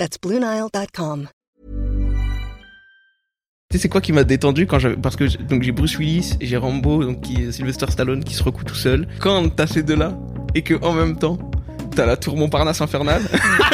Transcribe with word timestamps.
That's 0.00 0.16
BlueNile.com. 0.18 1.28
Tu 3.68 3.76
sais, 3.76 3.82
c'est 3.82 3.88
quoi 3.90 4.00
qui 4.00 4.14
m'a 4.14 4.24
détendu 4.24 4.66
quand 4.66 4.78
j'avais, 4.78 4.96
parce 4.96 5.14
que 5.14 5.24
donc 5.42 5.62
j'ai 5.62 5.72
Bruce 5.72 5.98
Willis 5.98 6.36
et 6.40 6.46
j'ai 6.46 6.56
Rambo, 6.56 7.04
donc 7.04 7.26
Sylvester 7.50 7.84
Stallone 7.90 8.24
qui 8.24 8.32
se 8.32 8.42
recoue 8.42 8.64
tout 8.64 8.74
seul. 8.74 9.06
Quand 9.20 9.50
t'as 9.50 9.66
ces 9.66 9.82
deux-là, 9.82 10.18
et 10.54 10.62
que 10.62 10.82
en 10.82 10.94
même 10.94 11.18
temps, 11.18 11.38
t'as 11.94 12.06
la 12.06 12.16
tour 12.16 12.36
Montparnasse 12.36 12.80
infernale, 12.80 13.22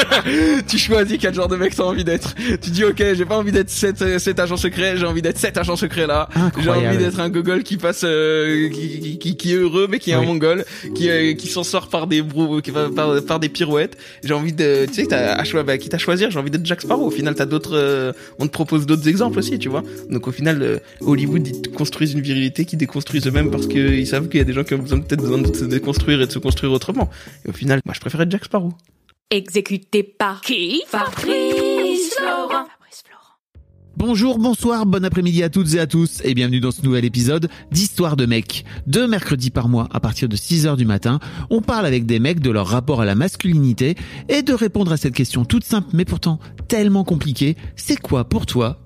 tu 0.69 0.79
choisis 0.79 1.19
quel 1.21 1.35
genre 1.35 1.49
de 1.49 1.57
mec 1.57 1.75
t'as 1.75 1.85
envie 1.85 2.05
d'être. 2.05 2.35
Tu 2.61 2.71
dis, 2.71 2.85
ok, 2.85 3.03
j'ai 3.15 3.25
pas 3.25 3.37
envie 3.37 3.53
d'être 3.53 3.71
cet, 3.71 4.03
euh, 4.03 4.19
cet 4.19 4.39
agent 4.41 4.57
secret, 4.57 4.97
j'ai 4.97 5.07
envie 5.07 5.23
d'être 5.23 5.39
cet 5.39 5.57
agent 5.57 5.77
secret 5.77 6.07
là. 6.07 6.29
J'ai 6.59 6.71
envie 6.71 6.99
d'être 6.99 7.21
un 7.21 7.29
gogol 7.29 7.63
qui 7.63 7.77
passe, 7.77 8.03
euh, 8.05 8.69
qui, 8.69 9.01
qui, 9.01 9.19
qui- 9.19 9.37
qui 9.37 9.53
est 9.53 9.57
heureux, 9.57 9.87
mais 9.91 9.99
qui 9.99 10.11
est 10.11 10.17
Oui. 10.17 10.23
un 10.25 10.27
mongol, 10.27 10.65
qui, 10.95 11.11
euh, 11.11 11.35
qui 11.35 11.49
s'en 11.49 11.63
sort 11.65 11.89
par 11.89 12.07
des 12.07 12.23
brou, 12.23 12.61
qui 12.61 12.71
va 12.71 12.89
par, 12.91 13.23
par 13.25 13.41
des 13.41 13.49
pirouettes. 13.49 13.97
J'ai 14.25 14.35
envie 14.35 14.53
de, 14.53 14.87
tu 14.87 14.95
sais, 14.95 15.07
t'as 15.07 15.35
à 15.35 15.45
choisir, 15.45 15.65
bah, 15.65 15.79
quitte 15.79 15.95
à 15.95 15.99
choisir, 15.99 16.31
j'ai 16.31 16.39
envie 16.39 16.51
d'être 16.51 16.65
Jack 16.67 16.81
Sparrow. 16.83 17.07
Au 17.07 17.11
final, 17.11 17.35
t'as 17.35 17.47
d'autres, 17.47 17.75
euh, 17.77 18.13
on 18.39 18.47
te 18.47 18.53
propose 18.53 18.87
d'autres 18.87 19.09
exemples 19.09 19.39
aussi, 19.39 19.59
tu 19.59 19.69
vois. 19.69 19.83
Donc 20.11 20.27
au 20.29 20.33
final, 20.33 20.63
euh, 20.63 20.79
Hollywood, 21.01 21.47
ils 21.47 21.71
construisent 21.73 22.13
une 22.15 22.21
virilité 22.21 22.65
qui 22.65 22.77
déconstruisent 22.77 23.27
eux-mêmes 23.27 23.51
parce 23.51 23.67
qu'ils 23.67 24.07
savent 24.07 24.29
qu'il 24.29 24.39
y 24.39 24.41
a 24.41 24.45
des 24.45 24.53
gens 24.53 24.65
qui 24.65 24.75
ont 24.75 24.79
peut-être 24.79 25.21
besoin 25.21 25.39
de 25.39 25.55
se 25.55 25.65
déconstruire 25.65 26.23
et 26.23 26.27
de 26.27 26.33
se 26.33 26.39
construire 26.39 26.73
autrement. 26.73 27.11
Et 27.47 27.51
au 27.51 27.53
final, 27.53 27.81
moi, 27.85 27.95
je 27.95 28.01
préfère 28.07 28.21
être 28.21 28.31
Jack 28.31 28.45
Sparrow. 28.45 28.73
Exécuté 29.31 30.05
par 30.05 30.41
qui? 30.41 30.81
Fabrice 30.87 32.15
Florent. 32.17 32.69
Bonjour, 33.97 34.39
bonsoir, 34.39 34.85
bon 34.85 35.05
après-midi 35.05 35.43
à 35.43 35.49
toutes 35.49 35.75
et 35.75 35.81
à 35.81 35.87
tous 35.87 36.21
et 36.23 36.35
bienvenue 36.35 36.61
dans 36.61 36.71
ce 36.71 36.83
nouvel 36.83 37.05
épisode 37.07 37.49
d'Histoire 37.73 38.15
de 38.15 38.27
mecs. 38.27 38.65
Deux 38.87 39.09
mercredis 39.09 39.51
par 39.51 39.69
mois 39.69 39.89
à 39.91 40.01
partir 40.01 40.29
de 40.29 40.37
6h 40.37 40.77
du 40.77 40.85
matin, 40.85 41.19
on 41.49 41.63
parle 41.63 41.87
avec 41.87 42.05
des 42.05 42.19
mecs 42.19 42.41
de 42.41 42.51
leur 42.51 42.67
rapport 42.67 43.01
à 43.01 43.07
la 43.07 43.15
masculinité 43.15 43.97
et 44.29 44.43
de 44.43 44.53
répondre 44.53 44.93
à 44.93 44.99
cette 44.99 45.15
question 45.15 45.47
toute 45.47 45.65
simple 45.65 45.89
mais 45.95 46.05
pourtant 46.05 46.39
tellement 46.69 47.05
compliquée, 47.05 47.57
c'est 47.75 47.97
quoi 47.97 48.29
pour 48.29 48.45
toi 48.45 48.86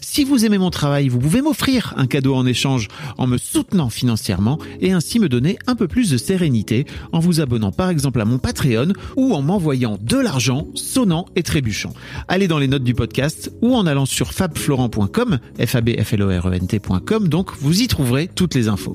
Si 0.00 0.24
vous 0.24 0.44
aimez 0.44 0.58
mon 0.58 0.70
travail, 0.70 1.08
vous 1.08 1.18
pouvez 1.18 1.42
m'offrir 1.42 1.94
un 1.96 2.06
cadeau 2.06 2.34
en 2.34 2.46
échange 2.46 2.88
en 3.18 3.26
me 3.26 3.38
soutenant 3.38 3.90
financièrement 3.90 4.58
et 4.80 4.92
ainsi 4.92 5.18
me 5.18 5.28
donner 5.28 5.58
un 5.66 5.74
peu 5.74 5.88
plus 5.88 6.10
de 6.10 6.16
sérénité 6.16 6.86
en 7.12 7.18
vous 7.18 7.40
abonnant 7.40 7.72
par 7.72 7.90
exemple 7.90 8.20
à 8.20 8.24
mon 8.24 8.38
Patreon 8.38 8.92
ou 9.16 9.34
en 9.34 9.42
m'envoyant 9.42 9.98
de 10.00 10.16
l'argent 10.16 10.66
sonnant 10.74 11.26
et 11.36 11.42
trébuchant. 11.42 11.92
Allez 12.28 12.48
dans 12.48 12.58
les 12.58 12.68
notes 12.68 12.84
du 12.84 12.94
podcast 12.94 13.52
ou 13.62 13.74
en 13.74 13.86
allant 13.86 14.06
sur 14.06 14.32
fabflorent.com, 14.32 15.38
f 15.64 15.74
a 15.74 15.80
e 15.80 17.28
donc 17.28 17.50
vous 17.58 17.82
y 17.82 17.86
trouverez 17.86 18.28
toutes 18.28 18.54
les 18.54 18.68
infos. 18.68 18.94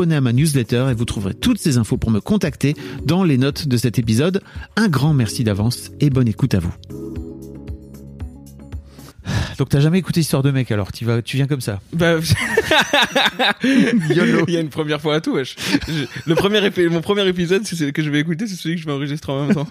à 0.09 0.21
ma 0.21 0.33
newsletter 0.33 0.87
et 0.89 0.93
vous 0.95 1.05
trouverez 1.05 1.33
toutes 1.35 1.59
ces 1.59 1.77
infos 1.77 1.97
pour 1.97 2.09
me 2.09 2.19
contacter 2.19 2.75
dans 3.05 3.23
les 3.23 3.37
notes 3.37 3.67
de 3.67 3.77
cet 3.77 3.99
épisode. 3.99 4.41
Un 4.75 4.87
grand 4.87 5.13
merci 5.13 5.43
d'avance 5.43 5.91
et 5.99 6.09
bonne 6.09 6.27
écoute 6.27 6.55
à 6.55 6.59
vous. 6.59 6.73
Donc 9.59 9.69
t'as 9.69 9.79
jamais 9.79 9.99
écouté 9.99 10.21
Histoire 10.21 10.41
de 10.41 10.49
mec 10.49 10.71
alors? 10.71 10.91
Tu 10.91 11.05
vas 11.05 11.21
tu 11.21 11.37
viens 11.37 11.45
comme 11.45 11.61
ça. 11.61 11.79
Bah, 11.93 12.15
Il 13.63 14.15
y 14.49 14.57
a 14.57 14.59
une 14.59 14.69
première 14.69 14.99
fois 14.99 15.15
à 15.15 15.21
tout, 15.21 15.33
wesh. 15.35 15.55
Je- 15.87 16.05
Le 16.25 16.33
premier 16.35 16.65
épi- 16.65 16.87
mon 16.89 17.01
premier 17.01 17.27
épisode, 17.27 17.61
c'est 17.65 17.75
celui 17.75 17.93
que 17.93 18.01
je 18.01 18.09
vais 18.09 18.19
écouter, 18.19 18.47
c'est 18.47 18.55
celui 18.55 18.75
que 18.75 18.81
je 18.81 18.87
vais 18.87 18.91
enregistrer 18.93 19.31
en 19.31 19.45
même 19.45 19.53
temps. 19.55 19.67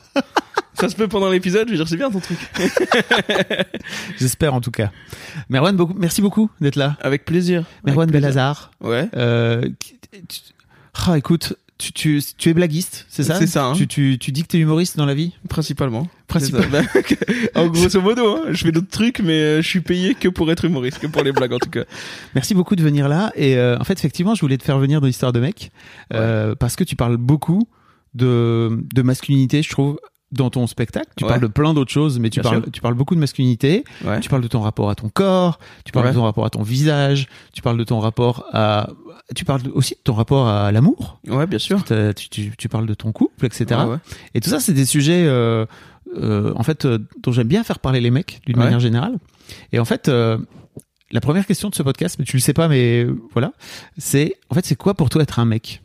Ça 0.80 0.88
se 0.88 0.96
peut 0.96 1.08
pendant 1.08 1.28
l'épisode, 1.30 1.66
je 1.68 1.72
veux 1.72 1.76
dire, 1.78 1.88
c'est 1.88 1.96
bien 1.96 2.10
ton 2.10 2.20
truc. 2.20 2.38
J'espère 4.18 4.54
en 4.54 4.60
tout 4.60 4.70
cas. 4.70 4.90
Merwan, 5.48 5.76
beaucoup, 5.76 5.94
merci 5.96 6.22
beaucoup 6.22 6.50
d'être 6.60 6.76
là. 6.76 6.96
Avec 7.00 7.24
plaisir. 7.24 7.64
Merwan. 7.84 8.10
Belazar. 8.10 8.70
Ouais. 8.80 9.08
Euh, 9.16 9.68
tu- 10.28 10.40
ah, 11.06 11.16
écoute, 11.16 11.54
tu, 11.78 11.92
tu, 11.92 12.20
tu 12.36 12.50
es 12.50 12.54
blaguiste, 12.54 13.06
c'est 13.08 13.22
ça? 13.22 13.36
C'est 13.36 13.46
ça, 13.46 13.66
hein. 13.66 13.72
tu, 13.74 13.86
tu, 13.86 14.18
tu 14.18 14.32
dis 14.32 14.42
que 14.42 14.48
t'es 14.48 14.58
humoriste 14.58 14.96
dans 14.96 15.06
la 15.06 15.14
vie? 15.14 15.32
Principalement. 15.48 16.08
Principalement. 16.26 16.80
En 17.54 17.66
grosso 17.68 18.00
modo, 18.00 18.36
hein, 18.36 18.42
je 18.50 18.64
fais 18.64 18.72
d'autres 18.72 18.88
trucs, 18.90 19.20
mais 19.20 19.32
euh, 19.32 19.62
je 19.62 19.68
suis 19.68 19.80
payé 19.80 20.14
que 20.14 20.28
pour 20.28 20.50
être 20.52 20.64
humoriste, 20.64 20.98
que 20.98 21.06
pour 21.06 21.22
les 21.22 21.32
blagues 21.32 21.52
en 21.52 21.58
tout 21.58 21.70
cas. 21.70 21.84
Merci 22.34 22.54
beaucoup 22.54 22.76
de 22.76 22.82
venir 22.82 23.08
là. 23.08 23.32
Et 23.34 23.56
euh, 23.56 23.76
en 23.78 23.84
fait, 23.84 23.94
effectivement, 23.94 24.34
je 24.34 24.40
voulais 24.40 24.58
te 24.58 24.62
faire 24.64 24.78
venir 24.78 25.00
dans 25.00 25.06
l'histoire 25.06 25.32
de 25.32 25.40
mec 25.40 25.70
euh, 26.12 26.54
parce 26.54 26.76
que 26.76 26.84
tu 26.84 26.96
parles 26.96 27.16
beaucoup 27.16 27.66
de, 28.14 28.82
de 28.94 29.02
masculinité, 29.02 29.62
je 29.62 29.70
trouve, 29.70 29.98
dans 30.32 30.48
ton 30.50 30.66
spectacle. 30.66 31.08
Tu 31.16 31.24
Ouais. 31.24 31.28
parles 31.30 31.40
de 31.40 31.46
plein 31.48 31.74
d'autres 31.74 31.90
choses, 31.90 32.18
mais 32.20 32.30
tu 32.30 32.40
Bien 32.40 32.50
parles, 32.50 32.62
sûr. 32.62 32.72
tu 32.72 32.80
parles 32.80 32.94
beaucoup 32.94 33.14
de 33.14 33.20
masculinité. 33.20 33.84
Ouais. 34.04 34.20
Tu 34.20 34.28
parles 34.28 34.42
de 34.42 34.48
ton 34.48 34.60
rapport 34.60 34.88
à 34.90 34.94
ton 34.94 35.08
corps. 35.08 35.58
Tu 35.84 35.92
parles 35.92 36.06
Ouais. 36.06 36.12
de 36.12 36.16
ton 36.16 36.22
rapport 36.24 36.44
à 36.44 36.50
ton 36.50 36.62
visage. 36.62 37.26
Tu 37.52 37.62
parles 37.62 37.76
de 37.78 37.84
ton 37.84 37.98
rapport 38.00 38.44
à. 38.52 38.88
Tu 39.34 39.44
parles 39.44 39.62
aussi 39.74 39.94
de 39.94 40.00
ton 40.02 40.14
rapport 40.14 40.48
à 40.48 40.70
l'amour. 40.72 41.18
Ouais, 41.28 41.46
bien 41.46 41.58
sûr. 41.58 41.82
Tu, 41.84 42.28
tu, 42.28 42.52
tu 42.56 42.68
parles 42.68 42.86
de 42.86 42.94
ton 42.94 43.12
couple, 43.12 43.46
etc. 43.46 43.80
Et 44.34 44.40
tout 44.40 44.50
ça, 44.50 44.60
c'est 44.60 44.72
des 44.72 44.84
sujets, 44.84 45.24
euh, 45.26 45.66
euh, 46.16 46.52
en 46.56 46.62
fait, 46.62 46.84
euh, 46.84 46.98
dont 47.22 47.30
j'aime 47.32 47.46
bien 47.48 47.62
faire 47.64 47.78
parler 47.78 48.00
les 48.00 48.10
mecs, 48.10 48.40
d'une 48.46 48.56
manière 48.56 48.80
générale. 48.80 49.18
Et 49.72 49.78
en 49.78 49.84
fait, 49.84 50.08
la 51.12 51.20
première 51.20 51.46
question 51.46 51.68
de 51.70 51.74
ce 51.74 51.82
podcast, 51.82 52.16
mais 52.20 52.24
tu 52.24 52.36
le 52.36 52.40
sais 52.40 52.52
pas, 52.54 52.68
mais 52.68 53.04
voilà, 53.32 53.52
c'est, 53.98 54.34
en 54.48 54.54
fait, 54.54 54.64
c'est 54.64 54.76
quoi 54.76 54.94
pour 54.94 55.10
toi 55.10 55.22
être 55.22 55.38
un 55.40 55.44
mec? 55.44 55.82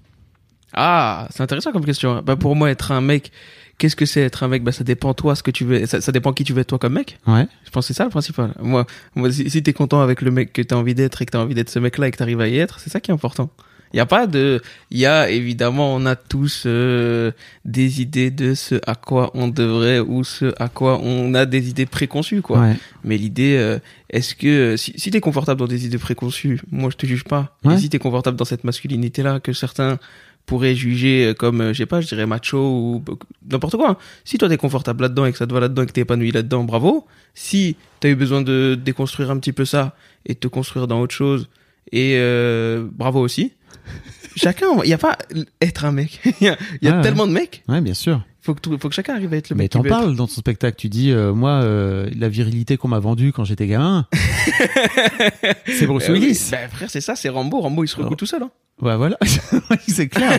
Ah, 0.74 1.28
c'est 1.32 1.42
intéressant 1.42 1.72
comme 1.72 1.86
question. 1.86 2.22
Bah, 2.24 2.36
pour 2.36 2.56
moi, 2.56 2.70
être 2.70 2.92
un 2.92 3.02
mec, 3.02 3.32
qu'est-ce 3.78 3.96
que 3.96 4.06
c'est 4.06 4.22
être 4.22 4.44
un 4.44 4.48
mec? 4.48 4.64
Bah, 4.64 4.72
ça 4.72 4.84
dépend 4.84 5.14
toi, 5.14 5.36
ce 5.36 5.44
que 5.44 5.52
tu 5.52 5.66
veux. 5.66 5.86
Ça, 5.86 6.02
ça 6.02 6.12
dépend 6.12 6.34
qui 6.34 6.44
tu 6.44 6.54
veux 6.54 6.62
être 6.62 6.68
toi 6.68 6.80
comme 6.80 6.94
mec. 6.94 7.18
Ouais. 7.28 7.48
Je 7.66 7.70
pense 7.72 7.86
que 7.86 7.94
c'est 7.94 7.98
ça 7.98 8.06
le 8.06 8.10
principal. 8.10 8.54
Moi, 8.62 8.86
moi 9.16 9.32
si, 9.32 9.50
si 9.50 9.64
t'es 9.64 9.74
content 9.74 10.02
avec 10.02 10.22
le 10.22 10.32
mec 10.32 10.54
que 10.54 10.62
t'as 10.62 10.76
envie 10.76 10.96
d'être 10.96 11.22
et 11.22 11.26
que 11.26 11.32
t'as 11.32 11.40
envie 11.40 11.56
d'être 11.56 11.70
ce 11.70 11.80
mec-là 11.80 12.08
et 12.08 12.12
que 12.12 12.18
t'arrives 12.18 12.42
à 12.42 12.48
y 12.48 12.58
être, 12.58 12.80
c'est 12.80 12.90
ça 12.90 13.00
qui 13.00 13.12
est 13.12 13.14
important. 13.14 13.50
Il 13.94 13.98
y 13.98 14.02
a 14.02 14.06
pas 14.06 14.28
de, 14.28 14.62
il 14.92 14.98
y 14.98 15.06
a 15.06 15.30
évidemment, 15.30 15.96
on 15.96 16.06
a 16.06 16.18
tous 16.18 16.64
euh, 16.66 17.32
des 17.64 18.02
idées 18.02 18.30
de 18.30 18.54
ce 18.54 18.76
à 18.86 18.96
quoi 18.96 19.32
on 19.36 19.48
devrait 19.48 20.00
ou 20.00 20.26
ce 20.26 20.54
à 20.58 20.68
quoi 20.68 21.00
on 21.02 21.34
a 21.34 21.46
des 21.46 21.70
idées 21.70 21.86
préconçues, 21.86 22.42
quoi. 22.42 22.60
Ouais. 22.60 22.76
Mais 23.06 23.18
l'idée, 23.18 23.56
euh, 23.58 23.80
est-ce 24.10 24.36
que 24.36 24.76
si, 24.76 24.94
si 24.98 25.12
t'es 25.12 25.22
confortable 25.22 25.60
dans 25.60 25.68
des 25.68 25.86
idées 25.86 25.98
préconçues, 25.98 26.60
moi 26.72 26.90
je 26.90 26.98
te 26.98 27.06
juge 27.06 27.24
pas. 27.24 27.56
Ouais. 27.64 27.76
Et 27.76 27.78
si 27.78 27.90
t'es 27.90 28.00
confortable 28.00 28.36
dans 28.36 28.44
cette 28.44 28.66
masculinité-là 28.66 29.40
que 29.40 29.54
certains 29.54 29.98
pourraient 30.46 30.76
juger 30.76 31.28
euh, 31.28 31.34
comme, 31.34 31.62
euh, 31.62 31.74
je 31.74 31.80
sais 31.80 31.86
pas, 31.86 32.02
je 32.02 32.08
dirais 32.08 32.26
macho 32.26 32.58
ou 32.60 33.04
n'importe 33.50 33.76
quoi. 33.78 33.98
Si 34.24 34.38
toi 34.38 34.48
t'es 34.50 34.58
confortable 34.58 35.02
là-dedans 35.04 35.26
et 35.26 35.32
que 35.32 35.38
ça 35.38 35.48
te 35.48 35.54
va 35.54 35.60
là-dedans 35.60 35.84
et 35.84 35.86
que 35.88 35.92
t'es 35.92 36.02
épanoui 36.02 36.32
là-dedans, 36.32 36.64
bravo. 36.64 37.06
Si 37.34 37.76
t'as 38.00 38.10
eu 38.10 38.16
besoin 38.16 38.42
de 38.42 38.76
déconstruire 38.82 39.32
un 39.32 39.38
petit 39.40 39.54
peu 39.54 39.66
ça 39.66 39.96
et 40.26 40.34
de 40.34 40.40
te 40.40 40.48
construire 40.48 40.88
dans 40.88 41.02
autre 41.02 41.14
chose, 41.16 41.50
et 41.92 42.16
euh, 42.18 42.86
bravo 42.92 43.20
aussi. 43.22 43.54
Chacun, 44.36 44.68
il 44.84 44.90
y 44.90 44.94
a 44.94 44.98
pas 44.98 45.18
être 45.62 45.86
un 45.86 45.92
mec. 45.92 46.20
Il 46.42 46.46
y 46.46 46.50
a, 46.50 46.58
il 46.82 46.86
y 46.86 46.90
a 46.90 46.94
Ah 46.94 46.98
ouais. 46.98 47.02
tellement 47.04 47.26
de 47.28 47.32
mecs. 47.32 47.64
Ouais, 47.70 47.80
bien 47.82 47.94
sûr. 47.94 48.22
Faut 48.46 48.54
que, 48.54 48.60
tout- 48.62 48.78
faut 48.80 48.90
que 48.90 48.94
chacun 48.96 49.16
arrive 49.16 49.34
à 49.34 49.38
être 49.38 49.50
le 49.50 49.56
Mais 49.56 49.64
mec. 49.64 49.72
t'en 49.72 49.82
veut 49.82 49.88
être. 49.88 49.96
parles 49.96 50.16
dans 50.16 50.28
ton 50.28 50.34
spectacle. 50.34 50.78
Tu 50.78 50.88
dis, 50.88 51.12
euh, 51.12 51.34
moi, 51.34 51.62
euh, 51.64 52.08
la 52.16 52.30
virilité 52.30 52.78
qu'on 52.78 52.88
m'a 52.90 53.00
vendue 53.00 53.32
quand 53.34 53.44
j'étais 53.44 53.66
gamin, 53.66 54.06
c'est 55.68 55.88
Bruce 55.88 56.10
Euh. 56.10 56.14
Willis. 56.14 56.50
Bah, 56.52 56.68
frère, 56.72 56.90
c'est 56.90 57.02
ça, 57.02 57.16
c'est 57.16 57.30
Rambo. 57.30 57.60
Rambo, 57.60 57.84
il 57.84 57.88
se 57.88 57.96
recoue 57.96 58.16
tout 58.16 58.26
seul. 58.28 58.44
Hein. 58.44 58.52
Ouais, 58.82 58.96
voilà. 58.98 59.18
c'est 59.88 60.08
clair. 60.10 60.38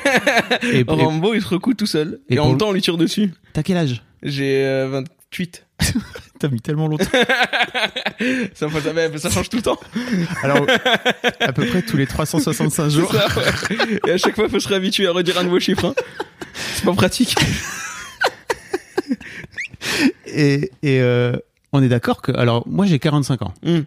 Et, 0.63 0.81
et 0.81 0.85
Rambo, 0.87 1.35
il 1.35 1.43
se 1.43 1.49
recoue 1.49 1.75
tout 1.75 1.87
seul. 1.87 2.21
et 2.29 2.35
Et, 2.35 2.39
en 2.39 2.49
même 2.51 2.59
temps, 2.59 2.69
on 2.69 2.73
lui 2.73 2.81
tire 2.83 2.97
dessus. 2.97 3.33
t'as 3.53 3.63
quel 3.65 3.77
âge? 3.77 4.03
J'ai 4.23 4.65
euh, 4.65 4.89
28. 5.33 5.67
T'as 6.39 6.49
mis 6.49 6.61
tellement 6.61 6.87
longtemps. 6.89 7.05
ça, 8.55 9.31
change 9.31 9.49
tout 9.49 9.57
le 9.57 9.63
temps. 9.63 9.79
Alors, 10.43 10.67
à 11.41 11.53
peu 11.53 11.65
près 11.67 11.83
tous 11.83 11.97
les 11.97 12.07
365 12.07 12.89
jours. 12.91 13.11
C'est 13.11 13.19
ça, 13.19 13.27
ouais. 13.75 14.01
Et 14.07 14.11
à 14.13 14.19
chaque 14.19 14.35
fois, 14.35 14.45
il 14.45 14.51
faut 14.51 14.61
se 14.61 14.69
réhabituer 14.69 15.07
à 15.07 15.13
redire 15.13 15.39
un 15.39 15.45
nouveau 15.45 15.61
chiffre. 15.61 15.87
hein. 15.87 15.95
C'est 16.75 16.85
pas 16.85 16.93
pratique. 16.93 17.35
Et, 20.27 20.71
et 20.83 21.01
euh, 21.01 21.33
on 21.73 21.83
est 21.83 21.89
d'accord 21.89 22.21
que. 22.23 22.33
Alors, 22.33 22.67
moi, 22.69 22.85
j'ai 22.87 22.99
45 22.99 23.43
ans. 23.43 23.55
Hmm. 23.65 23.81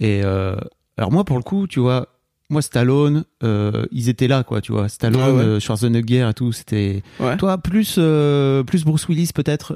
Et 0.00 0.20
euh, 0.24 0.56
alors, 0.96 1.10
moi, 1.10 1.24
pour 1.24 1.36
le 1.36 1.42
coup, 1.42 1.66
tu 1.66 1.80
vois, 1.80 2.08
moi, 2.50 2.62
Stallone, 2.62 3.24
euh, 3.42 3.86
ils 3.92 4.08
étaient 4.08 4.28
là, 4.28 4.42
quoi, 4.42 4.60
tu 4.60 4.72
vois. 4.72 4.88
Stallone, 4.88 5.22
Ah 5.24 5.32
ouais. 5.54 5.60
Schwarzenegger 5.60 6.28
et 6.28 6.34
tout, 6.34 6.52
c'était. 6.52 7.02
Ouais. 7.20 7.36
Toi, 7.36 7.58
plus, 7.58 7.94
plus 8.66 8.84
Bruce 8.84 9.08
Willis, 9.08 9.30
peut-être. 9.34 9.74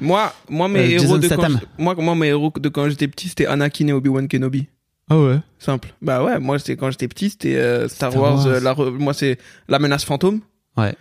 Moi, 0.00 0.32
moi, 0.48 0.68
mes 0.68 0.90
héros 0.90 1.18
de 1.18 1.28
quand, 1.28 1.48
moi, 1.78 1.94
moi, 1.96 2.14
mes 2.14 2.28
héros 2.28 2.52
de 2.58 2.68
quand 2.68 2.88
j'étais 2.88 3.08
petit, 3.08 3.28
c'était 3.28 3.46
Anakin 3.46 3.86
et 3.88 3.92
Obi-Wan 3.92 4.26
Kenobi. 4.28 4.66
Ah 5.10 5.18
ouais. 5.18 5.38
Simple. 5.58 5.94
Bah 6.02 6.22
ouais, 6.22 6.38
moi, 6.38 6.58
c'était 6.58 6.76
quand 6.76 6.90
j'étais 6.90 7.08
petit, 7.08 7.30
c'était 7.30 7.54
Star, 7.88 8.10
Star 8.12 8.16
Wars. 8.22 8.46
Wars. 8.46 8.60
la 8.60 8.74
re- 8.74 8.90
moi, 8.90 9.14
c'est 9.14 9.38
la 9.68 9.78
menace 9.78 10.04
fantôme. 10.04 10.40
Ouais. 10.76 10.94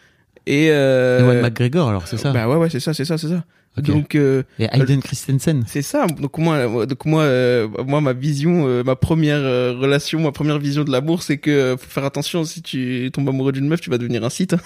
Et 0.46 0.70
euh, 0.72 1.20
Ewan 1.26 1.42
McGregor, 1.42 1.90
alors, 1.90 2.08
c'est 2.08 2.16
ça. 2.16 2.32
Bah 2.32 2.48
ouais, 2.48 2.56
ouais, 2.56 2.70
c'est 2.70 2.80
ça, 2.80 2.94
c'est 2.94 3.04
ça, 3.04 3.18
c'est 3.18 3.28
ça. 3.28 3.44
Donc 3.82 4.16
euh, 4.16 4.44
Et 4.60 4.68
Hayden 4.72 5.02
Christensen. 5.02 5.64
c'est 5.68 5.82
ça. 5.82 6.08
Donc 6.08 6.38
moi, 6.38 6.86
donc 6.86 7.06
moi, 7.06 7.24
euh, 7.24 7.68
moi, 7.86 8.02
ma 8.02 8.14
vision, 8.14 8.68
euh, 8.68 8.84
ma 8.84 8.96
première 8.96 9.38
euh, 9.40 9.74
relation, 9.80 10.20
ma 10.20 10.32
première 10.32 10.60
vision 10.60 10.84
de 10.84 10.92
l'amour, 10.92 11.22
c'est 11.24 11.38
que 11.38 11.52
euh, 11.52 11.78
faut 11.78 11.90
faire 11.90 12.06
attention. 12.06 12.44
Si 12.44 12.62
tu 12.62 13.10
tombes 13.14 13.30
amoureux 13.30 13.52
d'une 13.52 13.68
meuf, 13.68 13.82
tu 13.82 13.90
vas 13.90 13.98
devenir 13.98 14.24
un 14.24 14.30
site. 14.30 14.56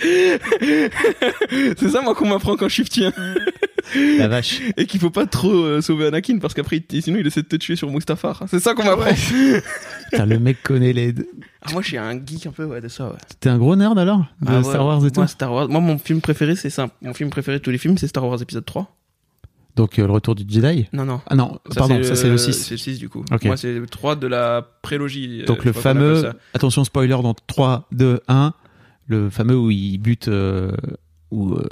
c'est 1.76 1.88
ça 1.88 2.00
moi 2.02 2.14
qu'on 2.14 2.28
m'apprend 2.28 2.56
quand 2.56 2.68
je 2.68 2.74
suis 2.74 2.84
petit. 2.84 3.04
hein. 3.04 3.12
La 4.18 4.28
vache. 4.28 4.60
Et 4.76 4.86
qu'il 4.86 5.00
faut 5.00 5.10
pas 5.10 5.26
trop 5.26 5.50
euh, 5.52 5.80
sauver 5.80 6.06
Anakin 6.08 6.38
parce 6.38 6.52
qu'après, 6.54 6.82
sinon, 7.00 7.18
il 7.18 7.26
essaie 7.26 7.42
de 7.42 7.46
te 7.48 7.56
tuer 7.56 7.74
sur 7.76 7.90
Mustafar. 7.90 8.42
C'est 8.48 8.60
ça 8.60 8.74
qu'on 8.74 8.84
m'apprend. 8.84 9.10
Putain, 10.10 10.26
le 10.26 10.38
mec 10.38 10.62
connaît 10.62 10.92
les. 10.92 11.14
Ah, 11.62 11.72
moi, 11.72 11.80
je 11.82 11.88
suis 11.88 11.96
un 11.98 12.12
geek 12.14 12.46
un 12.46 12.52
peu 12.52 12.64
ouais, 12.64 12.80
de 12.80 12.88
ça. 12.88 13.06
Ouais. 13.08 13.16
T'es 13.40 13.48
un 13.48 13.58
gros 13.58 13.76
nerd 13.76 13.98
alors 13.98 14.18
De 14.42 14.48
Ah 14.48 14.58
ouais, 14.58 14.62
Star 14.64 14.84
Wars 14.86 15.04
et 15.06 15.10
tout 15.10 15.20
moi, 15.20 15.26
Star 15.26 15.52
Wars. 15.52 15.68
Moi, 15.68 15.80
mon 15.80 15.98
film 15.98 16.20
préféré, 16.20 16.54
c'est 16.54 16.70
simple. 16.70 16.94
Mon 17.02 17.14
film 17.14 17.30
préféré 17.30 17.58
de 17.58 17.62
tous 17.62 17.70
les 17.70 17.78
films, 17.78 17.96
c'est 17.98 18.08
Star 18.08 18.26
Wars 18.26 18.40
épisode 18.42 18.64
3. 18.66 18.94
Donc, 19.74 19.98
euh, 19.98 20.06
le 20.06 20.12
retour 20.12 20.34
du 20.34 20.44
Jedi 20.46 20.86
Non, 20.92 21.04
non. 21.04 21.20
Ah 21.28 21.34
non, 21.36 21.58
pardon, 21.74 22.02
ça 22.02 22.14
c'est 22.16 22.28
le 22.28 22.36
6. 22.36 22.52
C'est 22.52 22.72
le 22.74 22.78
6 22.78 22.98
du 22.98 23.08
coup. 23.08 23.24
Moi, 23.44 23.56
c'est 23.56 23.72
le 23.74 23.86
3 23.86 24.16
de 24.16 24.26
la 24.26 24.66
prélogie. 24.82 25.42
euh, 25.42 25.46
Donc, 25.46 25.60
je 25.62 25.66
le 25.66 25.72
fameux. 25.72 26.22
ça. 26.22 26.34
Attention, 26.52 26.84
spoiler 26.84 27.10
dans 27.22 27.34
3, 27.46 27.86
2, 27.92 28.20
1. 28.28 28.52
Le 29.08 29.28
fameux 29.30 29.56
où 29.56 29.70
il 29.70 29.98
bute. 29.98 30.28
euh, 30.28 30.70
où, 31.30 31.52
euh, 31.54 31.62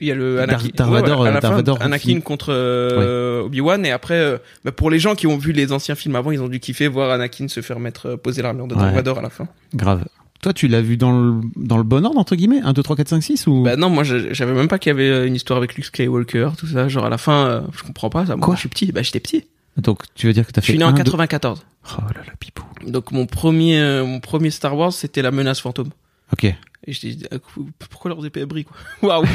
Il 0.00 0.08
y 0.08 0.10
a 0.10 0.14
le 0.14 0.36
Dar- 0.36 0.44
Anakin, 0.60 0.68
Darth 0.74 0.90
ouais, 0.90 1.28
à 1.28 1.30
la 1.30 1.40
fin, 1.40 1.56
Vader 1.56 1.72
Anakin 1.80 2.20
contre 2.20 2.52
euh, 2.52 3.44
Obi-Wan 3.44 3.86
et 3.86 3.90
après 3.90 4.14
euh, 4.18 4.36
bah, 4.64 4.72
pour 4.72 4.90
les 4.90 4.98
gens 4.98 5.14
qui 5.14 5.26
ont 5.26 5.38
vu 5.38 5.52
les 5.52 5.72
anciens 5.72 5.94
films 5.94 6.16
avant 6.16 6.32
ils 6.32 6.42
ont 6.42 6.48
dû 6.48 6.60
kiffer 6.60 6.86
voir 6.86 7.10
Anakin 7.10 7.48
se 7.48 7.62
faire 7.62 7.80
mettre 7.80 8.06
euh, 8.10 8.16
poser 8.18 8.42
l'armure 8.42 8.66
de 8.66 8.74
Ouais. 8.74 8.82
À 8.82 9.22
la 9.22 9.30
fin 9.30 9.48
grave. 9.74 10.04
Toi, 10.42 10.52
tu 10.52 10.68
l'as 10.68 10.82
vu 10.82 10.98
dans 10.98 11.18
le, 11.18 11.40
dans 11.56 11.78
le 11.78 11.82
bon 11.82 12.04
ordre, 12.04 12.18
entre 12.18 12.36
guillemets 12.36 12.60
1, 12.62 12.74
2, 12.74 12.82
3, 12.82 12.94
4, 12.96 13.08
5, 13.08 13.22
6 13.22 13.46
ou... 13.46 13.62
bah 13.62 13.76
non 13.76 13.88
moi 13.88 14.04
je- 14.04 14.34
j'avais 14.34 14.52
même 14.52 14.68
pas 14.68 14.78
qu'il 14.78 14.90
y 14.90 14.94
avait 14.94 15.08
euh, 15.08 15.26
une 15.26 15.34
histoire 15.34 15.56
avec 15.56 15.76
Luke 15.76 15.86
Skywalker 15.86 16.50
tout 16.58 16.66
ça 16.66 16.86
genre 16.88 17.06
à 17.06 17.08
la 17.08 17.16
fin 17.18 17.46
euh, 17.46 17.60
je 17.74 17.82
comprends 17.84 18.10
pas 18.10 18.26
ça 18.26 18.36
moi 18.36 18.44
Quoi? 18.44 18.54
je 18.54 18.60
suis 18.60 18.68
petit 18.68 18.92
bah 18.92 19.00
j'étais 19.00 19.18
petit 19.20 19.46
Donc, 19.78 20.00
tu 20.14 20.26
veux 20.26 20.34
dire 20.34 20.46
que 20.46 20.52
t'as 20.52 20.60
je 20.60 20.66
fait. 20.66 20.72
suis 20.72 20.78
né 20.78 20.84
en 20.84 20.88
un, 20.88 20.92
deux- 20.92 21.04
94 21.04 21.64
Oh 21.90 22.02
là 22.14 22.20
là, 22.26 22.32
pipou. 22.38 22.64
donc 22.86 23.12
mon 23.12 23.24
premier 23.24 23.80
euh, 23.80 24.04
mon 24.04 24.20
premier 24.20 24.50
Star 24.50 24.76
Wars 24.76 24.92
c'était 24.92 25.22
la 25.22 25.30
menace 25.30 25.60
fantôme 25.60 25.88
Ok. 26.34 26.54
Et 26.86 26.92
je 26.92 27.00
dis 27.00 27.24
ah, 27.30 27.36
pourquoi 27.90 28.16
épées 28.24 28.40
elles 28.40 28.46
brillent 28.46 28.64
quoi? 28.64 28.76
Waouh 29.02 29.26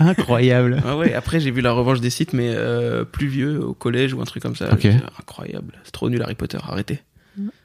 Incroyable. 0.00 0.82
Ah 0.84 0.96
ouais, 0.96 1.14
après 1.14 1.40
j'ai 1.40 1.50
vu 1.50 1.60
la 1.60 1.72
revanche 1.72 2.00
des 2.00 2.10
sites, 2.10 2.32
mais 2.32 2.52
euh, 2.54 3.04
plus 3.04 3.28
vieux, 3.28 3.62
au 3.64 3.74
collège 3.74 4.12
ou 4.14 4.20
un 4.20 4.24
truc 4.24 4.42
comme 4.42 4.56
ça. 4.56 4.72
Ok. 4.72 4.80
J'ai 4.80 4.90
dit, 4.90 4.98
Incroyable, 5.18 5.74
c'est 5.84 5.92
trop 5.92 6.10
nul 6.10 6.22
Harry 6.22 6.34
Potter, 6.34 6.58
arrêtez. 6.62 7.00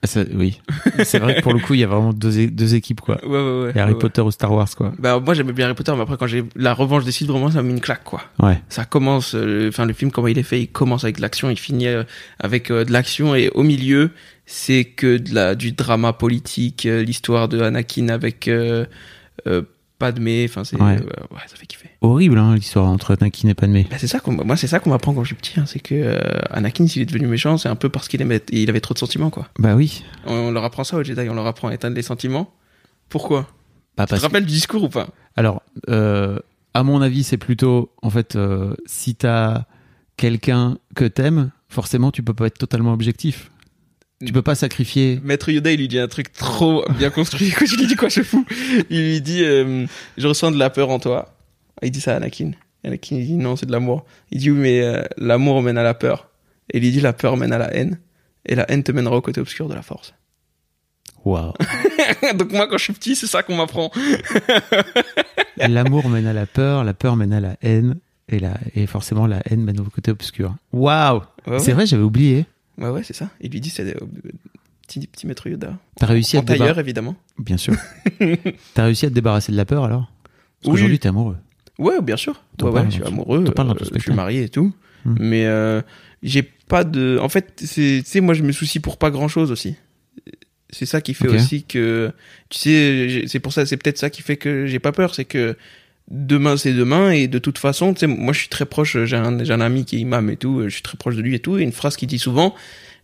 Ça- 0.03 0.23
oui. 0.33 0.61
C'est 1.03 1.19
vrai 1.19 1.35
que 1.35 1.41
pour 1.41 1.53
le 1.53 1.59
coup, 1.59 1.73
il 1.73 1.81
y 1.81 1.83
a 1.83 1.87
vraiment 1.87 2.13
deux, 2.13 2.73
équipes, 2.73 3.01
quoi. 3.01 3.19
Ouais, 3.25 3.29
ouais, 3.29 3.63
ouais. 3.73 3.77
Harry. 3.77 3.95
Potter 3.95 4.21
ou 4.21 4.31
Star 4.31 4.51
Wars, 4.51 4.69
quoi. 4.75 4.93
Bah 4.97 5.19
moi 5.19 5.33
j'aimais 5.33 5.51
bien 5.51 5.65
Harry 5.65 5.75
Potter, 5.75 5.91
mais 5.95 6.01
après 6.01 6.17
quand 6.17 6.27
j'ai 6.27 6.45
la 6.55 6.73
revanche 6.73 7.03
des 7.03 7.11
sites, 7.11 7.27
vraiment 7.27 7.49
ça 7.49 7.57
m'a 7.57 7.63
mis 7.63 7.73
une 7.73 7.81
claque 7.81 8.03
quoi. 8.03 8.21
Ouais. 8.39 8.61
Ça 8.69 8.85
commence, 8.85 9.33
euh, 9.35 9.69
enfin 9.69 9.85
le 9.85 9.93
film 9.93 10.11
comment 10.11 10.27
il 10.27 10.37
est 10.37 10.43
fait, 10.43 10.61
il 10.61 10.67
commence 10.67 11.03
avec 11.03 11.17
de 11.17 11.21
l'action, 11.21 11.49
il 11.49 11.57
finit 11.57 11.87
euh, 11.87 12.03
avec 12.39 12.71
euh, 12.71 12.85
de 12.85 12.93
l'action 12.93 13.35
et 13.35 13.49
au 13.49 13.63
milieu 13.63 14.11
c'est 14.47 14.85
que 14.85 15.17
de 15.17 15.35
la 15.35 15.53
du 15.55 15.73
drama 15.73 16.13
politique, 16.13 16.85
euh, 16.87 17.03
l'histoire 17.03 17.47
de 17.49 17.61
Anakin 17.61 18.07
avec 18.09 18.47
euh, 18.47 18.85
euh, 19.45 19.61
Padmé, 19.99 20.45
enfin 20.49 20.63
c'est 20.63 20.75
Ouais. 20.81 20.99
ouais 21.01 21.39
ça 21.47 21.55
fait 21.55 21.65
kiffer. 21.65 21.89
Horrible, 22.01 22.37
hein, 22.37 22.55
l'histoire 22.55 22.87
entre 22.87 23.17
Anakin 23.19 23.49
et 23.49 23.53
Padmé. 23.53 23.85
Bah, 23.91 23.97
c'est 23.99 24.07
ça 24.07 24.19
qu'on 24.19 24.31
moi 24.45 24.55
c'est 24.57 24.67
ça 24.67 24.79
qu'on 24.79 24.89
m'apprend 24.91 25.13
quand 25.13 25.23
je 25.23 25.27
suis 25.27 25.35
petit, 25.35 25.59
hein, 25.59 25.65
c'est 25.67 25.79
que 25.79 25.93
euh, 25.95 26.19
Anakin 26.49 26.87
s'il 26.87 27.01
est 27.01 27.05
devenu 27.05 27.27
méchant, 27.27 27.57
c'est 27.57 27.69
un 27.69 27.75
peu 27.75 27.89
parce 27.89 28.07
qu'il 28.07 28.21
aimait 28.21 28.41
il 28.51 28.69
avait 28.69 28.79
trop 28.81 28.93
de 28.93 28.99
sentiments 28.99 29.29
quoi. 29.29 29.47
Bah 29.59 29.75
oui. 29.75 30.03
On, 30.25 30.33
on 30.33 30.51
leur 30.51 30.63
apprend 30.63 30.83
ça 30.83 30.97
aux 30.97 31.03
Jedi, 31.03 31.27
on 31.29 31.33
leur 31.35 31.45
apprend 31.47 31.67
à 31.67 31.73
éteindre 31.73 31.95
les 31.95 32.01
sentiments. 32.01 32.53
Pourquoi? 33.09 33.47
Bah, 33.97 34.05
Tu 34.07 34.15
te 34.15 34.19
rappelles 34.21 34.45
du 34.45 34.53
discours 34.53 34.83
ou 34.83 34.89
pas? 34.89 35.07
Alors, 35.35 35.61
euh, 35.89 36.37
à 36.73 36.83
mon 36.83 37.01
avis, 37.01 37.23
c'est 37.23 37.37
plutôt, 37.37 37.91
en 38.03 38.09
fait, 38.11 38.35
euh, 38.35 38.75
si 38.85 39.15
t'as 39.15 39.63
quelqu'un 40.17 40.77
que 40.95 41.05
t'aimes, 41.05 41.51
forcément, 41.69 42.11
tu 42.11 42.21
peux 42.21 42.33
pas 42.33 42.45
être 42.47 42.57
totalement 42.57 42.93
objectif. 42.93 43.49
Tu 44.25 44.33
peux 44.33 44.41
pas 44.41 44.55
sacrifier. 44.55 45.19
Maître 45.23 45.49
Yoda, 45.49 45.71
il 45.71 45.79
lui 45.79 45.87
dit 45.87 45.99
un 45.99 46.07
truc 46.07 46.33
trop 46.33 46.83
bien 46.97 47.11
construit. 47.11 47.49
Écoute, 47.49 47.67
il 47.71 47.79
lui 47.79 47.87
dit 47.87 47.95
quoi, 47.95 48.09
je 48.09 48.23
fou 48.23 48.45
Il 48.89 49.01
lui 49.01 49.21
dit 49.21 49.43
euh, 49.43 49.85
Je 50.17 50.27
ressens 50.27 50.51
de 50.51 50.57
la 50.57 50.69
peur 50.71 50.89
en 50.89 50.99
toi. 50.99 51.35
Il 51.83 51.91
dit 51.91 52.01
ça 52.01 52.13
à 52.13 52.15
Anakin. 52.15 52.51
Anakin, 52.83 53.17
il 53.17 53.27
dit 53.27 53.33
Non, 53.35 53.55
c'est 53.55 53.67
de 53.67 53.71
l'amour. 53.71 54.05
Il 54.31 54.39
dit 54.39 54.49
Oui, 54.49 54.57
mais 54.57 54.81
euh, 54.81 55.03
l'amour 55.17 55.61
mène 55.61 55.77
à 55.77 55.83
la 55.83 55.93
peur. 55.93 56.29
Et 56.73 56.77
il 56.77 56.83
lui 56.83 56.91
dit 56.91 56.99
La 56.99 57.13
peur 57.13 57.37
mène 57.37 57.53
à 57.53 57.59
la 57.59 57.71
haine. 57.75 57.99
Et 58.47 58.55
la 58.55 58.69
haine 58.71 58.81
te 58.81 58.91
mènera 58.91 59.17
au 59.17 59.21
côté 59.21 59.39
obscur 59.39 59.67
de 59.67 59.75
la 59.75 59.83
force. 59.83 60.15
Waouh. 61.23 61.53
Donc, 62.35 62.51
moi, 62.53 62.67
quand 62.67 62.77
je 62.77 62.83
suis 62.85 62.93
petit, 62.93 63.15
c'est 63.15 63.27
ça 63.27 63.43
qu'on 63.43 63.57
m'apprend. 63.57 63.91
L'amour 65.57 66.09
mène 66.09 66.27
à 66.27 66.33
la 66.33 66.45
peur, 66.45 66.83
la 66.83 66.93
peur 66.93 67.15
mène 67.17 67.33
à 67.33 67.39
la 67.39 67.57
haine, 67.61 67.97
et, 68.29 68.39
la, 68.39 68.57
et 68.73 68.87
forcément, 68.87 69.27
la 69.27 69.41
haine 69.45 69.63
mène 69.63 69.79
au 69.79 69.83
côté 69.83 70.11
obscur. 70.11 70.55
Waouh. 70.71 71.21
Ouais, 71.45 71.53
ouais? 71.53 71.59
C'est 71.59 71.73
vrai, 71.73 71.85
j'avais 71.85 72.03
oublié. 72.03 72.45
Ouais, 72.77 72.89
ouais, 72.89 73.03
c'est 73.03 73.13
ça. 73.15 73.29
Il 73.41 73.51
lui 73.51 73.59
dit 73.61 73.69
C'est 73.69 73.95
euh, 73.95 73.99
petit, 74.87 75.05
petit 75.07 75.27
Maître 75.27 75.47
Yoda. 75.49 75.77
T'as 75.97 76.05
réussi 76.05 76.37
à 76.37 76.41
te 76.41 76.47
tailleur, 76.47 76.79
évidemment. 76.79 77.15
Bien 77.39 77.57
sûr. 77.57 77.73
T'as 78.73 78.83
réussi 78.85 79.05
à 79.05 79.09
te 79.09 79.13
débarrasser 79.15 79.51
de 79.51 79.57
la 79.57 79.65
peur 79.65 79.83
alors? 79.83 80.11
Parce 80.61 80.65
Oui. 80.65 80.71
qu'aujourd'hui, 80.71 80.99
t'es 80.99 81.09
amoureux. 81.09 81.37
Ouais, 81.79 82.01
bien 82.01 82.17
sûr. 82.17 82.43
Ouais, 82.61 82.69
ouais, 82.69 82.85
je 82.85 82.95
suis 82.95 83.03
amoureux. 83.03 83.43
euh, 83.47 83.73
je 83.93 83.99
suis 83.99 84.13
marié 84.13 84.43
et 84.43 84.49
tout. 84.49 84.73
Hmm. 85.05 85.15
Mais 85.19 85.45
euh, 85.45 85.81
j'ai 86.23 86.41
pas 86.43 86.83
de. 86.83 87.19
En 87.21 87.29
fait, 87.29 87.61
c'est, 87.63 88.01
tu 88.03 88.09
sais, 88.09 88.21
moi, 88.21 88.33
je 88.33 88.43
me 88.43 88.51
soucie 88.51 88.79
pour 88.79 88.97
pas 88.97 89.11
grand 89.11 89.27
chose 89.27 89.51
aussi. 89.51 89.75
C'est 90.69 90.85
ça 90.85 90.99
qui 90.99 91.13
fait 91.13 91.29
aussi 91.29 91.63
que, 91.63 92.11
tu 92.49 92.59
sais, 92.59 93.23
c'est 93.27 93.39
pour 93.39 93.53
ça, 93.53 93.65
c'est 93.65 93.77
peut-être 93.77 93.97
ça 93.97 94.09
qui 94.09 94.21
fait 94.21 94.35
que 94.35 94.65
j'ai 94.65 94.79
pas 94.79 94.91
peur, 94.91 95.15
c'est 95.15 95.23
que 95.23 95.55
demain 96.09 96.57
c'est 96.57 96.73
demain 96.73 97.11
et 97.11 97.27
de 97.27 97.39
toute 97.39 97.57
façon, 97.57 97.93
tu 97.93 98.01
sais, 98.01 98.07
moi 98.07 98.33
je 98.33 98.39
suis 98.39 98.49
très 98.49 98.65
proche, 98.65 98.97
j'ai 99.03 99.15
un, 99.15 99.39
un 99.39 99.61
ami 99.61 99.85
qui 99.85 99.97
est 99.97 99.99
imam 99.99 100.29
et 100.29 100.37
tout, 100.37 100.63
je 100.63 100.69
suis 100.69 100.81
très 100.81 100.97
proche 100.97 101.15
de 101.15 101.21
lui 101.21 101.35
et 101.35 101.39
tout, 101.39 101.57
et 101.57 101.63
une 101.63 101.71
phrase 101.71 101.97
qu'il 101.97 102.07
dit 102.07 102.19
souvent, 102.19 102.55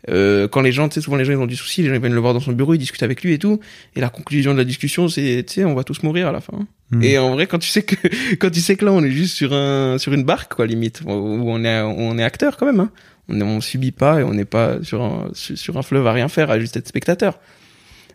euh, 0.09 0.47
quand 0.47 0.61
les 0.61 0.71
gens, 0.71 0.89
tu 0.89 0.95
sais, 0.95 1.01
souvent 1.01 1.17
les 1.17 1.25
gens 1.25 1.33
ils 1.33 1.37
ont 1.37 1.45
du 1.45 1.55
souci, 1.55 1.81
les 1.81 1.89
gens 1.89 1.95
ils 1.95 2.01
viennent 2.01 2.13
le 2.13 2.19
voir 2.19 2.33
dans 2.33 2.39
son 2.39 2.53
bureau, 2.53 2.73
ils 2.73 2.77
discutent 2.77 3.03
avec 3.03 3.23
lui 3.23 3.33
et 3.33 3.39
tout, 3.39 3.59
et 3.95 4.01
la 4.01 4.09
conclusion 4.09 4.53
de 4.53 4.57
la 4.57 4.63
discussion 4.63 5.09
c'est, 5.09 5.43
tu 5.47 5.53
sais, 5.55 5.65
on 5.65 5.73
va 5.73 5.83
tous 5.83 6.03
mourir 6.03 6.27
à 6.27 6.31
la 6.31 6.41
fin. 6.41 6.65
Hmm. 6.91 7.03
Et 7.03 7.17
en 7.17 7.31
vrai, 7.31 7.47
quand 7.47 7.59
tu 7.59 7.69
sais 7.69 7.83
que, 7.83 7.95
quand 8.39 8.49
tu 8.49 8.61
sais 8.61 8.75
que 8.75 8.85
là, 8.85 8.93
on 8.93 9.03
est 9.03 9.11
juste 9.11 9.35
sur 9.35 9.53
un, 9.53 9.97
sur 9.97 10.13
une 10.13 10.23
barque, 10.23 10.55
quoi, 10.55 10.65
limite, 10.65 11.01
où 11.05 11.11
on 11.11 11.63
est, 11.63 11.81
on 11.81 12.17
est 12.17 12.23
acteur 12.23 12.57
quand 12.57 12.65
même, 12.65 12.79
hein. 12.79 12.91
On, 13.29 13.39
on 13.41 13.61
subit 13.61 13.93
pas 13.93 14.19
et 14.19 14.23
on 14.23 14.33
n'est 14.33 14.43
pas 14.43 14.83
sur 14.83 15.01
un, 15.01 15.29
sur 15.33 15.57
sur 15.57 15.77
un 15.77 15.81
fleuve 15.81 16.05
à 16.07 16.11
rien 16.11 16.27
faire, 16.27 16.51
à 16.51 16.59
juste 16.59 16.75
être 16.75 16.87
spectateur. 16.87 17.39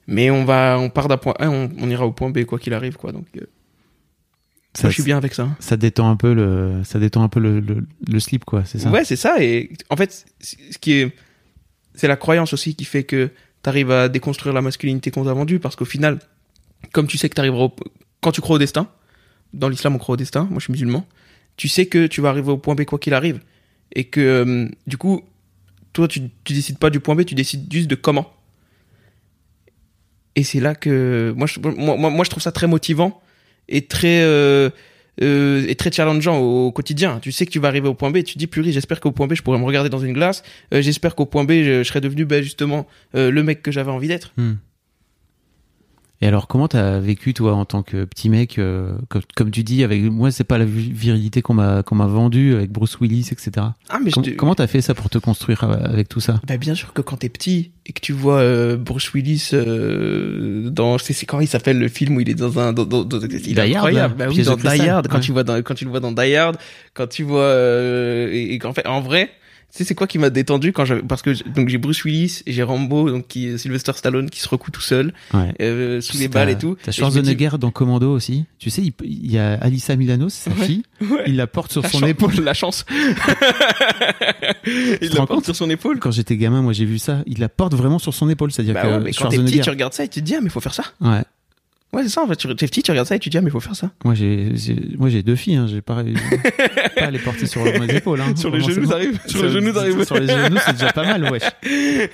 Mais 0.06 0.30
on 0.30 0.44
va, 0.44 0.78
on 0.78 0.90
part 0.90 1.08
d'un 1.08 1.16
point 1.16 1.34
A, 1.38 1.48
on, 1.48 1.70
on 1.78 1.90
ira 1.90 2.06
au 2.06 2.12
point 2.12 2.30
B, 2.30 2.44
quoi 2.44 2.58
qu'il 2.58 2.74
arrive, 2.74 2.96
quoi. 2.96 3.12
Donc, 3.12 3.26
euh, 3.36 3.46
ça, 4.74 4.82
moi, 4.84 4.90
je 4.90 4.94
suis 4.94 5.02
bien 5.02 5.16
avec 5.16 5.34
ça. 5.34 5.42
hein. 5.44 5.56
ça 5.60 5.76
détend 5.76 6.10
un 6.10 6.16
peu 6.16 6.32
le, 6.34 6.82
ça 6.84 6.98
détend 6.98 7.22
un 7.22 7.28
peu 7.28 7.40
le, 7.40 7.60
le, 7.60 7.86
le 8.06 8.20
slip, 8.20 8.44
quoi, 8.44 8.64
c'est 8.64 8.78
ça? 8.78 8.90
Ouais, 8.90 9.04
c'est 9.04 9.16
ça. 9.16 9.42
Et 9.42 9.70
en 9.90 9.96
fait, 9.96 10.26
ce 10.40 10.78
qui 10.78 10.92
est, 10.92 11.12
c'est 11.94 12.06
la 12.08 12.16
croyance 12.16 12.52
aussi 12.52 12.74
qui 12.76 12.84
fait 12.84 13.02
que 13.04 13.30
t'arrives 13.62 13.90
à 13.90 14.08
déconstruire 14.08 14.54
la 14.54 14.62
masculinité 14.62 15.10
qu'on 15.10 15.24
t'a 15.24 15.32
vendue, 15.32 15.58
parce 15.58 15.74
qu'au 15.74 15.84
final, 15.84 16.18
comme 16.92 17.06
tu 17.08 17.18
sais 17.18 17.28
que 17.28 17.34
t'arriveras 17.34 17.64
au, 17.64 17.76
quand 18.20 18.30
tu 18.30 18.40
crois 18.40 18.56
au 18.56 18.58
destin, 18.58 18.88
dans 19.52 19.68
l'islam 19.68 19.94
on 19.96 19.98
croit 19.98 20.12
au 20.12 20.16
destin, 20.16 20.44
moi 20.50 20.58
je 20.58 20.64
suis 20.64 20.72
musulman, 20.72 21.04
tu 21.56 21.66
sais 21.68 21.86
que 21.86 22.06
tu 22.06 22.20
vas 22.20 22.28
arriver 22.28 22.50
au 22.50 22.58
point 22.58 22.74
B 22.76 22.84
quoi 22.84 22.98
qu'il 23.00 23.14
arrive, 23.14 23.40
et 23.96 24.04
que 24.04 24.20
euh, 24.20 24.68
du 24.86 24.96
coup, 24.96 25.22
toi 25.92 26.06
tu, 26.06 26.20
tu 26.44 26.52
décides 26.52 26.78
pas 26.78 26.90
du 26.90 27.00
point 27.00 27.16
B, 27.16 27.24
tu 27.24 27.34
décides 27.34 27.72
juste 27.72 27.88
de 27.88 27.96
comment. 27.96 28.32
Et 30.36 30.44
c'est 30.44 30.60
là 30.60 30.76
que 30.76 31.34
moi 31.36 31.48
je, 31.48 31.58
moi, 31.58 31.96
moi, 31.96 32.10
moi, 32.10 32.24
je 32.24 32.30
trouve 32.30 32.42
ça 32.42 32.52
très 32.52 32.68
motivant. 32.68 33.20
Est 33.68 33.90
très 33.90 34.22
euh, 34.22 34.70
euh, 35.22 35.74
très 35.74 35.90
challengeant 35.90 36.38
au 36.38 36.70
quotidien. 36.72 37.18
Tu 37.20 37.32
sais 37.32 37.46
que 37.46 37.50
tu 37.50 37.58
vas 37.58 37.68
arriver 37.68 37.88
au 37.88 37.94
point 37.94 38.10
B, 38.10 38.18
et 38.18 38.22
tu 38.22 38.38
dis 38.38 38.46
purée, 38.46 38.72
j'espère 38.72 39.00
qu'au 39.00 39.10
point 39.10 39.26
B 39.26 39.34
je 39.34 39.42
pourrais 39.42 39.58
me 39.58 39.64
regarder 39.64 39.90
dans 39.90 39.98
une 39.98 40.12
glace. 40.12 40.42
Euh, 40.72 40.80
j'espère 40.80 41.14
qu'au 41.14 41.26
point 41.26 41.44
B 41.44 41.52
je, 41.52 41.82
je 41.82 41.88
serai 41.88 42.00
devenu 42.00 42.24
ben, 42.24 42.42
justement 42.42 42.86
euh, 43.14 43.30
le 43.30 43.42
mec 43.42 43.62
que 43.62 43.70
j'avais 43.70 43.90
envie 43.90 44.08
d'être. 44.08 44.32
Hmm. 44.36 44.54
Et 46.20 46.26
alors, 46.26 46.48
comment 46.48 46.66
t'as 46.66 46.98
vécu 46.98 47.32
toi 47.32 47.54
en 47.54 47.64
tant 47.64 47.84
que 47.84 48.04
petit 48.04 48.28
mec, 48.28 48.58
euh, 48.58 48.92
comme, 49.08 49.22
comme 49.36 49.50
tu 49.52 49.62
dis, 49.62 49.84
avec 49.84 50.02
moi, 50.02 50.32
c'est 50.32 50.42
pas 50.42 50.58
la 50.58 50.64
vi- 50.64 50.90
virilité 50.92 51.42
qu'on 51.42 51.54
m'a 51.54 51.84
qu'on 51.84 51.94
m'a 51.94 52.06
vendue 52.08 52.54
avec 52.56 52.72
Bruce 52.72 52.98
Willis, 53.00 53.28
etc. 53.30 53.50
Ah 53.88 53.98
mais 54.02 54.10
je 54.10 54.14
Com- 54.16 54.24
te- 54.24 54.30
comment 54.30 54.56
t'as 54.56 54.66
fait 54.66 54.80
ça 54.80 54.94
pour 54.94 55.10
te 55.10 55.18
construire 55.18 55.62
euh, 55.62 55.76
avec 55.84 56.08
tout 56.08 56.18
ça? 56.18 56.40
Bah 56.48 56.56
bien 56.56 56.74
sûr 56.74 56.92
que 56.92 57.02
quand 57.02 57.18
t'es 57.18 57.28
petit 57.28 57.70
et 57.86 57.92
que 57.92 58.00
tu 58.00 58.12
vois 58.12 58.38
euh, 58.40 58.76
Bruce 58.76 59.12
Willis 59.14 59.50
euh, 59.52 60.70
dans 60.70 60.98
c'est 60.98 61.12
c'est 61.12 61.26
comment 61.26 61.40
il 61.42 61.46
s'appelle 61.48 61.78
le 61.78 61.88
film 61.88 62.16
où 62.16 62.20
il 62.20 62.28
est 62.28 62.34
dans 62.34 62.58
un 62.58 62.72
dans, 62.72 62.84
dans, 62.84 63.04
dans- 63.04 63.20
il 63.20 63.58
est 63.58 63.74
incroyable 63.76 64.14
bah 64.18 64.26
oui 64.28 64.42
dans 64.42 64.56
Die 64.56 64.88
Hard 64.88 65.08
quand 65.08 65.14
ouais. 65.16 65.20
tu 65.20 65.32
vois 65.32 65.44
dans 65.44 65.56
quand 65.62 65.74
tu 65.74 65.84
le 65.84 65.90
vois 65.90 66.00
dans 66.00 66.12
Die 66.12 66.34
Hard 66.34 66.56
quand 66.94 67.06
tu 67.08 67.22
vois 67.22 67.42
euh, 67.42 68.28
et, 68.32 68.54
et 68.54 68.58
qu'en 68.58 68.72
fait 68.72 68.86
en 68.86 69.00
vrai 69.00 69.30
sais 69.70 69.84
c'est 69.84 69.94
quoi 69.94 70.06
qui 70.06 70.18
m'a 70.18 70.30
détendu 70.30 70.72
quand 70.72 70.84
j'avais 70.84 71.02
parce 71.02 71.22
que 71.22 71.30
donc 71.50 71.68
j'ai 71.68 71.78
Bruce 71.78 72.02
Willis 72.04 72.42
et 72.46 72.52
j'ai 72.52 72.62
Rambo 72.62 73.10
donc 73.10 73.28
qui 73.28 73.46
est 73.48 73.58
Sylvester 73.58 73.92
Stallone 73.94 74.30
qui 74.30 74.40
se 74.40 74.48
recoue 74.48 74.70
tout 74.70 74.80
seul 74.80 75.12
Ouais. 75.34 75.54
euh, 75.60 76.00
sous 76.00 76.16
les 76.18 76.28
balles 76.28 76.48
et 76.50 76.56
tout 76.58 76.76
T'as 76.82 76.88
me 76.88 76.92
dis- 76.92 76.98
Schwarzenegger 76.98 77.50
dans 77.60 77.70
Commando 77.70 78.10
aussi. 78.12 78.46
Tu 78.58 78.70
sais, 78.70 78.82
il, 78.82 78.92
il 79.04 79.30
y 79.30 79.38
a 79.38 79.54
Alissa 79.54 79.94
Milano, 79.96 80.28
c'est 80.30 80.50
sa 80.50 80.56
Ouais. 80.56 80.66
fille. 80.66 80.82
Ouais. 81.02 81.24
Il 81.26 81.36
la 81.36 81.46
porte 81.46 81.70
sur 81.72 81.82
La 81.82 81.88
son 81.90 82.04
épaule. 82.06 82.34
la 82.42 82.54
chance 82.54 82.84
il 84.66 85.10
la 85.14 85.26
porte 85.26 85.44
sur 85.44 85.56
son 85.56 85.68
épaule 85.70 85.98
Quand 86.00 86.10
j'étais 86.10 86.36
gamin, 86.36 86.62
moi 86.62 86.72
j'ai 86.72 86.84
vu 86.84 86.98
ça. 86.98 87.22
Il 87.26 87.38
la 87.38 87.48
porte 87.48 87.74
vraiment 87.74 87.98
sur 87.98 88.14
son 88.14 88.28
épaule, 88.28 88.50
c'est-à-dire 88.52 88.74
bah 88.74 88.82
que 88.82 88.88
quand 88.88 89.02
t'es 89.04 89.12
Schwarzenegger. 89.12 89.50
petit 89.58 89.60
tu 89.60 89.70
regardes 89.70 89.92
ça 89.94 90.04
et 90.04 90.08
tu 90.08 90.20
te 90.20 90.24
dis 90.24 90.34
ah 90.34 90.40
mais 90.42 90.48
faut 90.50 90.60
faire 90.60 90.74
ça 90.74 90.84
Ouais. 91.00 91.22
Ouais 91.92 92.02
c'est 92.02 92.08
ça 92.10 92.22
en 92.22 92.26
fait 92.26 92.36
tu 92.36 92.46
t'es 92.54 92.66
petit 92.66 92.82
tu 92.82 92.90
regardes 92.90 93.08
ça 93.08 93.16
et 93.16 93.18
tu 93.18 93.28
te 93.28 93.32
dis 93.32 93.38
ah 93.38 93.40
mais 93.40 93.50
faut 93.50 93.60
faire 93.60 93.74
ça 93.76 93.90
Moi 94.04 94.14
j'ai, 94.14 94.52
moi 94.98 95.08
j'ai 95.08 95.22
deux 95.22 95.36
filles. 95.36 95.56
Hein. 95.56 95.66
J'ai 95.68 95.80
pas, 95.80 96.02
pas 96.96 97.10
les 97.10 97.18
porter 97.18 97.46
sur 97.46 97.64
mes 97.64 97.94
épaules. 97.96 98.20
Hein. 98.20 98.34
sur 98.36 98.50
les 98.50 98.60
genoux 98.60 98.86
t'arrives 98.86 99.18
sur 99.26 99.42
les 99.44 99.50
genoux 99.50 99.72
t'arrives 99.72 100.04
Sur 100.04 100.18
les 100.18 100.28
genoux, 100.28 100.58
c'est 100.66 100.72
déjà 100.72 100.92
pas 100.92 101.04
mal, 101.04 101.30
wesh. 101.30 101.42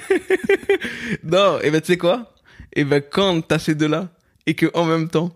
Non, 1.25 1.59
et 1.63 1.71
ben 1.71 1.81
tu 1.81 1.89
sais 1.89 1.99
quoi? 1.99 2.35
Et 2.75 2.85
ben 2.85 3.01
quand 3.09 3.41
t'as 3.47 3.59
ces 3.59 3.75
deux-là 3.75 4.09
et 4.47 4.55
que 4.55 4.67
en 4.75 4.85
même 4.85 5.09
temps 5.09 5.33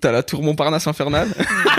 t'as 0.00 0.12
la 0.12 0.22
tour 0.22 0.42
Montparnasse 0.42 0.86
infernale, 0.86 1.28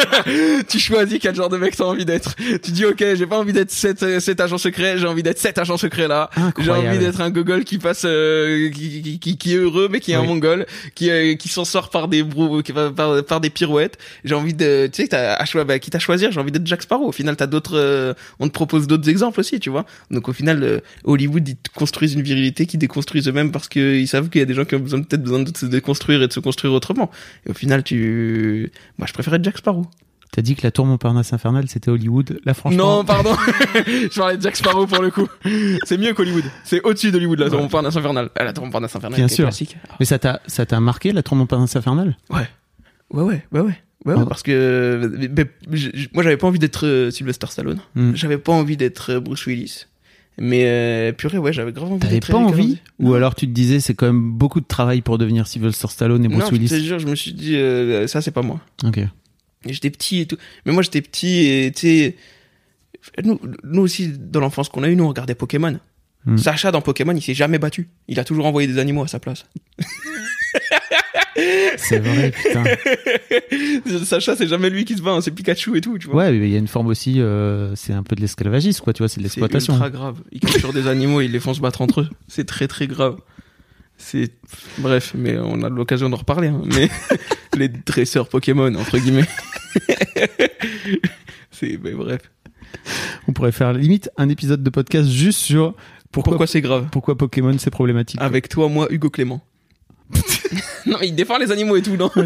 tu 0.67 0.79
choisis 0.79 1.19
quel 1.21 1.35
genre 1.35 1.49
de 1.49 1.57
mec 1.57 1.75
t'as 1.75 1.85
envie 1.85 2.05
d'être. 2.05 2.35
Tu 2.61 2.71
dis 2.71 2.85
ok, 2.85 2.99
j'ai 2.99 3.25
pas 3.25 3.37
envie 3.37 3.53
d'être 3.53 3.71
cet, 3.71 4.03
euh, 4.03 4.19
cet 4.19 4.41
agent 4.41 4.57
secret, 4.57 4.97
j'ai 4.97 5.07
envie 5.07 5.23
d'être 5.23 5.39
cet 5.39 5.57
agent 5.57 5.77
secret 5.77 6.07
là. 6.07 6.29
J'ai 6.57 6.71
envie 6.71 6.97
d'être 6.97 7.21
un 7.21 7.29
gogol 7.29 7.63
qui 7.63 7.77
passe, 7.77 8.03
euh, 8.05 8.69
qui, 8.71 9.01
qui, 9.01 9.19
qui, 9.19 9.37
qui 9.37 9.53
est 9.53 9.57
heureux 9.57 9.87
mais 9.89 9.99
qui 10.01 10.11
est 10.11 10.15
un 10.15 10.23
mongol, 10.23 10.65
qui 10.95 11.09
euh, 11.09 11.35
qui 11.35 11.47
s'en 11.47 11.63
sort 11.63 11.89
par 11.89 12.07
des 12.07 12.23
brou, 12.23 12.61
par, 12.95 13.23
par 13.23 13.39
des 13.39 13.49
pirouettes. 13.49 13.97
J'ai 14.25 14.35
envie 14.35 14.53
de, 14.53 14.89
tu 14.91 15.01
sais, 15.01 15.07
t'as 15.07 15.33
à 15.35 15.63
bah, 15.63 15.79
quitte 15.79 15.95
à 15.95 15.99
choisir, 15.99 16.31
j'ai 16.31 16.39
envie 16.39 16.51
d'être 16.51 16.67
Jack 16.67 16.81
Sparrow. 16.83 17.07
Au 17.07 17.11
final, 17.11 17.35
t'as 17.37 17.47
d'autres, 17.47 17.77
euh, 17.77 18.13
on 18.39 18.47
te 18.47 18.53
propose 18.53 18.87
d'autres 18.87 19.09
exemples 19.09 19.39
aussi, 19.39 19.59
tu 19.59 19.69
vois. 19.69 19.85
Donc 20.11 20.27
au 20.27 20.33
final, 20.33 20.81
Hollywood 21.05 21.47
ils 21.47 21.57
construisent 21.73 22.13
une 22.13 22.21
virilité 22.21 22.65
qui 22.65 22.77
déconstruisent 22.77 23.27
eux-mêmes 23.27 23.51
parce 23.51 23.69
qu'ils 23.69 24.07
savent 24.07 24.29
qu'il 24.29 24.39
y 24.39 24.41
a 24.41 24.45
des 24.45 24.53
gens 24.53 24.65
qui 24.65 24.75
ont 24.75 24.79
besoin 24.79 25.01
peut-être 25.01 25.23
besoin 25.23 25.39
de 25.39 25.55
se 25.55 25.65
déconstruire 25.65 26.21
et 26.21 26.27
de 26.27 26.33
se 26.33 26.39
construire 26.39 26.73
autrement. 26.73 27.09
Et 27.45 27.51
au 27.51 27.53
final, 27.53 27.83
tu, 27.83 28.08
moi, 28.97 29.07
je 29.07 29.13
être 29.35 29.43
Jack 29.43 29.57
Sparrow. 29.57 29.85
T'as 30.31 30.43
dit 30.43 30.55
que 30.55 30.61
la 30.61 30.69
tour 30.69 30.85
Montparnasse 30.85 31.33
infernale 31.33 31.67
c'était 31.67 31.89
Hollywood. 31.89 32.39
Là, 32.45 32.53
franchement. 32.53 32.97
Non, 32.97 33.03
pardon. 33.05 33.33
je 33.87 34.15
parlais 34.19 34.37
de 34.37 34.41
Jack 34.43 34.55
Sparrow 34.57 34.85
pour 34.85 35.01
le 35.01 35.09
coup. 35.09 35.27
C'est 35.85 35.97
mieux 35.97 36.13
qu'Hollywood. 36.13 36.43
C'est 36.63 36.81
au-dessus 36.83 37.11
d'Hollywood, 37.11 37.39
la 37.39 37.49
tour 37.49 37.59
Montparnasse 37.61 37.95
infernale. 37.95 38.29
Ah, 38.37 38.43
la 38.43 38.53
tour 38.53 38.63
Montparnasse 38.65 38.95
infernale, 38.95 39.17
Bien 39.17 39.27
sûr. 39.27 39.45
classique. 39.45 39.75
Mais 39.99 40.05
ça 40.05 40.19
t'a, 40.19 40.39
ça 40.45 40.67
t'a 40.67 40.79
marqué 40.79 41.11
la 41.13 41.23
tour 41.23 41.35
Montparnasse 41.35 41.75
infernale? 41.75 42.15
Ouais. 42.29 42.47
Ouais, 43.11 43.23
ouais, 43.23 43.43
ouais, 43.51 43.59
ouais. 43.61 43.73
Ouais, 44.05 44.13
Oh. 44.17 44.25
parce 44.27 44.43
que 44.43 45.11
mais- 45.17 45.27
mais, 45.67 45.75
j- 45.77 45.91
j- 45.93 46.09
moi 46.13 46.23
j'avais 46.23 46.37
pas 46.37 46.47
envie 46.47 46.59
d'être 46.59 46.85
euh, 46.85 47.11
Sylvester 47.11 47.47
Stallone, 47.49 47.79
Hmm. 47.95 48.13
j'avais 48.15 48.37
pas 48.37 48.53
envie 48.53 48.77
d'être 48.77 49.13
euh, 49.15 49.19
Bruce 49.19 49.45
Willis, 49.45 49.87
mais 50.39 50.63
euh, 50.65 51.11
purée 51.11 51.37
ouais 51.37 51.53
j'avais 51.53 51.71
grave 51.71 51.91
envie 51.91 51.99
T'avais 51.99 52.19
pas 52.19 52.37
envie. 52.37 52.79
Ou 52.99 53.13
alors 53.13 53.35
tu 53.35 53.45
te 53.47 53.51
disais 53.51 53.79
c'est 53.79 53.93
quand 53.93 54.05
même 54.07 54.31
beaucoup 54.31 54.61
de 54.61 54.65
travail 54.67 55.01
pour 55.01 55.17
devenir 55.17 55.47
Sylvester 55.47 55.87
Stallone 55.89 56.23
et 56.25 56.27
Bruce 56.27 56.39
Non, 56.39 56.45
je 56.45 56.49
te 56.51 56.55
Willis. 56.55 56.85
jure, 56.85 56.99
je 56.99 57.07
me 57.07 57.15
suis 57.15 57.33
dit 57.33 57.55
euh, 57.55 58.07
ça 58.07 58.21
c'est 58.21 58.31
pas 58.31 58.41
moi. 58.41 58.59
Ok. 58.83 58.99
J'étais 59.65 59.89
petit 59.89 60.21
et 60.21 60.25
tout, 60.25 60.37
mais 60.65 60.71
moi 60.71 60.81
j'étais 60.81 61.01
petit 61.01 61.45
et 61.47 61.71
tu 61.75 61.81
sais, 61.81 62.15
nous, 63.23 63.39
nous 63.63 63.81
aussi 63.81 64.09
dans 64.17 64.39
l'enfance 64.39 64.69
qu'on 64.69 64.83
a 64.83 64.89
eu, 64.89 64.95
nous 64.95 65.03
on 65.03 65.09
regardait 65.09 65.35
Pokémon. 65.35 65.79
Hmm. 66.25 66.37
Sacha 66.37 66.71
dans 66.71 66.81
Pokémon, 66.81 67.13
il 67.13 67.21
s'est 67.21 67.33
jamais 67.33 67.59
battu. 67.59 67.89
Il 68.07 68.19
a 68.19 68.23
toujours 68.23 68.45
envoyé 68.45 68.67
des 68.67 68.77
animaux 68.77 69.03
à 69.03 69.07
sa 69.07 69.19
place. 69.19 69.45
C'est 71.77 71.99
vrai, 71.99 72.31
putain. 72.31 72.63
Sacha, 74.05 74.35
c'est 74.35 74.47
jamais 74.47 74.69
lui 74.69 74.85
qui 74.85 74.95
se 74.95 75.01
bat, 75.01 75.11
hein, 75.11 75.21
c'est 75.21 75.31
Pikachu 75.31 75.77
et 75.77 75.81
tout, 75.81 75.97
tu 75.97 76.07
vois. 76.07 76.15
Ouais, 76.23 76.31
mais 76.31 76.47
il 76.47 76.51
y 76.51 76.55
a 76.55 76.59
une 76.59 76.67
forme 76.67 76.87
aussi, 76.87 77.19
euh, 77.21 77.75
c'est 77.75 77.93
un 77.93 78.03
peu 78.03 78.15
de 78.15 78.21
l'esclavagisme, 78.21 78.83
quoi, 78.83 78.93
tu 78.93 78.99
vois, 79.03 79.07
c'est 79.09 79.17
de 79.21 79.27
C'est 79.27 79.39
l'exploitation. 79.39 79.73
ultra 79.73 79.89
grave. 79.89 80.21
Ils 80.31 80.39
capturent 80.39 80.73
des 80.73 80.87
animaux 80.87 81.21
et 81.21 81.25
ils 81.25 81.31
les 81.31 81.39
font 81.39 81.53
se 81.53 81.61
battre 81.61 81.81
entre 81.81 82.01
eux. 82.01 82.09
C'est 82.27 82.45
très 82.45 82.67
très 82.67 82.87
grave. 82.87 83.17
C'est 83.97 84.31
bref, 84.77 85.13
mais 85.15 85.37
on 85.37 85.61
a 85.61 85.69
l'occasion 85.69 86.09
d'en 86.09 86.17
reparler. 86.17 86.47
hein. 86.47 86.61
Mais 86.73 86.89
les 87.57 87.67
dresseurs 87.67 88.29
Pokémon 88.29 88.73
entre 88.75 88.97
guillemets. 88.97 89.27
c'est 91.51 91.77
mais 91.83 91.91
bref. 91.91 92.21
On 93.27 93.33
pourrait 93.33 93.51
faire 93.51 93.73
limite 93.73 94.09
un 94.17 94.29
épisode 94.29 94.63
de 94.63 94.69
podcast 94.69 95.09
juste 95.09 95.39
sur 95.39 95.75
pourquoi, 96.11 96.31
Pourquoi 96.31 96.47
c'est 96.47 96.61
grave? 96.61 96.87
pourquoi 96.91 97.17
Pokémon 97.17 97.55
c'est 97.57 97.69
problématique. 97.71 98.19
Avec 98.21 98.49
toi, 98.49 98.67
moi, 98.69 98.87
Hugo 98.89 99.09
Clément. 99.09 99.43
non, 100.87 100.97
mais 100.99 101.07
il 101.09 101.15
défend 101.15 101.37
les 101.37 101.51
animos 101.51 101.75
et 101.77 101.81
tout, 101.81 101.95
non. 101.95 102.09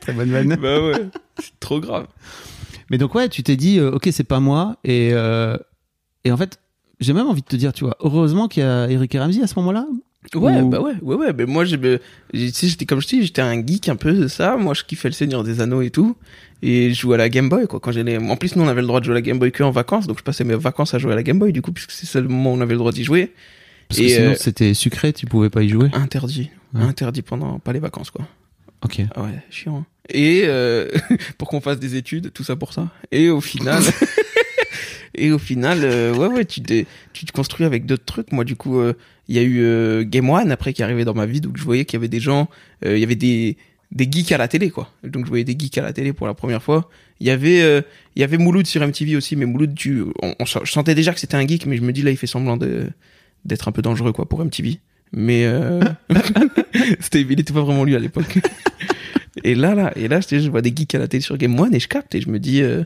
Très 0.00 0.12
bonne 0.12 0.30
vanne. 0.30 0.56
Bah 0.60 0.80
ouais, 0.82 0.92
c'est 1.38 1.58
trop 1.60 1.80
grave. 1.80 2.06
Mais 2.90 2.98
donc 2.98 3.14
ouais, 3.14 3.28
tu 3.28 3.42
t'es 3.42 3.56
dit, 3.56 3.78
euh, 3.78 3.90
ok, 3.92 4.08
c'est 4.12 4.24
pas 4.24 4.40
moi, 4.40 4.76
et 4.84 5.10
euh, 5.12 5.56
et 6.24 6.32
en 6.32 6.36
fait, 6.36 6.58
j'ai 7.00 7.12
même 7.12 7.26
envie 7.26 7.42
de 7.42 7.46
te 7.46 7.56
dire, 7.56 7.72
tu 7.72 7.84
vois, 7.84 7.96
heureusement 8.00 8.48
qu'il 8.48 8.62
y 8.62 8.66
a 8.66 8.88
Eric 8.88 9.14
et 9.14 9.18
Ramsey 9.18 9.42
à 9.42 9.46
ce 9.46 9.54
moment-là. 9.56 9.86
Ouais, 10.34 10.60
Ou- 10.60 10.68
bah 10.68 10.80
ouais, 10.80 10.94
ouais, 11.00 11.14
ouais. 11.16 11.32
Mais 11.36 11.46
moi, 11.46 11.64
j'ai, 11.64 11.78
j'ai- 12.34 12.50
tu 12.50 12.58
sais, 12.58 12.66
j'étais 12.68 12.84
comme 12.86 13.00
je 13.00 13.06
dis, 13.06 13.22
j'étais 13.24 13.40
un 13.40 13.64
geek 13.64 13.88
un 13.88 13.96
peu 13.96 14.12
de 14.12 14.26
ça. 14.28 14.56
Moi, 14.56 14.74
je 14.74 14.82
kiffais 14.84 15.08
le 15.08 15.12
Seigneur 15.14 15.44
des 15.44 15.60
Anneaux 15.60 15.80
et 15.80 15.90
tout. 15.90 16.16
Et 16.60 16.90
je 16.92 17.00
jouais 17.00 17.14
à 17.14 17.18
la 17.18 17.28
Game 17.28 17.48
Boy, 17.48 17.66
quoi. 17.68 17.78
Quand 17.80 17.92
j'allais, 17.92 18.18
en 18.18 18.36
plus, 18.36 18.56
nous, 18.56 18.64
on 18.64 18.68
avait 18.68 18.80
le 18.80 18.88
droit 18.88 18.98
de 19.00 19.04
jouer 19.04 19.12
à 19.12 19.14
la 19.14 19.20
Game 19.22 19.38
Boy 19.38 19.52
que 19.52 19.62
en 19.62 19.70
vacances. 19.70 20.06
Donc, 20.08 20.18
je 20.18 20.24
passais 20.24 20.42
mes 20.44 20.56
vacances 20.56 20.92
à 20.92 20.98
jouer 20.98 21.12
à 21.12 21.14
la 21.16 21.22
Game 21.22 21.38
Boy, 21.38 21.52
du 21.52 21.62
coup, 21.62 21.70
puisque 21.72 21.92
c'est 21.92 22.04
ça 22.06 22.20
le 22.20 22.26
moment 22.28 22.52
où 22.52 22.56
on 22.56 22.60
avait 22.60 22.72
le 22.74 22.78
droit 22.78 22.90
d'y 22.92 23.04
jouer. 23.04 23.32
Parce 23.88 24.00
que 24.00 24.08
sinon 24.08 24.30
euh, 24.30 24.34
c'était 24.36 24.74
sucré, 24.74 25.12
tu 25.12 25.26
pouvais 25.26 25.50
pas 25.50 25.62
y 25.62 25.68
jouer. 25.68 25.88
Interdit. 25.92 26.50
Ouais. 26.74 26.82
Interdit 26.82 27.22
pendant, 27.22 27.58
pas 27.58 27.72
les 27.72 27.80
vacances, 27.80 28.10
quoi. 28.10 28.26
Ok. 28.84 29.00
Ah 29.14 29.22
ouais, 29.22 29.30
chiant. 29.50 29.78
hein. 29.78 29.86
Et, 30.10 30.42
euh, 30.44 30.88
pour 31.38 31.48
qu'on 31.48 31.60
fasse 31.60 31.78
des 31.78 31.96
études, 31.96 32.32
tout 32.32 32.44
ça 32.44 32.54
pour 32.56 32.72
ça. 32.72 32.88
Et 33.12 33.28
au 33.30 33.40
final, 33.40 33.82
et 35.14 35.32
au 35.32 35.38
final, 35.38 35.80
euh, 35.82 36.14
ouais, 36.14 36.28
ouais, 36.28 36.44
tu, 36.44 36.60
te- 36.62 36.84
tu 37.12 37.24
te 37.24 37.32
construis 37.32 37.64
avec 37.66 37.86
d'autres 37.86 38.04
trucs. 38.04 38.30
Moi, 38.32 38.44
du 38.44 38.56
coup, 38.56 38.78
euh, 38.78 38.92
il 39.28 39.36
y 39.36 39.38
a 39.38 39.42
eu 39.42 40.04
Game 40.06 40.28
One 40.30 40.50
après 40.52 40.72
qui 40.72 40.82
est 40.82 40.84
arrivé 40.84 41.04
dans 41.04 41.14
ma 41.14 41.26
vie, 41.26 41.40
donc 41.40 41.56
je 41.58 41.64
voyais 41.64 41.84
qu'il 41.84 41.96
y 41.98 42.00
avait 42.00 42.08
des 42.08 42.20
gens, 42.20 42.48
il 42.84 42.96
y 42.98 43.02
avait 43.04 43.16
des 43.16 43.56
des 43.90 44.06
geeks 44.10 44.32
à 44.32 44.38
la 44.38 44.48
télé, 44.48 44.68
quoi. 44.70 44.90
Donc 45.02 45.24
je 45.24 45.28
voyais 45.30 45.44
des 45.44 45.56
geeks 45.58 45.76
à 45.78 45.82
la 45.82 45.92
télé 45.94 46.12
pour 46.12 46.26
la 46.26 46.34
première 46.34 46.62
fois. 46.62 46.90
Il 47.20 47.26
y 47.26 47.30
avait 47.30 47.60
euh, 47.62 47.80
il 48.16 48.20
y 48.20 48.22
avait 48.22 48.36
Mouloud 48.38 48.66
sur 48.66 48.86
MTV 48.86 49.16
aussi, 49.16 49.34
mais 49.36 49.44
Mouloud, 49.46 49.74
tu, 49.74 50.02
on, 50.22 50.34
on 50.38 50.44
je 50.44 50.70
sentais 50.70 50.94
déjà 50.94 51.12
que 51.14 51.20
c'était 51.20 51.36
un 51.36 51.46
geek, 51.46 51.64
mais 51.66 51.76
je 51.76 51.82
me 51.82 51.92
dis 51.92 52.02
là, 52.02 52.10
il 52.10 52.16
fait 52.18 52.26
semblant 52.26 52.56
de 52.58 52.88
d'être 53.44 53.68
un 53.68 53.72
peu 53.72 53.82
dangereux, 53.82 54.12
quoi, 54.12 54.28
pour 54.28 54.44
MTV. 54.44 54.80
Mais 55.12 55.46
euh, 55.46 55.80
c'était, 57.00 57.22
il 57.22 57.40
était 57.40 57.52
pas 57.52 57.62
vraiment 57.62 57.84
lui 57.84 57.96
à 57.96 57.98
l'époque. 57.98 58.38
Et 59.44 59.54
là, 59.54 59.74
là, 59.74 59.92
et 59.96 60.08
là, 60.08 60.20
je, 60.20 60.50
vois 60.50 60.62
des 60.62 60.72
geeks 60.74 60.94
à 60.94 60.98
la 60.98 61.08
télé 61.08 61.20
sur 61.20 61.36
Game 61.36 61.58
One 61.58 61.74
et 61.74 61.80
je 61.80 61.88
capte 61.88 62.14
et 62.14 62.20
je 62.20 62.28
me 62.28 62.38
dis, 62.38 62.62
euh, 62.62 62.84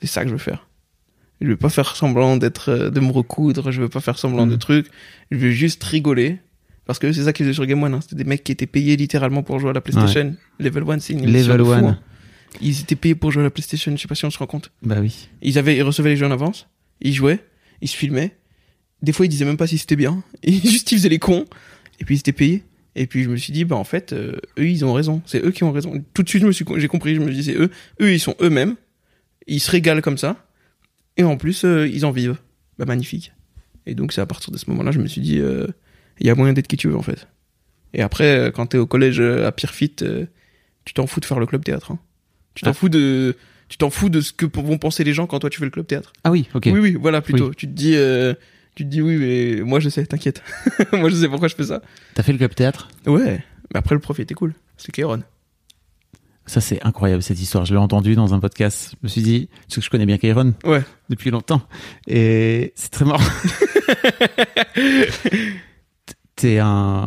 c'est 0.00 0.06
ça 0.06 0.22
que 0.22 0.28
je 0.28 0.32
veux 0.32 0.38
faire. 0.38 0.68
Je 1.40 1.48
veux 1.48 1.56
pas 1.56 1.68
faire 1.68 1.96
semblant 1.96 2.36
d'être, 2.36 2.70
euh, 2.70 2.90
de 2.90 3.00
me 3.00 3.10
recoudre, 3.10 3.70
je 3.70 3.82
veux 3.82 3.88
pas 3.88 4.00
faire 4.00 4.18
semblant 4.18 4.46
de 4.46 4.56
trucs. 4.56 4.86
Je 5.30 5.36
veux 5.36 5.50
juste 5.50 5.82
rigoler. 5.84 6.38
Parce 6.86 6.98
que 6.98 7.12
c'est 7.12 7.24
ça 7.24 7.32
qu'ils 7.32 7.46
faisaient 7.46 7.54
sur 7.54 7.66
Game 7.66 7.82
One, 7.82 7.94
hein. 7.94 8.00
C'était 8.02 8.16
des 8.16 8.24
mecs 8.24 8.44
qui 8.44 8.52
étaient 8.52 8.66
payés 8.66 8.96
littéralement 8.96 9.42
pour 9.42 9.58
jouer 9.58 9.70
à 9.70 9.72
la 9.72 9.80
PlayStation. 9.80 10.34
Level 10.58 10.82
One, 10.82 11.00
c'est 11.00 11.14
une 11.14 11.24
émission 11.24 11.54
Level 11.54 11.58
de 11.58 11.64
fou, 11.64 11.70
One. 11.70 11.84
hein. 11.84 12.00
Ils 12.60 12.80
étaient 12.80 12.94
payés 12.94 13.14
pour 13.14 13.30
jouer 13.32 13.40
à 13.40 13.44
la 13.44 13.50
PlayStation, 13.50 13.90
je 13.96 14.02
sais 14.02 14.08
pas 14.08 14.14
si 14.14 14.24
on 14.26 14.30
se 14.30 14.38
rend 14.38 14.46
compte. 14.46 14.70
Bah 14.82 14.96
oui. 15.00 15.28
Ils 15.42 15.58
avaient, 15.58 15.76
ils 15.76 15.82
recevaient 15.82 16.10
les 16.10 16.16
jeux 16.16 16.26
en 16.26 16.30
avance, 16.30 16.68
ils 17.00 17.14
jouaient, 17.14 17.42
ils 17.80 17.88
se 17.88 17.96
filmaient. 17.96 18.36
Des 19.04 19.12
fois, 19.12 19.26
ils 19.26 19.28
disaient 19.28 19.44
même 19.44 19.56
pas 19.56 19.66
si 19.66 19.78
c'était 19.78 19.96
bien. 19.96 20.22
Et 20.42 20.52
juste, 20.52 20.90
ils 20.92 20.96
faisaient 20.98 21.08
les 21.08 21.18
cons. 21.18 21.44
Et 22.00 22.04
puis, 22.04 22.16
ils 22.16 22.18
étaient 22.18 22.32
payés. 22.32 22.64
Et 22.96 23.06
puis, 23.06 23.22
je 23.24 23.28
me 23.28 23.36
suis 23.36 23.52
dit, 23.52 23.64
bah, 23.64 23.76
en 23.76 23.84
fait, 23.84 24.12
euh, 24.12 24.32
eux, 24.58 24.68
ils 24.68 24.84
ont 24.84 24.92
raison. 24.92 25.20
C'est 25.26 25.44
eux 25.44 25.50
qui 25.50 25.64
ont 25.64 25.72
raison. 25.72 26.04
Tout 26.14 26.22
de 26.22 26.28
suite, 26.28 26.42
je 26.42 26.46
me 26.46 26.52
suis, 26.52 26.64
j'ai 26.76 26.88
compris, 26.88 27.14
je 27.14 27.20
me 27.20 27.30
dis, 27.32 27.44
c'est 27.44 27.54
eux. 27.56 27.70
Eux, 28.00 28.12
ils 28.12 28.20
sont 28.20 28.34
eux-mêmes. 28.40 28.76
Ils 29.46 29.60
se 29.60 29.70
régalent 29.70 30.00
comme 30.02 30.18
ça. 30.18 30.46
Et 31.16 31.22
en 31.24 31.36
plus, 31.36 31.64
euh, 31.64 31.86
ils 31.88 32.04
en 32.06 32.10
vivent. 32.10 32.36
Bah, 32.78 32.84
magnifique. 32.86 33.32
Et 33.86 33.94
donc, 33.94 34.12
c'est 34.12 34.20
à 34.20 34.26
partir 34.26 34.50
de 34.52 34.58
ce 34.58 34.68
moment-là, 34.70 34.90
je 34.92 34.98
me 35.00 35.06
suis 35.06 35.20
dit, 35.20 35.38
euh, 35.38 35.66
il 36.20 36.26
y 36.26 36.30
a 36.30 36.34
moyen 36.34 36.52
d'être 36.52 36.66
qui 36.68 36.76
tu 36.76 36.88
veux, 36.88 36.96
en 36.96 37.02
fait. 37.02 37.28
Et 37.92 38.00
après, 38.02 38.50
quand 38.54 38.66
t'es 38.66 38.78
au 38.78 38.86
collège 38.86 39.20
à 39.20 39.52
Pierrefitte, 39.52 40.04
tu 40.84 40.94
t'en 40.94 41.06
fous 41.06 41.20
de 41.20 41.24
faire 41.26 41.38
le 41.38 41.46
club 41.46 41.62
théâtre. 41.64 41.92
hein. 41.92 41.98
Tu 42.54 42.62
t'en 42.64 42.70
Ah. 42.70 42.74
fous 42.74 42.88
de, 42.88 43.36
tu 43.68 43.76
t'en 43.78 43.90
fous 43.90 44.08
de 44.08 44.20
ce 44.20 44.32
que 44.32 44.46
vont 44.60 44.78
penser 44.78 45.04
les 45.04 45.12
gens 45.12 45.26
quand 45.26 45.38
toi 45.40 45.50
tu 45.50 45.58
fais 45.58 45.64
le 45.64 45.70
club 45.70 45.86
théâtre. 45.86 46.12
Ah 46.24 46.30
oui, 46.30 46.48
ok. 46.54 46.64
Oui, 46.72 46.78
oui, 46.80 46.96
voilà, 47.00 47.20
plutôt. 47.22 47.52
Tu 47.54 47.66
te 47.66 47.72
dis, 47.72 47.94
euh, 47.94 48.34
tu 48.74 48.84
te 48.84 48.88
dis 48.90 49.00
oui, 49.02 49.16
mais 49.16 49.62
moi 49.62 49.80
je 49.80 49.88
sais, 49.88 50.04
t'inquiète. 50.06 50.42
moi 50.92 51.08
je 51.08 51.16
sais 51.16 51.28
pourquoi 51.28 51.48
je 51.48 51.54
fais 51.54 51.64
ça. 51.64 51.80
T'as 52.14 52.22
fait 52.22 52.32
le 52.32 52.38
club 52.38 52.54
théâtre 52.54 52.88
Ouais. 53.06 53.42
Mais 53.72 53.78
après 53.78 53.94
le 53.94 54.00
prof 54.00 54.18
était 54.20 54.34
cool. 54.34 54.54
C'est 54.76 54.92
Kéron. 54.92 55.22
Ça, 56.46 56.60
c'est 56.60 56.84
incroyable, 56.84 57.22
cette 57.22 57.40
histoire. 57.40 57.64
Je 57.64 57.72
l'ai 57.72 57.80
entendue 57.80 58.14
dans 58.16 58.34
un 58.34 58.38
podcast. 58.40 58.90
Je 58.92 58.96
me 59.02 59.08
suis 59.08 59.22
dit, 59.22 59.48
parce 59.66 59.76
que 59.76 59.80
je 59.80 59.88
connais 59.88 60.04
bien 60.04 60.18
Kairon 60.18 60.52
Ouais. 60.64 60.82
depuis 61.08 61.30
longtemps. 61.30 61.62
Et 62.06 62.74
c'est 62.76 62.90
très 62.90 63.06
marrant. 63.06 63.24
T'es 66.36 66.58
un, 66.58 67.06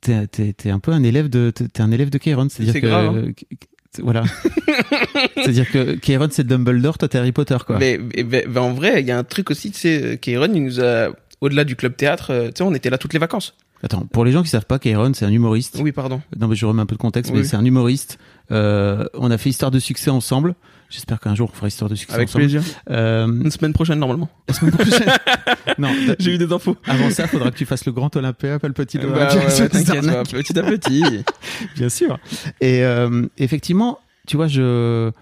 T'es, 0.00 0.26
t'es, 0.26 0.52
t'es 0.52 0.70
un 0.70 0.78
peu 0.78 0.92
un 0.92 1.02
élève 1.02 1.28
de, 1.28 1.50
t'es 1.50 1.80
un 1.80 1.90
élève 1.90 2.10
de 2.10 2.18
Kairon. 2.18 2.48
C'est-à-dire 2.48 2.72
C'est 2.74 2.80
que, 2.80 2.86
grave, 2.86 3.16
hein. 3.28 3.32
que- 3.32 4.02
voilà. 4.02 4.22
C'est-à-dire 5.36 5.70
que 5.70 5.94
Kairon, 5.96 6.28
c'est 6.30 6.46
Dumbledore, 6.46 6.98
toi, 6.98 7.08
t'es 7.08 7.18
Harry 7.18 7.32
Potter, 7.32 7.56
quoi. 7.66 7.78
Mais, 7.78 7.98
mais- 7.98 8.22
mais- 8.24 8.44
mais 8.48 8.58
en 8.60 8.72
vrai, 8.72 9.00
il 9.00 9.06
y 9.06 9.10
a 9.10 9.18
un 9.18 9.24
truc 9.24 9.50
aussi, 9.50 9.70
tu 9.70 9.78
sais, 9.78 10.18
Kairon, 10.20 10.48
il 10.54 10.62
nous 10.64 10.80
a, 10.80 11.08
au-delà 11.40 11.64
du 11.64 11.76
club 11.76 11.96
théâtre, 11.96 12.30
euh, 12.32 12.46
tu 12.48 12.58
sais, 12.58 12.62
on 12.62 12.74
était 12.74 12.90
là 12.90 12.98
toutes 12.98 13.12
les 13.12 13.18
vacances. 13.18 13.54
Attends, 13.82 14.06
pour 14.12 14.24
les 14.26 14.32
gens 14.32 14.42
qui 14.42 14.50
savent 14.50 14.66
pas, 14.66 14.78
Kairon, 14.78 15.12
c'est 15.14 15.24
un 15.24 15.32
humoriste. 15.32 15.78
Oui, 15.80 15.90
pardon. 15.92 16.20
Non, 16.38 16.48
mais 16.48 16.54
je 16.56 16.66
remets 16.66 16.82
un 16.82 16.86
peu 16.86 16.96
de 16.96 17.00
contexte, 17.00 17.32
Oui. 17.32 17.38
mais 17.38 17.44
c'est 17.44 17.56
un 17.56 17.64
humoriste. 17.64 18.18
Euh, 18.50 19.06
on 19.14 19.30
a 19.30 19.38
fait 19.38 19.48
Histoire 19.50 19.70
de 19.70 19.78
succès 19.78 20.10
ensemble. 20.10 20.54
J'espère 20.90 21.20
qu'un 21.20 21.34
jour 21.36 21.48
on 21.52 21.56
fera 21.56 21.68
Histoire 21.68 21.88
de 21.88 21.94
succès 21.94 22.14
Avec 22.14 22.28
ensemble. 22.28 22.44
plaisir. 22.46 22.62
Euh, 22.90 23.26
Une 23.26 23.50
semaine 23.50 23.72
prochaine, 23.72 23.98
normalement. 24.00 24.28
la 24.48 24.54
semaine 24.54 24.72
prochaine. 24.74 25.08
non, 25.78 25.88
J'ai 26.18 26.34
eu 26.34 26.38
des 26.38 26.52
infos. 26.52 26.76
avant 26.86 27.08
ça, 27.10 27.26
faudra 27.28 27.50
que 27.52 27.56
tu 27.56 27.64
fasses 27.64 27.86
le 27.86 27.92
grand 27.92 28.14
Olympia, 28.16 28.58
pas 28.58 28.66
le 28.68 28.74
petit 28.74 28.98
Bah, 28.98 29.04
Olympia. 29.06 29.38
ouais, 29.38 29.44
ouais, 29.46 29.68
t'inquiète, 29.68 30.30
petit 30.30 30.58
à 30.58 30.62
petit. 30.64 31.04
Bien 31.76 31.88
sûr. 31.88 32.18
Et 32.60 32.84
euh, 32.84 33.26
effectivement, 33.38 34.00
tu 34.26 34.36
vois, 34.36 34.48
je. 34.48 34.60
euh, 34.62 35.12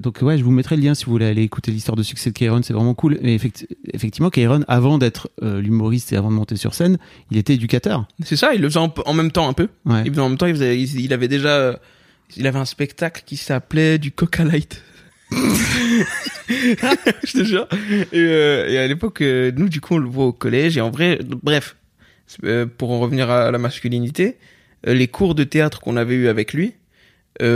donc 0.00 0.18
ouais, 0.22 0.38
je 0.38 0.44
vous 0.44 0.50
mettrai 0.50 0.76
le 0.76 0.82
lien 0.82 0.94
si 0.94 1.04
vous 1.04 1.12
voulez 1.12 1.26
aller 1.26 1.42
écouter 1.42 1.70
l'histoire 1.72 1.94
de 1.96 2.02
succès 2.02 2.30
de 2.30 2.34
Kairon, 2.38 2.62
c'est 2.62 2.72
vraiment 2.72 2.94
cool. 2.94 3.18
Mais 3.22 3.36
effecti- 3.36 3.66
effectivement, 3.92 4.30
Kairon, 4.30 4.64
avant 4.66 4.96
d'être 4.98 5.30
euh, 5.42 5.60
l'humoriste 5.60 6.12
et 6.12 6.16
avant 6.16 6.30
de 6.30 6.36
monter 6.36 6.56
sur 6.56 6.72
scène, 6.74 6.98
il 7.30 7.36
était 7.36 7.52
éducateur. 7.54 8.06
C'est 8.24 8.36
ça, 8.36 8.54
il 8.54 8.62
le 8.62 8.68
faisait 8.68 8.80
en, 8.80 8.92
en 9.04 9.12
même 9.12 9.30
temps 9.30 9.46
un 9.48 9.52
peu. 9.52 9.68
Ouais. 9.84 10.02
Il 10.06 10.18
en 10.20 10.28
même 10.30 10.38
temps, 10.38 10.46
il, 10.46 10.54
faisait, 10.54 10.80
il, 10.80 11.00
il 11.00 11.12
avait 11.12 11.28
déjà, 11.28 11.78
il 12.36 12.46
avait 12.46 12.58
un 12.58 12.64
spectacle 12.64 13.22
qui 13.24 13.36
s'appelait 13.36 13.98
du 13.98 14.12
Coca 14.12 14.44
Light. 14.44 14.82
je 15.32 17.32
te 17.32 17.44
jure. 17.44 17.68
Et, 18.12 18.18
euh, 18.18 18.68
et 18.68 18.78
à 18.78 18.86
l'époque, 18.86 19.20
euh, 19.20 19.52
nous, 19.54 19.68
du 19.68 19.80
coup, 19.80 19.94
on 19.94 19.98
le 19.98 20.08
voit 20.08 20.26
au 20.26 20.32
collège. 20.32 20.76
Et 20.76 20.80
en 20.80 20.90
vrai, 20.90 21.20
bref, 21.42 21.76
euh, 22.44 22.66
pour 22.66 22.90
en 22.90 23.00
revenir 23.00 23.30
à 23.30 23.50
la 23.50 23.58
masculinité, 23.58 24.36
les 24.84 25.08
cours 25.08 25.34
de 25.34 25.44
théâtre 25.44 25.80
qu'on 25.80 25.96
avait 25.96 26.14
eu 26.14 26.28
avec 26.28 26.52
lui, 26.52 26.74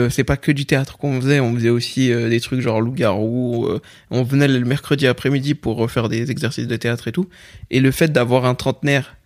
c'est 0.09 0.25
pas 0.25 0.39
que 0.39 0.51
du 0.51 0.65
théâtre 0.65 0.97
qu'on 0.97 1.21
faisait, 1.21 1.41
on 1.41 1.55
faisait 1.55 1.69
aussi 1.69 2.09
des 2.09 2.41
trucs 2.41 2.61
genre 2.61 2.81
loup-garou. 2.81 3.69
on 4.11 4.23
venait 4.23 4.49
le 4.49 4.61
mercredi 4.61 5.07
après-midi 5.07 5.55
pour 5.55 5.77
refaire 5.77 6.09
des 6.09 6.31
exercices 6.31 6.67
de 6.67 6.77
théâtre 6.77 7.09
et 7.09 7.13
tout. 7.13 7.29
Et 7.71 7.81
le 7.81 7.91
fait 7.91 8.11
d'avoir 8.11 8.47
un 8.47 8.55
trentenaire 8.55 9.17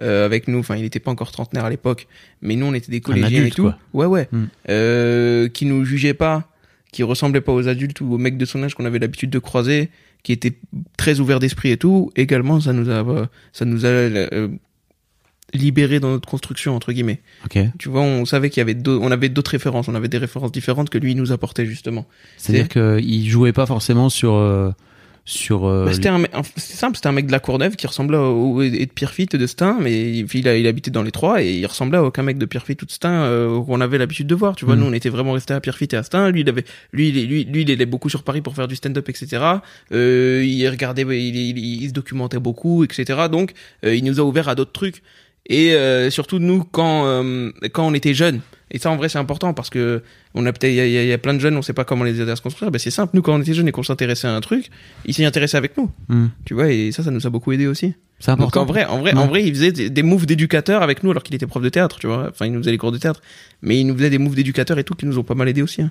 euh, 0.00 0.24
avec 0.24 0.48
nous, 0.48 0.58
enfin 0.58 0.76
il 0.76 0.84
était 0.84 1.00
pas 1.00 1.10
encore 1.10 1.30
trentenaire 1.32 1.64
à 1.64 1.70
l'époque, 1.70 2.06
mais 2.42 2.54
nous 2.56 2.66
on 2.66 2.74
était 2.74 2.90
des 2.92 3.00
collégiens 3.00 3.38
adulte, 3.40 3.52
et 3.52 3.56
tout. 3.56 3.62
quoi. 3.62 3.78
Ouais 3.94 4.06
ouais. 4.06 4.28
Mm. 4.32 4.44
Euh, 4.68 5.48
qui 5.48 5.64
nous 5.66 5.84
jugeait 5.84 6.14
pas, 6.14 6.50
qui 6.92 7.02
ressemblait 7.02 7.40
pas 7.40 7.52
aux 7.52 7.68
adultes 7.68 8.00
ou 8.00 8.14
aux 8.14 8.18
mecs 8.18 8.38
de 8.38 8.44
son 8.44 8.62
âge 8.62 8.74
qu'on 8.74 8.84
avait 8.84 8.98
l'habitude 8.98 9.30
de 9.30 9.38
croiser, 9.38 9.90
qui 10.22 10.32
était 10.32 10.54
très 10.96 11.20
ouvert 11.20 11.38
d'esprit 11.40 11.70
et 11.70 11.76
tout. 11.76 12.10
Également 12.16 12.60
ça 12.60 12.72
nous 12.72 12.88
a 12.90 13.06
euh, 13.08 13.26
ça 13.52 13.64
nous 13.64 13.84
a 13.86 13.88
euh, 13.88 14.48
libéré 15.54 15.98
dans 15.98 16.10
notre 16.10 16.28
construction 16.28 16.76
entre 16.76 16.92
guillemets. 16.92 17.20
Ok. 17.46 17.58
Tu 17.78 17.88
vois, 17.88 18.02
on 18.02 18.24
savait 18.26 18.50
qu'il 18.50 18.60
y 18.60 18.62
avait 18.62 18.74
d'autres- 18.74 19.02
on 19.04 19.10
avait 19.10 19.30
d'autres 19.30 19.50
références, 19.52 19.88
on 19.88 19.94
avait 19.94 20.08
des 20.08 20.18
références 20.18 20.52
différentes 20.52 20.90
que 20.90 20.98
lui 20.98 21.12
il 21.12 21.16
nous 21.16 21.32
apportait 21.32 21.64
justement. 21.66 22.06
C'est-à-dire 22.36 22.68
qu'il 22.68 23.28
jouait 23.30 23.52
pas 23.54 23.64
forcément 23.66 24.10
sur 24.10 24.34
euh, 24.34 24.70
sur. 25.28 25.66
euh, 25.66 25.84
Bah, 25.84 25.92
c'était 25.92 26.08
un, 26.08 26.22
c'est 26.56 26.74
simple, 26.76 26.96
c'était 26.96 27.08
un 27.08 27.12
mec 27.12 27.26
de 27.26 27.32
la 27.32 27.38
Courneuve 27.38 27.76
qui 27.76 27.86
ressemblait 27.86 28.16
au, 28.16 28.62
et 28.62 28.70
de 28.86 28.90
Pierrefitte 28.90 29.34
et 29.34 29.38
de 29.38 29.46
Stein, 29.46 29.76
mais 29.80 30.10
il, 30.20 30.26
il, 30.32 30.48
a- 30.48 30.56
il 30.56 30.66
habitait 30.66 30.90
dans 30.90 31.02
les 31.02 31.10
trois 31.10 31.42
et 31.42 31.52
il 31.52 31.66
ressemblait 31.66 31.98
à 31.98 32.02
aucun 32.04 32.22
mec 32.22 32.38
de 32.38 32.46
Pierrefitte 32.46 32.82
ou 32.82 32.86
de 32.86 32.90
Stein 32.90 33.12
euh, 33.24 33.60
qu'on 33.62 33.80
avait 33.80 33.98
l'habitude 33.98 34.26
de 34.26 34.34
voir. 34.34 34.56
Tu 34.56 34.64
vois, 34.64 34.74
Mhm. 34.74 34.80
nous 34.80 34.86
on 34.88 34.92
était 34.94 35.10
vraiment 35.10 35.32
restés 35.32 35.52
à 35.54 35.60
Pierrefitte 35.60 35.92
et 35.92 35.96
à 35.98 36.02
Stein. 36.02 36.30
Lui, 36.30 36.40
il 36.40 36.48
avait, 36.48 36.64
lui, 36.92 37.08
il, 37.10 37.26
lui, 37.28 37.44
lui, 37.44 37.62
il 37.62 37.70
allait 37.70 37.84
beaucoup 37.86 38.08
sur 38.08 38.22
Paris 38.22 38.40
pour 38.40 38.54
faire 38.54 38.68
du 38.68 38.76
stand-up, 38.76 39.08
etc. 39.08 39.42
Euh, 39.92 40.42
il 40.46 40.66
regardait, 40.68 41.02
il, 41.02 41.36
il, 41.36 41.82
il 41.82 41.88
se 41.88 41.92
documentait 41.92 42.38
beaucoup, 42.38 42.82
etc. 42.84 43.28
Donc, 43.30 43.52
euh, 43.84 43.94
il 43.94 44.04
nous 44.04 44.20
a 44.20 44.22
ouvert 44.22 44.48
à 44.48 44.54
d'autres 44.54 44.72
trucs. 44.72 45.02
Et 45.48 45.72
euh, 45.74 46.10
surtout 46.10 46.38
nous 46.38 46.62
quand 46.64 47.06
euh, 47.06 47.50
quand 47.72 47.86
on 47.86 47.94
était 47.94 48.14
jeunes. 48.14 48.40
Et 48.70 48.78
ça 48.78 48.90
en 48.90 48.96
vrai 48.96 49.08
c'est 49.08 49.18
important 49.18 49.54
parce 49.54 49.70
que 49.70 50.02
on 50.34 50.44
a 50.44 50.52
peut-être 50.52 50.70
il 50.70 50.76
y 50.76 50.80
a, 50.80 50.86
il 50.86 50.92
y 50.92 50.98
a- 50.98 51.02
il 51.04 51.08
y 51.08 51.12
a 51.12 51.16
plein 51.16 51.32
de 51.32 51.38
jeunes 51.38 51.56
on 51.56 51.62
sait 51.62 51.72
pas 51.72 51.84
comment 51.84 52.04
les 52.04 52.20
aider 52.20 52.30
à 52.30 52.36
se 52.36 52.42
construire. 52.42 52.70
Ben 52.70 52.78
c'est 52.78 52.90
simple 52.90 53.12
nous 53.14 53.22
quand 53.22 53.34
on 53.34 53.40
était 53.40 53.54
jeunes 53.54 53.66
et 53.68 53.72
qu'on 53.72 53.82
s'intéressait 53.82 54.26
à 54.28 54.34
un 54.34 54.40
truc, 54.42 54.68
ils 55.06 55.14
s'y 55.14 55.24
intéressaient 55.24 55.56
avec 55.56 55.74
nous. 55.78 55.90
hmm, 56.08 56.26
Tu 56.44 56.52
vois, 56.52 56.70
et 56.70 56.92
ça, 56.92 57.02
ça 57.02 57.10
nous 57.10 57.26
a 57.26 57.30
beaucoup 57.30 57.50
aidé 57.52 57.66
aussi. 57.66 57.94
C'est 58.20 58.30
Donc 58.32 58.40
important. 58.40 58.62
en 58.62 58.64
vrai, 58.66 58.84
en 58.84 58.98
vrai, 58.98 59.14
Ouais. 59.14 59.18
en 59.20 59.26
vrai, 59.28 59.42
il 59.46 59.54
faisait 59.54 59.72
des, 59.72 59.88
des 59.90 60.02
moves 60.02 60.26
d'éducateur 60.26 60.82
avec 60.82 61.02
nous 61.02 61.10
alors 61.12 61.22
qu'il 61.22 61.34
était 61.34 61.46
prof 61.46 61.62
de 61.62 61.68
théâtre, 61.70 61.98
tu 62.00 62.08
vois. 62.08 62.28
Enfin, 62.28 62.44
il 62.46 62.52
nous 62.52 62.58
faisait 62.58 62.72
les 62.72 62.76
cours 62.78 62.90
de 62.92 62.98
théâtre, 62.98 63.22
mais 63.62 63.78
il 63.80 63.86
nous 63.86 63.94
faisait 63.96 64.10
des 64.10 64.18
moves 64.18 64.34
d'éducateur 64.34 64.76
et 64.78 64.84
tout 64.84 64.94
qui 64.94 65.06
nous 65.06 65.18
ont 65.18 65.22
pas 65.22 65.34
mal 65.36 65.48
aidé 65.48 65.62
aussi. 65.62 65.80
hein. 65.80 65.90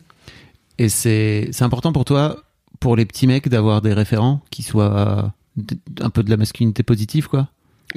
Et 0.78 0.89
c'est 0.89 1.48
c'est 1.52 1.63
important 1.63 1.91
pour 1.93 2.06
toi, 2.06 2.43
pour 2.80 2.96
les 2.96 3.06
petits 3.06 3.26
mecs, 3.26 3.48
d'avoir 3.50 3.82
des 3.82 3.93
référents 3.93 4.43
qui 4.52 4.62
soient 4.62 5.34
d- 5.56 5.78
un 6.02 6.10
peu 6.12 6.22
de 6.22 6.30
la 6.30 6.38
masculinité 6.38 6.84
positive, 6.84 7.28
quoi? 7.28 7.48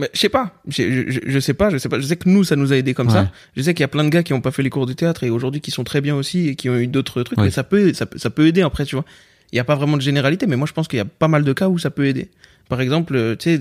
Mais 0.01 0.11
je 0.15 0.19
sais 0.21 0.29
pas, 0.29 0.61
je, 0.69 1.39
sais 1.41 1.55
pas, 1.55 1.71
je 1.71 1.79
sais 1.79 1.89
pas. 1.89 2.01
Je 2.01 2.07
sais 2.07 2.17
que 2.17 2.29
nous, 2.29 2.43
ça 2.45 2.57
nous 2.57 2.73
a 2.73 2.77
aidé 2.77 2.95
comme 2.95 3.09
Ouais. 3.09 3.13
ça. 3.13 3.31
Je 3.57 3.63
sais 3.63 3.75
qu'il 3.75 3.83
y 3.83 3.85
a 3.85 3.89
plein 3.89 4.05
de 4.05 4.09
gars 4.09 4.23
qui 4.23 4.33
ont 4.33 4.41
pas 4.41 4.51
fait 4.51 4.63
les 4.63 4.71
cours 4.71 4.87
de 4.87 4.93
théâtre 4.93 5.25
et 5.25 5.31
aujourd'hui 5.31 5.61
qui 5.61 5.71
sont 5.71 5.85
très 5.85 6.01
bien 6.01 6.15
aussi 6.17 6.49
et 6.49 6.55
qui 6.57 6.69
ont 6.71 6.77
eu 6.77 6.87
d'autres 6.87 7.23
trucs. 7.23 7.39
Mais 7.39 7.51
ça 7.51 7.63
peut, 7.65 7.93
ça 7.93 8.07
peut, 8.07 8.19
ça 8.19 8.31
peut 8.31 8.47
aider 8.47 8.63
après, 8.63 8.85
tu 8.87 8.97
vois. 8.97 9.05
Il 9.53 9.57
y 9.57 9.61
a 9.61 9.65
pas 9.65 9.75
vraiment 9.75 9.97
de 9.97 10.03
généralité, 10.03 10.47
mais 10.47 10.57
moi 10.57 10.67
je 10.67 10.73
pense 10.73 10.87
qu'il 10.89 10.97
y 10.99 11.01
a 11.01 11.05
pas 11.05 11.29
mal 11.29 11.45
de 11.45 11.53
cas 11.53 11.69
où 11.69 11.79
ça 11.79 11.91
peut 11.91 12.07
aider. 12.07 12.31
Par 12.69 12.81
exemple, 12.81 13.15
euh, 13.17 13.35
tu 13.37 13.57
sais, 13.57 13.61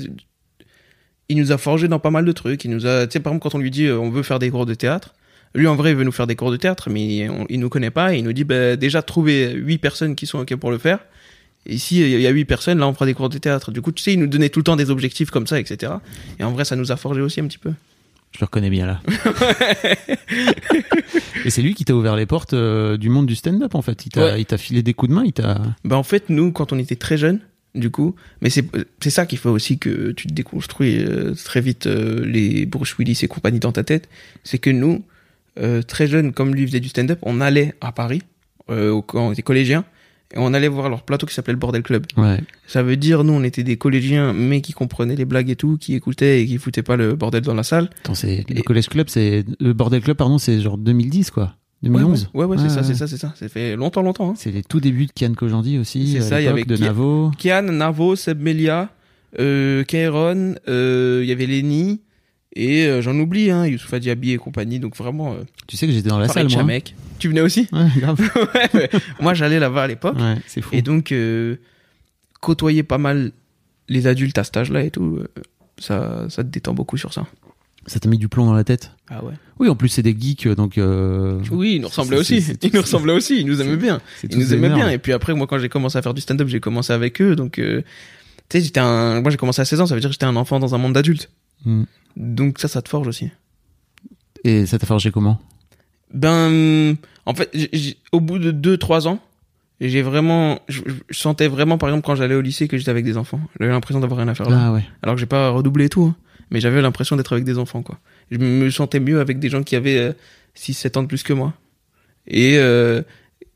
il 1.30 1.38
nous 1.38 1.52
a 1.52 1.58
forgé 1.58 1.88
dans 1.88 1.99
pas 1.99 2.12
mal 2.12 2.25
de 2.25 2.32
trucs. 2.32 2.63
Il 2.65 2.71
nous 2.71 2.86
a, 2.86 3.06
tu 3.08 3.13
sais, 3.13 3.19
par 3.19 3.34
exemple, 3.34 3.43
quand 3.49 3.56
on 3.58 3.62
lui 3.62 3.71
dit 3.71 3.86
euh, 3.86 3.97
on 3.99 4.10
veut 4.10 4.23
faire 4.23 4.39
des 4.39 4.49
cours 4.49 4.65
de 4.65 4.73
théâtre, 4.73 5.13
lui 5.56 5.67
en 5.67 5.75
vrai 5.75 5.91
il 5.91 5.95
veut 5.95 6.04
nous 6.04 6.12
faire 6.12 6.28
des 6.28 6.36
cours 6.36 6.52
de 6.52 6.58
théâtre, 6.58 6.89
mais 6.89 7.28
on- 7.30 7.45
il 7.49 7.60
nous 7.60 7.69
connaît 7.69 7.91
pas 7.91 8.13
et 8.13 8.19
il 8.19 8.23
nous 8.23 8.34
dit 8.34 8.43
bah, 8.43 8.75
déjà 8.75 9.02
trouver 9.02 9.52
huit 9.54 9.78
personnes 9.80 10.15
qui 10.15 10.25
sont 10.28 10.39
ok 10.39 10.56
pour 10.56 10.71
le 10.71 10.78
faire. 10.78 10.99
Si 11.67 12.00
il 12.00 12.22
y 12.22 12.28
a 12.28 12.30
huit 12.32 12.45
personnes, 12.45 12.80
là 12.80 12.88
on 12.88 12.93
fera 12.93 13.06
des 13.06 13.13
cours 13.13 13.30
de 13.30 13.38
théâtre. 13.38 13.72
Du 13.72 13.82
coup, 13.82 13.91
tu 13.91 14.02
sais, 14.02 14.13
il 14.13 14.19
nous 14.19 14.28
donnait 14.28 14.50
tout 14.50 14.60
le 14.60 14.63
temps 14.63 14.76
des 14.76 14.89
objectifs 14.89 15.30
comme 15.30 15.45
ça, 15.48 15.60
etc. 15.60 15.93
Et 16.39 16.43
en 16.43 16.52
vrai, 16.52 16.65
ça 16.65 16.76
nous 16.76 16.91
a 16.91 16.95
forgé 16.98 17.22
aussi 17.22 17.41
un 17.41 17.48
petit 17.48 17.58
peu. 17.58 17.72
Je 18.32 18.39
le 18.39 18.45
reconnais 18.45 18.69
bien 18.69 18.86
là. 18.86 19.02
Et 21.45 21.50
c'est 21.50 21.62
lui 21.62 21.74
qui 21.74 21.86
t'a 21.86 21.93
ouvert 21.95 22.15
les 22.15 22.26
portes 22.26 22.54
euh, 22.54 22.98
du 22.98 23.10
monde 23.10 23.26
du 23.26 23.36
stand-up 23.36 23.76
en 23.76 23.82
fait. 23.82 24.06
Il 24.06 24.10
t'a 24.12 24.34
Ouais. 24.36 24.45
filé 24.58 24.84
des 24.84 24.93
coups 24.93 25.10
de 25.10 25.15
main, 25.15 25.24
il 25.26 25.34
t'a. 25.34 25.62
Bah 25.84 25.98
en 25.98 26.04
fait, 26.04 26.30
nous, 26.30 26.52
quand 26.52 26.72
on 26.74 26.78
était 26.80 26.95
très 26.95 27.17
jeunes, 27.17 27.39
du 27.76 27.89
coup, 27.91 28.15
mais 28.41 28.50
c'est 28.50 29.10
ça 29.10 29.26
qui 29.26 29.38
fait 29.38 29.50
aussi 29.50 29.78
que 29.78 30.12
tu 30.12 30.28
te 30.28 30.34
déconstruis 30.34 30.98
euh, 31.04 31.34
très 31.43 31.62
vite 31.62 31.88
euh, 31.88 32.26
les 32.26 32.65
Bruce 32.65 32.98
Willis 32.98 33.19
et 33.24 33.28
compagnie 33.28 33.60
dans 33.60 33.72
ta 33.72 33.84
tête. 33.84 34.10
C'est 34.43 34.58
que 34.60 34.69
nous, 34.69 35.04
très 35.88 36.08
jeunes, 36.08 36.32
comme 36.32 36.56
lui 36.56 36.65
faisait 36.65 36.80
du 36.80 36.88
stand-up, 36.89 37.19
on 37.24 37.41
allait 37.41 37.74
à 37.82 37.91
Paris 37.91 38.22
quand 38.67 39.04
on 39.15 39.32
était 39.34 39.41
collégiens 39.41 39.84
et 40.33 40.37
on 40.37 40.53
allait 40.53 40.67
voir 40.67 40.89
leur 40.89 41.03
plateau 41.03 41.25
qui 41.25 41.33
s'appelait 41.33 41.53
le 41.53 41.59
Bordel 41.59 41.81
Club. 41.83 42.05
Ouais. 42.17 42.39
Ça 42.67 42.83
veut 42.83 42.97
dire 42.97 43.23
nous, 43.23 43.33
on 43.33 43.43
était 43.43 43.63
des 43.63 43.77
collégiens, 43.77 44.31
mais 44.33 44.61
qui 44.61 44.73
comprenaient 44.73 45.15
les 45.15 45.25
blagues 45.25 45.49
et 45.49 45.55
tout, 45.55 45.77
qui 45.77 45.95
écoutaient 45.95 46.41
et 46.41 46.45
qui 46.45 46.57
foutaient 46.57 46.83
pas 46.83 46.95
le 46.97 47.15
bordel 47.15 47.41
dans 47.41 47.53
la 47.55 47.63
salle. 47.63 47.89
Attends, 48.03 48.15
c'est 48.15 48.45
le 48.49 48.61
collège 48.61 48.89
club, 48.89 49.07
c'est 49.09 49.43
le 49.59 49.73
bordel 49.73 50.01
club, 50.01 50.17
pardon, 50.17 50.37
c'est 50.37 50.59
genre 50.61 50.77
2010 50.77 51.31
quoi. 51.31 51.55
2011. 51.81 52.29
Ouais, 52.33 52.43
ouais, 52.45 52.57
ouais, 52.57 52.57
c'est 52.61 52.69
ça, 52.69 52.83
c'est 52.83 52.93
ça, 52.93 53.07
c'est 53.07 53.17
ça. 53.17 53.33
Ça 53.35 53.47
fait 53.47 53.75
longtemps, 53.77 54.01
longtemps. 54.01 54.31
Hein. 54.31 54.35
C'est 54.35 54.51
les 54.51 54.63
tout 54.63 54.81
débuts 54.81 55.05
de 55.05 55.11
Kian 55.13 55.33
Kojandi 55.33 55.77
aussi. 55.77 56.11
C'est 56.11 56.21
ça, 56.21 56.41
il 56.41 56.43
y 56.43 56.47
avait 56.47 56.65
de 56.65 56.75
Kian- 56.75 56.81
Navo. 56.87 57.31
Kian, 57.37 57.61
Navo, 57.63 58.15
Seb 58.17 58.41
Melia, 58.41 58.89
euh, 59.39 59.83
Kairon, 59.85 60.55
euh, 60.67 61.21
il 61.23 61.29
y 61.29 61.31
avait 61.31 61.45
Lenny, 61.45 62.01
et 62.53 62.85
euh, 62.85 63.01
j'en 63.01 63.17
oublie, 63.17 63.49
hein, 63.49 63.65
Youssoufa 63.65 63.99
Diaby 63.99 64.31
et 64.33 64.37
compagnie, 64.37 64.79
donc 64.79 64.97
vraiment, 64.97 65.31
euh, 65.33 65.43
Tu 65.67 65.77
sais 65.77 65.87
que 65.87 65.93
j'étais 65.93 66.09
dans 66.09 66.19
la 66.19 66.27
salle 66.27 66.47
moi. 66.47 66.57
Chamek. 66.57 66.95
Tu 67.19 67.27
venais 67.27 67.41
aussi 67.41 67.67
Ouais, 67.71 67.88
grave. 67.97 68.19
Ouais. 68.73 68.89
Moi, 69.19 69.34
j'allais 69.34 69.60
là-bas 69.60 69.84
à 69.84 69.88
l'époque, 69.88 70.17
Ouais, 70.17 70.38
c'est 70.47 70.62
fou. 70.62 70.69
et 70.73 70.82
donc, 70.82 71.12
euh, 71.12 71.58
côtoyer 72.41 72.84
pas 72.84 72.97
mal 72.97 73.32
les 73.88 74.08
adultes 74.08 74.38
à 74.38 74.43
cet 74.43 74.55
âge-là 74.58 74.84
et 74.84 74.91
tout, 74.91 75.17
euh, 75.19 75.27
ça, 75.77 76.25
ça 76.29 76.43
te 76.43 76.49
détend 76.49 76.73
beaucoup 76.73 76.97
sur 76.97 77.13
ça. 77.13 77.25
Ça 77.88 77.99
t'a 77.99 78.08
mis 78.10 78.17
du 78.19 78.27
plomb 78.27 78.45
dans 78.45 78.53
la 78.53 78.63
tête? 78.63 78.91
Ah 79.10 79.23
ouais 79.23 79.34
Oui, 79.58 79.67
en 79.69 79.75
plus 79.75 79.89
c'est 79.89 80.03
des 80.03 80.15
geeks 80.17 80.47
donc. 80.49 80.77
euh, 80.77 81.41
Oui, 81.51 81.75
il 81.75 81.82
nous 81.82 81.88
ressemblait 81.88 82.17
c'est- 82.17 82.21
aussi, 82.21 82.41
c'est- 82.41 82.51
c'est- 82.62 82.67
il 82.67 82.75
nous 82.75 82.82
ressemblait 82.82 83.13
aussi, 83.13 83.39
il 83.39 83.47
nous 83.47 83.62
aimait 83.62 83.77
bien. 83.77 83.99
c'est 84.17 84.27
Ils 84.27 84.29
tous 84.34 84.39
nous 84.39 84.45
des 84.45 84.53
aimaient 84.53 84.67
nerds. 84.69 84.77
bien. 84.77 84.89
Et 84.89 84.97
puis 84.99 85.12
après, 85.13 85.34
moi, 85.34 85.47
quand 85.47 85.58
j'ai 85.58 85.69
commencé 85.69 85.97
à 85.97 86.01
faire 86.01 86.13
du 86.13 86.21
stand-up, 86.21 86.47
j'ai 86.47 86.60
commencé 86.60 86.93
avec 86.93 87.19
eux. 87.21 87.36
Donc, 87.36 87.58
euh, 87.58 87.82
tu 88.47 88.60
sais, 88.60 88.63
j'étais 88.63 88.79
un, 88.82 89.21
moi, 89.21 89.32
j'ai 89.32 89.38
commencé 89.38 89.62
à 89.62 89.65
16 89.65 89.82
ans, 89.82 89.88
ça 89.88 89.95
veut 89.95 90.01
dire 90.01 90.10
que 90.10 90.13
j'étais 90.13 90.25
un 90.25 90.36
enfant 90.36 90.60
dans 90.60 90.75
un 90.75 90.77
monde 90.77 90.93
d'adultes. 90.93 91.32
Mm. 91.65 91.84
Donc 92.15 92.60
ça, 92.60 92.67
ça 92.67 92.82
te 92.84 92.89
forge 92.89 93.08
aussi. 93.08 93.29
Et 94.43 94.65
ça 94.67 94.77
t'a 94.77 94.86
forgé 94.86 95.10
comment? 95.12 95.39
Ben, 96.13 96.95
en 97.26 97.34
fait, 97.34 97.52
au 98.12 98.19
bout 98.19 98.39
de 98.39 98.76
2-3 98.76 99.08
ans, 99.08 99.19
j'ai 99.82 100.02
vraiment, 100.02 100.60
je, 100.67 100.82
je 101.10 101.17
sentais 101.17 101.48
vraiment, 101.48 101.78
par 101.78 101.89
exemple, 101.89 102.06
quand 102.06 102.15
j'allais 102.15 102.36
au 102.36 102.41
lycée 102.41 102.67
que 102.67 102.78
j'étais 102.78 102.91
avec 102.91 103.06
des 103.06 103.17
enfants. 103.17 103.39
J'avais 103.60 103.72
l'impression 103.72 104.00
d'avoir 104.00 104.19
rien 104.19 104.28
à 104.28 104.36
faire 104.36 104.50
là. 104.50 104.65
Ah 104.67 104.74
ouais. 104.74 104.84
Alors 105.04 105.15
que 105.15 105.19
j'ai 105.19 105.26
pas 105.26 105.50
redoublé 105.50 105.86
et 105.86 105.89
tout, 105.89 106.04
hein. 106.04 106.15
mais 106.52 106.60
j'avais 106.60 106.82
l'impression 106.82 107.15
d'être 107.15 107.32
avec 107.32 107.45
des 107.45 107.58
enfants, 107.58 107.82
quoi. 107.82 108.00
Je 108.32 108.38
me 108.38 108.69
sentais 108.69 109.00
mieux 109.00 109.19
avec 109.19 109.39
des 109.39 109.50
gens 109.50 109.63
qui 109.63 109.76
avaient 109.76 110.13
6-7 110.58 110.98
ans 110.98 111.04
de 111.04 111.08
plus 111.08 111.24
que 111.24 111.34
moi. 111.34 111.54
Et 112.28 112.58
euh, 112.58 113.02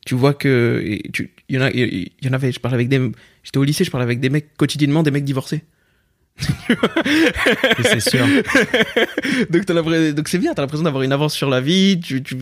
tu 0.06 0.16
vois 0.16 0.34
que, 0.34 0.82
et 0.84 1.10
tu, 1.12 1.32
il 1.50 1.56
y 1.56 1.60
en 1.60 1.62
a, 1.62 1.72
il 1.72 2.12
y 2.22 2.28
en 2.30 2.34
avait, 2.34 2.52
je 2.52 2.60
parlais 2.60 2.76
avec 2.76 2.89
des, 2.89 3.12
j'étais 3.44 3.58
au 3.58 3.63
lycée, 3.63 3.84
je 3.84 3.92
parlais 3.92 4.04
avec 4.04 4.20
des 4.20 4.30
mecs 4.30 4.56
quotidiennement, 4.58 5.04
des 5.04 5.12
mecs 5.12 5.24
divorcés. 5.24 5.63
C'est 7.84 8.00
sûr. 8.00 8.26
donc 9.50 9.65
t'as 9.65 9.74
l'impression- 9.74 10.13
donc 10.13 10.28
c'est 10.28 10.38
bien, 10.39 10.54
t'as 10.54 10.62
l'impression 10.62 10.84
d'avoir 10.84 11.04
une 11.04 11.12
avance 11.12 11.34
sur 11.34 11.50
la 11.50 11.62
vie. 11.62 12.00
Tu, 12.00 12.24
tu, 12.24 12.38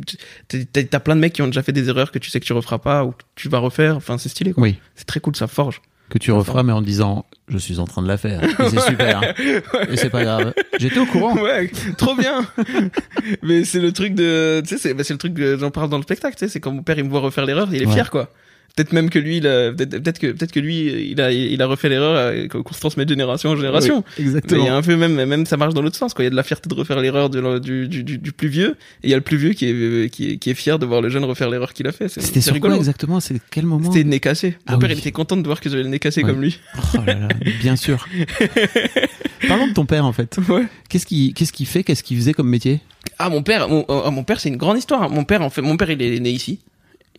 t'as, 0.48 1.00
plein 1.00 1.16
de 1.16 1.22
mecs 1.22 1.34
qui 1.34 1.42
ont 1.42 1.48
déjà 1.48 1.64
fait 1.64 1.72
des 1.72 1.90
erreurs 1.90 2.12
que 2.12 2.20
tu 2.20 2.30
sais 2.30 2.40
que 2.40 2.46
tu 2.46 2.54
referas 2.54 2.80
pas 2.80 3.04
ou 3.06 3.12
que 3.12 3.24
tu 3.36 3.50
vas 3.50 3.60
refaire. 3.60 3.96
Enfin, 3.98 4.18
c'est 4.18 4.30
stylé, 4.30 4.54
quoi. 4.54 4.64
Oui. 4.64 4.78
C'est 4.96 5.06
très 5.06 5.20
cool, 5.20 5.36
ça 5.36 5.48
forge. 5.48 5.82
Que 6.10 6.18
tu 6.18 6.32
referas, 6.34 6.64
mais 6.64 6.74
en 6.74 6.82
disant 6.82 7.26
je 7.48 7.58
suis 7.58 7.80
en 7.80 7.86
train 7.86 8.02
de 8.02 8.08
la 8.08 8.18
faire. 8.18 8.42
C'est 8.70 8.80
super. 8.82 9.34
Et 9.90 9.96
c'est 9.98 10.10
pas 10.10 10.24
grave. 10.24 10.54
J'étais 10.78 11.00
au 11.00 11.06
courant. 11.06 11.38
Ouais, 11.38 11.70
trop 11.98 12.16
bien. 12.16 12.46
mais 13.44 13.64
c'est 13.64 13.80
le 13.80 13.92
truc 13.94 14.14
de, 14.14 14.62
tu 14.62 14.76
sais, 14.76 14.78
c'est, 14.78 14.94
bah, 14.94 15.04
c'est 15.06 15.14
le 15.14 15.20
truc 15.20 15.34
que 15.34 15.58
j'en 15.58 15.72
parle 15.72 15.90
dans 15.90 15.98
le 15.98 16.04
spectacle. 16.04 16.36
Tu 16.36 16.46
sais, 16.46 16.50
c'est 16.50 16.60
quand 16.60 16.72
mon 16.72 16.84
père 16.84 16.98
il 16.98 17.06
me 17.06 17.10
voit 17.10 17.22
refaire 17.22 17.46
l'erreur, 17.46 17.70
il 17.72 17.82
est 17.82 17.86
Ouais. 17.86 17.94
fier, 17.94 18.10
quoi. 18.10 18.30
Peut-être 18.76 18.94
même 18.94 19.10
que 19.10 19.20
lui, 19.20 19.38
il 19.38 19.48
a- 19.48 19.72
peut-être, 19.74 20.18
que, 20.20 20.28
peut-être 20.28 20.52
que 20.52 20.60
lui, 20.60 21.10
il 21.12 21.20
a, 21.20 21.32
il 21.32 21.62
a 21.62 21.66
refait 21.68 21.90
l'erreur 21.90 22.16
euh, 22.16 22.48
qu'on 22.48 22.74
se 22.74 22.80
transmet 22.80 23.04
de 23.06 23.10
génération 23.10 23.50
en 23.50 23.56
génération. 23.58 23.98
Oui, 23.98 24.04
Mais 24.18 24.24
il 24.24 24.26
y 24.26 24.28
exactement. 24.30 24.66
a 24.68 24.72
un 24.74 24.82
peu 24.82 24.96
même, 24.96 25.26
même 25.26 25.46
ça 25.46 25.58
marche 25.58 25.74
dans 25.74 25.82
l'autre 25.82 25.98
sens, 25.98 26.14
quoi. 26.14 26.24
Il 26.24 26.28
y 26.28 26.28
a 26.28 26.32
de 26.32 26.36
la 26.36 26.44
fierté 26.44 26.70
de 26.70 26.74
refaire 26.74 27.00
l'erreur 27.02 27.30
du, 27.30 27.88
du, 27.90 28.04
du, 28.04 28.18
du 28.18 28.32
plus 28.32 28.48
vieux, 28.48 28.72
et 29.04 29.08
il 29.08 29.10
y 29.10 29.14
a 29.14 29.18
le 29.18 29.22
plus 29.24 29.38
vieux 29.38 29.52
qui 29.54 29.66
est, 29.66 30.10
qui 30.10 30.32
est, 30.32 30.38
qui 30.38 30.50
est 30.50 30.54
fier 30.54 30.80
de 30.80 30.86
voir 30.86 31.02
le 31.02 31.10
jeune 31.10 31.26
refaire 31.26 31.50
l'erreur 31.50 31.74
qu'il 31.74 31.86
a 31.88 31.92
fait. 31.92 32.08
C'était 32.08 32.40
sur 32.42 32.58
quoi 32.60 32.76
exactement? 32.76 33.20
C'est 33.20 33.36
quel 33.52 33.66
moment? 33.66 33.92
C'était 33.92 34.04
le 34.04 34.10
nez 34.10 34.20
cassé. 34.22 34.56
Mon 34.70 34.76
Ah 34.76 34.78
père, 34.78 34.90
oui. 34.90 34.96
il 34.96 35.00
était 35.00 35.12
content 35.12 35.36
de 35.38 35.46
voir 35.46 35.60
que 35.60 35.70
j'avais 35.70 35.84
le 35.84 35.90
nez 35.90 36.00
cassé 36.00 36.24
Ouais. 36.24 36.30
comme 36.32 36.42
lui. 36.42 36.60
Oh 36.96 36.98
là 37.06 37.14
là, 37.16 37.28
bien 37.62 37.76
sûr. 37.76 38.08
Parlons 39.48 39.68
de 39.68 39.74
ton 39.74 39.86
père 39.86 40.06
en 40.06 40.14
fait. 40.14 40.38
Ouais. 40.50 40.66
Qu'est-ce 40.90 41.06
qu'il 41.06 41.34
qu'est-ce 41.34 41.52
qu'il 41.52 41.66
fait? 41.66 41.84
Qu'est-ce 41.84 42.04
qu'il 42.04 42.18
faisait 42.18 42.34
comme 42.34 42.48
métier? 42.50 42.80
Ah 43.18 43.30
mon 43.30 43.44
père, 43.44 43.68
mon, 43.70 43.86
euh, 43.90 44.12
mon 44.12 44.24
père 44.24 44.40
c'est 44.40 44.50
une 44.50 44.58
grande 44.58 44.78
histoire. 44.78 45.10
Mon 45.10 45.24
père 45.24 45.42
en 45.42 45.50
fait, 45.50 45.62
mon 45.62 45.78
père 45.78 45.90
il 45.90 46.02
est 46.02 46.20
né 46.20 46.30
ici. 46.32 46.60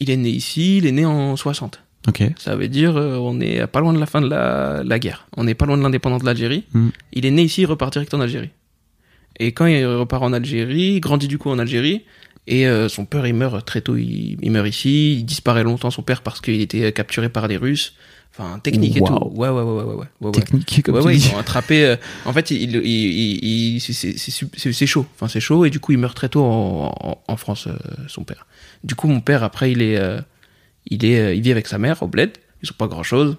Il 0.00 0.10
est 0.10 0.16
né 0.16 0.30
ici, 0.30 0.78
il 0.78 0.86
est 0.86 0.92
né 0.92 1.04
en 1.04 1.36
60. 1.36 1.80
Ok. 2.08 2.22
Ça 2.36 2.56
veut 2.56 2.68
dire 2.68 2.96
euh, 2.96 3.16
on 3.18 3.40
est 3.40 3.64
pas 3.68 3.80
loin 3.80 3.92
de 3.92 3.98
la 4.00 4.06
fin 4.06 4.20
de 4.20 4.28
la, 4.28 4.82
la 4.84 4.98
guerre. 4.98 5.28
On 5.36 5.44
n'est 5.44 5.54
pas 5.54 5.66
loin 5.66 5.76
de 5.76 5.82
l'indépendance 5.82 6.22
de 6.22 6.26
l'Algérie. 6.26 6.64
Mm. 6.72 6.88
Il 7.12 7.26
est 7.26 7.30
né 7.30 7.42
ici, 7.42 7.62
il 7.62 7.66
repart 7.66 7.92
direct 7.92 8.12
en 8.14 8.20
Algérie. 8.20 8.50
Et 9.38 9.52
quand 9.52 9.66
il 9.66 9.84
repart 9.86 10.22
en 10.24 10.32
Algérie, 10.32 10.94
il 10.94 11.00
grandit 11.00 11.28
du 11.28 11.38
coup 11.38 11.50
en 11.50 11.58
Algérie. 11.58 12.02
Et 12.48 12.66
euh, 12.66 12.88
son 12.88 13.04
père, 13.04 13.24
il 13.26 13.34
meurt 13.34 13.64
très 13.64 13.80
tôt. 13.82 13.96
Il, 13.96 14.36
il 14.42 14.50
meurt 14.50 14.66
ici. 14.66 15.12
Il 15.14 15.24
disparaît 15.24 15.62
longtemps 15.62 15.90
son 15.92 16.02
père 16.02 16.22
parce 16.22 16.40
qu'il 16.40 16.60
était 16.60 16.90
capturé 16.92 17.28
par 17.28 17.46
des 17.46 17.56
Russes. 17.56 17.94
Enfin 18.34 18.58
technique 18.60 18.96
et 18.96 19.00
tout. 19.00 19.12
Ouais 19.34 19.50
ouais 19.50 19.62
ouais 19.62 19.62
ouais 19.62 19.82
ouais 19.82 19.82
ouais. 19.84 19.94
ouais, 19.94 20.06
ouais. 20.26 20.32
Technique 20.32 20.82
comme 20.82 20.94
ouais, 20.94 21.00
tu 21.02 21.06
ouais, 21.06 21.16
dis. 21.16 21.28
ils 21.30 21.34
ont 21.34 21.38
attrapé. 21.38 21.84
euh, 21.84 21.96
en 22.24 22.32
fait, 22.32 22.50
il, 22.50 22.76
il, 22.76 23.76
il, 23.76 23.80
c'est 23.80 24.86
chaud. 24.86 25.06
Enfin, 25.14 25.28
c'est 25.28 25.38
chaud 25.40 25.66
et 25.66 25.70
du 25.70 25.80
coup, 25.80 25.92
il 25.92 25.98
meurt 25.98 26.16
très 26.16 26.30
tôt 26.30 26.42
en, 26.42 26.92
en, 26.98 27.18
en 27.28 27.36
France, 27.36 27.66
euh, 27.68 27.74
son 28.08 28.24
père. 28.24 28.46
Du 28.84 28.94
coup, 28.94 29.06
mon 29.08 29.20
père 29.20 29.42
après, 29.44 29.70
il 29.72 29.82
est, 29.82 29.96
euh, 29.96 30.20
il 30.86 31.04
est, 31.04 31.18
euh, 31.20 31.34
il 31.34 31.42
vit 31.42 31.52
avec 31.52 31.66
sa 31.68 31.78
mère 31.78 32.02
au 32.02 32.06
bled. 32.08 32.32
Ils 32.62 32.70
ont 32.70 32.74
pas 32.76 32.86
grand 32.88 33.02
chose 33.02 33.36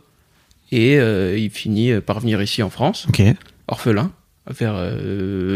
et 0.72 0.98
euh, 1.00 1.38
il 1.38 1.50
finit 1.50 2.00
par 2.02 2.20
venir 2.20 2.42
ici 2.42 2.62
en 2.64 2.70
France, 2.70 3.06
Ok. 3.10 3.22
orphelin, 3.68 4.12
vers 4.50 4.76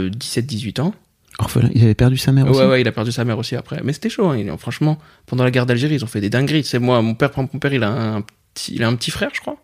17-18 0.09 0.79
ans. 0.81 0.93
Orphelin. 1.39 1.69
Il 1.75 1.83
avait 1.83 1.93
perdu 1.95 2.17
sa 2.17 2.31
mère 2.31 2.49
aussi. 2.49 2.59
Ouais, 2.59 2.65
ouais, 2.65 2.81
il 2.81 2.87
a 2.87 2.91
perdu 2.91 3.11
sa 3.11 3.23
mère 3.23 3.37
aussi 3.37 3.55
après. 3.55 3.79
Mais 3.83 3.93
c'était 3.93 4.09
chaud. 4.09 4.27
Hein. 4.29 4.37
Il- 4.37 4.57
franchement, 4.57 4.97
pendant 5.27 5.43
la 5.43 5.51
guerre 5.51 5.65
d'Algérie, 5.65 5.95
ils 5.95 6.03
ont 6.03 6.07
fait 6.07 6.21
des 6.21 6.29
dingueries. 6.29 6.63
C'est 6.63 6.79
moi, 6.79 7.01
mon 7.01 7.13
père, 7.13 7.31
mon 7.37 7.45
père, 7.47 7.73
il 7.73 7.83
a 7.83 7.89
un 7.89 8.21
petit, 8.53 8.73
il 8.75 8.83
a 8.83 8.87
un 8.87 8.95
petit 8.95 9.11
frère, 9.11 9.29
je 9.33 9.39
crois, 9.41 9.57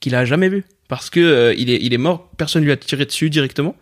qu'il 0.00 0.14
a 0.14 0.24
jamais 0.24 0.48
vu 0.50 0.64
parce 0.88 1.08
que 1.08 1.20
euh, 1.20 1.54
il 1.56 1.70
est, 1.70 1.78
il 1.80 1.94
est 1.94 1.98
mort. 1.98 2.28
Personne 2.36 2.62
lui 2.64 2.72
a 2.72 2.76
tiré 2.76 3.06
dessus 3.06 3.30
directement. 3.30 3.74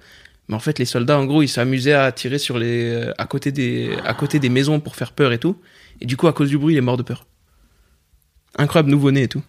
Mais 0.49 0.55
en 0.55 0.61
fait, 0.61 0.79
les 0.79 0.85
soldats, 0.85 1.19
en 1.19 1.25
gros, 1.25 1.43
ils 1.43 1.49
s'amusaient 1.49 1.95
à 1.95 2.11
tirer 2.13 2.39
sur 2.39 2.59
les, 2.59 2.91
euh, 2.93 3.13
à 3.19 3.27
côté 3.27 3.51
des, 3.51 3.91
à 4.05 4.15
côté 4.15 4.39
des 4.39 4.49
maisons 4.49 4.79
pour 4.81 4.95
faire 4.97 5.13
peur 5.13 5.33
et 5.33 5.39
tout. 5.39 5.57
Et 6.01 6.07
du 6.07 6.17
coup, 6.17 6.27
à 6.29 6.33
cause 6.33 6.49
du 6.49 6.59
bruit, 6.59 6.75
il 6.75 6.79
est 6.79 6.81
mort 6.83 6.97
de 6.97 7.03
peur. 7.03 7.27
Incroyable 8.59 8.91
nouveau-né 8.91 9.23
et 9.25 9.29
tout. 9.29 9.43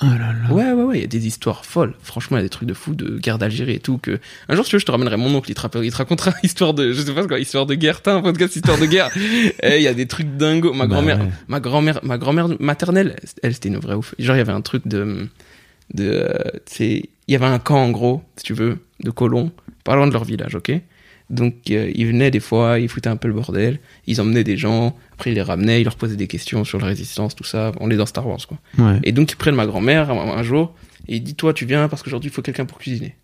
Oh 0.00 0.06
là 0.06 0.32
là. 0.32 0.52
Ouais, 0.54 0.72
ouais, 0.72 0.82
ouais, 0.84 0.98
il 0.98 1.00
y 1.00 1.04
a 1.04 1.08
des 1.08 1.26
histoires 1.26 1.64
folles. 1.64 1.94
Franchement, 2.02 2.36
il 2.36 2.40
y 2.40 2.42
a 2.42 2.44
des 2.44 2.50
trucs 2.50 2.68
de 2.68 2.74
fou 2.74 2.94
de 2.94 3.18
guerre 3.18 3.38
d'Algérie 3.38 3.72
et 3.74 3.80
tout. 3.80 3.98
Que 3.98 4.20
un 4.48 4.54
jour, 4.54 4.64
si 4.64 4.70
tu 4.70 4.76
veux, 4.76 4.80
je 4.80 4.86
te 4.86 4.90
ramènerai 4.92 5.16
mon 5.16 5.34
oncle. 5.34 5.50
Il 5.50 5.54
te, 5.54 5.60
rappe- 5.60 5.78
il 5.82 5.90
te 5.90 5.96
racontera 5.96 6.32
histoire 6.42 6.72
de, 6.72 6.92
je 6.92 7.00
sais 7.02 7.12
pas 7.12 7.26
quoi, 7.26 7.38
histoire 7.40 7.66
de 7.66 7.74
guerre. 7.74 8.00
T'as 8.00 8.14
un 8.14 8.22
podcast 8.22 8.54
histoire 8.54 8.78
de 8.78 8.86
guerre. 8.86 9.10
Et 9.62 9.76
il 9.78 9.82
y 9.82 9.88
a 9.88 9.94
des 9.94 10.06
trucs 10.06 10.36
dingos. 10.36 10.72
Ma 10.72 10.86
Bah 10.86 10.94
grand-mère, 10.94 11.18
ouais. 11.20 11.30
ma 11.48 11.58
grand-mère, 11.60 12.00
ma 12.04 12.16
grand-mère 12.16 12.48
maternelle, 12.60 13.16
elle, 13.42 13.54
c'était 13.54 13.70
une 13.70 13.78
vraie 13.78 13.94
ouf. 13.94 14.14
Genre, 14.18 14.36
il 14.36 14.38
y 14.38 14.42
avait 14.42 14.52
un 14.52 14.60
truc 14.60 14.86
de, 14.86 15.26
de, 15.94 16.28
c'est, 16.66 17.08
il 17.26 17.32
y 17.32 17.34
avait 17.34 17.46
un 17.46 17.58
camp 17.58 17.82
en 17.82 17.90
gros, 17.90 18.22
si 18.36 18.44
tu 18.44 18.54
veux, 18.54 18.78
de 19.02 19.10
colons, 19.10 19.50
pas 19.84 19.96
loin 19.96 20.06
de 20.06 20.12
leur 20.12 20.24
village, 20.24 20.54
ok? 20.54 20.70
Donc, 21.30 21.54
euh, 21.70 21.90
ils 21.94 22.06
venaient 22.06 22.30
des 22.30 22.40
fois, 22.40 22.78
ils 22.78 22.88
foutaient 22.88 23.10
un 23.10 23.16
peu 23.16 23.28
le 23.28 23.34
bordel, 23.34 23.80
ils 24.06 24.20
emmenaient 24.20 24.44
des 24.44 24.56
gens, 24.56 24.96
après 25.12 25.30
ils 25.30 25.34
les 25.34 25.42
ramenaient, 25.42 25.80
ils 25.80 25.84
leur 25.84 25.96
posaient 25.96 26.16
des 26.16 26.26
questions 26.26 26.64
sur 26.64 26.78
la 26.78 26.86
résistance, 26.86 27.36
tout 27.36 27.44
ça. 27.44 27.72
On 27.80 27.90
est 27.90 27.96
dans 27.96 28.06
Star 28.06 28.26
Wars, 28.26 28.38
quoi. 28.46 28.58
Ouais. 28.78 28.98
Et 29.02 29.12
donc 29.12 29.30
ils 29.32 29.36
prennent 29.36 29.54
ma 29.54 29.66
grand-mère 29.66 30.10
un, 30.10 30.38
un 30.38 30.42
jour 30.42 30.74
et 31.06 31.16
il 31.16 31.22
dit 31.22 31.34
toi 31.34 31.52
tu 31.52 31.66
viens 31.66 31.88
parce 31.88 32.02
qu'aujourd'hui 32.02 32.30
il 32.30 32.32
faut 32.32 32.40
quelqu'un 32.42 32.64
pour 32.64 32.78
cuisiner. 32.78 33.16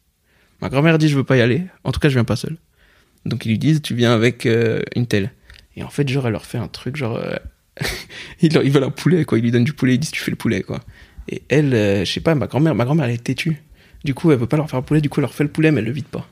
Ma 0.61 0.69
grand-mère 0.69 0.99
dit 0.99 1.09
je 1.09 1.17
veux 1.17 1.25
pas 1.25 1.37
y 1.37 1.41
aller, 1.41 1.63
en 1.85 1.93
tout 1.93 2.01
cas 2.01 2.09
je 2.11 2.15
viens 2.15 2.25
pas 2.25 2.37
seul. 2.37 2.57
Donc 3.25 3.47
ils 3.47 3.49
lui 3.51 3.59
disent 3.59 3.81
tu 3.81 3.95
viens 3.95 4.13
avec 4.13 4.45
euh, 4.45 4.83
une 4.97 5.07
telle. 5.07 5.33
Et 5.77 5.83
en 5.83 5.89
fait 5.89 6.07
genre 6.07 6.27
elle 6.27 6.33
leur 6.33 6.45
fait 6.45 6.59
un 6.59 6.69
truc 6.69 6.97
genre 6.97 7.17
euh, 7.17 7.37
ils, 8.43 8.53
leur- 8.53 8.63
ils 8.65 8.71
veulent 8.71 8.85
un 8.85 8.91
poulet 8.91 9.25
quoi, 9.25 9.39
ils 9.39 9.43
lui 9.43 9.51
donnent 9.51 9.65
du 9.65 9.73
poulet, 9.73 9.95
ils 9.95 9.99
disent 9.99 10.11
tu 10.13 10.21
fais 10.21 10.31
le 10.31 10.37
poulet 10.37 10.61
quoi. 10.63 10.81
Et 11.29 11.43
elle 11.49 11.73
euh, 11.75 12.05
je 12.05 12.13
sais 12.13 12.21
pas 12.21 12.35
ma 12.35 12.47
grand-mère 12.49 12.75
ma 12.75 12.85
grand-mère 12.85 13.07
elle 13.07 13.13
est 13.15 13.25
têtue. 13.25 13.63
Du 14.05 14.13
coup 14.13 14.31
elle 14.31 14.39
veut 14.39 14.47
pas 14.47 14.59
leur 14.59 14.69
faire 14.69 14.79
un 14.79 14.83
poulet, 14.83 15.01
du 15.01 15.09
coup 15.09 15.21
elle 15.21 15.25
leur 15.25 15.35
fait 15.35 15.45
le 15.45 15.51
poulet 15.51 15.71
mais 15.71 15.81
elle 15.81 15.87
le 15.87 15.93
vide 15.93 16.05
pas. 16.07 16.29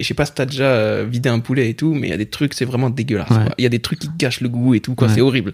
Et 0.00 0.02
je 0.02 0.08
sais 0.08 0.14
pas 0.14 0.24
si 0.24 0.32
t'as 0.32 0.46
déjà 0.46 0.64
euh, 0.64 1.06
vidé 1.06 1.28
un 1.28 1.40
poulet 1.40 1.68
et 1.68 1.74
tout, 1.74 1.92
mais 1.92 2.06
il 2.06 2.10
y 2.10 2.14
a 2.14 2.16
des 2.16 2.24
trucs, 2.24 2.54
c'est 2.54 2.64
vraiment 2.64 2.88
dégueulasse. 2.88 3.28
Ouais. 3.28 3.52
Il 3.58 3.64
y 3.64 3.66
a 3.66 3.68
des 3.68 3.80
trucs 3.80 3.98
qui 3.98 4.08
gâchent 4.16 4.40
le 4.40 4.48
goût 4.48 4.72
et 4.72 4.80
tout, 4.80 4.94
quoi. 4.94 5.08
Ouais. 5.08 5.14
C'est 5.14 5.20
horrible. 5.20 5.52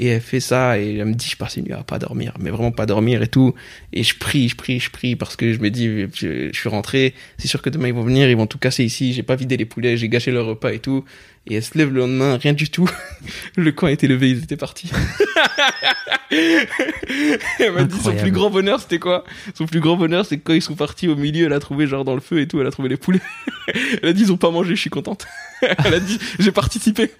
Et 0.00 0.06
elle 0.06 0.20
fait 0.20 0.38
ça 0.38 0.78
et 0.78 0.94
elle 0.96 1.06
me 1.06 1.14
dit, 1.14 1.28
je 1.28 1.36
passe 1.36 1.56
une 1.56 1.64
nuit 1.64 1.72
à 1.72 1.82
pas 1.82 1.98
dormir, 1.98 2.32
mais 2.38 2.50
vraiment 2.50 2.70
pas 2.70 2.86
dormir 2.86 3.20
et 3.20 3.26
tout. 3.26 3.54
Et 3.92 4.04
je 4.04 4.16
prie, 4.16 4.48
je 4.48 4.54
prie, 4.54 4.78
je 4.78 4.90
prie 4.90 5.16
parce 5.16 5.34
que 5.34 5.52
je 5.52 5.58
me 5.58 5.70
dis, 5.70 6.06
je, 6.14 6.50
je 6.52 6.56
suis 6.56 6.68
rentré, 6.68 7.14
c'est 7.36 7.48
sûr 7.48 7.60
que 7.60 7.68
demain 7.68 7.88
ils 7.88 7.94
vont 7.94 8.04
venir, 8.04 8.30
ils 8.30 8.36
vont 8.36 8.46
tout 8.46 8.58
casser 8.58 8.84
ici. 8.84 9.12
J'ai 9.12 9.24
pas 9.24 9.34
vidé 9.34 9.56
les 9.56 9.64
poulets, 9.64 9.96
j'ai 9.96 10.08
gâché 10.08 10.30
leur 10.30 10.46
repas 10.46 10.70
et 10.70 10.78
tout. 10.78 11.04
Et 11.50 11.54
elle 11.56 11.62
se 11.62 11.76
lève 11.78 11.92
le 11.92 12.00
lendemain, 12.00 12.36
rien 12.36 12.52
du 12.52 12.68
tout. 12.68 12.88
Le 13.56 13.72
camp 13.72 13.86
était 13.86 14.06
levé, 14.06 14.30
ils 14.30 14.42
étaient 14.42 14.56
partis. 14.56 14.90
elle 16.30 17.72
m'a 17.72 17.84
dit 17.84 17.98
son 17.98 18.14
plus 18.14 18.30
grand 18.30 18.50
bonheur, 18.50 18.80
c'était 18.80 18.98
quoi? 18.98 19.24
Son 19.54 19.64
plus 19.64 19.80
grand 19.80 19.96
bonheur, 19.96 20.26
c'est 20.26 20.36
que 20.36 20.42
quand 20.44 20.52
ils 20.52 20.60
sont 20.60 20.74
partis 20.74 21.08
au 21.08 21.16
milieu, 21.16 21.46
elle 21.46 21.54
a 21.54 21.60
trouvé 21.60 21.86
genre 21.86 22.04
dans 22.04 22.14
le 22.14 22.20
feu 22.20 22.40
et 22.40 22.46
tout, 22.46 22.60
elle 22.60 22.66
a 22.66 22.70
trouvé 22.70 22.90
les 22.90 22.98
poulets. 22.98 23.22
elle 24.02 24.10
a 24.10 24.12
dit, 24.12 24.24
ils 24.24 24.32
ont 24.32 24.36
pas 24.36 24.50
mangé, 24.50 24.76
je 24.76 24.80
suis 24.80 24.90
contente. 24.90 25.26
elle 25.62 25.94
a 25.94 26.00
dit, 26.00 26.18
j'ai 26.38 26.52
participé. 26.52 27.12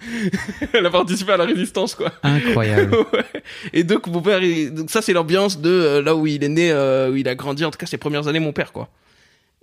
elle 0.73 0.85
a 0.85 0.91
participé 0.91 1.31
à 1.31 1.37
la 1.37 1.45
résistance, 1.45 1.95
quoi. 1.95 2.11
Incroyable. 2.21 2.68
Ouais. 3.13 3.41
Et 3.73 3.83
donc 3.83 4.07
mon 4.07 4.21
père, 4.21 4.41
il- 4.43 4.73
donc 4.73 4.89
ça 4.89 5.01
c'est 5.01 5.13
l'ambiance 5.13 5.59
de 5.59 5.69
euh, 5.69 6.01
là 6.01 6.15
où 6.15 6.27
il 6.27 6.43
est 6.43 6.49
né, 6.49 6.71
euh, 6.71 7.11
où 7.11 7.15
il 7.15 7.27
a 7.27 7.35
grandi, 7.35 7.65
en 7.65 7.71
tout 7.71 7.77
cas 7.77 7.85
ses 7.85 7.97
premières 7.97 8.27
années, 8.27 8.39
mon 8.39 8.53
père 8.53 8.71
quoi. 8.71 8.89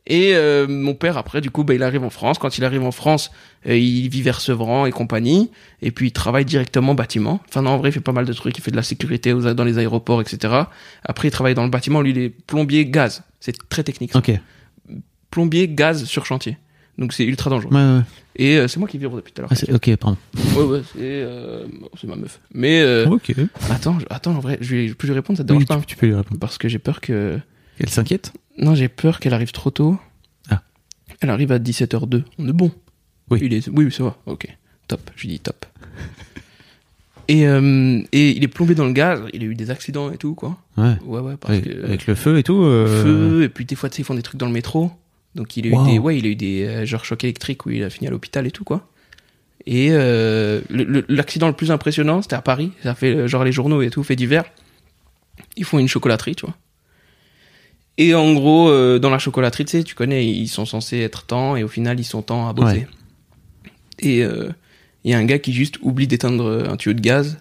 Et 0.09 0.37
euh, 0.37 0.69
mon 0.69 0.95
père 0.95 1.16
après 1.19 1.40
du 1.40 1.51
coup 1.51 1.64
bah, 1.64 1.75
il 1.75 1.83
arrive 1.83 2.05
en 2.05 2.11
France. 2.11 2.38
Quand 2.38 2.59
il 2.59 2.64
arrive 2.64 2.85
en 2.85 2.92
France, 2.92 3.33
euh, 3.69 3.77
il 3.77 4.09
vit 4.09 4.23
vers 4.23 4.40
Sevran 4.40 4.87
et 4.87 4.92
compagnie. 4.92 5.51
Et 5.83 5.90
puis 5.90 6.07
il 6.09 6.12
travaille 6.12 6.45
directement 6.45 6.95
bâtiment. 6.95 7.40
Enfin 7.49 7.62
non 7.62 7.71
en 7.71 7.77
vrai 7.79 7.88
il 7.88 7.92
fait 7.92 7.99
pas 8.01 8.12
mal 8.12 8.25
de 8.25 8.33
trucs. 8.33 8.57
Il 8.57 8.61
fait 8.61 8.71
de 8.71 8.77
la 8.77 8.85
sécurité 8.85 9.33
aux- 9.33 9.53
dans 9.55 9.64
les 9.64 9.79
aéroports 9.79 10.21
etc. 10.21 10.55
Après 11.05 11.27
il 11.27 11.31
travaille 11.33 11.55
dans 11.55 11.64
le 11.64 11.71
bâtiment. 11.71 12.03
Lui 12.03 12.11
il 12.12 12.19
est 12.19 12.29
plombier 12.29 12.87
gaz. 12.87 13.25
C'est 13.40 13.57
très 13.69 13.83
technique. 13.83 14.12
ça. 14.12 14.21
Ok. 14.21 14.31
Plombier 15.31 15.66
gaz 15.69 16.05
sur 16.05 16.25
chantier. 16.25 16.57
Donc 16.98 17.12
c'est 17.12 17.24
ultra 17.24 17.50
dangereux. 17.50 17.74
ouais. 17.74 18.00
Et 18.38 18.56
euh, 18.59 18.68
c'est 18.68 18.78
moi 18.78 18.88
qui 18.88 18.98
vire 18.98 19.11
depuis 19.11 19.32
tout 19.32 19.40
à 19.40 19.42
l'heure. 19.42 19.50
Ah, 19.52 19.54
c'est- 19.54 19.72
ok, 19.72 19.96
pardon. 19.96 20.16
ouais 20.56 20.62
ouais 20.64 20.82
c'est 20.92 20.98
euh, 21.00 21.66
c'est 21.98 22.06
ma 22.06 22.16
meuf. 22.16 22.40
Mais 22.52 22.80
euh, 22.80 23.06
Ok. 23.09 23.32
attends 23.70 23.98
je- 23.98 24.06
attends 24.11 24.32
en 24.35 24.40
vrai 24.40 24.59
je, 24.61 24.74
vais- 24.76 24.88
je 24.88 24.94
peux 24.94 25.06
lui 25.06 25.14
répondre 25.14 25.37
ça 25.38 25.44
te 25.44 25.52
Oui, 25.52 25.64
dérange 25.64 25.68
pas 25.68 25.87
tu, 25.87 25.94
tu 25.94 25.96
peux 25.96 26.06
lui 26.06 26.14
répondre. 26.14 26.38
parce 26.40 26.59
que 26.59 26.68
j'ai 26.68 26.78
peur 26.78 27.00
que 27.00 27.38
Elle 27.78 27.88
s'inquiète? 27.90 28.32
Non 28.59 28.74
j'ai 28.74 28.88
peur 28.88 29.20
qu'elle 29.20 29.35
arrive 29.35 29.52
trop 29.52 29.70
tôt 29.70 29.98
Ah. 30.50 30.62
elle 31.20 31.30
arrive 31.30 31.50
à 31.52 31.59
17h02 31.59 32.24
on 32.38 32.48
est 32.48 32.52
bon 32.52 32.70
Oui. 33.30 33.40
il 33.42 33.52
est 33.54 33.68
oui 33.68 33.87
oui 33.87 33.92
ça 33.92 34.04
va 34.04 34.16
ok 34.26 34.46
top 34.88 35.00
je 35.16 35.22
lui 35.22 35.28
dis 35.35 35.40
top 35.40 35.64
et 37.28 37.46
euh, 37.46 38.00
et 38.12 38.30
il 38.37 38.44
est 38.44 38.48
plombé 38.48 38.74
dans 38.74 38.85
le 38.87 38.92
gaz 38.92 39.20
il 39.32 39.42
a 39.42 39.46
eu 39.46 39.54
des 39.54 39.70
accidents 39.70 40.11
et 40.12 40.16
tout 40.18 40.35
quoi 40.35 40.56
Ouais. 40.76 40.94
ouais 41.04 41.20
ouais 41.20 41.37
parce 41.40 41.54
Avec, 41.54 41.64
que 41.64 41.85
avec 41.85 42.06
le 42.06 42.14
feu 42.14 42.38
et 42.38 42.42
tout. 42.42 42.62
euh, 42.62 43.02
feu 43.02 43.42
et 43.44 43.48
puis 43.48 43.64
des 43.64 43.74
fois 43.76 43.88
tu 43.88 43.96
sais 43.96 44.02
ils 44.02 44.04
font 44.04 44.14
des 44.14 44.22
trucs 44.22 44.38
dans 44.38 44.46
le 44.46 44.52
métro 44.52 44.90
donc 45.37 45.57
il 45.57 45.66
a 45.66 45.68
eu 45.70 45.85
des 45.92 45.99
ouais 46.01 46.18
il 46.18 46.27
a 46.27 46.29
eu 46.31 46.35
des 46.37 46.64
euh, 46.64 46.85
genre 46.87 47.05
chocs 47.05 47.22
électriques 47.22 47.64
où 47.66 47.70
il 47.70 47.85
a 47.85 47.90
fini 47.90 48.09
à 48.09 48.11
l'hôpital 48.11 48.46
et 48.46 48.51
tout 48.51 48.64
quoi 48.64 48.88
et 49.66 49.88
euh, 49.92 50.61
le- 50.70 50.85
le- 50.85 51.05
l'accident 51.09 51.46
le, 51.46 51.53
plus 51.53 51.70
impressionnant 51.70 52.22
c'était 52.22 52.35
à 52.37 52.42
Paris 52.42 52.72
ça 52.83 52.94
fait 52.94 53.14
euh, 53.14 53.27
genre 53.29 53.44
les 53.44 53.53
journaux 53.53 53.83
et 53.83 53.90
tout 53.90 54.03
fait 54.03 54.16
divers 54.16 54.44
ils 55.57 55.64
font 55.64 55.79
une 55.79 55.88
chocolaterie 55.88 56.35
tu 56.35 56.46
vois 56.46 56.57
Et 57.99 58.14
en 58.14 58.35
gros, 58.35 58.68
euh, 58.68 58.99
dans 58.99 59.09
la 59.11 59.18
chocolaterie, 59.18 59.64
tu 59.64 59.70
sais, 59.79 59.83
tu 59.85 59.94
connais, 59.94 60.27
ils 60.27 60.49
sont 60.49 60.66
censés 60.66 60.99
être 61.01 61.25
temps 61.25 61.57
et 61.57 61.62
au 61.64 61.68
final, 61.68 61.99
ils 61.99 62.05
sont 62.05 62.20
temps 62.20 62.46
à 62.46 62.53
bosser. 62.53 62.81
Ouais. 62.85 62.87
Et 64.01 64.22
euh, 64.22 64.51
il 65.03 65.11
y 65.11 65.14
a 65.14 65.18
un 65.18 65.25
gars 65.25 65.38
qui 65.38 65.53
juste 65.55 65.79
oublie 65.81 66.07
d'éteindre 66.07 66.66
un 66.68 66.77
tuyau 66.77 66.92
de 66.94 67.01
gaz 67.01 67.38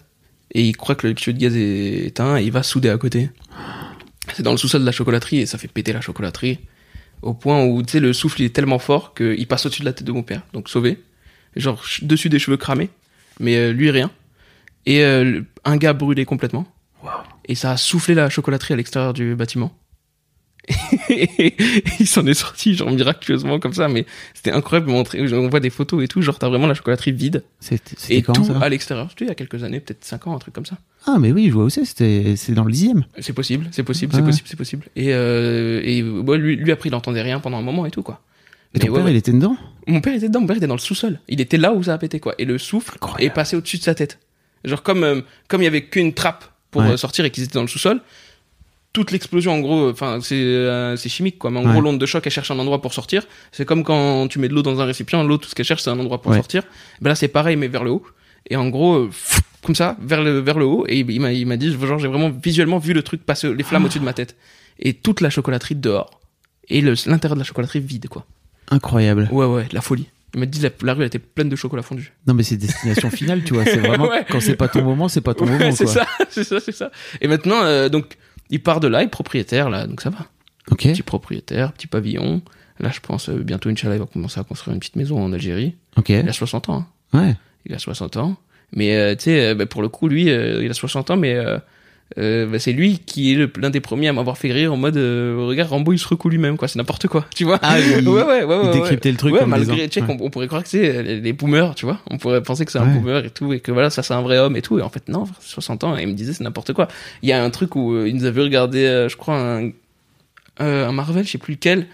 et 0.54 0.62
il 0.62 0.74
croit 0.74 0.94
que 0.94 1.06
le 1.08 1.14
tuyau 1.14 1.34
de 1.36 1.38
gaz 1.42 1.54
est 1.54 2.06
éteint 2.06 2.38
et 2.38 2.44
il 2.44 2.52
va 2.52 2.62
souder 2.62 2.88
à 2.88 2.96
côté. 2.96 3.28
C'est 4.34 4.42
dans 4.42 4.52
le 4.52 4.56
sous-sol 4.56 4.80
de 4.80 4.86
la 4.86 4.92
chocolaterie 4.92 5.40
et 5.40 5.46
ça 5.46 5.58
fait 5.58 5.68
péter 5.68 5.92
la 5.92 6.00
chocolaterie 6.00 6.58
au 7.22 7.34
point 7.34 7.64
où, 7.64 7.82
tu 7.82 7.92
sais, 7.92 8.00
le 8.00 8.12
souffle 8.12 8.42
il 8.42 8.46
est 8.46 8.54
tellement 8.54 8.78
fort 8.78 9.14
qu'il 9.14 9.46
passe 9.46 9.66
au-dessus 9.66 9.80
de 9.80 9.86
la 9.86 9.92
tête 9.92 10.06
de 10.06 10.12
mon 10.12 10.22
père. 10.22 10.42
Donc 10.52 10.68
sauvé. 10.68 11.02
Genre 11.56 11.82
dessus 12.02 12.28
des 12.28 12.38
cheveux 12.38 12.56
cramés. 12.56 12.90
Mais 13.40 13.56
euh, 13.56 13.72
lui, 13.72 13.90
rien. 13.90 14.10
Et 14.86 15.02
euh, 15.02 15.42
un 15.64 15.76
gars 15.76 15.92
brûlé 15.92 16.24
complètement. 16.24 16.66
Et 17.44 17.54
ça 17.54 17.72
a 17.72 17.76
soufflé 17.76 18.14
la 18.14 18.28
chocolaterie 18.28 18.74
à 18.74 18.76
l'extérieur 18.76 19.12
du 19.12 19.36
bâtiment. 19.36 19.72
Et 21.10 21.54
il 22.00 22.06
s'en 22.06 22.26
est 22.26 22.34
sorti, 22.34 22.74
genre 22.74 22.90
miraculeusement 22.90 23.58
comme 23.60 23.72
ça, 23.72 23.88
mais 23.88 24.04
c'était 24.34 24.50
incroyable. 24.52 24.86
de 24.88 24.92
montrer- 24.92 25.34
On 25.34 25.48
voit 25.48 25.60
des 25.60 25.70
photos 25.70 26.02
et 26.04 26.08
tout, 26.08 26.22
genre 26.22 26.38
t'as 26.38 26.48
vraiment 26.48 26.66
la 26.66 26.74
chocolaterie 26.74 27.12
vide 27.12 27.44
C'était 27.60 28.22
quand 28.22 28.32
tout 28.32 28.44
ça 28.44 28.58
à 28.58 28.68
l'extérieur. 28.68 29.08
C'était 29.10 29.24
il 29.26 29.28
y 29.28 29.30
a 29.30 29.34
quelques 29.34 29.62
années, 29.62 29.80
peut-être 29.80 30.04
5 30.04 30.26
ans, 30.26 30.34
un 30.34 30.38
truc 30.38 30.54
comme 30.54 30.66
ça. 30.66 30.76
Ah, 31.06 31.16
mais 31.20 31.30
oui, 31.32 31.46
je 31.48 31.52
vois 31.52 31.70
c'est. 31.70 31.84
C'était 31.84 32.34
c'est 32.36 32.52
dans 32.52 32.64
le 32.64 32.72
dixième. 32.72 33.04
C'est 33.20 33.32
possible, 33.32 33.68
c'est 33.70 33.82
possible, 33.84 34.12
Ah 34.14 34.16
c'est 34.18 34.22
ouais. 34.22 34.28
possible, 34.28 34.48
c'est 34.48 34.56
possible. 34.56 34.84
Et, 34.96 35.14
euh, 35.14 35.80
et 35.84 36.02
ouais, 36.02 36.38
lui, 36.38 36.56
lui 36.56 36.72
après 36.72 36.88
il 36.88 36.94
entendait 36.94 37.22
rien 37.22 37.38
pendant 37.40 37.58
un 37.58 37.62
moment 37.62 37.86
et 37.86 37.90
tout 37.90 38.02
quoi. 38.02 38.20
Mais 38.74 38.80
ton 38.80 38.88
ouais, 38.88 38.94
père, 38.94 39.04
ouais. 39.04 39.12
il 39.12 39.16
était 39.16 39.32
dedans? 39.32 39.56
Mon 39.86 40.00
père 40.00 40.14
était 40.14 40.26
dedans, 40.28 40.40
mon 40.40 40.46
père 40.48 40.56
était 40.56 40.66
dans 40.66 40.74
le 40.74 40.80
sous-sol. 40.80 41.20
Il 41.28 41.40
était 41.40 41.56
là 41.56 41.72
où 41.72 41.82
ça 41.84 41.94
a 41.94 41.98
pété, 41.98 42.18
quoi. 42.18 42.34
Et 42.38 42.44
le 42.44 42.58
souffle 42.58 42.94
Incroyable. 42.96 43.22
est 43.24 43.30
passé 43.34 43.56
au-dessus 43.56 43.78
de 43.78 43.82
sa 43.82 43.94
tête. 43.94 44.18
Genre 44.64 44.82
comme 44.82 45.04
euh, 45.04 45.20
comme 45.48 45.62
il 45.62 45.64
y 45.64 45.68
avait 45.68 45.84
qu'une 45.84 46.12
trappe 46.12 46.44
pour 46.72 46.82
Ouais. 46.82 46.90
euh, 46.90 46.96
sortir 46.96 47.24
et 47.24 47.30
qu'ils 47.30 47.44
étaient 47.44 47.54
dans 47.54 47.62
le 47.62 47.68
sous-sol, 47.68 48.00
toute 48.96 49.10
l'explosion, 49.10 49.52
en 49.52 49.60
gros, 49.60 49.90
enfin 49.90 50.20
c'est 50.22 50.34
euh, 50.42 50.96
c'est 50.96 51.10
chimique, 51.10 51.36
quoi. 51.38 51.50
Mais 51.50 51.58
en 51.60 51.66
Ouais. 51.66 51.72
gros, 51.72 51.82
l'onde 51.82 51.98
de 51.98 52.06
choc, 52.06 52.22
elle 52.24 52.32
cherche 52.32 52.50
un 52.50 52.58
endroit 52.58 52.80
pour 52.80 52.94
sortir. 52.94 53.24
C'est 53.52 53.66
comme 53.66 53.84
quand 53.84 54.26
tu 54.28 54.38
mets 54.38 54.48
de 54.48 54.54
l'eau 54.54 54.62
dans 54.62 54.80
un 54.80 54.86
récipient, 54.86 55.22
l'eau, 55.22 55.36
tout 55.36 55.50
ce 55.50 55.54
qu'elle 55.54 55.66
cherche, 55.66 55.82
c'est 55.82 55.90
un 55.90 55.98
endroit 55.98 56.22
pour 56.22 56.30
Ouais. 56.32 56.38
sortir. 56.38 56.62
Ben 57.02 57.10
là, 57.10 57.14
c'est 57.14 57.28
pareil, 57.28 57.56
mais 57.56 57.68
vers 57.68 57.84
le 57.84 57.90
haut. 57.90 58.02
Et 58.48 58.56
en 58.56 58.68
gros, 58.70 58.94
euh, 58.96 59.06
pff, 59.08 59.40
comme 59.62 59.74
ça, 59.74 59.98
vers 60.00 60.22
le 60.22 60.38
vers 60.38 60.58
le 60.58 60.64
haut. 60.64 60.86
Et 60.88 61.00
il 61.00 61.20
m'a 61.20 61.30
il 61.32 61.46
m'a 61.46 61.58
dit, 61.58 61.70
genre, 61.78 61.98
j'ai 61.98 62.08
vraiment 62.08 62.30
visuellement 62.30 62.78
vu 62.78 62.94
le 62.94 63.02
truc 63.02 63.22
passer, 63.26 63.52
les 63.52 63.64
flammes 63.64 63.84
au-dessus 63.84 63.98
de 64.00 64.04
ma 64.04 64.14
tête. 64.14 64.34
Et 64.78 64.94
toute 64.94 65.20
la 65.20 65.28
chocolaterie 65.28 65.74
dehors. 65.74 66.20
Et 66.70 66.80
l'intérieur 66.80 67.34
de 67.34 67.40
la 67.40 67.44
chocolaterie 67.44 67.80
vide, 67.80 68.08
quoi. 68.08 68.24
Incroyable. 68.70 69.28
Ouais, 69.30 69.46
ouais, 69.46 69.66
la 69.72 69.82
folie. 69.82 70.08
Il 70.34 70.40
m'a 70.40 70.46
dit 70.46 70.60
la, 70.60 70.70
la 70.82 70.92
rue 70.94 71.00
elle 71.02 71.06
était 71.06 71.18
pleine 71.20 71.48
de 71.48 71.56
chocolat 71.56 71.82
fondu. 71.82 72.12
Non, 72.26 72.34
mais 72.34 72.42
c'est 72.42 72.56
destination 72.56 73.10
finale, 73.10 73.42
tu 73.44 73.54
vois. 73.54 73.64
C'est 73.64 73.76
vraiment. 73.78 74.08
Ouais. 74.10 74.24
Quand 74.28 74.40
c'est 74.40 74.56
pas 74.56 74.68
ton 74.68 74.82
moment, 74.82 75.08
c'est 75.08 75.20
pas 75.20 75.34
ton 75.34 75.46
Ouais, 75.46 75.52
moment, 75.58 75.72
c'est 75.72 75.86
ça, 75.86 76.06
c'est 76.30 76.44
ça, 76.44 76.60
c'est 76.60 76.72
ça. 76.72 76.90
Et 77.20 77.28
maintenant, 77.28 77.62
euh, 77.62 77.88
donc, 77.88 78.16
il 78.50 78.62
part 78.62 78.80
de 78.80 78.88
là, 78.88 79.02
il 79.02 79.06
est 79.06 79.08
propriétaire, 79.08 79.70
là, 79.70 79.86
donc 79.86 80.00
ça 80.00 80.10
va. 80.10 80.26
Petit 80.92 81.02
propriétaire, 81.02 81.72
petit 81.72 81.86
pavillon. 81.86 82.42
Là, 82.80 82.90
je 82.92 83.00
pense, 83.00 83.28
euh, 83.28 83.38
bientôt, 83.42 83.68
Inch'Allah, 83.70 83.96
il 83.96 84.00
va 84.00 84.06
commencer 84.06 84.38
à 84.40 84.44
construire 84.44 84.74
une 84.74 84.80
petite 84.80 84.96
maison 84.96 85.18
en 85.22 85.32
Algérie. 85.32 85.74
Il 86.22 86.28
a 86.28 86.32
60 86.32 86.68
ans. 86.68 86.86
hein. 87.12 87.18
Ouais. 87.28 87.34
Il 87.64 87.74
a 87.74 87.78
60 87.78 88.16
ans. 88.18 88.36
Mais, 88.72 88.96
euh, 88.96 89.14
tu 89.14 89.24
sais, 89.24 89.46
euh, 89.46 89.54
bah, 89.54 89.66
pour 89.66 89.80
le 89.82 89.88
coup, 89.88 90.08
lui, 90.08 90.24
il 90.24 90.70
a 90.70 90.74
60 90.74 91.10
ans, 91.10 91.16
mais 91.16 91.36
euh, 92.18 92.44
euh, 92.44 92.46
bah, 92.46 92.58
c'est 92.58 92.72
lui 92.72 92.98
qui 93.00 93.32
est 93.32 93.58
l'un 93.58 93.70
des 93.70 93.80
premiers 93.80 94.08
à 94.08 94.12
m'avoir 94.12 94.38
fait 94.38 94.52
rire 94.52 94.72
en 94.72 94.76
mode, 94.76 94.96
euh, 94.96 95.36
regarde, 95.40 95.70
Rambo, 95.70 95.92
il 95.92 95.98
se 95.98 96.06
recoue 96.08 96.28
lui-même, 96.28 96.56
quoi. 96.56 96.68
C'est 96.68 96.78
n'importe 96.78 97.08
quoi, 97.08 97.26
tu 97.34 97.44
vois. 97.44 97.58
Ah, 97.62 97.78
il- 97.80 98.08
ouais, 98.08 98.22
ouais, 98.22 98.22
ouais, 98.22 98.44
ouais, 98.44 98.56
il 98.62 98.66
ouais. 98.68 98.72
décryptait 98.72 99.10
le 99.10 99.16
truc 99.16 99.34
Ouais, 99.34 99.44
malgré, 99.46 99.82
ouais. 99.82 99.88
qu'on- 99.88 100.16
on, 100.20 100.30
pourrait 100.30 100.46
croire 100.46 100.62
que 100.62 100.68
c'est 100.68 101.02
les, 101.02 101.20
les 101.20 101.32
boomers, 101.32 101.74
tu 101.74 101.84
vois. 101.84 102.00
On 102.10 102.18
pourrait 102.18 102.42
penser 102.42 102.64
que 102.64 102.70
c'est 102.72 102.78
un 102.78 102.86
boomer 102.86 103.24
et 103.24 103.30
tout, 103.30 103.52
et 103.52 103.60
que 103.60 103.72
voilà, 103.72 103.90
ça 103.90 104.02
c'est 104.02 104.14
un 104.14 104.22
vrai 104.22 104.38
homme 104.38 104.56
et 104.56 104.62
tout. 104.62 104.78
Et 104.78 104.82
en 104.82 104.88
fait, 104.88 105.08
non, 105.08 105.26
frère, 105.26 105.38
c'est 105.40 105.50
60 105.52 105.84
ans, 105.84 105.96
et 105.96 106.02
il 106.02 106.08
me 106.08 106.12
disait 106.14 106.32
c'est 106.32 106.44
n'importe 106.44 106.72
quoi. 106.72 106.88
Il 107.22 107.28
y 107.28 107.32
a 107.32 107.42
un 107.42 107.50
truc 107.50 107.74
où 107.76 107.92
euh, 107.94 108.08
il 108.08 108.14
nous 108.16 108.24
avait 108.24 108.42
regardé, 108.42 108.84
euh, 108.84 109.08
je 109.08 109.16
crois, 109.16 109.36
un, 109.38 109.70
euh, 110.60 110.88
un 110.88 110.92
Marvel, 110.92 111.24
je 111.26 111.30
sais 111.32 111.38
plus 111.38 111.54
lequel, 111.54 111.86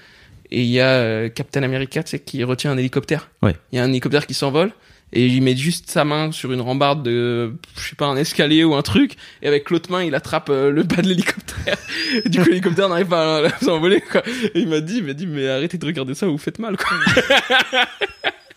et 0.50 0.60
il 0.62 0.68
y 0.68 0.80
a 0.80 0.88
euh, 0.88 1.28
Captain 1.30 1.62
America, 1.62 2.02
tu 2.02 2.10
sais, 2.10 2.18
qui 2.18 2.44
retient 2.44 2.70
un 2.72 2.76
hélicoptère. 2.76 3.30
Ouais. 3.42 3.56
Il 3.72 3.76
y 3.76 3.78
a 3.78 3.84
un 3.84 3.88
hélicoptère 3.88 4.26
qui 4.26 4.34
s'envole. 4.34 4.72
Et 5.12 5.26
il 5.26 5.42
met 5.42 5.56
juste 5.56 5.90
sa 5.90 6.04
main 6.04 6.32
sur 6.32 6.52
une 6.52 6.60
rambarde 6.62 7.02
de, 7.02 7.54
je 7.76 7.88
sais 7.90 7.96
pas, 7.96 8.06
un 8.06 8.16
escalier 8.16 8.64
ou 8.64 8.74
un 8.74 8.82
truc. 8.82 9.16
Et 9.42 9.48
avec 9.48 9.68
l'autre 9.70 9.90
main, 9.90 10.02
il 10.02 10.14
attrape 10.14 10.48
euh, 10.48 10.70
le 10.70 10.84
bas 10.84 11.02
de 11.02 11.08
l'hélicoptère. 11.08 11.76
du 12.26 12.40
coup, 12.40 12.48
l'hélicoptère 12.48 12.88
n'arrive 12.88 13.08
pas 13.08 13.38
à, 13.38 13.46
à 13.48 13.58
s'envoler, 13.60 14.00
quoi. 14.00 14.22
Et 14.54 14.60
il 14.60 14.68
m'a 14.68 14.80
dit, 14.80 14.98
il 14.98 15.04
m'a 15.04 15.12
dit, 15.12 15.26
mais 15.26 15.48
arrêtez 15.48 15.76
de 15.76 15.84
regarder 15.84 16.14
ça, 16.14 16.26
vous 16.26 16.38
faites 16.38 16.58
mal, 16.58 16.76
quoi. 16.76 16.96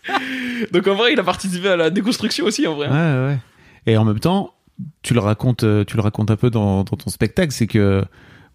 Donc 0.72 0.86
en 0.86 0.94
vrai, 0.94 1.12
il 1.12 1.20
a 1.20 1.24
participé 1.24 1.68
à 1.68 1.76
la 1.76 1.90
déconstruction 1.90 2.46
aussi, 2.46 2.66
en 2.66 2.74
vrai. 2.74 2.88
Ouais, 2.88 2.94
ouais, 2.94 3.26
ouais. 3.26 3.38
Et 3.86 3.96
en 3.96 4.04
même 4.04 4.20
temps, 4.20 4.54
tu 5.02 5.14
le 5.14 5.20
racontes, 5.20 5.64
euh, 5.64 5.84
tu 5.84 5.96
le 5.96 6.02
racontes 6.02 6.30
un 6.30 6.36
peu 6.36 6.50
dans, 6.50 6.84
dans 6.84 6.96
ton 6.96 7.10
spectacle, 7.10 7.52
c'est 7.52 7.66
que 7.66 8.04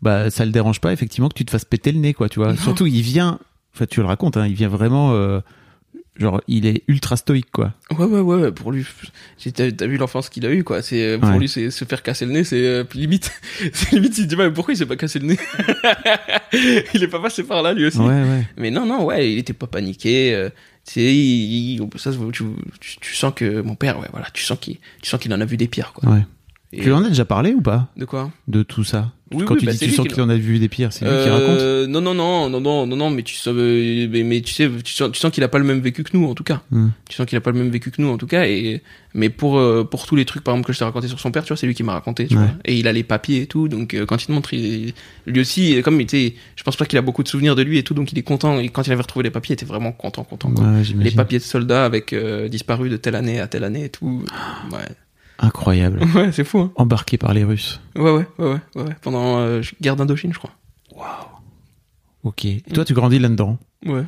bah 0.01 0.29
ça 0.31 0.45
le 0.45 0.51
dérange 0.51 0.81
pas 0.81 0.93
effectivement 0.93 1.29
que 1.29 1.35
tu 1.35 1.45
te 1.45 1.51
fasses 1.51 1.65
péter 1.65 1.91
le 1.91 1.99
nez, 1.99 2.13
quoi, 2.13 2.29
tu 2.29 2.39
vois. 2.39 2.49
Non. 2.49 2.57
Surtout, 2.57 2.87
il 2.87 3.01
vient, 3.01 3.39
enfin 3.73 3.85
tu 3.85 3.99
le 3.99 4.07
racontes, 4.07 4.37
hein, 4.37 4.47
il 4.47 4.53
vient 4.53 4.67
vraiment, 4.67 5.13
euh, 5.13 5.39
genre, 6.17 6.41
il 6.47 6.65
est 6.65 6.83
ultra 6.87 7.15
stoïque, 7.17 7.51
quoi. 7.51 7.73
Ouais, 7.97 8.05
ouais, 8.05 8.19
ouais, 8.19 8.51
pour 8.51 8.71
lui, 8.71 8.85
t'as 9.53 9.87
vu 9.87 9.97
l'enfance 9.97 10.29
qu'il 10.29 10.45
a 10.45 10.51
eu, 10.51 10.63
quoi. 10.63 10.81
C'est, 10.81 11.17
pour 11.19 11.29
Ouais. 11.29 11.39
lui, 11.39 11.47
c'est 11.49 11.71
se 11.71 11.85
faire 11.85 12.03
casser 12.03 12.25
le 12.25 12.31
nez, 12.33 12.43
c'est 12.43 12.63
euh, 12.65 12.83
limite, 12.93 13.31
c'est 13.73 13.91
limite, 13.93 14.17
il 14.17 14.23
se 14.23 14.27
dit, 14.27 14.35
mais 14.35 14.51
pourquoi 14.51 14.73
il 14.73 14.77
s'est 14.77 14.85
pas 14.85 14.95
cassé 14.97 15.19
le 15.19 15.27
nez? 15.27 15.39
il 16.93 17.03
est 17.03 17.07
pas 17.07 17.19
passé 17.19 17.43
par 17.43 17.61
là, 17.61 17.73
lui 17.73 17.85
aussi. 17.85 17.97
Ouais, 17.99 18.05
ouais. 18.07 18.47
Mais 18.57 18.71
non, 18.71 18.85
non, 18.85 19.05
ouais, 19.05 19.31
il 19.31 19.37
était 19.39 19.53
pas 19.53 19.67
paniqué. 19.67 20.33
euh, 20.33 20.49
tu 20.85 20.93
sais, 20.93 21.01
il- 21.15 21.75
il- 21.79 21.89
ça, 21.97 22.11
tu, 22.33 22.43
tu, 22.79 22.97
tu 22.99 23.15
sens 23.15 23.33
que 23.35 23.61
mon 23.61 23.75
père, 23.75 23.99
ouais, 23.99 24.07
voilà, 24.11 24.27
tu 24.33 24.43
sens 24.43 24.57
qu'il, 24.59 24.77
tu 25.01 25.09
sens 25.09 25.19
qu'il 25.19 25.33
en 25.33 25.39
a 25.41 25.45
vu 25.45 25.55
des 25.57 25.67
pires, 25.67 25.93
quoi. 25.93 26.09
ouais. 26.11 26.21
Et- 26.73 26.77
Tu 26.79 26.83
lui 26.85 26.91
en 26.93 27.03
as 27.03 27.09
déjà 27.09 27.25
parlé 27.25 27.53
ou 27.53 27.61
pas 27.61 27.89
De 27.97 28.05
quoi? 28.05 28.31
De 28.47 28.63
tout 28.63 28.83
ça 28.85 29.11
Oui, 29.33 29.43
Quand 29.45 29.53
oui, 29.55 29.59
tu 29.61 29.65
bah, 29.65 29.71
dis 29.73 29.79
tu 29.79 29.91
sens 29.91 30.05
qui 30.07 30.13
qu'il 30.13 30.21
en 30.23 30.29
a 30.29 30.35
vu 30.35 30.59
des 30.59 30.67
pires, 30.69 30.91
c'est 30.91 31.03
lui 31.05 31.11
qui 31.11 31.29
Euh, 31.29 31.33
raconte. 31.33 31.89
Non, 31.89 32.01
non, 32.01 32.13
non, 32.13 32.49
non, 32.49 32.59
non, 32.61 32.85
non, 32.85 32.95
non, 32.97 33.09
mais 33.09 33.23
tu 33.23 33.35
sens, 33.35 33.53
euh, 33.57 34.07
mais, 34.11 34.23
mais 34.23 34.41
tu 34.41 34.53
sais, 34.53 34.69
tu 34.83 34.91
sens, 34.93 35.09
tu 35.11 35.19
sens 35.19 35.31
qu'il 35.31 35.41
a 35.43 35.47
pas 35.49 35.57
le 35.57 35.63
même 35.65 35.79
vécu 35.79 36.03
que 36.03 36.15
nous, 36.17 36.25
en 36.29 36.33
tout 36.35 36.43
cas. 36.43 36.61
Hmm. 36.71 36.89
Tu 37.09 37.15
sens 37.15 37.25
qu'il 37.25 37.37
a 37.37 37.41
pas 37.41 37.51
le 37.51 37.57
même 37.57 37.69
vécu 37.69 37.91
que 37.91 38.01
nous, 38.01 38.09
en 38.09 38.17
tout 38.17 38.27
cas. 38.27 38.45
Et 38.45 38.81
mais 39.13 39.29
pour 39.29 39.57
euh, 39.57 39.83
pour 39.85 40.05
tous 40.05 40.15
les 40.17 40.25
trucs, 40.25 40.43
par 40.43 40.53
exemple, 40.53 40.67
que 40.67 40.73
je 40.73 40.79
t'ai 40.79 40.83
raconté 40.85 41.07
sur 41.07 41.19
son 41.19 41.31
père, 41.31 41.43
tu 41.43 41.49
vois, 41.49 41.57
c'est 41.57 41.65
lui 41.67 41.73
qui 41.75 41.83
m'a 41.83 41.93
raconté, 41.93 42.27
tu 42.27 42.35
Ouais. 42.35 42.43
vois. 42.43 42.53
Et 42.65 42.77
il 42.77 42.87
a 42.87 42.93
les 42.93 43.03
papiers 43.03 43.41
et 43.43 43.47
tout, 43.47 43.67
donc 43.69 43.95
quand 44.07 44.21
il 44.21 44.27
te 44.27 44.31
montre, 44.33 44.53
il- 44.53 44.93
lui 45.27 45.39
aussi, 45.41 45.81
comme 45.83 45.95
il 45.99 46.03
était, 46.03 46.35
je 46.57 46.63
pense 46.63 46.75
pas 46.77 46.85
qu'il 46.85 46.97
a 46.99 47.01
beaucoup 47.01 47.23
de 47.23 47.27
souvenirs 47.29 47.55
de 47.55 47.61
lui 47.63 47.77
et 47.77 47.83
tout, 47.83 47.93
donc 47.93 48.11
il 48.11 48.17
est 48.19 48.23
content. 48.23 48.59
Et 48.59 48.67
quand 48.69 48.85
il 48.85 48.91
avait 48.91 49.01
retrouvé 49.01 49.23
les 49.23 49.31
papiers, 49.31 49.53
il 49.53 49.59
était 49.59 49.65
vraiment 49.65 49.91
content, 49.93 50.23
content. 50.25 50.51
Quoi. 50.51 50.65
Ouais, 50.65 50.83
les 50.97 51.11
papiers 51.11 51.39
de 51.39 51.43
soldats 51.43 51.85
avec 51.85 52.11
euh, 52.13 52.49
disparu 52.49 52.89
de 52.89 52.97
telle 52.97 53.15
année 53.15 53.39
à 53.39 53.47
telle 53.47 53.63
année 53.65 53.85
et 53.85 53.89
tout. 53.89 54.23
Ouais, 54.71 54.77
Incroyable. 55.41 56.03
ouais, 56.15 56.31
c'est 56.31 56.43
fou. 56.43 56.59
Hein. 56.59 56.71
Embarqué 56.75 57.17
par 57.17 57.33
les 57.33 57.43
Russes. 57.43 57.81
Ouais, 57.95 58.11
ouais, 58.11 58.27
ouais, 58.37 58.59
ouais. 58.75 58.95
Pendant 59.01 59.39
euh, 59.39 59.61
guerre 59.81 59.95
d'Indochine, 59.95 60.33
je 60.33 60.39
crois. 60.39 60.51
Ok. 62.23 62.45
Et 62.45 62.61
toi, 62.73 62.85
tu 62.85 62.93
grandis 62.93 63.19
là-dedans. 63.19 63.57
Ouais. 63.85 64.03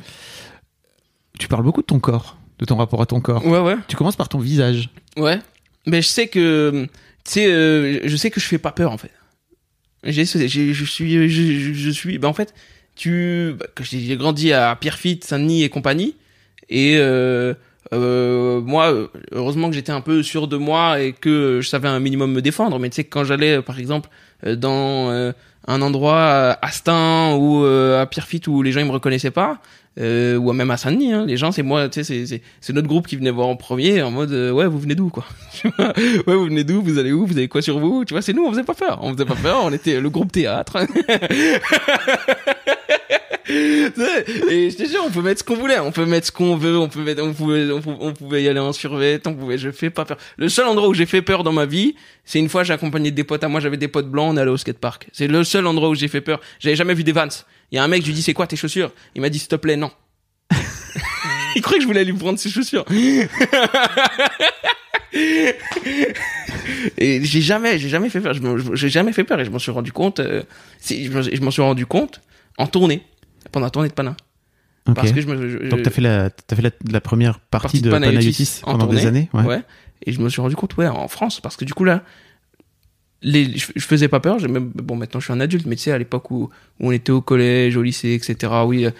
Tu 1.38 1.48
parles 1.48 1.64
beaucoup 1.64 1.80
de 1.80 1.86
ton 1.86 1.98
corps, 1.98 2.36
de 2.60 2.64
ton 2.64 2.76
rapport 2.76 3.02
à 3.02 3.06
ton 3.06 3.20
corps. 3.20 3.44
Ouais, 3.44 3.58
ouais. 3.58 3.76
Tu 3.88 3.96
commences 3.96 4.16
par 4.16 4.28
ton 4.28 4.38
visage. 4.38 4.90
Ouais. 5.16 5.40
Mais 5.86 6.00
je 6.00 6.08
sais 6.08 6.28
que, 6.28 6.86
tu 7.24 7.30
sais, 7.32 7.52
euh, 7.52 8.00
je 8.04 8.16
sais 8.16 8.30
que 8.30 8.40
je 8.40 8.46
fais 8.46 8.58
pas 8.58 8.72
peur 8.72 8.92
en 8.92 8.98
fait. 8.98 9.10
J'ai, 10.04 10.24
je 10.24 10.84
suis, 10.84 11.28
je, 11.28 11.90
suis, 11.90 12.18
bah 12.18 12.28
en 12.28 12.34
fait, 12.34 12.54
tu, 12.94 13.54
bah, 13.58 13.66
j'ai 13.80 14.16
grandi 14.16 14.52
à 14.52 14.76
Pierrefitte, 14.76 15.24
Saint-Denis 15.24 15.64
et 15.64 15.70
compagnie, 15.70 16.14
et 16.68 16.96
euh, 16.98 17.54
euh, 17.92 18.60
moi, 18.60 18.92
heureusement 19.32 19.68
que 19.68 19.74
j'étais 19.74 19.92
un 19.92 20.00
peu 20.00 20.22
sûr 20.22 20.48
de 20.48 20.56
moi 20.56 21.00
et 21.00 21.12
que 21.12 21.60
je 21.62 21.68
savais 21.68 21.88
un 21.88 22.00
minimum 22.00 22.32
me 22.32 22.40
défendre. 22.42 22.78
Mais 22.78 22.88
tu 22.90 22.96
sais, 22.96 23.04
quand 23.04 23.24
j'allais, 23.24 23.60
par 23.62 23.78
exemple, 23.78 24.08
euh, 24.46 24.56
dans 24.56 25.10
euh, 25.10 25.32
un 25.68 25.82
endroit 25.82 26.20
à 26.22 26.66
Astin 26.66 27.34
ou 27.36 27.64
euh, 27.64 28.00
à 28.00 28.06
Pierrefitte 28.06 28.46
où 28.48 28.62
les 28.62 28.72
gens 28.72 28.80
ils 28.80 28.86
me 28.86 28.90
reconnaissaient 28.92 29.30
pas, 29.30 29.58
euh, 30.00 30.36
ou 30.36 30.52
même 30.52 30.70
à 30.72 30.76
Saint-Denis, 30.76 31.12
hein, 31.12 31.24
les 31.26 31.36
gens, 31.36 31.52
c'est 31.52 31.62
moi, 31.62 31.88
tu 31.88 32.02
sais, 32.02 32.26
c'est- 32.26 32.72
notre 32.72 32.88
groupe 32.88 33.06
qui 33.06 33.14
venait 33.16 33.30
voir 33.30 33.46
en 33.46 33.54
premier 33.56 34.02
en 34.02 34.10
mode, 34.10 34.32
euh, 34.32 34.50
ouais, 34.50 34.66
vous 34.66 34.78
venez 34.80 34.94
d'où 34.96 35.08
quoi? 35.08 35.24
Ouais, 36.26 36.34
vous 36.34 36.46
venez 36.46 36.64
d'où? 36.64 36.82
Vous 36.82 36.98
allez 36.98 37.12
où? 37.12 37.26
Vous 37.26 37.36
avez 37.38 37.46
quoi 37.48 37.62
sur 37.62 37.78
vous? 37.78 38.04
Tu 38.04 38.12
vois, 38.14 38.20
c'est 38.22 38.32
nous, 38.32 38.44
on 38.44 38.50
faisait 38.50 38.64
pas 38.64 38.74
peur, 38.74 38.98
on 39.02 39.12
faisait 39.12 39.24
pas 39.24 39.36
peur, 39.36 39.60
on 39.62 39.72
était 39.72 40.00
le 40.00 40.10
groupe 40.10 40.32
théâtre. 40.32 40.78
Et 43.46 44.70
je 44.70 44.76
te 44.76 44.88
jure, 44.88 45.02
on 45.04 45.10
peut 45.10 45.20
mettre 45.20 45.40
ce 45.40 45.44
qu'on 45.44 45.56
voulait, 45.56 45.78
on 45.78 45.92
peut 45.92 46.06
mettre 46.06 46.26
ce 46.26 46.32
qu'on 46.32 46.56
veut, 46.56 46.78
on 46.78 46.88
peut 46.88 47.02
mettre, 47.02 47.22
on 47.22 47.34
pouvait, 47.34 47.70
on 47.70 48.14
y 48.36 48.48
aller 48.48 48.60
en 48.60 48.72
survêt, 48.72 49.20
on 49.26 49.34
pouvait, 49.34 49.58
je 49.58 49.70
fais 49.70 49.90
pas 49.90 50.04
peur. 50.06 50.16
Le 50.36 50.48
seul 50.48 50.66
endroit 50.66 50.88
où 50.88 50.94
j'ai 50.94 51.04
fait 51.06 51.20
peur 51.20 51.44
dans 51.44 51.52
ma 51.52 51.66
vie, 51.66 51.94
c'est 52.24 52.38
une 52.38 52.48
fois 52.48 52.64
j'ai 52.64 52.72
accompagné 52.72 53.10
des 53.10 53.24
potes 53.24 53.44
à 53.44 53.48
moi, 53.48 53.60
j'avais 53.60 53.76
des 53.76 53.88
potes 53.88 54.08
blancs, 54.08 54.32
on 54.32 54.36
allait 54.38 54.50
au 54.50 54.56
skatepark. 54.56 55.08
C'est 55.12 55.26
le 55.26 55.44
seul 55.44 55.66
endroit 55.66 55.90
où 55.90 55.94
j'ai 55.94 56.08
fait 56.08 56.22
peur. 56.22 56.40
J'avais 56.58 56.76
jamais 56.76 56.94
vu 56.94 57.04
des 57.04 57.12
Vans. 57.12 57.28
Il 57.70 57.76
y 57.76 57.78
a 57.78 57.84
un 57.84 57.88
mec, 57.88 58.02
je 58.02 58.06
lui 58.06 58.14
dis 58.14 58.22
c'est 58.22 58.34
quoi 58.34 58.46
tes 58.46 58.56
chaussures? 58.56 58.92
Il 59.14 59.20
m'a 59.20 59.28
dit 59.28 59.38
s'il 59.38 59.48
te 59.48 59.56
plaît 59.56 59.76
non. 59.76 59.90
Il 61.56 61.62
croyait 61.62 61.78
que 61.78 61.82
je 61.82 61.86
voulais 61.86 62.04
lui 62.04 62.14
prendre 62.14 62.38
ses 62.38 62.48
chaussures. 62.48 62.84
et 66.98 67.24
j'ai 67.24 67.40
jamais, 67.42 67.78
j'ai 67.78 67.88
jamais 67.90 68.08
fait 68.08 68.20
peur. 68.20 68.34
J'ai 68.72 68.88
jamais 68.88 69.12
fait 69.12 69.24
peur 69.24 69.38
et 69.38 69.44
je 69.44 69.50
m'en 69.50 69.58
suis 69.58 69.70
rendu 69.70 69.92
compte. 69.92 70.20
euh, 70.20 70.42
je 70.88 71.40
m'en 71.42 71.50
suis 71.50 71.62
rendu 71.62 71.84
compte 71.86 72.20
en 72.58 72.66
tournée 72.66 73.02
pendant 73.54 73.66
la 73.66 73.70
tournée 73.70 73.88
de 73.88 73.94
Panin. 73.94 74.14
Ok. 74.86 74.96
Parce 74.96 75.12
que 75.12 75.20
je 75.22 75.26
me. 75.26 75.48
je- 75.48 75.68
Donc 75.70 75.82
t'as 75.82 75.90
fait 75.90 76.02
la, 76.02 76.28
t'as 76.28 76.56
fait 76.56 76.62
la, 76.62 76.70
la 76.90 77.00
première 77.00 77.40
partie, 77.40 77.78
Partie 77.78 77.80
de 77.82 77.90
Panayotis 77.90 78.16
Panayotis 78.16 78.60
en 78.64 78.72
pendant 78.72 78.86
des 78.86 78.96
tournée. 79.00 79.06
années. 79.08 79.28
Ouais. 79.32 79.44
Ouais. 79.44 79.62
Et 80.04 80.12
je 80.12 80.20
me 80.20 80.28
suis 80.28 80.42
rendu 80.42 80.56
compte, 80.56 80.76
ouais, 80.76 80.86
en 80.88 81.08
France, 81.08 81.40
parce 81.40 81.56
que 81.56 81.64
du 81.64 81.72
coup 81.72 81.84
là, 81.84 82.02
les, 83.22 83.56
je, 83.56 83.68
je 83.74 83.86
faisais 83.86 84.08
pas 84.08 84.20
peur. 84.20 84.38
Même, 84.46 84.70
bon, 84.74 84.96
maintenant 84.96 85.18
je 85.18 85.24
suis 85.24 85.32
un 85.32 85.40
adulte, 85.40 85.64
mais 85.64 85.76
tu 85.76 85.84
sais, 85.84 85.92
à 85.92 85.96
l'époque 85.96 86.30
où, 86.30 86.50
où 86.80 86.88
on 86.88 86.92
était 86.92 87.12
au 87.12 87.22
collège, 87.22 87.74
au 87.78 87.82
lycée, 87.82 88.12
etc. 88.12 88.52
Oui, 88.66 88.84
euh, 88.84 88.90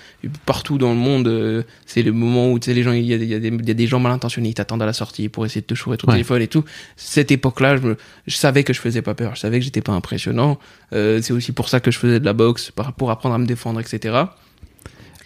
partout 0.47 0.79
dans 0.79 0.89
le 0.95 0.99
monde, 0.99 1.29
euh, 1.29 1.63
c'est 1.85 2.03
le 2.03 2.13
moment 2.13 2.51
où 2.51 2.59
tu 2.59 2.67
sais 2.71 2.75
les 2.75 2.83
gens, 2.83 2.93
il 2.93 3.05
y 3.05 3.19
des- 3.19 3.27
y 3.27 3.39
des, 3.39 3.51
y 3.51 3.71
a 3.71 3.75
des 3.75 3.87
gens 3.87 4.01
mal 4.01 4.13
intentionnés, 4.13 4.49
ils 4.49 4.55
t'attendent 4.55 4.81
à 4.81 4.87
la 4.87 4.95
sortie 4.95 5.29
pour 5.29 5.45
essayer 5.45 5.61
de 5.61 5.67
te 5.67 5.75
chourer 5.75 5.99
ton 5.99 6.07
Ouais. 6.07 6.15
téléphone 6.15 6.41
et 6.41 6.49
tout. 6.49 6.65
Cette 6.97 7.31
époque-là, 7.33 7.77
je, 7.77 7.83
me- 7.83 7.97
je 8.27 8.37
savais 8.37 8.65
que 8.65 8.73
je 8.73 8.81
faisais 8.81 9.03
pas 9.03 9.15
peur. 9.15 9.35
Je 9.35 9.41
savais 9.41 9.59
que 9.59 9.65
j'étais 9.67 9.83
pas 9.83 9.93
impressionnant. 9.93 10.59
Euh, 10.95 11.21
c'est 11.21 11.35
aussi 11.35 11.53
pour 11.53 11.69
ça 11.69 11.81
que 11.81 11.91
je 11.91 11.99
faisais 11.99 12.19
de 12.21 12.25
la 12.25 12.33
boxe, 12.33 12.71
pour 12.97 13.11
apprendre 13.11 13.35
à 13.35 13.39
me 13.39 13.45
défendre, 13.47 13.79
etc. 13.81 14.15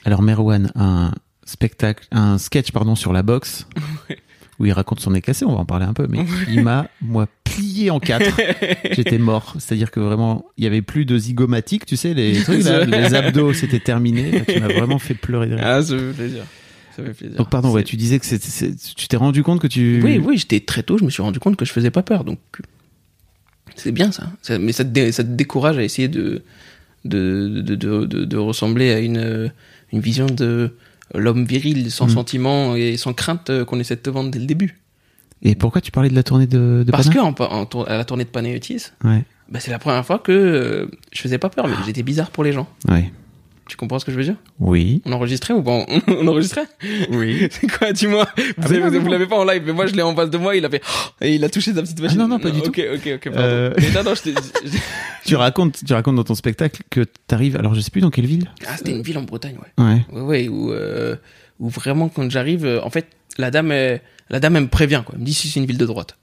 Alors 0.05 0.23
Merwan, 0.23 0.71
un 0.75 1.13
spectacle, 1.45 2.07
un 2.11 2.39
sketch 2.39 2.73
pardon 2.73 2.95
sur 2.95 3.13
la 3.13 3.23
boxe 3.23 3.67
où 4.59 4.67
il 4.67 4.73
raconte 4.73 5.01
son 5.01 5.13
nez 5.13 5.21
cassé, 5.21 5.45
on 5.45 5.53
va 5.55 5.61
en 5.61 5.65
parler 5.65 5.87
un 5.87 5.93
peu, 5.93 6.07
mais 6.09 6.19
il 6.49 6.63
m'a 6.63 6.89
moi 7.01 7.29
plié 7.45 7.91
en 7.91 8.01
quatre. 8.01 8.41
J'étais 8.93 9.19
mort, 9.19 9.55
c'est-à-dire 9.59 9.91
que 9.91 10.01
vraiment 10.01 10.47
il 10.57 10.65
y 10.65 10.67
avait 10.67 10.83
plus 10.83 11.05
de 11.05 11.17
zygomatique, 11.17 11.87
tu 11.87 11.97
sais 11.97 12.13
les 12.15 12.43
trucs 12.43 12.65
là, 12.65 12.85
les 12.85 13.15
abdos 13.15 13.53
c'était 13.53 13.81
terminé. 13.81 14.43
Tu 14.49 14.61
m'as 14.61 14.69
vraiment 14.69 14.99
fait 14.99 15.15
pleurer 15.15 15.47
de 15.49 15.55
rire. 15.55 15.65
Ah, 15.67 15.83
ça 15.83 15.97
fait 15.97 16.13
plaisir. 16.13 16.43
Ça 16.97 17.05
fait 17.05 17.15
plaisir. 17.15 17.37
Donc 17.37 17.51
pardon, 17.51 17.71
ouais, 17.71 17.85
tu 17.85 17.97
disais 17.97 18.19
que 18.19 18.27
tu 18.97 19.09
t'es 19.09 19.17
rendu 19.17 19.43
compte 19.43 19.61
que 19.61 19.69
tu 19.69 20.01
Oui, 20.03 20.19
oui, 20.23 20.37
j'étais 20.39 20.61
très 20.61 20.83
tôt, 20.83 20.99
je 20.99 21.05
me 21.05 21.11
suis 21.11 21.23
rendu 21.23 21.39
compte 21.39 21.57
que 21.57 21.65
je 21.65 21.73
faisais 21.73 21.91
pas 21.93 22.03
peur. 22.03 22.25
Donc, 22.25 22.39
c'est 23.77 23.93
bien 23.93 24.11
ça. 24.11 24.33
Ça- 24.43 24.59
mais 24.59 24.73
ça 24.73 24.85
te, 24.85 24.91
dé- 24.91 25.13
ça 25.13 25.23
te 25.23 25.29
décourage 25.31 25.79
à 25.79 25.85
essayer 25.85 26.09
de, 26.09 26.43
de, 27.05 27.61
de, 27.63 27.75
de, 28.07 28.37
ressembler 28.37 28.93
à 28.93 28.99
une, 28.99 29.53
une 29.93 30.01
vision 30.01 30.27
de 30.27 30.75
l'homme 31.15 31.45
viril, 31.45 31.91
sans 31.91 32.07
Mhm. 32.07 32.11
sentiment 32.13 32.77
et 32.77 32.97
sans 32.97 33.13
crainte 33.15 33.51
euh, 33.51 33.65
qu'on 33.65 33.79
essaie 33.81 33.97
de 33.97 34.01
te 34.01 34.11
vendre 34.11 34.31
dès 34.31 34.39
le 34.39 34.47
début. 34.47 34.79
Et 35.43 35.55
pourquoi 35.55 35.81
tu 35.81 35.91
parlais 35.93 36.11
de 36.11 36.15
la 36.15 36.23
tournée 36.23 36.47
de, 36.47 36.83
de 36.87 36.91
Parce 36.91 37.09
que 37.09 37.19
en, 37.19 37.33
à 37.85 37.97
la 37.97 38.05
tournée 38.05 38.25
de 38.25 38.29
Panayotis, 38.31 38.87
Ouais, 39.05 39.25
bah, 39.49 39.61
c'est 39.61 39.71
la 39.71 39.79
première 39.79 40.05
fois 40.05 40.19
que 40.19 40.33
euh, 40.33 40.87
je 41.13 41.21
faisais 41.21 41.39
pas 41.39 41.49
peur, 41.49 41.67
mais 41.69 41.75
j'étais 41.87 42.03
bizarre 42.03 42.31
pour 42.31 42.43
les 42.45 42.53
gens. 42.53 42.69
ouais, 42.89 43.13
Tu 43.69 43.77
comprends 43.77 43.99
ce 43.99 44.05
que 44.07 44.11
je 44.13 44.17
veux 44.17 44.25
dire? 44.25 44.37
Oui, 44.59 45.03
On 45.05 45.13
enregistrait 45.13 45.53
ou 45.55 45.63
pas? 45.63 45.85
On 46.09 46.27
enregistrait? 46.27 46.65
Oui. 47.11 47.49
C'est 47.51 47.71
quoi, 47.71 47.93
dis-moi? 47.93 48.27
Vous, 48.37 48.43
Ah, 48.75 48.79
non, 48.79 48.89
vous 48.91 48.99
non. 49.01 49.11
l'avez 49.11 49.27
pas 49.27 49.37
en 49.37 49.45
live, 49.45 49.63
mais 49.67 49.73
moi 49.73 49.87
je 49.87 49.95
l'ai 49.95 50.01
en 50.03 50.15
face 50.17 50.31
de 50.31 50.39
moi, 50.39 50.57
il 50.57 50.65
a 50.65 50.71
fait 50.71 50.83
et 51.21 51.35
il 51.35 51.45
a 51.45 51.49
touché 51.51 51.75
sa 51.75 51.83
petite 51.83 52.01
machine. 52.01 52.19
non, 52.19 52.29
non, 52.29 52.39
pas 52.39 52.51
du 52.51 52.61
Ok, 52.61 52.81
ok, 52.95 53.09
ok, 53.17 53.25
pardon. 53.25 53.39
Euh. 53.41 53.75
Mais 53.79 53.91
non, 53.93 54.03
non, 54.05 54.15
je 54.15 54.31
Tu 55.27 55.37
racontes, 55.37 55.85
tu 55.87 55.93
racontes 55.93 56.17
dans 56.17 56.25
ton 56.25 56.35
spectacle 56.35 56.83
que 56.91 57.05
t'arrives. 57.27 57.57
Alors 57.57 57.75
je 57.75 57.81
sais 57.81 57.91
plus 57.91 58.01
dans 58.01 58.11
quelle 58.11 58.27
ville. 58.27 58.51
Ah, 58.67 58.77
c'était 58.79 58.93
une 58.93 59.03
ville 59.03 59.19
en 59.19 59.23
Bretagne, 59.23 59.57
ouais. 59.79 59.85
Ouais. 59.85 60.01
Ouais, 60.13 60.21
ouais, 60.23 60.49
où, 60.49 60.73
euh, 60.73 61.17
où 61.61 61.69
vraiment 61.69 62.09
quand 62.09 62.31
j'arrive, 62.31 62.65
euh, 62.65 62.81
en 62.83 62.89
fait, 62.91 63.07
la 63.37 63.51
dame, 63.51 63.71
elle- 63.73 64.01
la 64.31 64.41
dame, 64.41 64.57
elle 64.57 64.63
me 64.65 64.69
prévient, 64.69 65.03
quoi. 65.05 65.15
Elle 65.15 65.21
me 65.21 65.27
dit 65.27 65.35
si 65.35 65.49
c'est 65.49 65.61
une 65.61 65.67
ville 65.67 65.79
de 65.79 65.87
droite. 65.87 66.17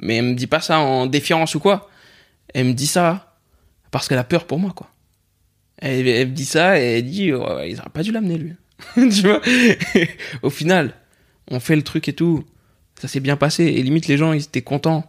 Mais 0.00 0.16
elle 0.16 0.24
me 0.26 0.34
dit 0.34 0.46
pas 0.46 0.60
ça 0.60 0.78
en 0.78 1.06
défiance 1.06 1.54
ou 1.56 1.60
quoi. 1.60 1.90
Elle 2.54 2.66
me 2.68 2.72
dit 2.72 2.86
ça 2.86 3.36
parce 3.90 4.06
qu'elle 4.08 4.18
a 4.18 4.24
peur 4.24 4.44
pour 4.44 4.58
moi, 4.60 4.72
quoi. 4.74 4.88
Elle, 5.84 6.08
elle 6.08 6.28
me 6.28 6.32
dit 6.32 6.44
ça 6.46 6.80
et 6.80 6.98
elle 6.98 7.04
dit, 7.04 7.32
ouais, 7.32 7.70
ils 7.70 7.78
auraient 7.78 7.90
pas 7.92 8.02
dû 8.02 8.10
l'amener, 8.10 8.38
lui. 8.38 8.52
tu 8.94 9.22
vois? 9.22 9.40
Au 10.42 10.50
final, 10.50 10.94
on 11.50 11.60
fait 11.60 11.76
le 11.76 11.82
truc 11.82 12.08
et 12.08 12.12
tout. 12.14 12.44
Ça 13.00 13.06
s'est 13.08 13.20
bien 13.20 13.36
passé. 13.36 13.64
Et 13.64 13.82
limite, 13.82 14.06
les 14.08 14.16
gens, 14.16 14.32
ils 14.32 14.42
étaient 14.42 14.62
contents. 14.62 15.04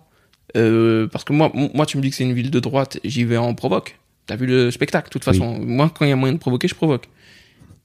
Euh, 0.58 1.08
parce 1.08 1.24
que 1.24 1.34
moi, 1.34 1.52
moi, 1.74 1.86
tu 1.86 1.98
me 1.98 2.02
dis 2.02 2.10
que 2.10 2.16
c'est 2.16 2.24
une 2.24 2.34
ville 2.34 2.52
de 2.52 2.60
droite, 2.60 3.00
j'y 3.04 3.24
vais 3.24 3.38
en 3.38 3.54
provoque. 3.54 3.98
T'as 4.28 4.36
vu 4.36 4.46
le 4.48 4.72
spectacle, 4.72 5.08
de 5.08 5.12
toute 5.12 5.26
Oui. 5.26 5.34
façon. 5.34 5.60
Moi, 5.60 5.92
quand 5.98 6.06
il 6.06 6.10
y 6.10 6.12
a 6.12 6.16
moyen 6.16 6.34
de 6.34 6.40
provoquer, 6.40 6.68
je 6.68 6.76
provoque. 6.76 7.06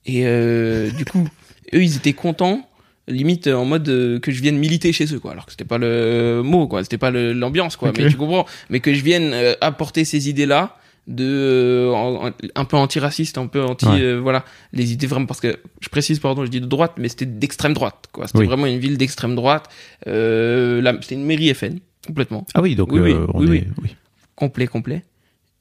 Et 0.07 0.23
euh, 0.27 0.91
du 0.91 1.05
coup, 1.05 1.29
eux, 1.75 1.83
ils 1.83 1.97
étaient 1.97 2.13
contents, 2.13 2.69
limite 3.09 3.47
en 3.47 3.65
mode 3.65 3.89
euh, 3.89 4.19
que 4.21 4.33
je 4.33 4.41
vienne 4.43 4.57
militer 4.59 4.93
chez 4.93 5.13
eux, 5.15 5.21
quoi. 5.21 5.33
Alors 5.33 5.47
que 5.47 5.53
c'était 5.53 5.65
pas 5.65 5.79
le 5.79 6.43
mot, 6.45 6.67
quoi. 6.67 6.83
C'était 6.83 6.99
pas 6.99 7.11
l'ambiance, 7.11 7.77
quoi. 7.77 7.93
Mais 7.97 8.09
tu 8.09 8.17
comprends? 8.17 8.47
Mais 8.69 8.81
que 8.81 8.95
je 8.95 9.03
vienne 9.05 9.31
euh, 9.33 9.55
apporter 9.61 10.05
ces 10.05 10.29
idées-là 10.29 10.77
de 11.07 11.25
euh, 11.27 12.31
un 12.55 12.65
peu 12.65 12.77
antiraciste, 12.77 13.37
un 13.39 13.47
peu 13.47 13.63
anti, 13.65 13.87
Ouais. 13.87 14.01
euh, 14.01 14.19
voilà, 14.21 14.45
les 14.73 14.93
idées 14.93 15.07
vraiment 15.07 15.27
parce 15.27 15.41
que 15.41 15.59
je 15.81 15.89
précise, 15.89 16.19
pardon, 16.21 16.45
je 16.45 16.51
dis 16.51 16.61
de 16.61 16.67
droite, 16.67 16.93
mais 16.99 17.09
c'était 17.09 17.27
d'extrême 17.27 17.73
droite, 17.75 18.07
quoi. 18.13 18.27
C'était 18.27 18.41
Oui. 18.41 18.47
vraiment 18.47 18.67
une 18.67 18.79
ville 18.79 18.97
d'extrême 18.99 19.35
droite. 19.35 19.69
Euh, 20.07 20.81
c'était 21.03 21.15
une 21.17 21.25
mairie 21.25 21.53
FN, 21.55 21.79
complètement. 22.07 22.47
Ah 22.55 22.63
oui, 22.63 22.75
donc 22.77 22.93
Oui, 22.93 23.01
oui, 23.01 23.13
euh, 23.13 23.27
on 23.35 23.45
oui, 23.47 23.59
est. 23.59 23.67
Oui. 23.83 23.97
complet, 24.37 24.67
complet. 24.67 25.05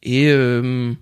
Et, 0.03 0.27
euh, 0.29 0.93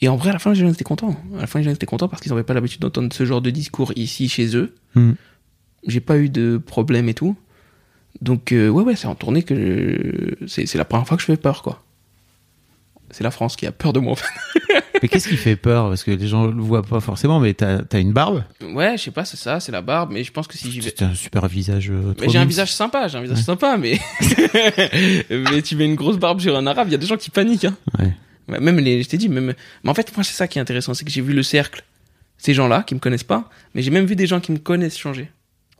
et 0.00 0.08
en 0.08 0.16
vrai, 0.16 0.30
à 0.30 0.32
la 0.34 0.38
fin, 0.38 0.50
les 0.52 0.60
gens 0.60 0.68
étaient 0.72 0.84
contents. 0.84 1.16
À 1.36 1.40
la 1.42 1.46
fin, 1.46 1.58
les 1.58 1.64
gens 1.64 1.70
étaient 1.72 1.86
contents 1.86 2.08
parce 2.08 2.22
qu'ils 2.22 2.30
n'avaient 2.32 2.42
pas 2.44 2.54
l'habitude 2.54 2.80
d'entendre 2.80 3.12
ce 3.12 3.24
genre 3.24 3.40
de 3.42 3.50
discours 3.50 3.92
ici, 3.96 4.28
chez 4.28 4.56
eux. 4.56 4.74
Hmm. 4.94 5.12
J'ai 5.86 6.00
pas 6.00 6.16
eu 6.18 6.28
de 6.28 6.58
problème 6.64 7.08
et 7.08 7.14
tout. 7.14 7.34
Donc, 8.20 8.52
euh, 8.52 8.68
ouais, 8.68 8.84
ouais, 8.84 8.94
c'est 8.96 9.06
en 9.08 9.14
tournée 9.14 9.42
que 9.42 9.54
je- 9.56 10.46
c'est 10.46 10.66
c'est 10.66 10.78
la 10.78 10.84
première 10.84 11.06
fois 11.08 11.16
que 11.16 11.22
je 11.22 11.26
fais 11.26 11.36
peur, 11.36 11.62
quoi. 11.62 11.82
C'est 13.12 13.22
la 13.24 13.30
France 13.30 13.54
qui 13.56 13.66
a 13.66 13.72
peur 13.72 13.92
de 13.92 14.00
moi, 14.00 14.12
en 14.12 14.16
fait. 14.16 14.26
Mais 15.02 15.08
qu'est-ce 15.08 15.28
qui 15.28 15.36
fait 15.36 15.56
peur? 15.56 15.88
Parce 15.88 16.02
que 16.02 16.10
les 16.10 16.26
gens 16.28 16.46
le 16.46 16.60
voient 16.62 16.82
pas 16.82 17.00
forcément, 17.00 17.40
mais 17.40 17.54
t'as 17.54 17.80
as 17.92 17.98
une 17.98 18.12
barbe? 18.12 18.44
Ouais, 18.62 18.96
je 18.96 19.02
sais 19.02 19.10
pas, 19.10 19.24
c'est 19.24 19.36
ça, 19.36 19.58
c'est 19.58 19.72
la 19.72 19.82
barbe, 19.82 20.10
mais 20.12 20.22
je 20.24 20.30
pense 20.32 20.46
que 20.46 20.56
si 20.56 20.70
j'y 20.70 20.78
vais. 20.80 20.92
C'est 20.96 21.04
un 21.04 21.14
super 21.14 21.46
visage. 21.48 21.90
euh, 21.90 22.14
Mais 22.20 22.28
j'ai 22.28 22.38
un 22.38 22.44
visage 22.44 22.72
sympa, 22.72 23.08
j'ai 23.08 23.18
un 23.18 23.22
visage 23.22 23.42
sympa, 23.42 23.76
mais. 23.76 23.98
mais 25.30 25.62
tu 25.62 25.76
mets 25.76 25.84
une 25.86 25.94
grosse 25.94 26.18
barbe 26.18 26.40
sur 26.40 26.56
un 26.56 26.66
arabe, 26.66 26.88
il 26.88 26.92
y 26.92 26.94
a 26.94 26.98
des 26.98 27.06
gens 27.06 27.16
qui 27.16 27.30
paniquent, 27.30 27.64
hein. 27.66 27.76
Ouais. 27.98 28.12
Même 28.60 28.78
les, 28.78 29.02
je 29.02 29.08
t'ai 29.08 29.16
dit, 29.18 29.28
même, 29.28 29.54
mais 29.84 29.90
en 29.90 29.94
fait, 29.94 30.14
moi, 30.16 30.24
c'est 30.24 30.34
ça 30.34 30.48
qui 30.48 30.58
est 30.58 30.62
intéressant, 30.62 30.94
c'est 30.94 31.04
que 31.04 31.10
j'ai 31.10 31.20
vu 31.20 31.32
le 31.32 31.42
cercle, 31.42 31.84
ces 32.38 32.54
gens-là 32.54 32.82
qui 32.82 32.94
me 32.94 33.00
connaissent 33.00 33.24
pas, 33.24 33.48
mais 33.74 33.82
j'ai 33.82 33.90
même 33.90 34.06
vu 34.06 34.16
des 34.16 34.26
gens 34.26 34.40
qui 34.40 34.52
me 34.52 34.58
connaissent 34.58 34.98
changer. 34.98 35.30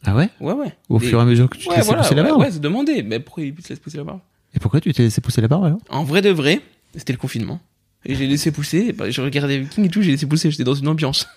Ah 0.04 0.14
ouais? 0.16 0.28
Ouais, 0.40 0.52
ouais. 0.52 0.72
Au 0.88 0.98
Des- 0.98 1.06
fur 1.06 1.18
et 1.18 1.22
à 1.22 1.24
mesure 1.24 1.48
que 1.48 1.56
tu 1.58 1.64
te 1.64 1.70
Ouais, 1.70 1.76
laissais 1.76 1.86
voilà, 1.86 2.02
pousser 2.02 2.14
la 2.14 2.22
barbe. 2.24 2.40
ouais, 2.40 2.50
c'est 2.50 2.60
demandé, 2.60 3.02
mais 3.02 3.20
pourquoi 3.20 3.44
ils 3.44 3.54
se 3.62 3.68
laissent 3.70 3.78
pousser 3.78 3.98
la 3.98 4.04
barbe? 4.04 4.20
Et 4.54 4.58
pourquoi 4.58 4.80
tu 4.80 4.92
t'es 4.92 5.02
laissé 5.04 5.20
pousser 5.20 5.40
la 5.40 5.48
barbe 5.48 5.64
alors? 5.64 5.78
En 5.90 6.04
vrai 6.04 6.22
de 6.22 6.30
vrai, 6.30 6.60
c'était 6.96 7.12
le 7.12 7.18
confinement. 7.18 7.60
Et 8.04 8.16
j'ai 8.16 8.26
laissé 8.26 8.50
pousser, 8.50 8.92
bah, 8.92 9.10
je 9.10 9.20
regardais 9.20 9.60
Viking 9.60 9.84
et 9.84 9.88
tout, 9.88 10.02
j'ai 10.02 10.10
laissé 10.10 10.26
pousser, 10.26 10.50
j'étais 10.50 10.64
dans 10.64 10.74
une 10.74 10.88
ambiance. 10.88 11.28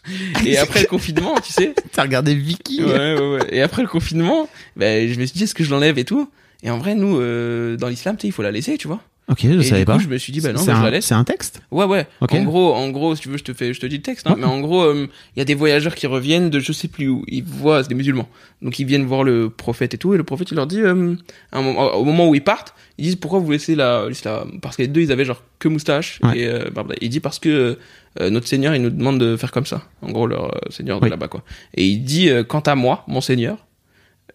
Et 0.44 0.58
après 0.58 0.82
le 0.82 0.88
confinement, 0.88 1.39
tu 1.39 1.54
sais, 1.54 1.76
T'as 1.91 2.02
regardé 2.02 2.34
Vicky 2.34 2.84
ouais, 2.84 3.13
ouais, 3.13 3.38
ouais. 3.38 3.48
Et 3.52 3.62
après 3.62 3.84
le 3.84 3.88
confinement, 3.88 4.50
ben, 4.76 5.08
je 5.08 5.20
me 5.20 5.26
suis 5.26 5.38
dit, 5.38 5.44
est-ce 5.44 5.54
que 5.54 5.63
je 5.63 5.70
l'enlève 5.70 6.00
et 6.00 6.06
tout? 6.06 6.28
Et 6.63 6.72
en 6.72 6.80
vrai, 6.80 6.96
nous, 6.96 7.20
euh, 7.20 7.78
dans 7.78 7.88
l'islam, 7.88 8.18
tu 8.18 8.22
sais, 8.22 8.28
il 8.30 8.32
faut 8.32 8.41
la 8.41 8.52
laisser, 8.52 8.78
tu 8.80 8.88
vois. 8.88 9.02
Ok, 9.28 9.40
je 9.42 9.48
et 9.60 9.64
savais 9.64 9.82
du 9.82 9.86
pas. 9.86 9.96
coup, 9.96 10.02
je 10.04 10.08
me 10.08 10.18
suis 10.20 10.32
dit, 10.32 10.40
bah 10.40 10.54
non, 10.54 10.60
C'est 10.60 10.68
bah, 10.68 10.74
je 10.76 10.80
un- 10.82 10.84
la 10.84 10.92
laisse. 10.92 11.06
C'est 11.08 11.16
un 11.16 11.24
texte 11.24 11.60
Ouais, 11.72 11.86
ouais. 11.86 12.06
Ok. 12.22 12.34
En 12.34 12.44
gros, 12.44 12.74
en 12.76 12.90
gros, 12.92 13.16
si 13.16 13.24
tu 13.24 13.30
veux, 13.30 13.38
je 13.38 13.44
te 13.44 13.54
fais, 13.54 13.74
je 13.74 13.80
te 13.80 13.88
dis 13.88 13.96
le 13.98 14.02
texte, 14.04 14.28
hein, 14.28 14.34
Ouais. 14.34 14.38
mais 14.40 14.46
en 14.46 14.60
gros, 14.62 14.84
euh, 14.84 15.08
il 15.36 15.40
y 15.40 15.42
a 15.42 15.46
des 15.46 15.56
voyageurs 15.56 15.96
qui 15.96 16.06
reviennent 16.06 16.52
de 16.52 16.60
je 16.60 16.72
sais 16.72 16.88
plus 16.88 17.08
où. 17.10 17.24
Ils 17.28 17.44
voient, 17.44 17.82
c'est 17.82 17.90
des 17.90 17.96
musulmans. 17.96 18.30
Donc 18.62 18.78
ils 18.78 18.86
viennent 18.86 19.06
voir 19.06 19.24
le 19.24 19.50
prophète 19.50 19.96
et 19.96 19.98
tout, 19.98 20.14
et 20.14 20.18
le 20.18 20.24
prophète 20.24 20.52
il 20.52 20.56
leur 20.56 20.68
dit, 20.68 20.80
euh, 20.82 21.16
à 21.52 21.58
un 21.58 21.62
moment- 21.64 21.94
au 21.96 22.04
moment 22.04 22.30
où 22.30 22.36
ils 22.36 22.44
partent, 22.44 22.76
ils 23.00 23.04
disent 23.06 23.16
pourquoi 23.16 23.40
vous 23.40 23.50
laissez 23.52 23.74
la, 23.76 24.08
l'islam 24.08 24.60
Parce 24.62 24.76
que 24.78 24.84
les 24.84 24.88
deux 24.88 25.02
ils 25.02 25.12
avaient 25.12 25.26
genre 25.26 25.42
que 25.58 25.68
moustache. 25.70 26.20
Ouais. 26.22 26.38
Et 26.40 26.48
euh, 26.48 26.70
barbe. 26.70 26.94
il 27.02 27.10
dit 27.10 27.20
parce 27.20 27.40
que 27.40 27.78
euh, 28.22 28.30
notre 28.30 28.48
Seigneur 28.48 28.76
il 28.76 28.82
nous 28.84 28.92
demande 28.92 29.20
de 29.20 29.36
faire 29.38 29.52
comme 29.52 29.66
ça. 29.66 29.82
En 30.04 30.12
gros, 30.12 30.28
leur 30.28 30.54
euh, 30.56 30.60
Seigneur 30.70 31.00
de 31.00 31.06
Oui. 31.06 31.10
là-bas 31.10 31.28
quoi. 31.30 31.44
Et 31.74 31.86
il 31.88 32.04
dit, 32.04 32.30
euh, 32.30 32.44
quant 32.44 32.60
à 32.62 32.76
moi, 32.76 33.04
mon 33.08 33.22
Seigneur. 33.22 33.64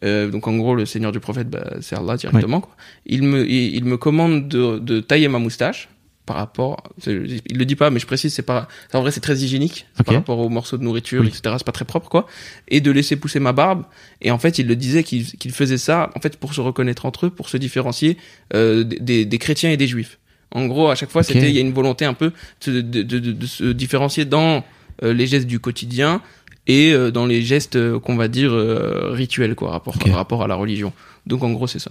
Euh, 0.04 0.30
donc 0.30 0.46
en 0.48 0.56
gros 0.56 0.74
le 0.74 0.86
Seigneur 0.86 1.12
du 1.12 1.20
prophète 1.20 1.48
bah, 1.50 1.74
c'est 1.80 1.96
Allah 1.96 2.16
directement 2.16 2.60
quoi. 2.60 2.74
Il 3.06 3.22
me 3.22 3.46
il, 3.48 3.74
il 3.76 3.84
me 3.84 3.96
commande 3.96 4.48
de, 4.48 4.78
de 4.78 5.00
tailler 5.00 5.28
ma 5.28 5.38
moustache 5.38 5.88
par 6.26 6.36
rapport 6.36 6.82
il 7.06 7.58
le 7.58 7.64
dit 7.64 7.74
pas 7.76 7.90
mais 7.90 7.98
je 7.98 8.06
précise 8.06 8.32
c'est 8.32 8.42
pas 8.42 8.68
en 8.92 9.00
vrai 9.00 9.10
c'est 9.10 9.20
très 9.20 9.38
hygiénique. 9.38 9.86
Par 10.04 10.14
rapport 10.14 10.38
aux 10.38 10.48
morceaux 10.48 10.76
de 10.78 10.84
nourriture 10.84 11.22
Oui. 11.22 11.28
etc 11.28 11.56
c'est 11.58 11.66
pas 11.66 11.72
très 11.72 11.84
propre 11.84 12.08
quoi. 12.08 12.26
Et 12.68 12.80
de 12.80 12.90
laisser 12.90 13.16
pousser 13.16 13.40
ma 13.40 13.52
barbe. 13.52 13.84
Et 14.22 14.30
en 14.30 14.38
fait 14.38 14.58
il 14.58 14.66
le 14.68 14.76
disait 14.76 15.02
qu'il 15.02 15.24
qu'il 15.26 15.50
faisait 15.50 15.78
ça 15.78 16.10
en 16.14 16.20
fait 16.20 16.36
pour 16.36 16.54
se 16.54 16.60
reconnaître 16.60 17.04
entre 17.06 17.26
eux 17.26 17.30
pour 17.30 17.48
se 17.48 17.56
différencier 17.56 18.16
euh, 18.54 18.84
des- 18.84 19.24
des, 19.24 19.38
chrétiens 19.38 19.70
et 19.70 19.76
des 19.76 19.86
juifs. 19.88 20.18
En 20.52 20.66
gros 20.66 20.88
à 20.88 20.94
chaque 20.94 21.10
fois 21.10 21.22
c'était 21.24 21.48
il 21.50 21.54
y 21.54 21.58
a 21.58 21.62
une 21.62 21.72
volonté 21.72 22.04
un 22.04 22.14
peu 22.14 22.32
de, 22.66 22.80
de, 22.80 23.02
de, 23.02 23.18
de- 23.18 23.32
de 23.32 23.46
se 23.46 23.64
différencier 23.64 24.24
dans 24.24 24.64
euh, 25.02 25.12
les 25.14 25.26
gestes 25.26 25.46
du 25.46 25.58
quotidien 25.60 26.20
et 26.66 26.92
euh, 26.92 27.10
dans 27.10 27.26
les 27.26 27.42
gestes 27.42 27.76
euh, 27.76 27.98
qu'on 27.98 28.16
va 28.16 28.28
dire 28.28 28.52
euh, 28.52 29.10
rituels 29.12 29.54
quoi 29.54 29.70
rapport 29.70 29.96
Ok. 29.96 30.10
rapport 30.12 30.42
à 30.42 30.46
la 30.46 30.54
religion 30.54 30.92
donc 31.26 31.42
en 31.42 31.50
gros 31.52 31.66
c'est 31.66 31.78
ça 31.78 31.90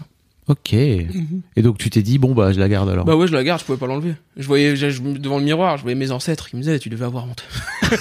Ok. 0.49 0.73
Et 0.73 1.07
donc 1.57 1.77
tu 1.77 1.89
t'es 1.89 2.01
dit, 2.01 2.17
bon 2.17 2.33
bah 2.33 2.51
je 2.51 2.59
la 2.59 2.67
garde 2.67 2.89
alors. 2.89 3.05
bah 3.05 3.15
ouais 3.15 3.27
je 3.27 3.33
la 3.33 3.43
garde 3.43 3.61
je 3.61 3.65
pouvais 3.65 3.77
pas 3.77 3.87
l'enlever 3.87 4.15
je 4.35 4.47
voyais 4.47 4.75
je- 4.75 4.89
je- 4.89 5.01
devant 5.01 5.37
le 5.37 5.43
miroir 5.43 5.77
je 5.77 5.83
voyais 5.83 5.95
mes 5.95 6.11
ancêtres 6.11 6.49
qui 6.49 6.55
me 6.57 6.61
disaient 6.61 6.79
tu 6.79 6.89
devais 6.89 7.05
avoir 7.05 7.25
honte 7.25 7.43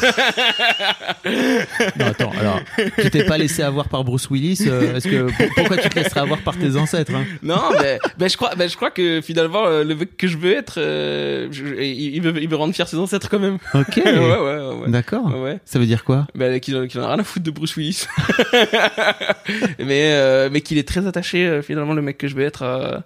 Non, 1.98 2.06
attends, 2.06 2.30
alors, 2.38 2.60
tu 3.00 3.10
t'es 3.10 3.24
pas 3.24 3.38
laissé 3.38 3.62
avoir 3.62 3.88
par 3.88 4.04
Bruce 4.04 4.30
Willis 4.30 4.58
euh, 4.66 4.96
Est-ce 4.96 5.08
que 5.08 5.30
pour- 5.30 5.54
pourquoi 5.56 5.76
tu 5.78 5.88
te 5.88 5.96
laisserais 5.98 6.20
avoir 6.20 6.40
par 6.40 6.56
tes 6.56 6.76
ancêtres 6.76 7.14
hein? 7.14 7.24
Non, 7.42 7.60
mais, 7.80 7.98
mais 8.18 8.28
je 8.28 8.36
crois, 8.36 8.52
mais 8.56 8.68
je 8.68 8.76
crois 8.76 8.90
que 8.90 9.20
finalement 9.20 9.66
euh, 9.66 9.84
le 9.84 9.94
mec 9.94 10.16
que 10.16 10.26
je 10.26 10.36
veux 10.38 10.52
être, 10.54 10.74
euh, 10.78 11.48
je- 11.50 11.64
il, 11.82 12.16
il 12.16 12.22
veut, 12.22 12.34
il 12.40 12.48
veut 12.48 12.56
rendre 12.56 12.74
fier 12.74 12.88
ses 12.88 12.96
ancêtres 12.96 13.28
quand 13.28 13.38
même. 13.38 13.58
Ok. 13.74 13.96
ouais, 14.04 14.04
ouais, 14.04 14.38
ouais. 14.38 14.80
ouais. 14.82 14.88
D'accord. 14.90 15.34
Ouais. 15.34 15.58
Ça 15.64 15.78
veut 15.78 15.86
dire 15.86 16.04
quoi? 16.04 16.26
Bah, 16.34 16.58
qu'il 16.60 16.76
en, 16.76 16.86
qu'il 16.86 17.00
en 17.00 17.04
a 17.04 17.08
rien 17.08 17.18
à 17.18 17.24
foutre 17.24 17.44
de 17.44 17.50
Bruce 17.50 17.76
Willis. 17.76 18.06
mais 19.78 20.12
euh, 20.12 20.48
mais 20.52 20.60
qu'il 20.60 20.78
est 20.78 20.86
très 20.86 21.06
attaché 21.06 21.46
euh, 21.46 21.62
finalement 21.62 21.94
le 21.94 22.02
mec 22.02 22.18
que 22.18 22.28
je 22.28 22.34
veux 22.38 22.44
être 22.44 22.62
à, 22.62 23.04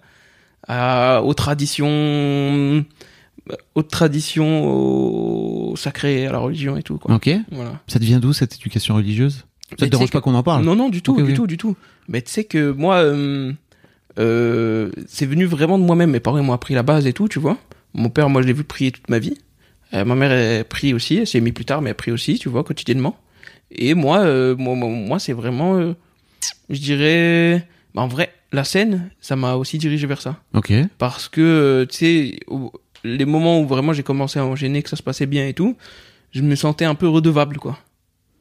à- 0.69 1.23
aux 1.23 1.35
traditions, 1.35 2.85
aux 3.75 3.83
traditions, 3.83 4.65
au 4.65 5.77
sacré, 5.77 6.27
à 6.27 6.33
la 6.33 6.39
religion 6.39 6.77
et 6.77 6.83
tout 6.83 6.99
quoi. 6.99 7.15
Ok. 7.15 7.31
Voilà. 7.51 7.81
Ça 7.87 7.99
te 7.99 8.05
vient 8.05 8.21
d'où 8.21 8.33
cette 8.33 8.55
éducation 8.55 8.95
religieuse? 8.95 9.45
Ça 9.71 9.77
te 9.87 9.91
dérange 9.91 10.11
pas 10.11 10.21
qu'on 10.21 10.35
en 10.35 10.43
parle? 10.43 10.65
Non, 10.65 10.77
non, 10.77 10.89
du 10.91 11.01
tout, 11.03 11.21
du 11.23 11.35
tout, 11.35 11.47
du 11.47 11.57
tout. 11.57 11.77
Mais 12.09 12.21
tu 12.21 12.31
sais 12.31 12.45
que 12.45 12.71
moi, 12.73 12.97
euh, 12.97 13.53
euh, 14.19 14.91
c'est 15.07 15.25
venu 15.27 15.47
vraiment 15.47 15.79
de 15.79 15.85
moi-même. 15.85 16.11
Mes 16.11 16.21
parents 16.21 16.43
m'ont 16.43 16.53
appris 16.53 16.75
la 16.75 16.83
base 16.83 17.07
et 17.07 17.13
tout, 17.15 17.27
tu 17.29 17.39
vois. 17.39 17.57
Mon 17.95 18.11
père, 18.11 18.29
moi, 18.29 18.43
je 18.43 18.47
l'ai 18.47 18.53
vu 18.53 18.65
prier 18.65 18.93
toute 18.93 19.09
ma 19.09 19.19
vie. 19.19 19.39
Euh, 19.95 20.05
ma 20.05 20.15
mère, 20.15 20.31
elle 20.31 20.65
prie 20.67 20.93
aussi. 20.93 21.17
Elle 21.17 21.27
s'est 21.27 21.41
mis 21.41 21.53
plus 21.53 21.65
tard, 21.65 21.81
mais 21.81 21.91
elle 21.91 21.97
prie 21.97 22.13
aussi, 22.13 22.39
tu 22.39 22.49
vois, 22.51 22.65
quotidiennement. 22.65 23.17
Et 23.71 23.95
moi, 23.95 24.19
euh, 24.21 24.55
moi, 24.57 24.75
moi, 24.75 24.89
moi, 24.91 25.19
c'est 25.19 25.33
vraiment, 25.33 25.77
euh, 25.79 25.95
je 26.69 26.79
dirais, 26.81 27.67
bah, 27.95 28.03
en 28.03 28.09
vrai, 28.09 28.31
la 28.53 28.65
scène, 28.65 29.11
ça 29.21 29.35
m'a 29.37 29.55
aussi 29.55 29.79
dirigé 29.79 30.07
vers 30.07 30.21
ça. 30.21 30.41
Ok. 30.55 30.73
Parce 30.99 31.29
que, 31.29 31.41
euh, 31.41 31.87
tu 31.87 31.97
sais, 31.97 32.41
les 33.05 33.25
moments 33.25 33.61
où 33.61 33.67
vraiment 33.67 33.93
j'ai 33.93 34.03
commencé 34.03 34.39
à 34.39 34.45
enchaîner, 34.45 34.83
que 34.83 34.89
ça 34.91 34.97
se 34.97 35.03
passait 35.03 35.27
bien 35.27 35.47
et 35.49 35.55
tout, 35.55 35.77
je 36.31 36.43
me 36.43 36.55
sentais 36.55 36.85
un 36.85 36.95
peu 36.95 37.09
redevable, 37.09 37.57
quoi. 37.59 37.79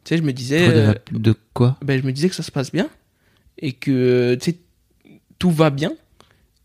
Tu 0.03 0.09
sais, 0.09 0.17
je 0.17 0.23
me 0.23 0.33
disais, 0.33 0.67
euh, 0.67 0.69
Redevable 0.69 1.01
De 1.21 1.35
quoi? 1.53 1.77
ben, 1.83 1.99
je 2.01 2.05
me 2.05 2.11
disais 2.11 2.29
que 2.29 2.35
ça 2.35 2.43
se 2.43 2.51
passe 2.51 2.71
bien 2.71 2.89
et 3.57 3.73
que 3.73 3.91
euh, 3.91 4.35
tu 4.37 4.51
sais 4.51 4.57
tout 5.37 5.51
va 5.51 5.69
bien 5.69 5.91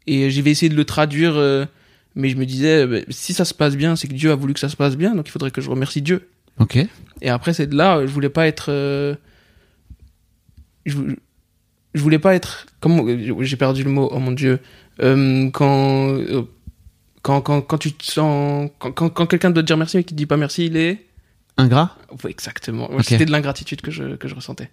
et 0.07 0.31
j'ai 0.31 0.49
essayé 0.49 0.71
de 0.71 0.77
le 0.77 0.85
traduire 0.85 1.35
euh, 1.37 1.67
mais 2.15 2.29
je 2.31 2.37
me 2.37 2.47
disais 2.47 2.85
euh, 2.85 2.87
ben, 2.87 3.05
si 3.11 3.35
ça 3.35 3.45
se 3.45 3.53
passe 3.53 3.77
bien 3.77 3.97
c'est 3.97 4.07
que 4.09 4.15
Dieu 4.15 4.31
a 4.31 4.35
voulu 4.37 4.55
que 4.55 4.61
ça 4.61 4.69
se 4.69 4.77
passe 4.77 4.97
bien 4.97 5.15
donc 5.15 5.27
il 5.29 5.31
faudrait 5.33 5.51
que 5.51 5.61
je 5.61 5.69
remercie 5.69 6.01
Dieu 6.01 6.29
Ok. 6.59 6.79
et 7.21 7.29
après 7.29 7.53
c'est 7.55 7.67
de 7.67 7.75
là 7.77 7.97
euh, 7.99 8.07
je 8.07 8.13
voulais 8.13 8.29
pas 8.31 8.47
être 8.47 8.67
euh, 8.71 9.15
je, 10.87 10.97
je 11.97 12.03
voulais 12.03 12.19
pas 12.21 12.35
être 12.35 12.67
comment 12.81 13.05
j'ai 13.41 13.57
perdu 13.57 13.83
le 13.83 13.91
mot 13.91 14.09
oh 14.13 14.19
mon 14.19 14.33
dieu 14.33 14.61
Euh, 15.03 15.51
quand, 15.51 16.09
euh, 16.15 16.43
quand 17.23 17.41
quand 17.43 17.61
quand 17.61 17.79
tu 17.79 17.93
te 17.93 18.05
sens 18.05 18.71
quand 18.79 18.93
quand, 18.93 19.11
quand 19.11 19.27
quelqu'un 19.27 19.51
doit 19.51 19.63
te 19.63 19.67
dire 19.67 19.77
merci 19.77 19.99
et 19.99 20.05
qui 20.05 20.15
te 20.15 20.19
dit 20.19 20.27
pas 20.27 20.37
merci 20.39 20.67
il 20.67 20.77
est 20.77 21.05
Ingrat? 21.59 21.97
Ouais, 22.25 22.31
exactement 22.31 22.89
c'était 23.03 23.27
de 23.27 23.31
l'ingratitude 23.33 23.81
que 23.83 23.91
je 23.91 24.17
que 24.17 24.27
je 24.29 24.35
ressentais 24.35 24.71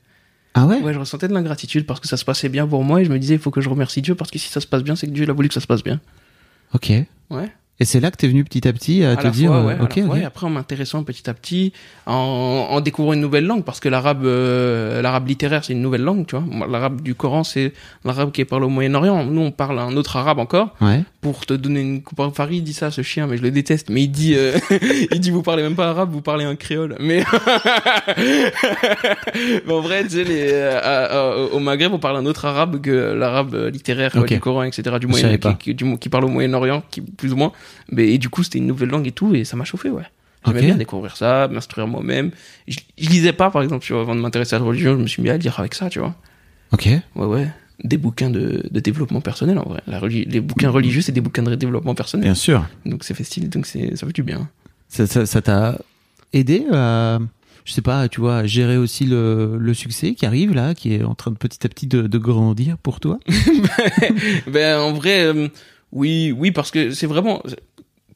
Ah 0.53 0.65
ouais, 0.67 0.80
Ouais, 0.82 0.93
je 0.93 0.99
ressentais 0.99 1.28
de 1.28 1.34
l'ingratitude 1.34 1.86
parce 1.86 1.99
que 1.99 2.07
ça 2.07 2.15
se 2.17 2.26
passait 2.26 2.49
bien 2.49 2.65
pour 2.67 2.84
moi 2.84 3.01
et 3.01 3.05
je 3.05 3.11
me 3.11 3.17
disais, 3.19 3.36
il 3.36 3.39
faut 3.39 3.51
que 3.51 3.59
je 3.61 3.69
remercie 3.69 4.01
Dieu 4.01 4.15
parce 4.15 4.30
que 4.32 4.38
si 4.39 4.49
ça 4.49 4.61
se 4.61 4.67
passe 4.67 4.84
bien, 4.84 4.95
c'est 4.95 5.07
que 5.07 5.11
Dieu 5.11 5.24
il 5.24 5.30
a 5.30 5.34
voulu 5.34 5.47
que 5.47 5.53
ça 5.55 5.61
se 5.61 5.67
passe 5.67 5.84
bien. 5.84 5.99
Ok. 6.74 6.91
Ouais. 7.30 7.49
Et 7.80 7.86
c'est 7.86 7.99
là 7.99 8.11
que 8.11 8.17
t'es 8.17 8.28
venu 8.28 8.43
petit 8.43 8.67
à 8.67 8.71
petit 8.71 9.03
à, 9.03 9.11
À 9.11 9.15
te 9.15 9.28
dire, 9.30 9.49
fois, 9.49 9.57
euh, 9.59 9.65
ouais, 9.65 9.74
à 9.80 9.84
ok, 9.84 9.95
la 9.95 10.03
fois, 10.05 10.15
ok. 10.15 10.21
et 10.21 10.26
après 10.26 10.45
en 10.45 10.49
m'intéressant 10.51 11.03
petit 11.03 11.28
à 11.30 11.34
petit, 11.34 11.74
en, 12.05 12.13
en 12.69 12.82
découvrant 12.82 13.13
une 13.13 13.19
nouvelle 13.21 13.45
langue 13.45 13.63
parce 13.63 13.80
que 13.80 13.89
l'arabe, 13.89 14.26
euh, 14.26 15.01
l'arabe 15.01 15.28
littéraire, 15.28 15.65
c'est 15.65 15.74
une 15.74 15.82
nouvelle 15.82 16.03
langue, 16.03 16.28
tu 16.28 16.36
vois. 16.38 16.67
L'arabe 16.67 17.01
du 17.01 17.15
Coran, 17.15 17.43
c'est 17.43 17.74
l'arabe 18.05 18.32
qui 18.32 18.41
est 18.41 18.45
parlé 18.45 18.65
au 18.67 18.69
Moyen-Orient. 18.69 19.26
Nous, 19.26 19.41
on 19.41 19.51
parle 19.51 19.80
un 19.80 19.97
autre 19.97 20.15
arabe 20.17 20.38
encore. 20.38 20.76
Ouais. 20.82 21.03
Pour 21.21 21.45
te 21.47 21.53
donner 21.55 21.82
une 21.82 22.03
comparaison, 22.03 22.34
Farid 22.36 22.57
il 22.59 22.63
dit 22.63 22.74
ça, 22.74 22.91
ce 22.91 23.01
chien, 23.01 23.26
mais 23.28 23.38
je 23.38 23.41
le 23.41 23.49
déteste. 23.49 23.89
Mais 23.89 24.03
il 24.03 24.09
dit, 24.09 24.36
euh, 24.38 24.57
il 25.11 25.19
dit, 25.19 25.32
vous 25.32 25.41
parlez 25.41 25.63
même 25.63 25.76
pas 25.76 25.89
arabe, 25.89 26.11
vous 26.11 26.21
parlez 26.21 26.45
un 26.45 26.55
créole. 26.55 26.95
Mais, 26.99 27.24
mais 29.65 29.74
en 29.74 29.82
vrai, 29.82 30.03
tu 30.03 30.09
sais, 30.11 30.24
les, 30.24 30.49
euh, 30.51 31.47
au 31.51 31.59
Maghreb, 31.59 31.93
on 31.93 31.99
parle 31.99 32.17
un 32.17 32.26
autre 32.26 32.45
arabe 32.45 32.82
que 32.82 33.13
l'arabe 33.13 33.55
littéraire 33.71 34.11
quoi, 34.11 34.21
Ok. 34.21 34.28
du 34.34 34.39
Coran, 34.39 34.63
etc. 34.63 34.97
Du 34.99 35.07
Moyen, 35.07 35.38
qui, 35.38 35.55
qui, 35.57 35.76
du- 35.76 35.97
qui 35.97 36.09
parle 36.09 36.26
au 36.26 36.30
Moyen-Orient, 36.30 36.84
qui 36.91 37.01
plus 37.01 37.34
ou 37.34 37.36
moins. 37.38 37.51
Mais 37.91 38.14
et 38.14 38.18
du 38.18 38.30
coup, 38.30 38.43
c'était 38.43 38.59
une 38.59 38.68
nouvelle 38.68 38.89
langue 38.89 39.07
et 39.07 39.11
tout, 39.11 39.34
et 39.36 39.43
ça 39.45 39.55
m'a 39.57 39.64
chauffé, 39.66 39.89
ouais. 39.89 40.03
J'aimais 40.45 40.59
bien 40.61 40.76
découvrir 40.76 41.16
ça, 41.16 41.47
m'instruire 41.47 41.88
moi-même. 41.88 42.32
Je, 42.68 42.78
je 42.97 43.09
lisais 43.09 43.32
pas, 43.32 43.49
par 43.49 43.61
exemple, 43.61 43.86
tu 43.86 43.93
vois, 43.93 44.01
avant 44.01 44.14
de 44.16 44.20
m'intéresser 44.20 44.55
à 44.55 44.59
la 44.59 44.66
religion, 44.66 44.91
je 44.93 44.97
me 45.01 45.07
suis 45.07 45.22
mis 45.24 45.30
à 45.30 45.38
lire 45.38 45.57
avec 45.59 45.74
ça, 45.74 45.89
tu 45.89 45.99
vois. 45.99 46.16
Ok. 46.74 46.88
Ouais, 47.16 47.26
ouais. 47.26 47.47
Des 47.84 47.97
bouquins 47.97 48.30
de, 48.30 48.68
de 48.70 48.80
développement 48.82 49.22
personnel, 49.22 49.57
en 49.57 49.64
vrai. 49.70 49.82
La 49.88 49.99
les 50.05 50.41
bouquins 50.41 50.70
religieux, 50.70 51.01
c'est 51.01 51.11
des 51.14 51.22
bouquins 51.22 51.43
de 51.43 51.55
développement 51.55 51.95
personnel. 51.95 52.26
Bien 52.26 52.36
sûr. 52.36 52.66
Donc 52.86 53.03
c'est 53.05 53.22
style, 53.24 53.49
donc 53.49 53.66
c'est, 53.66 53.95
ça 53.95 54.05
fait 54.05 54.14
du 54.14 54.24
bien. 54.24 54.49
Ça 54.89 55.07
ça- 55.07 55.26
ça 55.26 55.41
t'a 55.41 55.80
aidé 56.34 56.66
à, 56.72 57.20
je 57.66 57.72
sais 57.74 57.82
pas, 57.82 58.09
tu 58.09 58.20
vois, 58.20 58.38
à 58.39 58.45
gérer 58.45 58.76
aussi 58.78 59.05
le, 59.05 59.57
le 59.57 59.74
succès 59.74 60.14
qui 60.14 60.26
arrive 60.26 60.53
là, 60.53 60.74
qui 60.76 60.93
est 60.93 61.03
en 61.03 61.16
train 61.16 61.32
de 61.32 61.38
petit 61.38 61.66
à 61.66 61.70
petit 61.70 61.88
de, 61.88 62.01
de 62.03 62.18
grandir 62.18 62.78
pour 62.78 62.99
toi? 62.99 63.18
ben, 64.47 64.80
en 64.80 64.93
vrai, 64.93 65.24
euh, 65.26 65.47
oui, 65.93 66.31
oui, 66.37 66.51
parce 66.51 66.71
que 66.71 66.91
c'est 66.91 67.07
vraiment, 67.07 67.41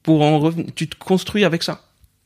pour 0.03 0.21
en 0.23 0.39
revenir, 0.39 0.65
tu 0.75 0.87
te 0.87 0.95
construis 0.97 1.43
avec 1.45 1.63
ça. 1.63 1.83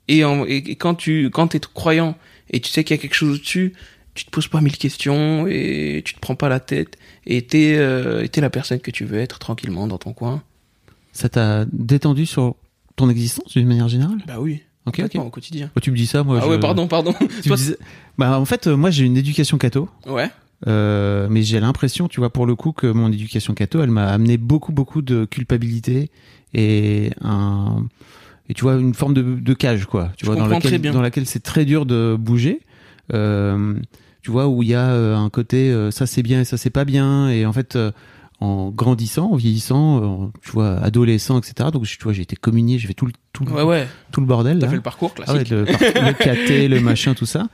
Et, 0.08 0.24
en- 0.26 0.46
et, 0.46 0.58
et 0.58 0.76
quand 0.76 0.96
tu, 0.96 1.30
quand 1.32 1.48
t'es 1.50 1.60
croyant 1.74 2.16
et 2.50 2.60
tu 2.60 2.70
sais 2.72 2.84
qu'il 2.84 2.96
y 2.96 3.00
a 3.00 3.02
quelque 3.02 3.14
chose 3.14 3.36
au-dessus, 3.36 3.74
tu 4.14 4.26
te 4.26 4.32
poses 4.32 4.48
pas 4.48 4.60
mille 4.62 4.78
questions 4.78 5.46
et 5.48 6.02
tu 6.04 6.14
te 6.16 6.20
prends 6.20 6.36
pas 6.36 6.50
la 6.50 6.60
tête 6.60 6.98
et 7.26 7.42
t'es, 7.44 7.76
euh, 7.78 8.26
la 8.36 8.50
personne 8.50 8.80
que 8.80 8.92
tu 8.92 9.06
veux 9.06 9.20
être 9.20 9.40
tranquillement 9.40 9.88
dans 9.88 9.98
ton 10.00 10.12
coin. 10.14 10.44
Ça 11.14 11.30
t'a 11.30 11.66
détendu 11.72 12.26
sur 12.26 12.56
ton 12.96 13.10
existence 13.10 13.54
d'une 13.54 13.68
manière 13.68 13.88
générale? 13.88 14.18
Bah 14.28 14.40
oui. 14.40 14.64
Ok, 14.86 15.00
ok. 15.06 15.16
Au 15.16 15.30
quotidien. 15.30 15.70
Oh, 15.76 15.80
tu 15.80 15.92
me 15.92 15.96
dis 15.96 16.08
ça, 16.08 16.24
moi. 16.24 16.40
ah 16.42 16.46
je- 16.46 16.50
ouais, 16.50 16.60
pardon, 16.60 16.88
pardon. 16.88 17.14
Tu 17.14 17.28
Toi, 17.50 17.52
me 17.52 17.56
disais- 17.56 17.78
Bah, 18.18 18.40
en 18.40 18.46
fait, 18.46 18.68
euh, 18.68 18.76
moi, 18.76 18.90
j'ai 18.90 19.06
une 19.06 19.16
éducation 19.16 19.58
catho. 19.58 19.88
Ouais. 20.08 20.30
Euh, 20.68 21.28
mais 21.30 21.42
j'ai 21.44 21.60
l'impression, 21.60 22.08
tu 22.08 22.20
vois, 22.20 22.30
pour 22.32 22.46
le 22.46 22.56
coup, 22.56 22.72
que 22.72 22.88
mon 22.88 23.12
éducation 23.12 23.54
catho, 23.54 23.82
elle 23.82 23.90
m'a 23.92 24.08
amené 24.08 24.38
beaucoup, 24.38 24.72
beaucoup 24.72 25.02
de 25.02 25.26
culpabilité 25.26 26.10
et 26.54 27.12
un, 27.22 27.86
et 28.50 28.54
tu 28.54 28.62
vois, 28.64 28.76
une 28.76 28.94
forme 28.94 29.14
de, 29.14 29.22
de 29.22 29.54
cage, 29.54 29.86
quoi. 29.86 30.12
Tu 30.18 30.26
Je 30.26 30.32
vois, 30.32 30.36
dans 30.40 30.48
laquelle, 30.48 30.78
bien. 30.80 30.92
dans 30.92 31.02
laquelle 31.02 31.26
c'est 31.26 31.42
très 31.44 31.66
dur 31.66 31.86
de 31.86 32.16
bouger. 32.20 32.62
Euh, 33.14 33.76
tu 34.22 34.30
vois, 34.32 34.48
où 34.48 34.62
il 34.62 34.70
y 34.70 34.76
a 34.76 34.90
euh, 34.92 35.16
un 35.18 35.30
côté, 35.30 35.72
euh, 35.72 35.90
ça 35.90 36.06
c'est 36.06 36.22
bien 36.22 36.42
et 36.42 36.46
ça 36.46 36.58
c'est 36.58 36.70
pas 36.70 36.86
bien. 36.86 37.30
Et 37.30 37.46
en 37.48 37.54
fait, 37.54 37.78
en 38.40 38.70
grandissant, 38.70 39.32
en 39.32 39.36
vieillissant, 39.36 40.32
tu 40.44 40.52
vois, 40.52 40.78
adolescent, 40.78 41.40
etc. 41.40 41.70
Donc, 41.74 41.86
tu 41.86 41.98
vois, 42.04 42.14
j'ai 42.14 42.22
été 42.22 42.36
communié, 42.36 42.78
j'ai 42.78 42.88
fait 42.88 42.94
tout 42.94 43.06
le, 43.08 43.14
tout, 43.34 43.46
le- 43.46 43.52
Ouais, 43.54 43.64
ouais. 43.64 43.88
tout 44.12 44.22
le 44.22 44.28
bordel. 44.28 44.60
T'as 44.60 44.68
fait 44.70 44.76
le 44.76 44.82
parcours 44.82 45.14
Ah 45.26 45.34
ouais, 45.34 45.44
classique. 45.44 45.50
le, 45.52 45.66
par- 45.94 46.06
le 46.08 46.14
caté, 46.14 46.68
le 46.68 46.80
machin, 46.82 47.14
tout 47.16 47.26
ça. 47.26 47.48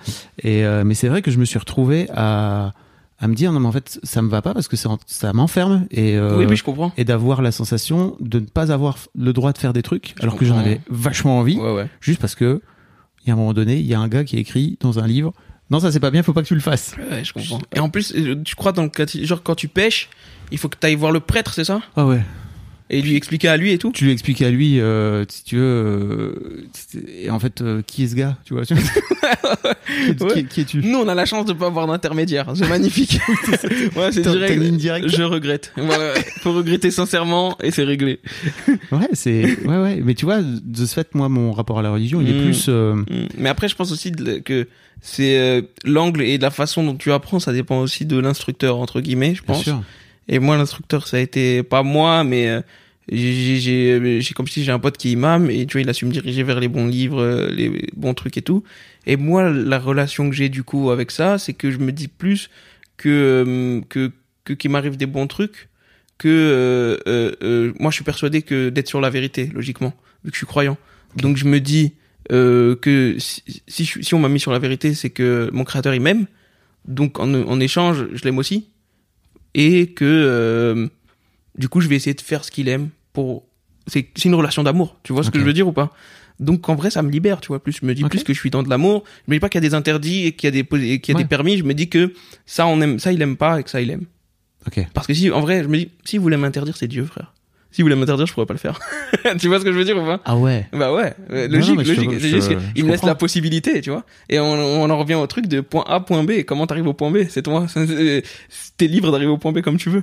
Et 0.43 0.65
euh, 0.65 0.83
mais 0.85 0.93
c'est 0.93 1.07
vrai 1.07 1.21
que 1.21 1.31
je 1.31 1.39
me 1.39 1.45
suis 1.45 1.59
retrouvé 1.59 2.07
à 2.13 2.73
à 3.19 3.27
me 3.27 3.33
dire 3.35 3.51
non 3.51 3.59
mais 3.59 3.67
en 3.67 3.71
fait 3.71 3.99
ça 4.03 4.21
me 4.21 4.29
va 4.29 4.41
pas 4.41 4.53
parce 4.53 4.67
que 4.67 4.75
ça, 4.77 5.33
m'enferme 5.33 5.87
et 5.91 6.15
euh, 6.15 6.37
oui, 6.37 6.45
oui, 6.47 6.55
je 6.55 6.63
comprends. 6.63 6.91
et 6.97 7.03
d'avoir 7.03 7.41
la 7.41 7.51
sensation 7.51 8.15
de 8.19 8.39
ne 8.39 8.45
pas 8.45 8.71
avoir 8.71 8.97
le 9.17 9.33
droit 9.33 9.53
de 9.53 9.57
faire 9.57 9.73
des 9.73 9.81
trucs 9.81 10.13
Je 10.17 10.23
alors 10.23 10.35
que 10.37 10.45
j'en 10.45 10.57
avais 10.57 10.81
vachement 10.89 11.39
envie 11.39 11.57
Ouais, 11.57 11.73
ouais. 11.73 11.87
juste 11.99 12.19
parce 12.21 12.35
que 12.35 12.61
il 13.23 13.27
y 13.27 13.31
a 13.31 13.33
un 13.33 13.37
moment 13.37 13.53
donné 13.53 13.77
il 13.77 13.85
y 13.87 13.93
a 13.93 13.99
un 13.99 14.07
gars 14.07 14.23
qui 14.23 14.35
a 14.35 14.39
écrit 14.39 14.77
dans 14.81 14.99
un 14.99 15.07
livre 15.07 15.33
non 15.69 15.79
ça 15.79 15.91
c'est 15.91 15.99
pas 15.99 16.11
bien 16.11 16.21
faut 16.23 16.33
pas 16.33 16.43
que 16.43 16.47
tu 16.47 16.53
le 16.55 16.61
fasses 16.61 16.95
Ouais, 17.11 17.23
je 17.23 17.33
comprends. 17.33 17.59
Et 17.75 17.79
en 17.79 17.89
plus, 17.89 18.13
euh, 18.15 18.41
tu 18.43 18.55
crois 18.55 18.71
dans 18.71 18.83
le 18.83 18.89
cas, 18.89 19.05
genre 19.05 19.43
quand 19.43 19.55
tu 19.55 19.67
pêches, 19.67 20.09
il 20.51 20.57
faut 20.57 20.69
que 20.69 20.77
tu 20.79 20.87
ailles 20.87 20.95
voir 20.95 21.11
le 21.11 21.19
prêtre, 21.19 21.53
c'est 21.53 21.65
ça? 21.65 21.81
Ah 21.97 22.05
ouais 22.05 22.21
Et 22.89 23.01
lui 23.01 23.15
expliquer 23.15 23.49
à 23.49 23.57
lui 23.57 23.71
et 23.73 23.77
tout. 23.77 23.91
tu 23.91 24.05
lui 24.05 24.11
expliques 24.11 24.41
à 24.41 24.49
lui 24.49 24.79
euh, 24.79 25.25
si 25.27 25.43
tu 25.43 25.57
veux 25.57 25.61
euh, 25.63 26.67
et 27.21 27.29
en 27.29 27.37
fait 27.39 27.61
euh, 27.61 27.81
qui 27.85 28.03
est 28.03 28.07
ce 28.07 28.15
gars 28.15 28.37
tu 28.45 28.53
vois 28.53 28.63
qui, 28.65 28.75
qui- 28.75 30.23
Ouais. 30.23 30.43
qui 30.45 30.61
es-tu 30.61 30.77
Nous, 30.83 30.97
on 30.97 31.07
a 31.07 31.15
la 31.15 31.25
chance 31.25 31.45
de 31.45 31.53
pas 31.53 31.67
avoir 31.67 31.87
d'intermédiaire. 31.87 32.51
C'est 32.55 32.67
magnifique. 32.67 33.19
ouais, 33.95 34.11
c'est 34.11 34.21
direct. 34.21 34.59
ligne 34.61 34.77
directe 34.77 35.07
Je 35.09 35.23
regrette. 35.23 35.71
Voilà. 35.77 36.13
Faut 36.41 36.53
regretter 36.53 36.91
sincèrement 36.91 37.57
et 37.61 37.71
c'est 37.71 37.83
réglé. 37.83 38.19
Ouais, 38.91 39.09
c'est 39.13 39.57
ouais 39.65 39.77
ouais, 39.77 40.01
mais 40.03 40.13
tu 40.13 40.25
vois 40.25 40.41
de 40.41 40.85
ce 40.85 40.93
fait 40.93 41.13
moi 41.15 41.29
mon 41.29 41.51
rapport 41.51 41.79
à 41.79 41.81
la 41.81 41.91
religion, 41.91 42.21
il 42.21 42.29
est 42.29 42.33
Mm. 42.39 42.43
plus 42.43 42.65
euh, 42.69 42.95
Mm. 42.95 43.03
Mais 43.37 43.49
après, 43.49 43.67
je 43.67 43.75
pense 43.75 43.91
aussi 43.91 44.11
que 44.11 44.67
c'est 45.01 45.37
euh, 45.37 45.61
l'angle 45.85 46.21
et 46.21 46.37
la 46.37 46.51
façon 46.51 46.83
dont 46.83 46.95
tu 46.95 47.11
apprends, 47.11 47.39
ça 47.39 47.51
dépend 47.53 47.79
aussi 47.81 48.05
de 48.05 48.17
l'instructeur 48.17 48.77
entre 48.77 49.01
guillemets, 49.01 49.35
je 49.35 49.43
bien 49.43 49.53
pense. 49.55 49.63
sûr. 49.63 49.81
Et 50.27 50.39
moi, 50.39 50.57
l'instructeur, 50.57 51.07
ça 51.07 51.17
a 51.17 51.19
été 51.19 51.63
pas 51.63 51.83
moi, 51.83 52.23
mais 52.23 52.49
euh, 52.49 52.61
j'ai, 53.09 53.59
j'ai, 54.21 54.33
comme 54.33 54.47
si 54.47 54.63
j'ai 54.63 54.71
un 54.71 54.79
pote 54.79 54.97
qui 54.97 55.09
est 55.09 55.11
imam 55.11 55.49
et 55.49 55.65
tu 55.65 55.73
vois, 55.73 55.81
il 55.81 55.89
a 55.89 55.93
su 55.93 56.05
me 56.05 56.11
diriger 56.11 56.43
vers 56.43 56.59
les 56.59 56.67
bons 56.67 56.87
livres, 56.87 57.21
euh, 57.21 57.49
les 57.49 57.89
bons 57.95 58.13
trucs 58.13 58.37
et 58.37 58.41
tout. 58.41 58.63
Et 59.05 59.15
moi, 59.15 59.49
la 59.49 59.79
relation 59.79 60.29
que 60.29 60.35
j'ai 60.35 60.49
du 60.49 60.63
coup 60.63 60.91
avec 60.91 61.11
ça, 61.11 61.37
c'est 61.37 61.53
que 61.53 61.71
je 61.71 61.77
me 61.77 61.91
dis 61.91 62.09
plus 62.09 62.49
que 62.97 63.09
euh, 63.09 63.81
que 63.89 64.11
que 64.43 64.53
qu'il 64.53 64.71
m'arrive 64.71 64.97
des 64.97 65.05
bons 65.05 65.27
trucs 65.27 65.69
que 66.17 66.27
euh, 66.27 66.97
euh, 67.07 67.31
euh, 67.43 67.73
moi, 67.79 67.91
je 67.91 67.95
suis 67.95 68.03
persuadé 68.03 68.41
que 68.41 68.69
d'être 68.69 68.87
sur 68.87 68.99
la 68.99 69.09
vérité, 69.09 69.49
logiquement, 69.53 69.93
vu 70.23 70.31
que 70.31 70.35
je 70.35 70.39
suis 70.39 70.47
croyant. 70.47 70.77
Donc 71.15 71.37
je 71.37 71.45
me 71.45 71.59
dis 71.59 71.93
euh, 72.31 72.75
que 72.75 73.15
si, 73.19 73.43
si, 73.67 73.85
si 73.85 74.13
on 74.13 74.19
m'a 74.19 74.29
mis 74.29 74.39
sur 74.39 74.51
la 74.51 74.59
vérité, 74.59 74.93
c'est 74.93 75.09
que 75.11 75.49
mon 75.53 75.63
créateur 75.63 75.93
il 75.93 76.01
m'aime. 76.01 76.25
Donc 76.85 77.19
en, 77.19 77.33
en 77.33 77.59
échange, 77.59 78.07
je 78.13 78.23
l'aime 78.23 78.37
aussi 78.37 78.67
et 79.57 79.87
que 79.87 80.05
euh, 80.05 80.87
du 81.57 81.67
coup 81.67 81.81
je 81.81 81.89
vais 81.89 81.95
essayer 81.97 82.13
de 82.13 82.21
faire 82.21 82.45
ce 82.45 82.51
qu'il 82.51 82.69
aime 82.69 82.89
pour 83.11 83.43
c'est 83.87 84.07
c'est 84.15 84.25
une 84.29 84.35
relation 84.35 84.63
d'amour 84.63 84.95
tu 85.03 85.11
vois 85.11 85.23
ce 85.23 85.31
que 85.31 85.39
je 85.39 85.43
veux 85.43 85.53
dire 85.53 85.67
ou 85.67 85.73
pas? 85.73 85.91
Donc 86.39 86.69
en 86.69 86.75
vrai 86.75 86.91
ça 86.91 87.01
me 87.01 87.09
libère 87.09 87.41
tu 87.41 87.47
vois 87.47 87.61
plus 87.61 87.73
je 87.81 87.85
me 87.85 87.95
dis 87.95 88.03
plus 88.03 88.23
que 88.23 88.31
je 88.33 88.39
suis 88.39 88.51
dans 88.51 88.61
de 88.61 88.69
l'amour. 88.69 89.03
Je 89.25 89.31
me 89.31 89.35
dis 89.35 89.39
pas 89.39 89.49
qu'il 89.49 89.57
y 89.61 89.65
a 89.65 89.67
des 89.69 89.73
interdits 89.73 90.25
et 90.27 90.31
qu'il 90.33 90.47
y 90.47 90.49
a 90.49 90.51
des 90.51 90.59
et 90.93 91.01
qu'il 91.01 91.13
y 91.13 91.15
a 91.15 91.17
Ouais. 91.17 91.23
des 91.23 91.27
permis. 91.27 91.57
Je 91.57 91.63
me 91.63 91.73
dis 91.73 91.89
que 91.89 92.13
ça 92.45 92.67
on 92.67 92.79
aime 92.81 92.99
ça 92.99 93.11
il 93.11 93.19
aime 93.23 93.35
pas 93.37 93.59
et 93.59 93.63
que 93.63 93.69
ça 93.71 93.81
il 93.81 93.89
aime. 93.89 94.05
Ok. 94.67 94.85
parce 94.93 95.07
que 95.07 95.13
si 95.15 95.31
en 95.31 95.41
vrai 95.41 95.63
je 95.63 95.67
me 95.67 95.77
dis 95.77 95.89
si 96.05 96.17
vous 96.17 96.23
voulez 96.23 96.37
m'interdire 96.37 96.77
c'est 96.77 96.87
Dieu 96.87 97.05
frère 97.05 97.33
si 97.77 97.83
vous 97.83 97.85
voulez 97.85 97.95
m'interdire 97.95 98.25
je 98.25 98.33
pourrais 98.33 98.47
pas 98.47 98.55
le 98.55 98.59
faire 98.59 98.79
tu 99.39 99.47
vois 99.49 99.59
ce 99.59 99.63
que 99.63 99.71
je 99.71 99.77
veux 99.77 99.85
dire 99.85 99.95
ou 99.95 100.03
pas? 100.03 100.19
Ah 100.25 100.35
ouais. 100.35 100.65
bah 100.73 100.91
ouais, 100.91 101.13
Non, 101.29 101.57
logique, 101.57 101.81
je 101.83 101.93
logique. 101.93 102.11
je 102.19 102.27
juste 102.27 102.51
je 102.51 102.57
il 102.75 102.85
me 102.85 102.89
laisse 102.89 103.03
la 103.03 103.13
possibilité, 103.13 103.81
tu 103.81 103.91
vois. 103.91 104.03
Et 104.29 104.39
on, 104.39 104.51
on 104.51 104.89
en 104.89 104.97
revient 104.97 105.13
au 105.13 105.27
truc 105.27 105.45
de 105.45 105.61
point 105.61 105.83
A, 105.87 105.99
point 105.99 106.23
B. 106.23 106.41
Comment 106.43 106.65
t'arrives 106.65 106.87
au 106.87 106.93
point 106.93 107.11
B? 107.11 107.17
C'est 107.29 107.43
toi. 107.43 107.67
T'es 108.77 108.87
libre 108.87 109.11
d'arriver 109.11 109.29
au 109.29 109.37
point 109.37 109.51
B 109.51 109.61
comme 109.61 109.77
tu 109.77 109.91
veux. 109.91 110.01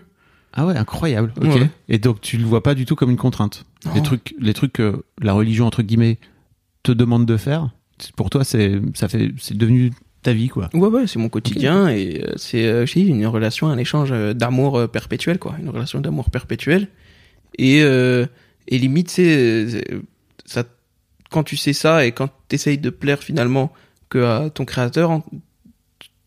Ah 0.52 0.66
ouais, 0.66 0.76
incroyable. 0.76 1.32
Ok. 1.36 1.46
Ouais. 1.56 1.68
Et 1.88 1.98
donc 1.98 2.20
tu 2.20 2.36
le 2.36 2.44
vois 2.44 2.62
pas 2.62 2.76
du 2.76 2.86
tout 2.86 2.94
comme 2.94 3.10
une 3.10 3.16
contrainte. 3.16 3.64
Les 3.92 4.02
trucs, 4.02 4.36
les 4.38 4.54
trucs 4.54 4.74
que 4.74 5.02
la 5.20 5.32
religion 5.32 5.66
entre 5.66 5.82
guillemets 5.82 6.18
te 6.84 6.92
demande 6.92 7.26
de 7.26 7.36
faire, 7.36 7.70
pour 8.16 8.30
toi 8.30 8.44
c'est 8.44 8.80
ça 8.94 9.08
fait 9.08 9.32
c'est 9.38 9.56
devenu 9.56 9.90
ta 10.24 10.32
vie, 10.32 10.48
quoi. 10.48 10.70
Ouais, 10.74 10.88
ouais, 10.88 11.06
c'est 11.06 11.20
mon 11.20 11.28
quotidien 11.28 11.88
et 11.88 12.22
euh, 12.24 12.32
c'est 12.36 12.66
euh, 12.66 12.86
une 12.96 13.26
relation, 13.26 13.68
un 13.68 13.78
échange 13.78 14.08
euh, 14.10 14.32
d'amour 14.34 14.78
euh, 14.78 14.86
perpétuel, 14.88 15.38
quoi. 15.38 15.54
Une 15.60 15.68
relation 15.68 16.00
d'amour 16.00 16.30
perpétuel. 16.30 16.88
Et, 17.58 17.82
euh, 17.82 18.26
et 18.68 18.78
limite, 18.78 19.10
c'est 19.10 19.84
ça, 20.44 20.64
quand 21.30 21.42
tu 21.44 21.56
sais 21.56 21.72
ça 21.72 22.06
et 22.06 22.12
quand 22.12 22.28
tu 22.48 22.54
essayes 22.54 22.78
de 22.78 22.90
plaire 22.90 23.22
finalement 23.22 23.72
que 24.08 24.18
à 24.24 24.50
ton 24.50 24.64
créateur, 24.64 25.22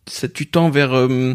ça, 0.07 0.27
tu 0.27 0.47
tends 0.47 0.69
vers, 0.69 0.93
euh, 0.93 1.33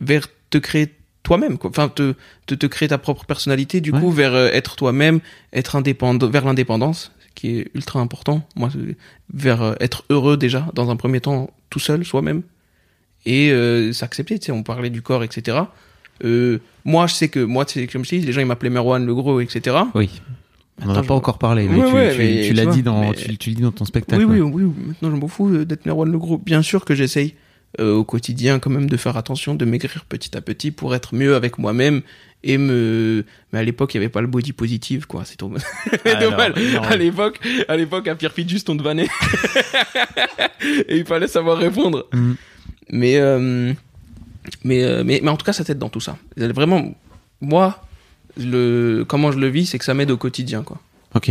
vers 0.00 0.26
te 0.50 0.58
créer 0.58 0.94
toi-même, 1.22 1.58
quoi. 1.58 1.70
Enfin, 1.70 1.88
te, 1.88 2.14
te, 2.46 2.54
te 2.54 2.66
créer 2.66 2.88
ta 2.88 2.98
propre 2.98 3.24
personnalité, 3.26 3.80
du 3.80 3.90
Ouais. 3.92 4.00
coup, 4.00 4.10
vers 4.10 4.34
euh, 4.34 4.48
être 4.52 4.76
toi-même, 4.76 5.20
être 5.52 5.76
indépendant, 5.76 6.26
vers 6.28 6.44
l'indépendance, 6.44 7.12
ce 7.20 7.26
qui 7.34 7.58
est 7.58 7.70
ultra 7.74 8.00
important. 8.00 8.46
Moi, 8.56 8.70
vers 9.32 9.62
euh, 9.62 9.74
être 9.80 10.04
heureux 10.10 10.36
déjà, 10.36 10.68
dans 10.74 10.90
un 10.90 10.96
premier 10.96 11.20
temps, 11.20 11.50
tout 11.70 11.80
seul, 11.80 12.04
soi-même. 12.04 12.42
Et 13.26 13.50
euh, 13.50 13.92
s'accepter, 13.92 14.38
tu 14.38 14.46
sais, 14.46 14.52
on 14.52 14.62
parlait 14.62 14.90
du 14.90 15.02
corps, 15.02 15.22
etc. 15.24 15.58
Euh, 16.24 16.58
moi, 16.84 17.06
je 17.06 17.14
sais 17.14 17.28
que, 17.28 17.40
moi, 17.40 17.64
tu 17.64 17.80
sais, 17.80 17.86
comme 17.86 18.04
je 18.04 18.10
dis, 18.10 18.20
les 18.20 18.32
gens, 18.32 18.40
ils 18.40 18.46
m'appelaient 18.46 18.70
Merwan 18.70 19.04
le 19.04 19.14
gros, 19.14 19.40
etc. 19.40 19.76
Oui. 19.94 20.20
On 20.82 20.86
n'en 20.86 20.94
a 20.94 21.02
pas 21.02 21.14
encore 21.14 21.38
parlé, 21.38 21.66
mais 21.68 21.76
Ouais, 21.80 21.88
tu, 21.88 21.94
ouais, 21.94 22.12
tu- 22.12 22.18
mais 22.18 22.42
tu 22.42 22.48
tu 22.48 22.54
l'as 22.54 22.62
vois, 22.64 22.72
dit 22.72 22.82
dans, 22.82 23.00
mais- 23.10 23.14
tu, 23.14 23.36
tu 23.36 23.50
le 23.50 23.56
dis 23.56 23.62
dans 23.62 23.72
ton 23.72 23.84
spectacle. 23.84 24.24
Oui, 24.24 24.40
oui, 24.40 24.62
oui. 24.62 24.72
Maintenant, 24.86 25.10
je 25.10 25.16
m'en 25.16 25.28
fous 25.28 25.48
euh, 25.48 25.64
d'être 25.64 25.86
Merwan 25.86 26.10
le 26.10 26.18
gros. 26.18 26.38
Bien 26.38 26.62
sûr 26.62 26.84
que 26.84 26.94
j'essaye 26.94 27.34
euh, 27.80 27.94
au 27.94 28.04
quotidien 28.04 28.58
quand 28.60 28.70
même 28.70 28.88
de 28.88 28.96
faire 28.96 29.16
attention, 29.16 29.54
de 29.56 29.64
maigrir 29.64 30.04
petit 30.04 30.36
à 30.36 30.40
petit 30.40 30.70
pour 30.70 30.94
être 30.94 31.14
mieux 31.16 31.34
avec 31.34 31.58
moi-même 31.58 32.02
et 32.44 32.58
me. 32.58 33.24
Mais 33.52 33.58
à 33.58 33.64
l'époque, 33.64 33.92
il 33.94 33.96
y 33.96 34.00
avait 34.00 34.08
pas 34.08 34.20
le 34.20 34.28
body 34.28 34.52
positive, 34.52 35.06
quoi. 35.08 35.24
C'est 35.24 35.36
trop. 35.36 35.52
C'est 36.06 36.20
dommage. 36.20 36.52
non, 36.72 36.82
À 36.82 36.96
l'époque, 36.96 37.40
à 37.66 37.76
l'époque, 37.76 38.06
à 38.06 38.14
Pierre 38.14 38.32
juste 38.46 38.70
on 38.70 38.76
te 38.76 38.82
vannait. 38.84 39.08
et 40.88 40.96
il 40.98 41.04
fallait 41.04 41.26
savoir 41.28 41.58
répondre. 41.58 42.06
Mhm. 42.12 42.36
Mais, 42.90 43.16
euh, 43.18 43.72
mais, 44.64 44.82
euh, 44.84 45.02
mais, 45.04 45.20
mais 45.22 45.30
en 45.30 45.36
tout 45.36 45.44
cas, 45.44 45.52
ça 45.52 45.64
t'aide 45.64 45.78
dans 45.78 45.88
tout 45.88 46.00
ça. 46.00 46.16
Vraiment, 46.36 46.94
moi, 47.40 47.82
le, 48.36 49.04
comment 49.06 49.30
je 49.32 49.38
le 49.38 49.48
vis, 49.48 49.66
c'est 49.66 49.78
que 49.78 49.84
ça 49.84 49.94
m'aide 49.94 50.10
au 50.10 50.16
quotidien, 50.16 50.62
quoi. 50.62 50.80
Ok. 51.14 51.30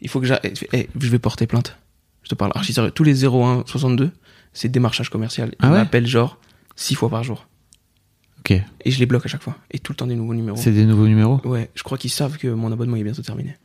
Il 0.00 0.08
faut 0.08 0.20
que 0.20 0.26
j'arrête. 0.26 0.64
Eh, 0.72 0.88
je 0.98 1.08
vais 1.08 1.18
porter 1.18 1.46
plainte. 1.46 1.76
Je 2.22 2.28
te 2.28 2.34
parle 2.34 2.52
archi 2.54 2.72
sérieux. 2.72 2.90
Tous 2.90 3.04
les 3.04 3.24
01 3.24 3.64
62, 3.66 4.10
c'est 4.52 4.68
démarchage 4.68 5.10
commercial. 5.10 5.50
Ils 5.52 5.56
Ah 5.60 5.70
ouais 5.70 5.78
m'appellent 5.78 6.06
genre 6.06 6.38
six 6.76 6.94
fois 6.94 7.10
par 7.10 7.22
jour. 7.24 7.46
Ok. 8.40 8.52
Et 8.52 8.90
je 8.90 8.98
les 8.98 9.06
bloque 9.06 9.26
à 9.26 9.28
chaque 9.28 9.42
fois. 9.42 9.56
Et 9.70 9.78
tout 9.78 9.92
le 9.92 9.96
temps 9.96 10.06
des 10.06 10.16
nouveaux 10.16 10.34
numéros. 10.34 10.56
C'est 10.56 10.70
des 10.72 10.84
nouveaux 10.86 11.06
numéros 11.06 11.40
Ouais, 11.44 11.70
je 11.74 11.82
crois 11.82 11.98
qu'ils 11.98 12.10
savent 12.10 12.38
que 12.38 12.48
mon 12.48 12.72
abonnement 12.72 12.96
est 12.96 13.04
bientôt 13.04 13.22
terminé. 13.22 13.56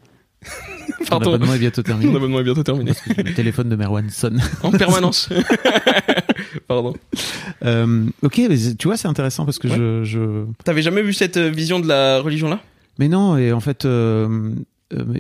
Pardon. 1.10 1.34
abonnement 1.34 1.54
est 1.54 1.60
bientôt 1.60 1.82
Mon 1.88 1.88
terminé. 1.88 2.16
abonnement 2.16 2.40
est 2.40 2.44
bientôt 2.44 2.64
terminé. 2.64 2.92
Le 3.18 3.34
téléphone 3.34 3.70
de 3.70 3.76
Merwan 3.76 4.10
sonne. 4.10 4.42
en 4.64 4.72
permanence. 4.72 5.30
Pardon. 6.68 6.94
Euh, 7.64 8.06
ok, 8.24 8.42
mais 8.50 8.58
tu 8.78 8.88
vois, 8.88 8.98
c'est 8.98 9.08
intéressant 9.08 9.46
parce 9.46 9.60
que 9.60 9.68
Ouais. 9.68 9.76
je, 9.78 10.04
je. 10.04 10.46
T'avais 10.64 10.82
jamais 10.82 11.02
vu 11.04 11.14
cette 11.14 11.38
euh, 11.38 11.50
vision 11.50 11.80
de 11.80 11.88
la 11.88 12.20
religion 12.22 12.50
là? 12.50 12.60
Mais 13.00 13.08
non, 13.08 13.38
et 13.38 13.52
en 13.52 13.60
fait, 13.60 13.86
euh, 13.86 14.52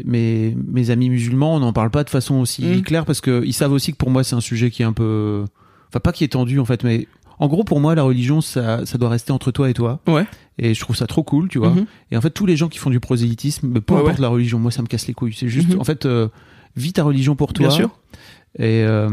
mes, 0.05 0.55
mes 0.67 0.89
amis 0.91 1.09
musulmans, 1.09 1.55
on 1.55 1.59
n'en 1.59 1.73
parle 1.73 1.89
pas 1.91 2.03
de 2.03 2.09
façon 2.09 2.35
aussi 2.35 2.63
Mm. 2.65 2.81
claire 2.81 3.05
parce 3.05 3.21
qu'ils 3.21 3.53
savent 3.53 3.71
aussi 3.73 3.91
que 3.91 3.97
pour 3.97 4.09
moi, 4.09 4.23
c'est 4.23 4.35
un 4.35 4.41
sujet 4.41 4.71
qui 4.71 4.81
est 4.81 4.85
un 4.85 4.93
peu. 4.93 5.43
Enfin, 5.89 5.99
pas 5.99 6.11
qui 6.11 6.23
est 6.23 6.29
tendu 6.29 6.59
en 6.59 6.65
fait, 6.65 6.83
mais 6.83 7.07
en 7.39 7.47
gros, 7.47 7.63
pour 7.63 7.79
moi, 7.79 7.95
la 7.95 8.03
religion, 8.03 8.41
ça, 8.41 8.85
ça 8.85 8.97
doit 8.97 9.09
rester 9.09 9.31
entre 9.33 9.51
toi 9.51 9.69
et 9.69 9.73
toi. 9.73 9.99
Ouais. 10.07 10.25
Et 10.57 10.73
je 10.73 10.79
trouve 10.79 10.95
ça 10.95 11.05
trop 11.05 11.21
cool, 11.23 11.49
tu 11.49 11.57
vois. 11.59 11.71
Mhm. 11.71 11.85
Et 12.11 12.17
en 12.17 12.21
fait, 12.21 12.29
tous 12.29 12.45
les 12.45 12.55
gens 12.55 12.69
qui 12.69 12.77
font 12.77 12.89
du 12.89 13.01
prosélytisme, 13.01 13.81
peu 13.81 13.93
Ouais, 13.93 13.99
importe 13.99 14.15
ouais. 14.17 14.21
la 14.21 14.29
religion, 14.29 14.57
moi, 14.57 14.71
ça 14.71 14.81
me 14.81 14.87
casse 14.87 15.05
les 15.07 15.13
couilles. 15.13 15.33
C'est 15.37 15.49
juste, 15.49 15.73
Mhm. 15.73 15.81
en 15.81 15.83
fait, 15.83 16.05
euh, 16.05 16.29
vis 16.75 16.93
ta 16.93 17.03
religion 17.03 17.35
pour 17.35 17.53
toi. 17.53 17.67
Bien 17.67 17.75
sûr. 17.75 17.89
Et, 18.57 18.83
euh, 18.83 19.09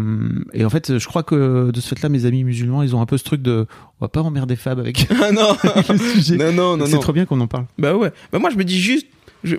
et 0.53 0.65
en 0.65 0.71
fait, 0.71 0.99
je 0.99 1.07
crois 1.09 1.25
que 1.25 1.71
de 1.73 1.81
ce 1.81 1.89
fait-là, 1.89 2.09
mes 2.09 2.27
amis 2.27 2.45
musulmans, 2.45 2.83
ils 2.85 2.95
ont 2.95 3.01
un 3.01 3.07
peu 3.07 3.19
ce 3.19 3.25
truc 3.25 3.43
de, 3.43 3.67
on 4.01 4.05
va 4.05 4.09
pas 4.09 4.23
emmerder 4.23 4.55
Fab 4.55 4.79
avec 4.79 5.09
Ah 5.23 5.33
non 5.33 5.57
le 5.89 5.99
sujet. 5.99 6.37
Non, 6.37 6.53
non, 6.53 6.77
non, 6.77 6.87
C'est 6.87 6.99
trop 7.01 7.13
bien 7.13 7.27
qu'on 7.27 7.41
en 7.41 7.49
parle. 7.49 7.67
Bah 7.79 7.97
ouais. 7.97 8.13
Bah 8.33 8.39
moi, 8.39 8.51
je 8.51 8.57
me 8.57 8.63
dis 8.65 8.81
juste, 8.81 9.07
je- 9.43 9.57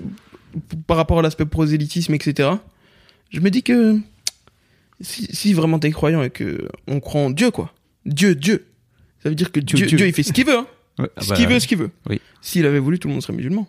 par 0.88 0.95
rapport 0.97 1.20
à 1.20 1.22
l'aspect 1.22 1.45
prosélytisme, 1.45 2.14
etc., 2.14 2.49
je 3.32 3.39
me 3.41 3.49
dis 3.49 3.62
que 3.64 3.97
si, 5.01 5.28
si 5.36 5.54
vraiment 5.54 5.80
t'es 5.80 5.91
croyant 5.91 6.24
et 6.24 6.30
que 6.30 6.70
on 6.88 6.99
croit 7.01 7.22
en 7.22 7.30
Dieu, 7.30 7.51
quoi. 7.51 7.74
Dieu, 8.06 8.36
Dieu. 8.36 8.66
Ça 9.22 9.30
veut 9.30 9.36
dire 9.36 9.51
que 9.51 9.60
Dieu, 9.60 9.86
Dieu, 9.86 10.08
il 10.08 10.14
fait 10.14 10.24
ce 10.24 10.32
qu'il 10.34 10.45
veut, 10.45 10.58
hein. 10.60 10.68
Ouais, 10.99 11.10
ah 11.18 11.22
ce 11.22 11.30
bah, 11.30 11.36
qu'il 11.36 11.47
veut, 11.47 11.60
ce 11.60 11.66
qu'il 11.68 11.80
veut. 11.80 11.89
oui. 12.08 12.22
S'il 12.41 12.66
avait 12.68 12.78
voulu, 12.78 12.99
tout 12.99 13.08
le 13.08 13.14
monde 13.16 13.24
serait 13.24 13.34
musulman. 13.36 13.68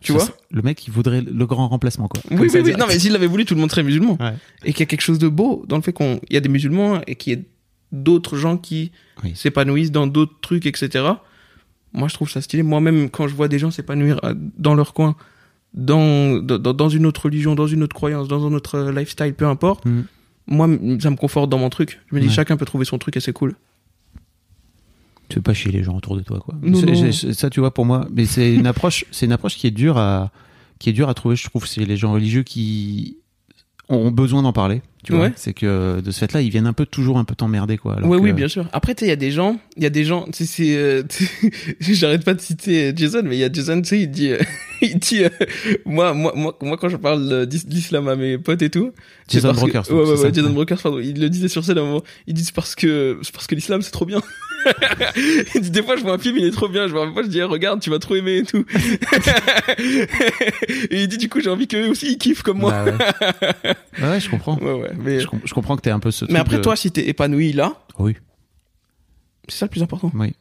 Tu 0.00 0.12
ça, 0.12 0.18
vois 0.18 0.28
Le 0.50 0.62
mec, 0.62 0.86
il 0.86 0.90
voudrait 0.92 1.20
le 1.22 1.46
grand 1.46 1.68
remplacement, 1.68 2.08
quoi. 2.08 2.22
Oui, 2.30 2.48
oui, 2.52 2.60
oui. 2.64 2.72
Non, 2.78 2.86
mais 2.88 2.98
s'il 2.98 3.14
avait 3.14 3.26
voulu, 3.26 3.44
tout 3.44 3.54
le 3.54 3.60
monde 3.60 3.70
serait 3.70 3.82
musulman. 3.82 4.16
Ouais. 4.20 4.34
Et 4.64 4.72
qu'il 4.72 4.80
y 4.80 4.82
a 4.84 4.86
quelque 4.86 5.02
chose 5.02 5.18
de 5.18 5.28
beau 5.28 5.64
dans 5.68 5.76
le 5.76 5.82
fait 5.82 5.92
qu'il 5.92 6.20
y 6.30 6.36
a 6.36 6.40
des 6.40 6.48
musulmans 6.48 7.00
et 7.06 7.16
qu'il 7.16 7.32
y 7.32 7.36
ait 7.36 7.44
d'autres 7.92 8.36
gens 8.36 8.56
qui 8.56 8.92
Oui. 9.22 9.32
s'épanouissent 9.34 9.90
dans 9.92 10.06
d'autres 10.06 10.34
trucs, 10.40 10.64
etc. 10.66 11.04
Moi, 11.92 12.08
je 12.08 12.14
trouve 12.14 12.30
ça 12.30 12.40
stylé. 12.40 12.62
Moi-même, 12.62 13.10
quand 13.10 13.28
je 13.28 13.34
vois 13.34 13.48
des 13.48 13.58
gens 13.58 13.70
s'épanouir 13.70 14.20
euh, 14.24 14.34
dans 14.58 14.74
leur 14.74 14.94
coin, 14.94 15.16
dans, 15.74 16.38
dans, 16.42 16.58
dans 16.72 16.88
une 16.88 17.04
autre 17.06 17.24
religion, 17.26 17.54
dans 17.54 17.66
une 17.66 17.82
autre 17.82 17.94
croyance, 17.94 18.26
dans 18.28 18.46
un 18.46 18.52
autre 18.52 18.76
euh, 18.76 18.92
lifestyle, 18.92 19.34
peu 19.34 19.46
importe, 19.46 19.84
Mhm. 19.84 20.04
moi, 20.46 20.68
ça 21.00 21.10
me 21.10 21.16
conforte 21.16 21.50
dans 21.50 21.58
mon 21.58 21.70
truc. 21.70 22.00
Je 22.10 22.14
me 22.16 22.20
dis, 22.20 22.26
Ouais. 22.28 22.32
chacun 22.32 22.56
peut 22.56 22.64
trouver 22.64 22.84
son 22.84 22.98
truc 22.98 23.16
et 23.16 23.20
c'est 23.20 23.32
cool. 23.32 23.54
Tu 25.30 25.36
veux 25.36 25.42
pas 25.42 25.54
chier 25.54 25.72
les 25.72 25.82
gens 25.82 25.96
autour 25.96 26.16
de 26.16 26.20
toi, 26.22 26.38
quoi. 26.40 26.54
Non, 26.62 26.80
non. 26.82 27.12
Ça, 27.12 27.48
tu 27.48 27.60
vois, 27.60 27.72
pour 27.72 27.86
moi, 27.86 28.06
mais 28.12 28.26
c'est 28.26 28.52
une 28.54 28.66
approche, 28.66 29.04
c'est 29.10 29.24
une 29.26 29.32
approche 29.32 29.56
qui 29.56 29.66
est 29.66 29.70
dure 29.70 29.96
à, 29.96 30.30
qui 30.78 30.90
est 30.90 30.92
dure 30.92 31.08
à 31.08 31.14
trouver, 31.14 31.36
je 31.36 31.44
trouve. 31.48 31.66
C'est 31.66 31.84
les 31.86 31.96
gens 31.96 32.12
religieux 32.12 32.42
qui 32.42 33.16
ont 33.88 34.10
besoin 34.10 34.42
d'en 34.42 34.52
parler. 34.52 34.82
Tu 35.02 35.12
vois, 35.12 35.22
Ouais. 35.22 35.32
c'est 35.34 35.54
que 35.54 36.00
de 36.02 36.10
ce 36.10 36.18
fait-là, 36.18 36.42
ils 36.42 36.50
viennent 36.50 36.66
un 36.66 36.74
peu 36.74 36.84
toujours 36.84 37.16
un 37.18 37.24
peu 37.24 37.34
t'emmerder, 37.34 37.78
quoi. 37.78 37.94
alors 37.96 38.10
ouais, 38.10 38.18
que- 38.18 38.22
oui, 38.22 38.32
bien 38.34 38.48
sûr. 38.48 38.68
Après, 38.72 38.94
tu 38.94 39.04
il 39.04 39.08
y 39.08 39.10
a 39.12 39.16
des 39.16 39.30
gens, 39.30 39.58
il 39.78 39.82
y 39.82 39.86
a 39.86 39.90
des 39.90 40.04
gens, 40.04 40.26
tu 40.26 40.44
sais, 40.44 40.44
c'est, 40.44 40.76
euh, 40.76 41.02
j'arrête 41.80 42.22
pas 42.22 42.34
de 42.34 42.40
citer 42.40 42.92
Jason, 42.94 43.22
mais 43.24 43.36
il 43.36 43.40
y 43.40 43.44
a 43.44 43.50
Jason, 43.50 43.80
tu 43.80 43.88
sais, 43.88 44.00
il 44.02 44.10
dit, 44.10 44.28
euh, 44.28 44.38
il 44.82 44.98
dit, 44.98 45.24
euh, 45.24 45.30
moi, 45.86 46.12
moi, 46.12 46.34
moi, 46.36 46.56
moi, 46.60 46.76
quand 46.76 46.90
je 46.90 46.96
parle 46.98 47.46
d'is- 47.46 47.66
d'islam 47.66 48.08
à 48.08 48.14
mes 48.16 48.36
potes 48.36 48.60
et 48.60 48.68
tout, 48.68 48.92
Jason 49.28 49.48
parce 49.48 49.60
que- 49.60 49.70
Brokers, 49.72 49.90
ouais, 49.90 50.04
ouais, 50.12 50.20
ouais. 50.22 50.34
Jason 50.34 50.50
Brokers, 50.50 50.82
pardon, 50.82 50.98
il 50.98 51.18
le 51.18 51.30
disait 51.30 51.48
sur 51.48 51.64
scène 51.64 51.78
à 51.78 51.80
un 51.80 51.84
moment, 51.84 52.02
il 52.26 52.34
dit 52.34 52.44
c'est 52.44 52.54
parce 52.54 52.74
que, 52.74 53.18
c'est 53.22 53.32
parce 53.32 53.46
que 53.46 53.54
l'islam 53.54 53.80
c'est 53.80 53.90
trop 53.92 54.04
bien. 54.04 54.20
Il 55.54 55.60
dit 55.62 55.70
des 55.70 55.82
fois 55.82 55.96
je 55.96 56.02
vois 56.02 56.12
un 56.14 56.18
film, 56.18 56.36
il 56.38 56.44
est 56.46 56.50
trop 56.50 56.68
bien, 56.68 56.86
je 56.86 56.92
vois 56.92 57.10
fois 57.12 57.22
je 57.22 57.28
dis 57.28 57.38
eh, 57.38 57.42
regarde, 57.44 57.80
tu 57.80 57.90
vas 57.90 57.98
trop 57.98 58.14
aimer 58.16 58.38
et 58.38 58.42
tout. 58.44 58.64
et 60.90 61.02
il 61.02 61.08
dit 61.08 61.18
du 61.18 61.28
coup 61.28 61.40
j'ai 61.40 61.50
envie 61.50 61.66
qu'eux 61.68 61.88
aussi 61.88 62.12
ils 62.12 62.18
kiffent 62.18 62.42
comme 62.42 62.58
moi. 62.58 62.72
Bah 62.72 62.84
ouais. 62.84 62.94
Ouais, 64.00 64.08
ouais, 64.08 64.20
je 64.20 64.30
comprends. 64.30 64.56
Ouais, 64.58 64.72
ouais, 64.72 64.92
mais, 64.98 65.20
Je, 65.20 65.26
com- 65.26 65.40
je 65.44 65.52
comprends 65.54 65.76
que 65.76 65.82
t'es 65.82 65.90
un 65.90 65.98
peu 66.00 66.10
ce 66.10 66.24
mais 66.24 66.30
truc 66.34 66.40
après 66.40 66.56
de- 66.58 66.62
toi, 66.62 66.76
si 66.76 66.90
t'es 66.90 67.06
épanoui 67.08 67.52
là, 67.52 67.74
Oui. 67.98 68.16
c'est 69.48 69.58
ça 69.58 69.66
le 69.66 69.70
plus 69.70 69.82
important. 69.82 70.10
Oui. 70.14 70.32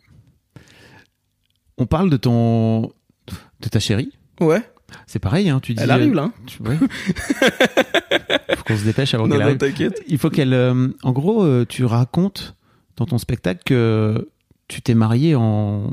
On 1.78 1.86
parle 1.86 2.10
de 2.10 2.18
ton, 2.18 2.84
de 3.62 3.70
ta 3.70 3.80
chérie. 3.80 4.12
Ouais, 4.40 4.62
C'est 5.08 5.20
pareil, 5.20 5.50
hein. 5.50 5.60
Tu 5.62 5.74
dis. 5.74 5.84
elle 5.84 5.92
arrive 5.92 6.14
là. 6.14 6.24
hein. 6.24 6.34
Tu... 6.46 6.62
ouais. 6.62 6.78
Faut 8.56 8.64
qu'on 8.64 8.78
se 8.78 8.84
dépêche 8.86 9.14
avant 9.14 9.26
Non, 9.28 9.32
qu'elle 9.32 9.40
non, 9.40 9.46
arrive. 9.48 9.58
t'inquiète. 9.58 10.02
Il 10.08 10.18
faut 10.18 10.30
qu'elle. 10.30 10.54
euh, 10.54 10.88
en 11.04 11.12
gros, 11.12 11.44
euh, 11.44 11.66
tu 11.68 11.84
racontes 11.86 12.56
dans 13.00 13.06
ton 13.06 13.18
spectacle 13.18 13.62
que 13.66 14.30
tu 14.68 14.82
t'es 14.82 14.94
marié 14.94 15.36
en. 15.36 15.92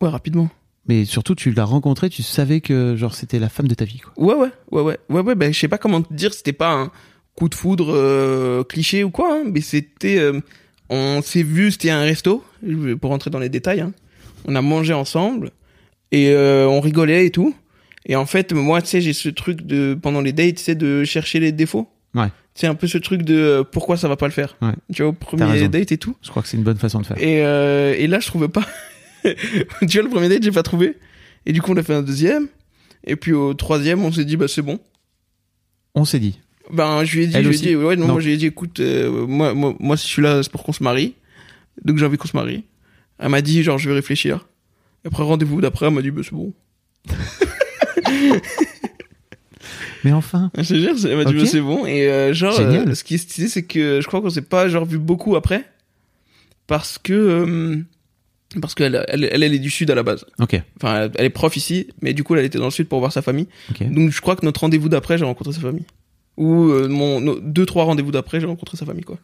Ouais, 0.00 0.08
rapidement. 0.08 0.48
Mais 0.88 1.04
surtout, 1.04 1.34
tu 1.34 1.52
l'as 1.52 1.64
rencontrée, 1.64 2.08
tu 2.08 2.22
savais 2.22 2.60
que 2.60 2.96
genre 2.96 3.14
c'était 3.14 3.38
la 3.38 3.50
femme 3.50 3.68
de 3.68 3.74
ta 3.74 3.84
vie, 3.84 3.98
quoi. 3.98 4.12
Ouais, 4.16 4.34
ouais, 4.34 4.50
ouais, 4.70 4.82
ouais, 4.82 4.98
ouais, 5.10 5.20
ouais, 5.20 5.34
ben, 5.34 5.52
je 5.52 5.58
sais 5.58 5.68
pas 5.68 5.76
comment 5.76 6.00
te 6.00 6.12
dire, 6.12 6.32
c'était 6.32 6.54
pas 6.54 6.72
un 6.72 6.90
coup 7.34 7.48
de 7.48 7.54
foudre 7.54 7.92
euh, 7.94 8.64
cliché 8.64 9.04
ou 9.04 9.10
quoi, 9.10 9.34
hein, 9.34 9.44
mais 9.52 9.60
c'était, 9.60 10.18
euh, 10.18 10.40
on 10.88 11.20
s'est 11.20 11.42
vu, 11.42 11.70
c'était 11.70 11.90
un 11.90 12.00
resto, 12.00 12.42
pour 13.00 13.10
rentrer 13.10 13.30
dans 13.30 13.38
les 13.38 13.50
détails, 13.50 13.82
hein. 13.82 13.92
on 14.46 14.54
a 14.54 14.62
mangé 14.62 14.94
ensemble 14.94 15.50
et 16.10 16.30
euh, 16.30 16.66
on 16.66 16.80
rigolait 16.80 17.26
et 17.26 17.30
tout. 17.30 17.54
Et 18.06 18.16
en 18.16 18.24
fait, 18.24 18.54
moi, 18.54 18.80
tu 18.80 18.88
sais, 18.88 19.00
j'ai 19.02 19.12
ce 19.12 19.28
truc 19.28 19.66
de 19.66 19.96
pendant 20.00 20.22
les 20.22 20.32
dates, 20.32 20.54
tu 20.54 20.62
sais, 20.62 20.74
de 20.74 21.04
chercher 21.04 21.38
les 21.38 21.52
défauts. 21.52 21.86
Ouais. 22.14 22.28
C'est 22.58 22.66
un 22.66 22.74
peu 22.74 22.88
ce 22.88 22.98
truc 22.98 23.22
de 23.22 23.36
euh, 23.36 23.62
pourquoi 23.62 23.96
ça 23.96 24.08
va 24.08 24.16
pas 24.16 24.26
le 24.26 24.32
faire. 24.32 24.56
Ouais. 24.60 24.72
Tu 24.92 25.02
vois, 25.02 25.10
au 25.10 25.12
premier 25.12 25.68
date 25.68 25.92
et 25.92 25.96
tout. 25.96 26.16
Je 26.22 26.28
crois 26.28 26.42
que 26.42 26.48
c'est 26.48 26.56
une 26.56 26.64
bonne 26.64 26.76
façon 26.76 27.00
de 27.00 27.06
faire. 27.06 27.16
Et, 27.16 27.44
euh, 27.44 27.94
et 27.96 28.08
là, 28.08 28.18
je 28.18 28.26
trouvais 28.26 28.48
pas. 28.48 28.66
tu 29.22 29.86
vois, 29.86 30.02
le 30.02 30.08
premier 30.08 30.28
date, 30.28 30.42
j'ai 30.42 30.50
pas 30.50 30.64
trouvé. 30.64 30.96
Et 31.46 31.52
du 31.52 31.62
coup, 31.62 31.70
on 31.72 31.76
a 31.76 31.84
fait 31.84 31.94
un 31.94 32.02
deuxième. 32.02 32.48
Et 33.04 33.14
puis 33.14 33.32
au 33.32 33.54
troisième, 33.54 34.04
on 34.04 34.10
s'est 34.10 34.24
dit, 34.24 34.36
bah 34.36 34.48
c'est 34.48 34.62
bon. 34.62 34.80
On 35.94 36.04
s'est 36.04 36.18
dit. 36.18 36.40
Ben, 36.72 37.04
je 37.04 37.18
lui 37.18 37.24
ai 37.24 37.26
dit, 37.28 37.36
Elle 37.36 37.44
je 37.44 37.48
lui 37.48 37.56
ai 37.58 37.60
dit, 37.60 37.76
ouais, 37.76 37.94
non, 37.94 38.08
Non. 38.08 38.12
moi, 38.14 38.20
je 38.20 38.26
lui 38.26 38.34
ai 38.34 38.36
dit, 38.36 38.46
écoute, 38.46 38.80
euh, 38.80 39.24
moi, 39.28 39.54
moi, 39.54 39.76
moi, 39.78 39.96
si 39.96 40.08
je 40.08 40.12
suis 40.14 40.22
là, 40.22 40.42
c'est 40.42 40.50
pour 40.50 40.64
qu'on 40.64 40.72
se 40.72 40.82
marie. 40.82 41.14
Donc, 41.84 41.98
j'ai 41.98 42.06
envie 42.06 42.16
qu'on 42.18 42.26
se 42.26 42.36
marie. 42.36 42.64
Elle 43.20 43.28
m'a 43.28 43.40
dit, 43.40 43.62
genre, 43.62 43.78
je 43.78 43.88
vais 43.88 43.94
réfléchir. 43.94 44.48
Et 45.04 45.06
après, 45.06 45.22
rendez-vous 45.22 45.60
d'après, 45.60 45.86
elle 45.86 45.94
m'a 45.94 46.02
dit, 46.02 46.10
bah, 46.10 46.22
c'est 46.24 46.34
bon. 46.34 46.52
Mais 50.04 50.12
enfin. 50.12 50.50
Je 50.56 50.62
te 50.62 50.74
jure, 50.74 50.94
elle 51.10 51.16
m'a 51.16 51.24
dit, 51.24 51.34
Ok. 51.34 51.40
bah, 51.40 51.46
c'est 51.46 51.60
bon. 51.60 51.86
Et, 51.86 52.08
euh, 52.08 52.32
genre, 52.32 52.54
Génial. 52.54 52.88
euh, 52.90 52.94
ce 52.94 53.04
qui 53.04 53.14
est 53.14 53.18
stylé, 53.18 53.48
c'est 53.48 53.64
que 53.64 54.00
je 54.00 54.06
crois 54.06 54.20
qu'on 54.20 54.30
s'est 54.30 54.42
pas, 54.42 54.68
genre, 54.68 54.84
vu 54.84 54.98
beaucoup 54.98 55.36
après. 55.36 55.64
Parce 56.66 56.98
que, 56.98 57.12
euh, 57.12 57.76
parce 58.60 58.74
qu'elle, 58.74 59.04
elle, 59.08 59.24
elle, 59.30 59.42
elle 59.42 59.54
est 59.54 59.58
du 59.58 59.70
sud 59.70 59.90
à 59.90 59.94
la 59.94 60.02
base. 60.02 60.24
Ok. 60.38 60.60
Enfin, 60.76 61.08
elle, 61.16 61.24
est 61.24 61.30
prof 61.30 61.56
ici, 61.56 61.88
mais 62.02 62.12
du 62.14 62.24
coup, 62.24 62.34
elle 62.36 62.44
était 62.44 62.58
dans 62.58 62.64
le 62.66 62.70
sud 62.70 62.88
pour 62.88 62.98
voir 63.00 63.12
sa 63.12 63.22
famille. 63.22 63.48
Donc, 63.80 64.10
je 64.10 64.20
crois 64.20 64.36
que 64.36 64.44
notre 64.44 64.60
rendez-vous 64.60 64.88
d'après, 64.88 65.18
j'ai 65.18 65.24
rencontré 65.24 65.52
sa 65.52 65.60
famille. 65.60 65.84
Ou 66.36 66.66
mon 66.88 67.20
nos 67.20 67.40
deux 67.40 67.66
trois 67.66 67.84
rendez-vous 67.84 68.12
d'après, 68.12 68.38
j'ai 68.40 68.46
rencontré 68.46 68.76
sa 68.76 68.86
famille 68.86 69.02
quoi. 69.02 69.18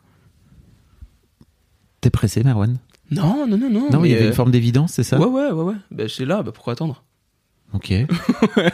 T'es 2.01 2.11
pressé, 2.11 2.43
Merwan 2.45 2.77
Non, 3.11 3.47
non, 3.47 3.57
non, 3.57 3.71
non. 3.71 3.91
Non, 3.91 4.05
il 4.05 4.11
y 4.11 4.15
avait 4.15 4.27
une 4.27 4.33
forme 4.33 4.51
d'évidence, 4.51 4.93
c'est 4.95 5.03
ça? 5.05 5.19
Ouais, 5.19 5.27
ouais, 5.27 5.51
ouais, 5.53 5.63
ouais. 5.65 5.75
Ben, 5.91 6.09
c'est 6.09 6.25
là, 6.25 6.43
ben, 6.43 6.51
pourquoi 6.53 6.73
attendre? 6.75 7.05
Ok. 7.73 7.91
Non, 7.93 8.07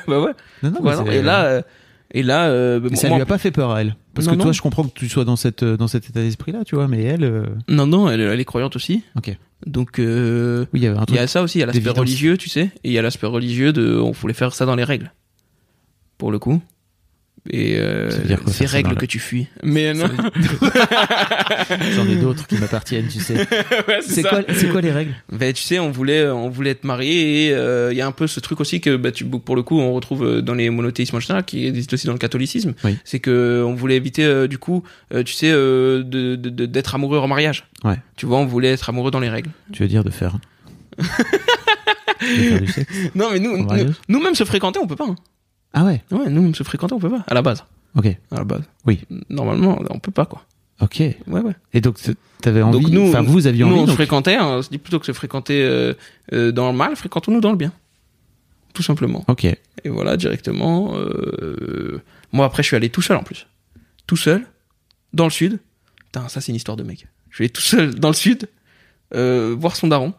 Bah 0.09 0.21
ouais. 0.21 0.33
non, 0.63 0.73
mais 0.83 0.91
attendre? 0.91 1.11
c'est- 1.11 1.19
Et 1.19 1.23
là, 1.23 1.45
euh, 1.45 1.63
et 2.13 2.23
là, 2.23 2.49
euh, 2.49 2.81
Mais 2.91 2.97
ça 2.97 3.09
moi- 3.09 3.19
lui 3.19 3.23
a 3.23 3.27
pas 3.27 3.39
fait 3.39 3.51
peur 3.51 3.71
à 3.71 3.81
elle. 3.83 3.97
Parce 4.15 4.27
Non, 4.27 4.33
que 4.33 4.39
toi, 4.39 4.47
non. 4.47 4.53
je 4.53 4.61
comprends 4.63 4.85
que 4.85 4.91
tu 4.95 5.09
sois 5.09 5.25
dans 5.25 5.37
cette 5.37 5.65
dans 5.65 5.87
cet 5.89 6.09
état 6.11 6.21
d'esprit 6.21 6.53
là, 6.53 6.65
tu 6.65 6.75
vois, 6.75 6.89
mais 6.89 7.03
elle, 7.05 7.25
euh, 7.25 7.45
non, 7.69 7.87
non, 7.87 8.11
elle, 8.11 8.21
elle 8.21 8.41
est 8.41 8.45
croyante 8.45 8.77
aussi. 8.77 9.03
ok. 9.17 9.37
Donc, 9.67 9.99
euh, 9.99 10.65
Oui, 10.73 10.81
il 10.81 10.85
y 10.85 10.87
un 10.87 10.95
truc. 11.05 11.15
y 11.17 11.19
a 11.19 11.27
ça 11.27 11.43
aussi, 11.43 11.59
il 11.59 11.61
y 11.61 11.65
a 11.65 11.67
l'aspect 11.67 11.91
religieux, 11.91 12.39
tu 12.39 12.49
sais, 12.49 12.71
et 12.83 12.89
il 12.89 12.93
y 12.93 12.99
a 12.99 13.03
l'aspect 13.03 13.27
religieux 13.27 13.73
de, 13.75 13.99
on 13.99 14.11
voulait 14.13 14.33
faire 14.35 14.55
ça 14.55 14.65
dans 14.65 14.75
les 14.75 14.85
règles, 14.85 15.13
pour 16.19 16.33
le 16.33 16.39
coup. 16.39 16.63
Et 17.49 17.77
euh, 17.79 18.11
ces 18.49 18.67
règles 18.67 18.95
que 18.97 19.07
tu 19.07 19.19
fuis. 19.19 19.47
Mais 19.63 19.95
non. 19.95 20.05
J'en 21.95 22.07
ai 22.07 22.17
d'autres 22.17 22.47
qui 22.47 22.57
m'appartiennent, 22.57 23.09
tu 23.09 23.19
sais. 23.21 23.35
Ouais, 23.89 24.01
C'est 24.03 24.23
quoi, 24.23 24.43
c'est 24.53 24.69
quoi 24.69 24.81
les 24.83 24.93
règles? 24.93 25.15
Ben, 25.33 25.53
tu 25.53 25.63
sais, 25.63 25.79
on 25.79 25.91
voulait, 25.91 26.29
on 26.29 26.51
voulait 26.51 26.71
être 26.71 26.85
mariés 26.85 27.47
et 27.47 27.53
euh, 27.55 27.93
il 27.93 27.97
y 27.97 28.03
a 28.03 28.07
un 28.07 28.13
peu 28.13 28.27
ce 28.27 28.41
truc 28.41 28.61
aussi 28.61 28.81
que, 28.83 28.95
bah, 28.97 29.11
tu, 29.11 29.25
pour 29.25 29.57
le 29.57 29.63
coup, 29.63 29.79
on 29.81 29.93
retrouve 29.95 30.25
euh, 30.25 30.43
dans 30.43 30.53
les 30.55 30.69
monothéismes 30.69 31.17
en 31.17 31.21
général, 31.21 31.45
qui 31.45 31.67
existe 31.67 31.95
aussi 31.95 32.07
dans 32.07 32.13
le 32.13 32.19
catholicisme. 32.19 32.75
Oui. 32.85 32.97
C'est 33.05 33.21
que 33.21 33.65
on 33.67 33.75
voulait 33.75 33.97
éviter, 33.97 34.25
euh, 34.25 34.47
du 34.47 34.59
coup, 34.59 34.83
euh, 35.15 35.23
tu 35.23 35.33
sais, 35.33 35.51
euh, 35.51 36.03
de, 36.03 36.37
de- 36.37 36.51
de- 36.51 36.67
d'être 36.67 36.95
amoureux 36.95 37.19
en 37.19 37.27
mariage. 37.29 37.65
Ouais. 37.85 37.97
Tu 38.17 38.27
vois, 38.27 38.39
on 38.39 38.47
voulait 38.47 38.73
être 38.73 38.89
amoureux 38.91 39.11
dans 39.11 39.21
les 39.21 39.31
règles. 39.31 39.51
Tu 39.73 39.83
veux 39.83 39.89
dire 39.89 40.05
de 40.05 40.11
faire 40.11 40.37
De 40.99 41.05
faire 42.27 42.61
du 42.61 42.67
sexe? 42.71 42.93
Non, 43.15 43.31
mais 43.33 43.39
nous, 43.41 43.57
nous, 43.57 43.65
mariage? 43.65 43.95
nous-mêmes 44.09 44.35
se 44.35 44.45
fréquenter, 44.45 44.79
on 44.83 44.87
peut 44.87 44.97
pas. 44.97 45.07
hein. 45.09 45.17
Ah 45.73 45.85
ouais. 45.85 46.03
Ouais, 46.11 46.29
nous-mêmes 46.31 46.55
se 46.55 46.63
fréquenter, 46.63 46.95
on 46.95 46.99
peut 46.99 47.11
pas. 47.11 47.25
À 47.27 47.35
la 47.35 47.43
base. 47.43 47.65
Ok. 47.97 48.07
À 48.31 48.37
la 48.37 48.45
base. 48.45 48.63
Oui. 48.87 49.01
Normalement, 49.29 49.81
on 49.91 49.99
peut 49.99 50.11
pas, 50.13 50.27
quoi. 50.27 50.45
Ok. 50.81 51.01
Ouais, 51.01 51.41
ouais. 51.41 51.55
Et 51.75 51.81
donc 51.81 51.99
t'avais 52.41 52.63
envie. 52.63 52.81
Donc 52.81 52.91
nous, 52.91 53.09
enfin, 53.09 53.23
vous 53.23 53.47
aviez 53.47 53.65
nous, 53.65 53.73
envie. 53.73 53.81
on 53.83 53.87
se 53.87 53.93
fréquentait, 53.93 54.37
hein, 54.37 54.47
on 54.47 54.63
se 54.63 54.71
dit 54.71 54.79
plutôt 54.79 54.99
que 54.99 55.05
se 55.07 55.13
fréquenter 55.13 55.63
euh, 55.63 55.93
euh, 56.33 56.53
dans 56.53 56.71
le 56.73 56.77
mal, 56.77 56.97
fréquentons-nous 56.97 57.41
dans 57.41 57.51
le 57.51 57.57
bien. 57.57 57.73
Tout 58.73 58.83
simplement. 58.83 59.25
Ok. 59.29 59.45
Et 59.45 59.59
voilà, 59.89 60.17
directement. 60.17 60.95
euh, 60.97 62.01
Moi, 62.33 62.47
après, 62.47 62.63
je 62.63 62.69
suis 62.69 62.77
allé 62.77 62.89
tout 62.89 63.03
seul 63.03 63.17
en 63.17 63.23
plus. 63.23 63.47
Tout 64.07 64.17
seul, 64.17 64.47
dans 65.13 65.25
le 65.25 65.31
sud. 65.31 65.59
Putain, 66.07 66.29
ça, 66.29 66.41
c'est 66.41 66.51
une 66.53 66.57
histoire 66.57 66.77
de 66.77 66.83
mec. 66.83 67.07
Je 67.31 67.37
suis 67.37 67.45
allé 67.45 67.51
tout 67.51 67.61
seul 67.63 67.95
dans 67.95 68.09
le 68.09 68.15
sud, 68.15 68.49
euh, 69.15 69.55
voir 69.59 69.77
son 69.77 69.89
daron. 69.89 70.15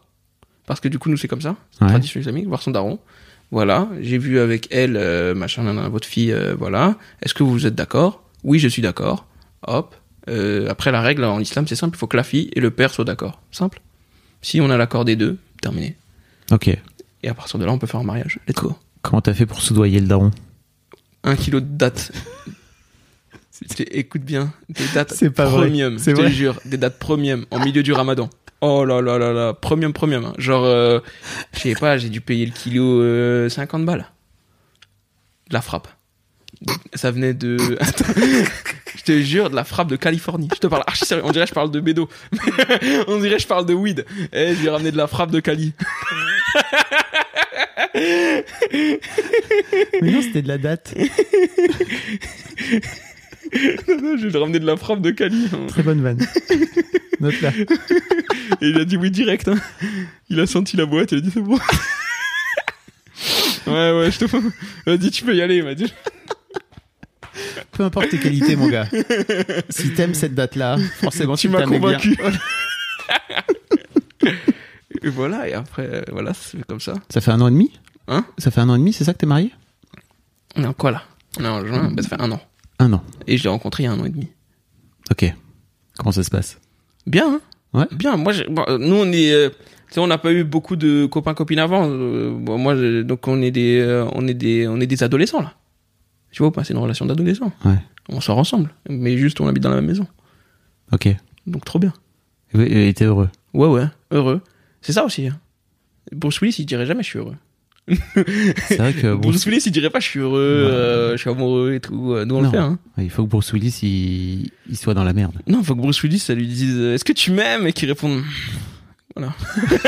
Parce 0.68 0.80
que 0.80 0.88
du 0.90 1.00
coup, 1.00 1.10
nous, 1.10 1.18
c'est 1.18 1.28
comme 1.28 1.42
ça. 1.42 1.56
Ouais. 1.82 1.88
tradition 1.88 2.20
islamique, 2.20 2.48
voir 2.48 2.62
son 2.62 2.72
daron. 2.72 3.00
Voilà, 3.52 3.90
j'ai 4.00 4.18
vu 4.18 4.40
avec 4.40 4.68
elle, 4.72 4.96
euh, 4.96 5.36
machin, 5.36 5.64
nanana, 5.64 5.90
votre 5.90 6.08
fille, 6.08 6.32
euh, 6.32 6.56
voilà. 6.58 6.96
Est-ce 7.22 7.34
que 7.34 7.44
vous 7.44 7.66
êtes 7.68 7.76
d'accord? 7.76 8.24
Oui, 8.44 8.60
je 8.60 8.68
suis 8.70 8.82
d'accord. 8.82 9.26
Hop. 9.68 9.94
Euh, 10.30 10.70
après, 10.70 10.92
la 10.92 11.02
règle 11.02 11.24
en 11.26 11.40
islam, 11.40 11.68
c'est 11.68 11.76
simple. 11.76 11.96
Il 11.98 12.00
faut 12.00 12.08
que 12.08 12.16
la 12.18 12.24
fille 12.24 12.50
et 12.56 12.60
le 12.62 12.72
père 12.72 12.94
soient 12.94 13.04
d'accord. 13.06 13.42
Simple. 13.52 13.82
Si 14.42 14.62
on 14.62 14.70
a 14.70 14.78
l'accord 14.78 15.04
des 15.04 15.16
deux, 15.18 15.38
terminé. 15.62 15.98
Ok. 16.52 16.70
Et 17.24 17.28
à 17.28 17.34
partir 17.34 17.60
de 17.60 17.66
là, 17.66 17.72
on 17.74 17.78
peut 17.78 17.88
faire 17.88 18.00
un 18.00 18.04
mariage. 18.06 18.40
Let's 18.48 18.56
go. 18.56 18.76
Comment 19.02 19.22
t'as 19.22 19.34
fait 19.34 19.46
pour 19.46 19.62
soudoyer 19.62 20.00
le 20.00 20.08
daron? 20.08 20.32
Un 21.24 21.36
kilo 21.36 21.60
de 21.60 21.66
dates. 21.66 22.12
C'est- 23.52 23.82
Écoute 23.92 24.22
bien, 24.24 24.54
des 24.70 24.86
dates 24.94 25.14
C'est 25.14 25.30
pas 25.30 25.46
vrai. 25.46 25.68
premium, 25.68 26.00
C'est 26.00 26.12
je 26.12 26.16
te 26.16 26.22
vrai. 26.22 26.32
jure, 26.32 26.60
des 26.66 26.78
dates 26.78 26.98
premium 27.00 27.46
en 27.52 27.60
milieu 27.60 27.84
du 27.84 27.92
ramadan. 27.94 28.30
Oh 28.62 28.86
là 28.86 29.02
là 29.02 29.18
là 29.18 29.34
là, 29.34 29.54
premium 29.56 29.92
premium. 29.92 30.26
hein. 30.26 30.34
Genre, 30.38 30.64
euh, 30.66 31.00
je 31.54 31.60
sais 31.60 31.74
pas, 31.74 31.98
j'ai 31.98 32.10
dû 32.10 32.22
payer 32.22 32.46
le 32.46 32.52
kilo 32.52 33.02
euh, 33.02 33.50
50 33.50 33.86
balles. 33.86 34.06
De 35.50 35.56
la 35.56 35.62
frappe. 35.62 35.88
Ça 36.94 37.10
venait 37.10 37.34
de... 37.34 37.58
Attends, 37.80 38.14
je 38.96 39.02
te 39.04 39.20
jure, 39.20 39.50
de 39.50 39.56
la 39.56 39.64
frappe 39.64 39.88
de 39.88 39.96
Californie. 39.96 40.48
Je 40.54 40.60
te 40.60 40.68
parle 40.68 40.84
archi 40.86 41.06
sérieux, 41.06 41.24
on 41.26 41.32
dirait 41.32 41.46
que 41.46 41.50
je 41.50 41.56
parle 41.56 41.72
de 41.72 41.80
bédo. 41.80 42.08
on 43.08 43.18
dirait 43.20 43.38
que 43.38 43.42
je 43.42 43.48
parle 43.48 43.66
de 43.66 43.74
weed. 43.74 44.06
Eh, 44.32 44.54
j'ai 44.62 44.70
ramené 44.70 44.92
de 44.92 44.98
la 44.98 45.08
frappe 45.08 45.32
de 45.32 45.40
Cali. 45.40 45.74
Mais 50.02 50.12
non, 50.12 50.22
c'était 50.22 50.44
de 50.44 50.48
la 50.48 50.60
date. 50.60 50.94
j'ai 54.18 54.38
ramené 54.38 54.60
de 54.60 54.66
la 54.66 54.78
frappe 54.78 55.02
de 55.02 55.12
Cali. 55.12 55.48
hein. 55.54 55.68
Très 55.68 55.84
bonne 55.84 56.02
vanne. 56.02 56.20
Note 57.20 57.40
là. 57.42 57.52
Et 58.62 58.70
il 58.70 58.78
a 58.80 58.86
dit 58.86 58.98
oui 58.98 59.12
direct. 59.12 59.48
hein. 59.48 59.58
Il 60.30 60.40
a 60.40 60.48
senti 60.48 60.78
la 60.78 60.86
boîte, 60.86 61.12
il 61.12 61.20
a 61.20 61.22
dit 61.22 61.32
c'est 61.32 61.42
bon. 61.42 61.56
ouais, 63.68 63.92
ouais, 63.92 64.10
je 64.12 64.18
te 64.20 64.26
Vas-y, 64.90 65.12
tu 65.12 65.24
peux 65.24 65.36
y 65.36 65.42
aller, 65.42 65.58
il 65.58 65.64
m'a 65.64 65.76
dit. 65.76 65.92
Peu 67.72 67.84
importe 67.84 68.10
tes 68.10 68.20
qualités, 68.20 68.56
mon 68.56 68.68
gars. 68.70 68.88
Si 69.70 69.94
t'aimes 69.94 70.14
cette 70.16 70.34
date-là, 70.36 70.78
forcément 71.00 71.36
Tu 71.36 71.48
tu 71.48 71.50
m'as 71.54 71.60
t'aimes 71.60 71.70
bien. 71.70 71.80
convaincu. 71.80 72.18
et 75.04 75.10
voilà, 75.10 75.48
et 75.48 75.54
après, 75.54 75.88
euh, 75.92 76.02
voilà, 76.12 76.34
fait 76.34 76.64
comme 76.68 76.80
ça. 76.80 76.94
Ça 77.10 77.22
fait 77.22 77.32
un 77.32 77.42
an 77.42 77.48
et 77.48 77.52
demi 77.52 77.72
Hein? 78.08 78.26
Ça 78.38 78.52
fait 78.52 78.62
un 78.62 78.70
an 78.70 78.76
et 78.76 78.80
demi, 78.80 78.94
c'est 78.94 79.04
ça 79.04 79.14
que 79.14 79.20
t'es 79.20 79.26
marié? 79.26 79.52
On 80.56 80.64
est 80.64 80.68
en 80.68 80.74
quoi 80.74 80.92
là? 80.92 81.04
On 81.40 81.46
est 81.46 81.48
en 81.48 81.66
juin, 81.66 81.92
bah, 81.94 82.02
ça 82.04 82.10
fait 82.10 82.22
un 82.22 82.32
an. 82.32 82.42
Un 82.82 82.94
an. 82.94 83.04
Et 83.28 83.38
je 83.38 83.44
l'ai 83.44 83.50
rencontré 83.50 83.84
il 83.84 83.86
y 83.86 83.90
a 83.90 83.92
un 83.92 84.00
an 84.00 84.06
et 84.06 84.10
demi. 84.10 84.28
Ok. 85.12 85.32
Comment 85.98 86.12
ça 86.12 86.24
se 86.24 86.30
passe? 86.32 86.60
Bien, 87.06 87.36
hein? 87.36 87.42
Ouais. 87.74 87.86
Bien, 87.92 88.18
moi, 88.18 88.34
bon, 88.50 88.66
nous, 88.80 88.96
on 88.96 89.12
est. 89.12 89.32
euh, 89.32 89.50
tu 89.50 89.94
sais, 89.96 90.00
on 90.00 90.08
n'a 90.08 90.18
pas 90.18 90.32
eu 90.34 90.44
beaucoup 90.44 90.76
de 90.76 91.06
copains 91.06 91.34
copines 91.36 91.60
avant. 91.60 91.88
euh, 91.88 92.32
bon, 92.36 92.58
moi, 92.58 92.76
je- 92.76 93.04
donc 93.04 93.28
on 93.28 93.40
est 93.42 93.52
des, 93.52 93.80
euh, 93.80 94.06
on 94.14 94.28
est 94.28 94.34
des, 94.34 94.68
on 94.68 94.80
est 94.80 94.88
des 94.88 95.04
adolescents 95.04 95.42
là. 95.42 95.54
Tu 96.32 96.42
vois, 96.42 96.52
pas? 96.52 96.64
C'est 96.64 96.74
une 96.74 96.80
relation 96.80 97.06
d'adolescents. 97.06 97.52
Ouais. 97.66 97.78
On 98.10 98.20
sort 98.20 98.38
ensemble, 98.40 98.74
mais 98.90 99.16
juste 99.18 99.40
on 99.42 99.48
habite 99.48 99.62
dans 99.64 99.70
la 99.70 99.76
même 99.76 99.86
maison. 99.86 100.08
Ok. 100.92 101.08
Donc 101.46 101.64
trop 101.66 101.78
bien. 101.80 101.94
et 102.56 102.94
t'es 102.96 103.06
heureux? 103.06 103.30
Ouais, 103.54 103.68
ouais, 103.68 103.86
heureux. 104.12 104.42
C'est 104.82 104.94
ça 104.94 105.06
aussi. 105.06 105.28
Hein. 105.28 105.40
Bruce 106.12 106.42
Willis, 106.42 106.56
il 106.60 106.66
dirait 106.66 106.86
jamais 106.88 107.04
je 107.04 107.10
suis 107.10 107.20
heureux. 107.20 107.36
C'est 108.68 108.78
vrai 108.78 108.94
que 108.94 109.14
Bruce. 109.16 109.46
Willis, 109.46 109.64
il 109.66 109.72
dirait 109.72 109.90
pas 109.90 110.00
je 110.00 110.08
suis 110.08 110.20
heureux, 110.20 110.40
euh, 110.42 111.12
je 111.14 111.18
suis 111.18 111.30
amoureux 111.30 111.74
et 111.74 111.80
tout. 111.80 112.14
Euh, 112.14 112.26
Nous, 112.26 112.36
on 112.36 112.42
Non. 112.42 112.52
le 112.52 112.58
fait. 112.58 112.58
Hein. 112.64 112.80
il 112.98 113.10
faut 113.10 113.24
que 113.26 113.30
Bruce 113.30 113.52
Willis 113.54 113.80
il... 113.84 114.52
il 114.70 114.78
soit 114.78 114.94
dans 114.94 115.04
la 115.04 115.14
merde. 115.14 115.34
Non, 115.48 115.64
faut 115.64 115.76
que 115.76 115.82
Bruce 115.82 116.02
Willis, 116.04 116.20
ça 116.20 116.34
lui 116.34 116.48
dise 116.48 116.76
euh, 116.78 116.94
Est-ce 116.96 117.04
que 117.06 117.14
tu 117.14 117.32
m'aimes? 117.32 117.68
Et 117.68 117.74
qu'il 117.74 117.90
réponde 117.90 118.24
Voilà. 119.16 119.34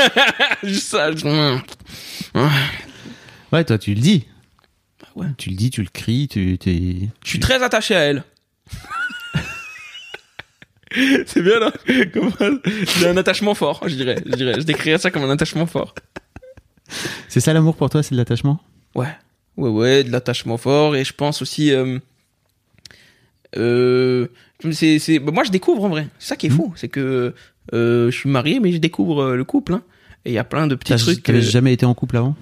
Juste 0.62 0.88
ça. 0.88 1.10
juste, 1.12 1.24
Ouais. 3.52 3.64
Toi 3.64 3.78
tu 3.78 3.94
le 3.94 4.00
dis. 4.00 4.26
Bah 5.00 5.08
ouais. 5.16 5.26
Tu 5.38 5.50
le 5.50 5.56
dis, 5.56 5.70
tu 5.70 5.80
le 5.82 5.88
cries, 5.92 6.28
tu 6.28 6.58
t'es. 6.58 7.08
Je 7.24 7.28
suis 7.28 7.40
très 7.40 7.62
attaché 7.62 7.94
à 7.94 8.00
elle. 8.00 8.24
C'est 11.26 11.42
bien 11.42 11.58
là 11.58 11.72
Comme. 12.12 12.30
J'ai 12.98 13.08
un 13.08 13.16
attachement 13.16 13.54
fort, 13.54 13.80
je 13.88 13.94
dirais. 13.96 14.16
Je 14.26 14.36
dirais. 14.36 14.54
Je 14.58 14.64
décrirais 14.64 14.98
ça 14.98 15.10
comme 15.10 15.24
un 15.24 15.30
attachement 15.30 15.66
fort. 15.66 15.94
C'est 17.28 17.40
ça 17.40 17.52
l'amour 17.52 17.76
pour 17.76 17.90
toi, 17.90 18.02
c'est 18.02 18.12
de 18.14 18.18
l'attachement? 18.18 18.60
Ouais, 18.94 19.08
ouais, 19.56 19.70
ouais, 19.70 20.04
de 20.04 20.10
l'attachement 20.12 20.56
fort 20.56 20.94
et 20.96 21.04
je 21.04 21.12
pense 21.12 21.42
aussi. 21.42 21.72
Euh, 21.72 21.98
euh, 23.56 24.28
bah, 24.62 25.32
moi, 25.32 25.44
je 25.44 25.50
découvre 25.50 25.84
en 25.84 25.88
vrai. 25.88 26.08
C'est 26.18 26.28
ça 26.28 26.36
qui 26.36 26.46
est 26.46 26.50
fou, 26.50 26.72
c'est 26.76 26.88
que 26.88 27.34
euh, 27.72 28.10
je 28.10 28.16
suis 28.16 28.28
marié, 28.30 28.60
mais 28.60 28.72
je 28.72 28.78
découvre 28.78 29.22
euh, 29.22 29.36
le 29.36 29.44
couple. 29.44 29.74
hein. 29.74 29.82
et 30.24 30.30
il 30.30 30.34
y 30.34 30.38
a 30.38 30.44
plein 30.44 30.66
de 30.66 30.74
petits 30.74 30.94
trucs. 30.96 31.22
t'avais 31.22 31.38
euh, 31.38 31.42
jamais 31.42 31.72
été 31.72 31.86
en 31.86 31.94
couple 31.94 32.16
avant? 32.16 32.36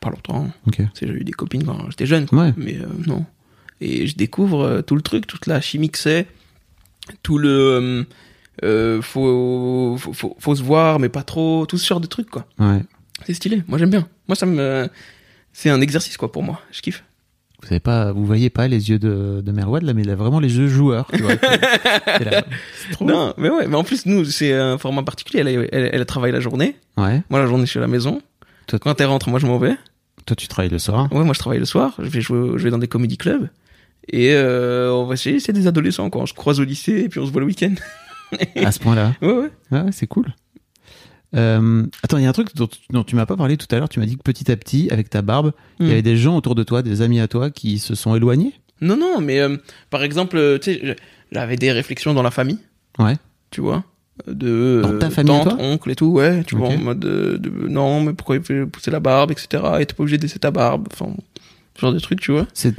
Pas 0.00 0.10
longtemps. 0.10 0.50
Ok. 0.66 0.80
J'ai 0.98 1.08
eu 1.08 1.24
des 1.24 1.32
copines 1.32 1.64
quand 1.64 1.90
j'étais 1.90 2.06
jeune, 2.06 2.26
quoi. 2.26 2.44
Ouais. 2.44 2.54
mais 2.56 2.78
non. 3.06 3.24
Et 3.80 4.06
je 4.06 4.16
découvre 4.16 4.82
tout 4.82 4.94
le 4.96 5.02
truc, 5.02 5.26
toute 5.26 5.46
la 5.46 5.60
chimie 5.60 5.90
que 5.90 5.98
c'est, 5.98 6.26
tout 7.22 7.38
le. 7.38 8.06
faut, 9.02 9.96
faut, 9.98 10.12
faut, 10.12 10.36
faut 10.38 10.54
se 10.54 10.62
voir, 10.62 10.98
mais 10.98 11.08
pas 11.08 11.22
trop, 11.22 11.66
tout 11.66 11.78
ce 11.78 11.86
genre 11.86 12.00
de 12.00 12.06
trucs, 12.06 12.30
quoi. 12.30 12.46
Ouais. 12.58 12.82
C'est 13.26 13.34
stylé. 13.34 13.62
Moi, 13.68 13.78
j'aime 13.78 13.90
bien. 13.90 14.06
Moi, 14.28 14.36
ça 14.36 14.46
me. 14.46 14.88
C'est 15.52 15.70
un 15.70 15.80
exercice, 15.80 16.16
quoi, 16.16 16.30
pour 16.32 16.42
moi. 16.42 16.60
Je 16.72 16.80
kiffe. 16.80 17.04
Vous 17.62 17.68
savez 17.68 17.80
pas, 17.80 18.12
vous 18.12 18.24
voyez 18.24 18.48
pas 18.48 18.68
les 18.68 18.88
yeux 18.88 18.98
de, 18.98 19.42
de 19.44 19.52
Merwad 19.52 19.82
là, 19.82 19.92
mais 19.92 20.00
il 20.00 20.08
a 20.08 20.14
vraiment 20.14 20.40
les 20.40 20.56
yeux 20.56 20.68
joueurs. 20.68 21.06
Tu 21.12 21.20
vois, 21.22 21.32
C'est 21.42 22.24
là. 22.24 22.42
C'est 22.86 22.92
trop. 22.92 23.04
Non, 23.04 23.34
mais 23.36 23.50
ouais, 23.50 23.66
mais 23.68 23.76
en 23.76 23.84
plus, 23.84 24.06
nous, 24.06 24.24
c'est 24.24 24.54
un 24.54 24.78
format 24.78 25.02
particulier. 25.02 25.40
Elle, 25.40 25.68
elle, 25.70 25.90
elle 25.92 26.06
travaille 26.06 26.32
la 26.32 26.40
journée. 26.40 26.76
Ouais. 26.96 27.20
Moi, 27.28 27.38
la 27.40 27.46
journée, 27.46 27.66
je 27.66 27.70
suis 27.70 27.78
à 27.78 27.82
la 27.82 27.88
maison. 27.88 28.22
Toi- 28.66 28.78
Quand 28.78 28.98
elle 29.00 29.08
rentre, 29.08 29.28
moi, 29.28 29.38
je 29.38 29.46
m'en 29.46 29.58
vais. 29.58 29.76
Toi, 30.24 30.36
tu 30.36 30.48
travailles 30.48 30.70
le 30.70 30.78
soir. 30.78 31.12
Ouais, 31.12 31.22
moi, 31.22 31.34
je 31.34 31.38
travaille 31.38 31.58
le 31.58 31.66
soir. 31.66 31.92
Je 31.98 32.08
vais 32.08 32.22
jouer, 32.22 32.52
je 32.56 32.64
vais 32.64 32.70
dans 32.70 32.78
des 32.78 32.88
comédie 32.88 33.18
clubs. 33.18 33.50
Et 34.08 34.32
euh, 34.32 34.90
on 34.92 35.04
va 35.04 35.12
essayer, 35.14 35.38
c'est 35.38 35.52
des 35.52 35.66
adolescents, 35.66 36.08
quoi. 36.08 36.22
On 36.22 36.26
se 36.26 36.32
croise 36.34 36.60
au 36.60 36.64
lycée 36.64 37.00
et 37.00 37.08
puis 37.10 37.20
on 37.20 37.26
se 37.26 37.30
voit 37.30 37.40
le 37.42 37.46
week-end. 37.46 37.74
À 38.56 38.72
ce 38.72 38.78
point-là. 38.78 39.12
Ouais, 39.20 39.28
ouais. 39.32 39.50
Ouais, 39.70 39.80
ouais, 39.82 39.92
c'est 39.92 40.06
cool. 40.06 40.32
Euh, 41.36 41.86
attends, 42.02 42.18
il 42.18 42.24
y 42.24 42.26
a 42.26 42.28
un 42.28 42.32
truc 42.32 42.54
dont, 42.56 42.68
dont 42.90 43.04
tu 43.04 43.14
m'as 43.16 43.26
pas 43.26 43.36
parlé 43.36 43.56
tout 43.56 43.66
à 43.70 43.78
l'heure. 43.78 43.88
Tu 43.88 44.00
m'as 44.00 44.06
dit 44.06 44.16
que 44.16 44.22
petit 44.22 44.50
à 44.50 44.56
petit, 44.56 44.88
avec 44.90 45.10
ta 45.10 45.22
barbe, 45.22 45.52
il 45.78 45.86
y 45.86 45.88
Hmm. 45.88 45.92
avait 45.92 46.02
des 46.02 46.16
gens 46.16 46.36
autour 46.36 46.54
de 46.54 46.62
toi, 46.62 46.82
des 46.82 47.02
amis 47.02 47.20
à 47.20 47.28
toi, 47.28 47.50
qui 47.50 47.78
se 47.78 47.94
sont 47.94 48.14
éloignés? 48.16 48.52
Non, 48.80 48.96
non, 48.96 49.20
mais 49.20 49.40
euh, 49.40 49.56
par 49.90 50.02
exemple, 50.02 50.36
euh, 50.38 50.58
tu 50.58 50.72
sais, 50.74 50.96
j'avais 51.32 51.56
des 51.56 51.70
réflexions 51.70 52.14
dans 52.14 52.22
la 52.22 52.30
famille, 52.30 52.58
Ouais. 52.98 53.16
tu 53.50 53.60
vois. 53.60 53.84
De 54.26 54.80
Dans 54.82 54.98
ta 54.98 55.06
euh, 55.06 55.10
famille 55.10 55.32
tante, 55.32 55.44
toi? 55.56 55.56
oncle 55.64 55.90
et 55.90 55.94
tout, 55.94 56.06
ouais, 56.08 56.44
tu 56.44 56.54
vois, 56.56 56.68
en 56.68 56.76
mode 56.78 57.04
euh, 57.06 57.38
de, 57.38 57.48
non, 57.68 58.02
mais 58.02 58.12
pourquoi 58.12 58.36
il 58.36 58.42
fait 58.42 58.66
pousser 58.66 58.90
la 58.90 59.00
barbe, 59.00 59.30
etc. 59.30 59.48
Et 59.80 59.86
t'es 59.86 59.94
pas 59.94 60.02
obligé 60.02 60.18
de 60.18 60.22
laisser 60.22 60.38
ta 60.38 60.50
barbe, 60.50 60.88
enfin, 60.92 61.12
ce 61.76 61.80
genre 61.80 61.92
de 61.94 61.98
trucs, 62.00 62.20
tu 62.20 62.32
vois. 62.32 62.46
C'est 62.52 62.74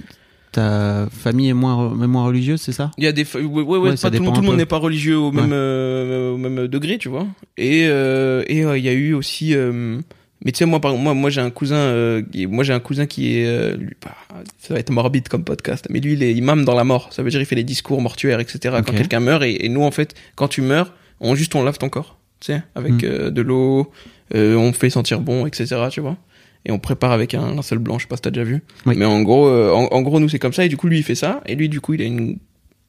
ta 0.52 1.08
famille 1.12 1.49
est 1.49 1.54
moins, 1.54 1.91
est 2.02 2.08
moins 2.08 2.26
religieuse, 2.26 2.62
c'est 2.62 2.72
ça? 2.72 2.91
Il 2.97 3.04
y 3.04 3.08
a 3.08 3.12
des 3.12 3.24
ouais 3.36 3.41
ouais, 3.43 3.78
ouais, 3.78 3.91
pas 3.91 3.95
tout, 3.97 4.06
le 4.06 4.12
dépend 4.12 4.24
monde- 4.26 4.36
tout 4.36 4.41
le 4.41 4.47
monde 4.47 4.58
n'est 4.58 4.66
pas 4.66 4.78
religieux 4.78 5.18
au 5.18 5.32
même 5.32 5.45
Ouais. 5.45 5.52
euh, 5.54 6.32
au 6.34 6.38
même 6.38 6.68
degré, 6.68 6.97
tu 6.97 7.10
vois. 7.10 7.28
Et 7.58 7.86
euh, 7.88 8.43
et 8.47 8.64
euh, 8.66 8.78
il 8.78 8.84
y 8.84 8.89
a 8.89 8.93
eu 8.93 9.14
aussi 9.14 9.54
euh, 9.56 9.99
mais 10.43 10.52
tu 10.52 10.58
sais 10.60 10.66
moi 10.66 10.80
par 10.82 10.95
moi 10.95 11.14
moi 11.14 11.30
j'ai 11.30 11.41
un 11.41 11.52
cousin 11.52 11.76
euh, 11.76 12.22
qui- 12.32 12.47
moi 12.47 12.64
j'ai 12.64 12.74
un 12.74 12.80
cousin 12.80 13.06
qui 13.06 13.38
est 13.38 13.45
euh, 13.45 13.76
lui, 13.78 13.95
bah, 14.04 14.12
ça 14.60 14.74
va 14.74 14.80
être 14.80 14.89
morbide 14.89 15.28
comme 15.30 15.43
podcast 15.43 15.88
mais 15.89 15.99
lui 15.99 16.14
il 16.14 16.24
est 16.24 16.34
imam 16.34 16.66
dans 16.66 16.74
la 16.76 16.84
mort 16.84 17.14
ça 17.14 17.22
veut 17.24 17.30
dire 17.30 17.39
il 17.39 17.45
fait 17.45 17.56
les 17.56 17.64
discours 17.64 18.02
mortuaires 18.02 18.39
etc 18.39 18.78
quand 18.86 18.93
quelqu'un 18.95 19.20
meurt 19.20 19.43
et, 19.43 19.66
et 19.66 19.70
nous 19.70 19.84
en 19.84 19.91
fait 19.91 20.16
quand 20.36 20.47
tu 20.47 20.62
meurs 20.62 20.93
on 21.20 21.36
juste 21.36 21.54
on 21.54 21.64
lave 21.64 21.78
ton 21.78 21.89
corps 21.89 22.18
tu 22.39 22.54
sais 22.54 22.64
avec 22.74 22.93
Mm. 22.93 22.99
euh, 23.04 23.30
de 23.30 23.41
l'eau 23.43 23.91
euh, 24.34 24.56
on 24.56 24.74
fait 24.74 24.89
sentir 24.89 25.22
bon 25.22 25.45
etc 25.45 25.76
tu 25.91 26.02
vois 26.02 26.18
et 26.66 26.72
on 26.72 26.80
prépare 26.80 27.12
avec 27.12 27.34
un 27.34 27.55
linceul 27.55 27.80
blanc. 27.80 27.97
Je 27.97 28.03
sais 28.03 28.07
pas 28.07 28.16
si 28.18 28.22
t'as 28.22 28.32
déjà 28.32 28.43
vu. 28.43 28.64
Oui. 28.86 28.95
mais 28.97 29.05
en 29.05 29.22
gros 29.22 29.47
euh, 29.47 29.72
en, 29.72 29.86
en 29.86 30.01
gros 30.01 30.20
nous 30.20 30.30
c'est 30.30 30.39
comme 30.39 30.53
ça. 30.53 30.66
Et 30.66 30.70
du 30.70 30.78
coup 30.78 30.88
lui 30.88 30.99
il 30.99 31.03
fait 31.03 31.16
ça. 31.16 31.41
Et 31.45 31.55
lui 31.55 31.70
du 31.70 31.82
coup 31.82 31.93
il 31.93 32.01
a 32.01 32.05
une 32.05 32.38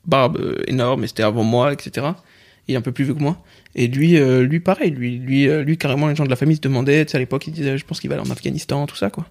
barbe 0.04 0.38
euh, 0.38 0.62
énorme. 0.66 1.04
Et 1.04 1.06
c'était 1.06 1.22
avant 1.22 1.44
moi 1.44 1.72
etc 1.72 2.08
il 2.68 2.74
est 2.74 2.78
un 2.78 2.82
peu 2.82 2.92
plus 2.92 3.04
vieux 3.04 3.14
que 3.14 3.22
moi. 3.22 3.42
Et 3.74 3.88
lui 3.88 4.16
euh, 4.18 4.42
lui 4.42 4.60
pareil. 4.60 4.90
Lui 4.90 5.18
lui 5.18 5.48
euh, 5.48 5.62
lui 5.62 5.76
carrément 5.78 6.08
les 6.08 6.14
gens 6.14 6.24
de 6.24 6.30
la 6.30 6.36
famille 6.36 6.56
se 6.56 6.60
demandaient 6.60 7.04
tu 7.04 7.12
sais 7.12 7.16
à 7.16 7.20
l'époque 7.20 7.46
ils 7.46 7.52
disaient 7.52 7.78
je 7.78 7.84
pense 7.84 8.00
qu'il 8.00 8.10
va 8.10 8.16
aller 8.16 8.28
en 8.28 8.30
Afghanistan 8.30 8.86
tout 8.86 8.96
ça 8.96 9.10
quoi. 9.10 9.26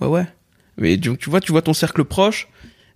Ouais 0.00 0.06
ouais. 0.06 0.26
Mais 0.78 0.96
donc 0.96 1.18
tu 1.18 1.28
vois 1.30 1.40
tu 1.40 1.52
vois 1.52 1.62
ton 1.62 1.74
cercle 1.74 2.04
proche 2.04 2.48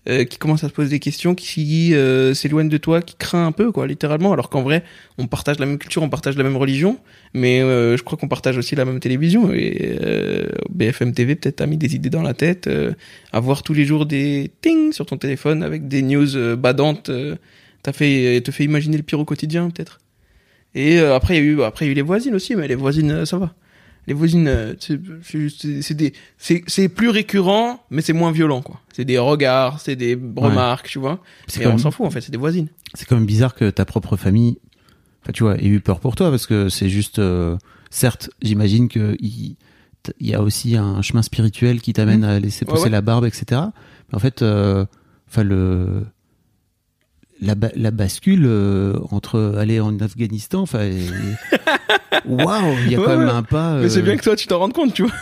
euh, 0.08 0.24
qui 0.24 0.38
commence 0.38 0.64
à 0.64 0.68
se 0.68 0.72
poser 0.72 0.90
des 0.90 0.98
questions 1.00 1.34
qui 1.34 1.94
euh, 1.94 2.34
s'éloigne 2.34 2.68
de 2.68 2.76
toi 2.76 3.02
qui 3.02 3.16
craint 3.16 3.46
un 3.46 3.52
peu 3.52 3.72
quoi 3.72 3.86
littéralement. 3.86 4.32
Alors 4.32 4.50
qu'en 4.50 4.62
vrai 4.62 4.84
on 5.18 5.26
partage 5.26 5.58
la 5.58 5.66
même 5.66 5.78
culture 5.78 6.02
on 6.02 6.08
partage 6.08 6.36
la 6.36 6.44
même 6.44 6.56
religion 6.56 6.98
mais 7.34 7.60
euh, 7.60 7.96
je 7.96 8.02
crois 8.02 8.16
qu'on 8.18 8.28
partage 8.28 8.56
aussi 8.56 8.74
la 8.76 8.84
même 8.84 9.00
télévision. 9.00 9.52
Et 9.52 9.98
euh, 10.02 10.46
BFM 10.70 11.12
TV 11.12 11.34
peut-être 11.34 11.60
a 11.60 11.66
mis 11.66 11.76
des 11.76 11.94
idées 11.94 12.10
dans 12.10 12.22
la 12.22 12.34
tête 12.34 12.66
euh, 12.66 12.92
avoir 13.32 13.62
tous 13.62 13.74
les 13.74 13.84
jours 13.84 14.06
des 14.06 14.50
ting 14.62 14.92
sur 14.92 15.06
ton 15.06 15.16
téléphone 15.16 15.62
avec 15.62 15.88
des 15.88 16.02
news 16.02 16.36
euh, 16.36 16.56
badantes 16.56 17.08
euh, 17.10 17.36
t'as 17.82 17.92
fait 17.92 18.40
te 18.42 18.50
fait 18.50 18.64
imaginer 18.64 18.96
le 18.96 19.02
pire 19.02 19.20
au 19.20 19.24
quotidien 19.24 19.70
peut-être. 19.70 20.00
Et 20.74 20.98
euh, 21.00 21.14
après 21.14 21.36
il 21.36 21.44
y 21.44 21.48
a 21.48 21.50
eu 21.50 21.62
après 21.62 21.84
il 21.86 21.88
y 21.88 21.90
a 21.90 21.92
eu 21.92 21.96
les 21.96 22.02
voisines 22.02 22.34
aussi 22.34 22.54
mais 22.54 22.68
les 22.68 22.74
voisines 22.74 23.10
euh, 23.10 23.24
ça 23.24 23.38
va 23.38 23.54
les 24.06 24.14
voisines 24.14 24.46
euh, 24.48 24.74
c'est 24.78 25.00
c'est- 25.22 25.82
c'est 25.82 25.94
des 25.94 26.12
c'est 26.38 26.62
c'est 26.66 26.88
plus 26.88 27.08
récurrent 27.10 27.84
mais 27.90 28.02
c'est 28.02 28.12
moins 28.12 28.30
violent 28.32 28.62
quoi 28.62 28.80
c'est 28.92 29.04
des 29.04 29.18
regards 29.18 29.80
c'est 29.80 29.96
des 29.96 30.14
remarques 30.36 30.88
tu 30.88 30.98
vois 30.98 31.20
C'est 31.48 31.66
on 31.66 31.70
même- 31.70 31.78
s'en 31.78 31.90
fout 31.90 32.06
en 32.06 32.10
fait 32.10 32.20
c'est 32.20 32.30
des 32.32 32.38
voisines 32.38 32.68
C'est 32.94 33.06
quand 33.06 33.16
même 33.16 33.26
bizarre 33.26 33.54
que 33.54 33.68
ta 33.70 33.84
propre 33.84 34.16
famille, 34.16 34.58
enfin, 35.22 35.32
tu 35.32 35.42
vois, 35.42 35.56
ait 35.58 35.66
eu 35.66 35.80
peur 35.80 36.00
pour 36.00 36.14
toi 36.14 36.30
parce 36.30 36.46
que 36.46 36.68
c'est 36.68 36.88
juste, 36.88 37.18
euh, 37.18 37.56
certes, 37.90 38.30
j'imagine 38.42 38.88
que 38.88 39.16
il, 39.20 39.56
y 40.20 40.34
a 40.34 40.40
aussi 40.40 40.76
un 40.76 41.02
chemin 41.02 41.22
spirituel 41.22 41.80
qui 41.82 41.92
t'amène 41.92 42.22
à 42.24 42.38
laisser 42.38 42.64
Mmh. 42.64 42.68
Ouais, 42.68 42.74
pousser 42.74 42.84
ouais. 42.84 42.90
la 42.90 43.00
barbe, 43.02 43.24
etc. 43.26 43.44
Mais 44.08 44.14
en 44.14 44.18
fait, 44.20 44.40
euh, 44.42 44.86
enfin 45.28 45.42
le 45.42 46.04
la, 47.40 47.54
ba- 47.54 47.72
la 47.74 47.90
bascule 47.90 48.44
euh, 48.46 48.98
entre 49.10 49.56
aller 49.58 49.78
en 49.80 49.98
Afghanistan, 50.00 50.62
enfin, 50.62 50.88
waouh, 52.26 52.74
il 52.86 52.92
y 52.92 52.94
a 52.94 52.98
Ouais, 53.00 53.04
quand 53.06 53.18
même 53.18 53.28
un 53.28 53.42
pas. 53.42 53.76
mais 53.80 53.88
c'est 53.88 54.00
euh, 54.00 54.02
bien 54.02 54.16
que 54.16 54.22
toi 54.22 54.36
tu 54.36 54.46
t'en 54.46 54.58
rendes 54.58 54.72
compte 54.72 54.92
tu 54.94 55.02
vois 55.02 55.12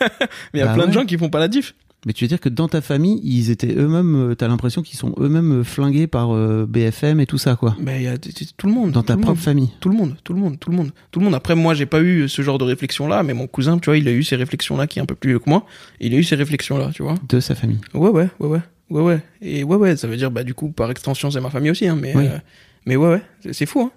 mais 0.00 0.08
il 0.54 0.58
y 0.58 0.62
a 0.62 0.66
Bah 0.66 0.74
plein 0.74 0.86
de 0.86 0.92
gens 0.92 1.04
qui 1.04 1.16
font 1.18 1.28
pas 1.30 1.38
la 1.38 1.48
diff 1.48 1.74
Mais 2.06 2.12
tu 2.12 2.24
veux 2.24 2.28
dire 2.28 2.40
que 2.40 2.48
dans 2.50 2.68
ta 2.68 2.80
famille, 2.82 3.20
ils 3.24 3.50
étaient 3.50 3.72
eux-mêmes, 3.74 4.32
euh, 4.32 4.34
t'as 4.34 4.48
l'impression 4.48 4.82
qu'ils 4.82 4.98
sont 4.98 5.14
eux-mêmes 5.18 5.60
euh, 5.60 5.64
flingués 5.64 6.06
par 6.06 6.34
euh, 6.34 6.66
BFM 6.68 7.20
et 7.20 7.26
tout 7.26 7.38
ça, 7.38 7.56
quoi. 7.56 7.76
mais 7.80 8.00
il 8.00 8.02
y 8.02 8.08
a 8.08 8.18
tout 8.18 8.66
le 8.66 8.72
monde 8.72 8.90
Dans 8.90 9.02
ta 9.02 9.14
propre 9.14 9.28
monde. 9.28 9.38
famille. 9.38 9.70
Tout 9.80 9.88
le 9.88 9.96
monde, 9.96 10.16
tout 10.24 10.34
le 10.34 10.40
monde, 10.40 10.58
tout 10.58 10.70
le 10.70 10.76
monde, 10.76 10.90
tout 11.12 11.20
le 11.20 11.24
monde. 11.24 11.34
Après, 11.34 11.54
moi, 11.54 11.72
j'ai 11.74 11.86
pas 11.86 12.02
eu 12.02 12.28
ce 12.28 12.42
genre 12.42 12.58
de 12.58 12.64
réflexion-là, 12.64 13.22
mais 13.22 13.32
mon 13.32 13.46
cousin, 13.46 13.78
tu 13.78 13.86
vois, 13.86 13.96
il 13.96 14.06
a 14.08 14.10
eu 14.12 14.22
ces 14.22 14.36
réflexions-là, 14.36 14.86
qui 14.86 14.98
est 14.98 15.02
un 15.02 15.06
peu 15.06 15.14
plus 15.14 15.30
vieux 15.30 15.38
que 15.38 15.48
moi. 15.48 15.64
Il 16.00 16.12
a 16.14 16.18
eu 16.18 16.24
ces 16.24 16.34
réflexions-là, 16.36 16.90
tu 16.92 17.02
vois. 17.02 17.14
De 17.28 17.40
sa 17.40 17.54
famille. 17.54 17.78
Ouais, 17.94 18.10
ouais, 18.10 18.28
ouais, 18.40 18.48
ouais, 18.48 18.60
ouais, 18.90 19.00
ouais. 19.02 19.20
Et 19.40 19.64
ouais, 19.64 19.76
ouais, 19.76 19.96
ça 19.96 20.06
veut 20.08 20.16
dire, 20.18 20.30
bah, 20.30 20.42
du 20.44 20.52
coup, 20.52 20.70
par 20.72 20.90
extension, 20.90 21.30
c'est 21.30 21.40
ma 21.40 21.50
famille 21.50 21.70
aussi, 21.70 21.86
hein. 21.88 21.96
Mais, 21.98 22.14
Oui. 22.14 22.26
euh, 22.26 22.36
mais 22.84 22.96
ouais, 22.96 23.08
ouais, 23.12 23.22
c'est- 23.40 23.52
c'est 23.54 23.66
fou, 23.66 23.80
hein. 23.80 23.92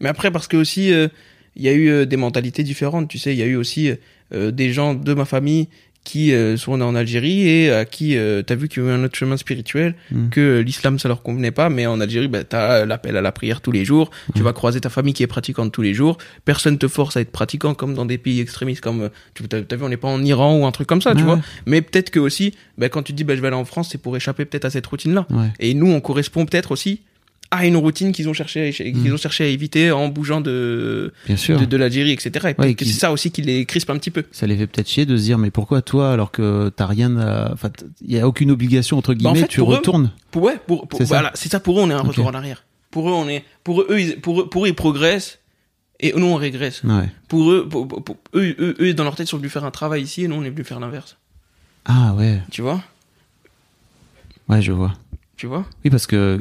Mais 0.00 0.08
après, 0.08 0.30
parce 0.32 0.48
que 0.48 0.56
aussi, 0.56 0.92
euh, 0.92 1.06
il 1.56 1.62
y 1.64 1.68
a 1.68 1.72
eu 1.72 1.88
euh, 1.88 2.04
des 2.06 2.16
mentalités 2.16 2.62
différentes. 2.62 3.08
Tu 3.08 3.18
sais, 3.18 3.32
il 3.34 3.38
y 3.38 3.42
a 3.42 3.46
eu 3.46 3.56
aussi 3.56 3.90
euh, 4.34 4.50
des 4.50 4.72
gens 4.72 4.94
de 4.94 5.14
ma 5.14 5.24
famille 5.24 5.68
qui 6.04 6.32
euh, 6.32 6.56
sont 6.56 6.76
nés 6.76 6.84
en 6.84 6.94
Algérie 6.94 7.48
et 7.48 7.72
à 7.72 7.84
qui 7.84 8.16
euh, 8.16 8.40
t'as 8.40 8.54
vu 8.54 8.68
qu'il 8.68 8.80
y 8.80 8.86
a 8.86 8.90
eu 8.90 8.92
un 8.92 9.02
autre 9.02 9.16
chemin 9.16 9.36
spirituel 9.36 9.96
Mm. 10.12 10.28
que 10.28 10.40
euh, 10.40 10.60
l'islam 10.62 11.00
ça 11.00 11.08
leur 11.08 11.20
convenait 11.22 11.50
pas. 11.50 11.68
Mais 11.68 11.84
en 11.86 12.00
Algérie 12.00 12.28
bah, 12.28 12.44
t'as 12.44 12.82
euh, 12.82 12.86
l'appel 12.86 13.16
à 13.16 13.20
la 13.22 13.32
prière 13.32 13.60
tous 13.60 13.72
les 13.72 13.84
jours. 13.84 14.12
Tu 14.36 14.42
vas 14.42 14.52
croiser 14.52 14.80
ta 14.80 14.88
famille 14.88 15.14
qui 15.14 15.24
est 15.24 15.26
pratiquante 15.26 15.72
tous 15.72 15.82
les 15.82 15.94
jours. 15.94 16.16
Personne 16.44 16.78
te 16.78 16.86
force 16.86 17.16
à 17.16 17.22
être 17.22 17.32
pratiquant 17.32 17.74
comme 17.74 17.94
dans 17.94 18.06
des 18.06 18.18
pays 18.18 18.38
extrémistes 18.40 18.82
comme 18.82 19.02
euh, 19.02 19.08
tu 19.34 19.42
t'as, 19.48 19.62
t'as 19.62 19.74
vu 19.74 19.82
on 19.82 19.88
n'est 19.88 19.96
pas 19.96 20.06
en 20.06 20.22
Iran 20.22 20.56
ou 20.60 20.64
un 20.64 20.70
truc 20.70 20.86
comme 20.86 21.02
ça 21.02 21.12
tu 21.16 21.22
vois. 21.22 21.40
Mais 21.66 21.82
peut-être 21.82 22.10
que 22.10 22.20
aussi 22.20 22.54
bah, 22.78 22.88
quand 22.88 23.02
tu 23.02 23.10
te 23.10 23.16
dis 23.16 23.24
bah, 23.24 23.34
je 23.34 23.40
vais 23.40 23.48
aller 23.48 23.56
en 23.56 23.64
France 23.64 23.88
c'est 23.90 23.98
pour 24.00 24.16
échapper 24.16 24.44
peut-être 24.44 24.66
à 24.66 24.70
cette 24.70 24.86
routine 24.86 25.12
là 25.12 25.26
Ouais. 25.32 25.48
et 25.58 25.74
nous 25.74 25.90
on 25.90 26.00
correspond 26.00 26.46
peut-être 26.46 26.70
aussi 26.70 27.00
à 27.50 27.66
une 27.66 27.76
routine 27.76 28.12
qu'ils 28.12 28.28
ont 28.28 28.32
cherché 28.32 28.68
à, 28.68 28.72
qu'ils 28.72 28.96
Mm. 29.10 29.14
ont 29.14 29.16
cherché 29.16 29.44
à 29.44 29.46
éviter 29.46 29.90
en 29.92 30.08
bougeant 30.08 30.40
de 30.40 31.12
Bien 31.26 31.36
sûr. 31.36 31.60
de, 31.60 31.64
de 31.64 31.76
l'Algérie 31.76 32.10
etc 32.12 32.54
et 32.58 32.60
Ouais, 32.60 32.74
c'est 32.78 32.84
ça 32.86 33.12
aussi 33.12 33.30
qui 33.30 33.42
les 33.42 33.64
crispe 33.66 33.88
un 33.90 33.98
petit 33.98 34.10
peu 34.10 34.24
Ça 34.32 34.46
les 34.46 34.56
fait 34.56 34.66
peut-être 34.66 34.88
chier 34.88 35.06
de 35.06 35.16
se 35.16 35.22
dire, 35.22 35.38
mais 35.38 35.50
pourquoi 35.50 35.80
toi, 35.82 36.12
alors 36.12 36.30
que 36.32 36.70
t'as 36.74 36.86
rien 36.86 37.16
à, 37.16 37.52
enfin, 37.52 37.70
il 38.02 38.12
y 38.12 38.18
a 38.18 38.26
aucune 38.26 38.50
obligation, 38.50 38.98
entre 38.98 39.14
Bah, 39.14 39.30
en 39.30 39.32
guillemets, 39.32 39.40
fait, 39.46 39.48
tu 39.52 39.60
pour 39.60 39.72
eux- 39.72 39.76
retournes. 39.76 40.10
Pour, 40.30 40.42
ouais, 40.42 40.58
pour, 40.66 40.88
pour- 40.88 40.98
C'est 40.98 41.06
ça. 41.06 41.14
voilà, 41.14 41.30
c'est 41.34 41.48
ça 41.50 41.60
pour 41.60 41.78
eux, 41.78 41.82
on 41.82 41.90
est 41.90 41.94
un 41.94 42.00
retour 42.02 42.26
en 42.26 42.34
arrière. 42.34 42.64
Pour 42.90 43.08
eux, 43.08 43.12
on 43.12 43.28
est, 43.28 43.44
pour 43.62 43.82
eux, 43.82 43.86
eux, 43.90 44.00
ils, 44.00 44.20
pour 44.20 44.40
eux, 44.40 44.48
pour 44.48 44.64
eux, 44.64 44.68
ils 44.68 44.74
progressent 44.74 45.38
et 46.00 46.12
nous, 46.16 46.26
on 46.26 46.34
régresse. 46.36 46.82
Ouais. 46.84 47.08
Pour 47.28 47.50
eux, 47.52 47.68
pour, 47.68 47.86
pour- 47.86 48.02
pour- 48.02 48.16
eux, 48.34 48.54
eux, 48.58 48.74
eux, 48.80 48.94
dans 48.94 49.04
leur 49.04 49.14
tête, 49.16 49.26
ils 49.28 49.30
sont 49.30 49.36
venus 49.38 49.52
faire 49.52 49.64
un 49.64 49.70
travail 49.70 50.02
ici 50.02 50.24
et 50.24 50.28
nous, 50.28 50.36
on 50.36 50.42
est 50.44 50.50
venus 50.50 50.66
faire 50.66 50.80
l'inverse. 50.80 51.16
Ah 51.84 52.14
ouais. 52.14 52.40
Tu 52.50 52.62
vois? 52.62 52.82
Ouais, 54.48 54.62
je 54.62 54.72
vois. 54.72 54.94
Tu 55.36 55.46
vois? 55.46 55.64
Oui, 55.84 55.90
parce 55.90 56.06
que 56.06 56.40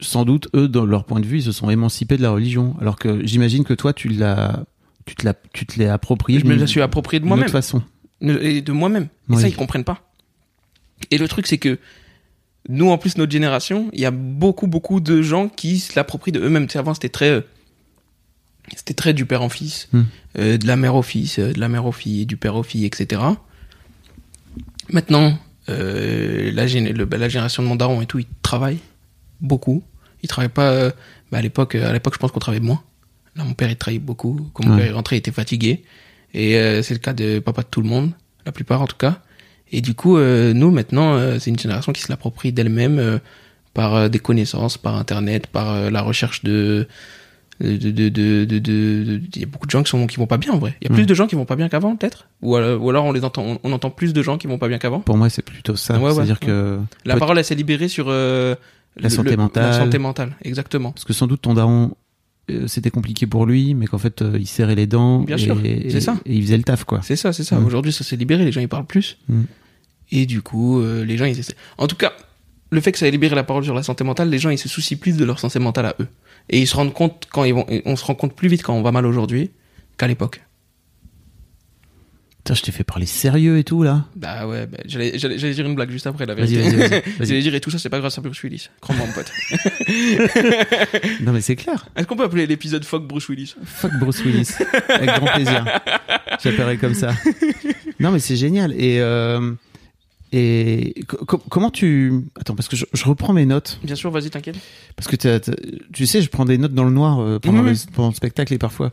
sans 0.00 0.24
doute, 0.24 0.48
eux, 0.54 0.68
dans 0.68 0.84
leur 0.86 1.04
point 1.04 1.20
de 1.20 1.26
vue, 1.26 1.38
ils 1.38 1.42
se 1.44 1.52
sont 1.52 1.70
émancipés 1.70 2.16
de 2.16 2.22
la 2.22 2.30
religion. 2.30 2.76
Alors 2.80 2.96
que 2.96 3.24
j'imagine 3.26 3.64
que 3.64 3.74
toi, 3.74 3.92
tu 3.92 4.08
l'as, 4.08 4.64
tu 5.06 5.14
te 5.14 5.24
l'as, 5.24 5.34
tu 5.52 5.66
te 5.66 5.78
l'es 5.78 5.88
approprié. 5.88 6.40
Je 6.40 6.46
me 6.46 6.54
la 6.54 6.66
suis 6.66 6.80
approprié 6.80 7.20
de 7.20 7.26
moi-même. 7.26 7.44
autre 7.44 7.52
façon. 7.52 7.82
Et 8.22 8.60
de 8.62 8.72
moi-même. 8.72 9.08
Et 9.32 9.36
ça, 9.36 9.48
ils 9.48 9.56
comprennent 9.56 9.84
pas. 9.84 10.12
Et 11.10 11.18
le 11.18 11.26
truc, 11.28 11.46
c'est 11.46 11.58
que 11.58 11.78
nous, 12.68 12.90
en 12.90 12.98
plus, 12.98 13.16
notre 13.16 13.32
génération, 13.32 13.88
il 13.94 14.00
y 14.00 14.04
a 14.04 14.10
beaucoup, 14.10 14.66
beaucoup 14.66 15.00
de 15.00 15.22
gens 15.22 15.48
qui 15.48 15.78
se 15.78 15.94
l'approprient 15.96 16.32
de 16.32 16.40
eux-mêmes. 16.40 16.66
Tu 16.66 16.74
sais, 16.74 16.78
avant, 16.78 16.92
c'était 16.92 17.08
très, 17.08 17.30
euh, 17.30 17.40
c'était 18.76 18.92
très 18.94 19.14
du 19.14 19.24
père 19.24 19.42
en 19.42 19.48
fils, 19.48 19.88
Hmm. 19.92 20.02
euh, 20.38 20.58
de 20.58 20.66
la 20.66 20.76
mère 20.76 20.94
au 20.94 21.02
fils, 21.02 21.38
euh, 21.38 21.52
de 21.54 21.58
la 21.58 21.68
mère 21.70 21.86
aux 21.86 21.92
filles, 21.92 22.26
du 22.26 22.36
père 22.36 22.56
aux 22.56 22.62
filles, 22.62 22.84
etc. 22.84 23.22
Maintenant, 24.90 25.38
la, 25.68 25.72
la 26.52 26.66
génération 27.28 27.62
de 27.62 27.68
mon 27.68 27.76
daron 27.76 28.02
et 28.02 28.06
tout, 28.06 28.18
ils 28.18 28.26
travaillent 28.42 28.80
beaucoup. 29.40 29.82
Ils 30.22 30.28
travaillent 30.28 30.48
pas. 30.48 30.70
euh, 30.70 30.90
bah, 31.32 31.38
à 31.38 31.42
l'époque, 31.42 31.74
euh, 31.74 31.88
à 31.88 31.92
l'époque, 31.92 32.14
je 32.14 32.18
pense 32.18 32.32
qu'on 32.32 32.40
travaillait 32.40 32.64
moins. 32.64 32.82
Là, 33.36 33.44
mon 33.44 33.54
père, 33.54 33.70
il 33.70 33.76
travaillait 33.76 34.00
beaucoup. 34.00 34.50
Quand 34.54 34.64
mon 34.64 34.72
Ouais. 34.74 34.80
père 34.82 34.90
est 34.90 34.94
rentré, 34.94 35.16
il 35.16 35.18
était 35.20 35.30
fatigué. 35.32 35.82
Et 36.34 36.56
euh, 36.56 36.82
c'est 36.82 36.94
le 36.94 37.00
cas 37.00 37.12
de 37.12 37.38
papa 37.38 37.62
de 37.62 37.68
tout 37.70 37.80
le 37.80 37.88
monde, 37.88 38.10
la 38.46 38.52
plupart 38.52 38.82
en 38.82 38.86
tout 38.86 38.96
cas. 38.96 39.20
Et 39.72 39.80
du 39.80 39.94
coup, 39.94 40.16
euh, 40.16 40.52
nous 40.52 40.70
maintenant, 40.70 41.14
euh, 41.14 41.38
c'est 41.38 41.50
une 41.50 41.58
génération 41.58 41.92
qui 41.92 42.02
se 42.02 42.08
l'approprie 42.10 42.52
d'elle-même 42.52 43.20
par 43.74 44.10
des 44.10 44.18
connaissances, 44.18 44.76
par 44.78 44.96
Internet, 44.96 45.46
par 45.46 45.90
la 45.90 46.02
recherche 46.02 46.42
de 46.42 46.88
de 47.60 47.76
de 47.76 48.08
de 48.08 48.44
de 48.46 48.58
de- 48.58 49.20
il 49.34 49.40
y 49.40 49.44
a 49.44 49.46
beaucoup 49.46 49.66
de 49.66 49.70
gens 49.70 49.82
qui 49.82 49.90
sont 49.90 50.06
qui 50.06 50.16
vont 50.16 50.26
pas 50.26 50.38
bien 50.38 50.52
en 50.52 50.58
vrai. 50.58 50.74
Il 50.80 50.88
y 50.88 50.92
a 50.92 50.94
plus 50.94 51.04
de 51.06 51.14
gens 51.14 51.26
qui 51.26 51.34
vont 51.36 51.44
pas 51.44 51.56
bien 51.56 51.68
qu'avant 51.68 51.94
peut-être? 51.94 52.26
Ou 52.42 52.56
alors, 52.56 52.82
ou 52.82 52.88
alors 52.90 53.04
on 53.04 53.12
les 53.12 53.22
entend, 53.22 53.44
on, 53.44 53.58
on 53.62 53.72
entend 53.72 53.90
plus 53.90 54.12
de 54.14 54.22
gens 54.22 54.38
qui 54.38 54.46
vont 54.46 54.58
pas 54.58 54.66
bien 54.68 54.78
qu'avant? 54.78 55.00
Pour 55.00 55.16
moi, 55.18 55.28
c'est 55.28 55.42
plutôt 55.44 55.76
ça. 55.76 55.98
Ouais, 56.00 56.12
C'est-à-dire 56.14 56.38
ouais. 56.40 56.46
que 56.48 56.78
La 57.04 57.16
parole, 57.16 57.38
elle 57.38 57.44
s'est 57.44 57.54
libérée 57.54 57.88
sur 57.88 58.06
La 58.96 59.04
le- 59.04 59.08
santé 59.08 59.30
le- 59.30 59.36
mentale. 59.36 59.70
La 59.70 59.72
santé 59.78 59.98
mentale, 59.98 60.36
exactement. 60.42 60.92
Parce 60.92 61.04
que 61.04 61.12
sans 61.12 61.26
doute 61.26 61.42
ton 61.42 61.54
daron, 61.54 61.96
euh, 62.50 62.66
c'était 62.66 62.90
compliqué 62.90 63.26
pour 63.26 63.46
lui, 63.46 63.74
mais 63.74 63.86
qu'en 63.86 63.98
fait, 63.98 64.22
euh, 64.22 64.36
il 64.38 64.46
serrait 64.46 64.74
les 64.74 64.86
dents. 64.86 65.20
Bien 65.20 65.36
et, 65.36 65.40
sûr, 65.40 65.56
c'est 65.88 66.00
ça. 66.00 66.16
Et 66.26 66.34
il 66.36 66.42
faisait 66.42 66.56
le 66.56 66.62
taf, 66.64 66.84
quoi. 66.84 67.00
C'est 67.02 67.16
ça, 67.16 67.32
c'est 67.32 67.44
ça. 67.44 67.58
Aujourd'hui, 67.58 67.92
ça 67.92 68.04
s'est 68.04 68.16
libéré, 68.16 68.44
les 68.44 68.52
gens 68.52 68.60
ils 68.60 68.68
parlent 68.68 68.86
plus. 68.86 69.18
Mm. 69.28 69.42
Et 70.12 70.26
du 70.26 70.42
coup, 70.42 70.80
euh, 70.80 71.04
les 71.04 71.16
gens 71.16 71.24
ils 71.24 71.38
essaient. 71.38 71.54
En 71.78 71.86
tout 71.86 71.96
cas, 71.96 72.12
le 72.70 72.80
fait 72.80 72.92
que 72.92 72.98
ça 72.98 73.06
ait 73.06 73.10
libéré 73.10 73.34
la 73.34 73.44
parole 73.44 73.64
sur 73.64 73.74
la 73.74 73.82
santé 73.82 74.04
mentale, 74.04 74.28
les 74.28 74.38
gens 74.38 74.50
ils 74.50 74.58
se 74.58 74.68
soucient 74.68 74.96
plus 74.96 75.16
de 75.16 75.24
leur 75.24 75.38
santé 75.38 75.58
mentale 75.58 75.86
à 75.86 75.94
eux. 76.00 76.08
Et 76.48 76.60
ils 76.60 76.66
se 76.66 76.74
rendent 76.74 76.92
compte 76.92 77.28
quand 77.30 77.44
ils 77.44 77.54
vont, 77.54 77.66
on 77.84 77.96
se 77.96 78.04
rend 78.04 78.14
compte 78.14 78.34
plus 78.34 78.48
vite 78.48 78.62
quand 78.62 78.74
on 78.74 78.82
va 78.82 78.90
mal 78.92 79.06
aujourd'hui 79.06 79.50
qu'à 79.98 80.08
l'époque. 80.08 80.42
Putain, 82.42 82.54
je 82.54 82.62
t'ai 82.62 82.72
fait 82.72 82.84
parler 82.84 83.04
sérieux 83.04 83.58
et 83.58 83.64
tout, 83.64 83.82
là. 83.82 84.06
Bah 84.16 84.46
ouais, 84.48 84.66
bah, 84.66 84.78
j'allais, 84.86 85.18
j'allais, 85.18 85.38
j'allais 85.38 85.52
dire 85.52 85.66
une 85.66 85.74
blague 85.74 85.90
juste 85.90 86.06
après 86.06 86.24
la 86.24 86.34
Vas-y, 86.34 86.54
vérité. 86.56 86.76
vas-y, 86.76 86.88
vas-y, 86.88 87.00
vas-y. 87.18 87.26
j'allais 87.28 87.42
dire 87.42 87.54
et 87.54 87.60
tout 87.60 87.70
ça 87.70 87.78
c'est 87.78 87.90
pas 87.90 87.98
grâce 88.00 88.16
à 88.16 88.22
Bruce 88.22 88.42
Willis. 88.42 88.68
Crois-moi 88.80 89.06
mon 89.06 89.12
pote. 89.12 89.30
Non, 91.20 91.32
mais 91.32 91.40
c'est 91.40 91.56
clair. 91.56 91.86
Est-ce 91.96 92.06
qu'on 92.06 92.16
peut 92.16 92.24
appeler 92.24 92.46
l'épisode 92.46 92.84
Fuck 92.84 93.06
Bruce 93.06 93.28
Willis? 93.28 93.54
Fuck 93.64 93.92
Bruce 94.00 94.24
Willis. 94.24 94.48
Avec 94.88 95.10
grand 95.10 95.26
plaisir. 95.34 95.64
J'appellerai 96.42 96.76
comme 96.78 96.94
ça. 96.94 97.12
Non, 97.98 98.10
mais 98.10 98.18
c'est 98.18 98.36
génial. 98.36 98.72
Et, 98.72 99.00
euh, 99.00 99.52
et 100.32 100.94
co- 101.06 101.24
co- 101.26 101.42
comment 101.50 101.70
tu. 101.70 102.24
Attends, 102.40 102.54
parce 102.54 102.68
que 102.68 102.76
je, 102.76 102.86
je 102.92 103.04
reprends 103.04 103.32
mes 103.32 103.46
notes. 103.46 103.78
Bien 103.84 103.94
sûr, 103.96 104.10
vas-y, 104.10 104.30
t'inquiète. 104.30 104.56
Parce 104.96 105.08
que 105.08 105.16
t'as- 105.16 105.40
t'as- 105.40 105.52
tu 105.92 106.06
sais, 106.06 106.22
je 106.22 106.28
prends 106.30 106.44
des 106.44 106.56
notes 106.58 106.72
dans 106.74 106.84
le 106.84 106.92
noir 106.92 107.20
euh, 107.20 107.38
pendant, 107.38 107.62
Mhm. 107.62 107.70
le, 107.70 107.74
pendant 107.92 108.08
le 108.08 108.14
spectacle 108.14 108.54
et 108.54 108.58
parfois. 108.58 108.92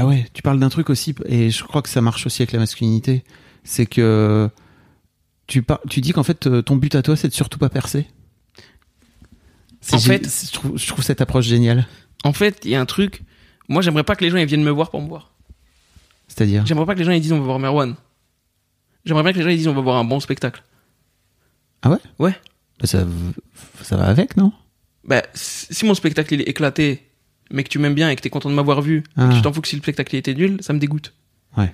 Ah 0.00 0.06
ouais, 0.06 0.26
tu 0.32 0.40
parles 0.42 0.58
d'un 0.58 0.70
truc 0.70 0.88
aussi, 0.88 1.14
et 1.26 1.50
je 1.50 1.62
crois 1.62 1.82
que 1.82 1.88
ça 1.90 2.00
marche 2.00 2.24
aussi 2.26 2.40
avec 2.40 2.52
la 2.52 2.58
masculinité. 2.58 3.22
C'est 3.64 3.84
que 3.86 4.48
tu, 5.46 5.62
par- 5.62 5.80
tu 5.90 6.00
dis 6.00 6.12
qu'en 6.12 6.22
fait, 6.22 6.46
euh, 6.46 6.62
ton 6.62 6.76
but 6.76 6.94
à 6.94 7.02
toi, 7.02 7.16
c'est 7.16 7.28
de 7.28 7.34
surtout 7.34 7.58
pas 7.58 7.68
percer. 7.68 8.06
C'est 9.82 9.96
En 9.96 9.98
fait- 9.98 10.26
je 10.46 10.52
trouve, 10.52 10.78
je 10.78 10.86
trouve 10.86 11.04
cette 11.04 11.20
approche 11.20 11.46
géniale. 11.46 11.86
En 12.24 12.32
fait, 12.32 12.60
il 12.64 12.70
y 12.70 12.74
a 12.74 12.80
un 12.80 12.86
truc. 12.86 13.22
Moi, 13.68 13.82
j'aimerais 13.82 14.04
pas 14.04 14.16
que 14.16 14.24
les 14.24 14.30
gens 14.30 14.38
ils 14.38 14.46
viennent 14.46 14.62
me 14.62 14.70
voir 14.70 14.90
pour 14.90 15.02
me 15.02 15.08
voir. 15.08 15.32
C'est-à-dire? 16.28 16.64
J'aimerais 16.66 16.86
pas 16.86 16.94
que 16.94 17.00
les 17.00 17.04
gens 17.04 17.12
ils 17.12 17.20
disent 17.20 17.32
on 17.32 17.38
va 17.38 17.44
voir 17.44 17.58
Merwan. 17.58 17.94
J'aimerais 19.04 19.22
bien 19.22 19.32
que 19.32 19.38
les 19.38 19.44
gens 19.44 19.50
ils 19.50 19.56
disent 19.58 19.68
on 19.68 19.74
va 19.74 19.80
voir 19.82 19.96
un 19.96 20.04
bon 20.04 20.20
spectacle. 20.20 20.62
Ah 21.82 21.90
ouais? 21.90 21.98
Ouais. 22.18 22.34
Bah, 22.78 22.86
ça, 22.86 23.06
ça 23.82 23.96
va 23.96 24.06
avec, 24.06 24.36
non? 24.36 24.52
Bah, 25.04 25.22
si 25.34 25.74
si 25.74 25.84
mon 25.84 25.94
spectacle 25.94 26.32
il 26.34 26.40
est 26.42 26.48
éclaté, 26.48 27.09
mais 27.50 27.64
que 27.64 27.68
tu 27.68 27.78
m'aimes 27.78 27.94
bien 27.94 28.10
et 28.10 28.16
que 28.16 28.20
t'es 28.22 28.30
content 28.30 28.48
de 28.50 28.54
m'avoir 28.54 28.82
vu, 28.82 28.98
et 28.98 29.02
Ah. 29.16 29.28
que 29.28 29.34
tu 29.34 29.42
t'en 29.42 29.52
fous 29.52 29.60
que 29.60 29.68
si 29.68 29.76
le 29.76 29.82
spectacle 29.82 30.14
était 30.16 30.34
nul, 30.34 30.58
ça 30.60 30.72
me 30.72 30.78
dégoûte. 30.78 31.12
Ouais. 31.56 31.72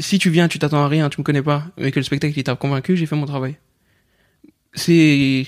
Si 0.00 0.18
tu 0.18 0.30
viens, 0.30 0.48
tu 0.48 0.58
t'attends 0.58 0.84
à 0.84 0.88
rien, 0.88 1.08
tu 1.10 1.20
me 1.20 1.24
connais 1.24 1.42
pas, 1.42 1.66
mais 1.76 1.90
que 1.90 1.98
le 1.98 2.04
spectacle 2.04 2.38
il 2.38 2.44
t'a 2.44 2.54
convaincu, 2.56 2.96
j'ai 2.96 3.06
fait 3.06 3.16
mon 3.16 3.26
travail. 3.26 3.56
C'est. 4.74 5.46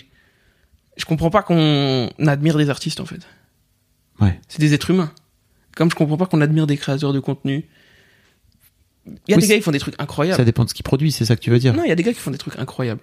Je 0.96 1.04
comprends 1.06 1.30
pas 1.30 1.42
qu'on 1.42 2.08
admire 2.26 2.56
des 2.56 2.70
artistes 2.70 3.00
en 3.00 3.06
fait. 3.06 3.26
Ouais. 4.20 4.38
C'est 4.48 4.60
des 4.60 4.74
êtres 4.74 4.90
humains. 4.90 5.12
Comme 5.76 5.90
je 5.90 5.96
comprends 5.96 6.16
pas 6.16 6.26
qu'on 6.26 6.40
admire 6.40 6.66
des 6.66 6.76
créateurs 6.76 7.12
de 7.12 7.20
contenu. 7.20 7.64
Il 9.06 9.12
y 9.28 9.34
a 9.34 9.36
Oui, 9.36 9.42
des 9.42 9.48
gars 9.48 9.56
qui 9.56 9.62
font 9.62 9.70
des 9.72 9.78
trucs 9.80 9.96
incroyables. 10.00 10.36
Ça 10.36 10.44
dépend 10.44 10.64
de 10.64 10.68
ce 10.68 10.74
qu'il 10.74 10.84
produit, 10.84 11.10
c'est 11.12 11.24
ça 11.24 11.36
que 11.36 11.40
tu 11.40 11.50
veux 11.50 11.58
dire 11.58 11.74
Non, 11.74 11.82
il 11.84 11.88
y 11.88 11.92
a 11.92 11.96
des 11.96 12.02
gars 12.02 12.12
qui 12.12 12.20
font 12.20 12.30
des 12.30 12.38
trucs 12.38 12.58
incroyables. 12.58 13.02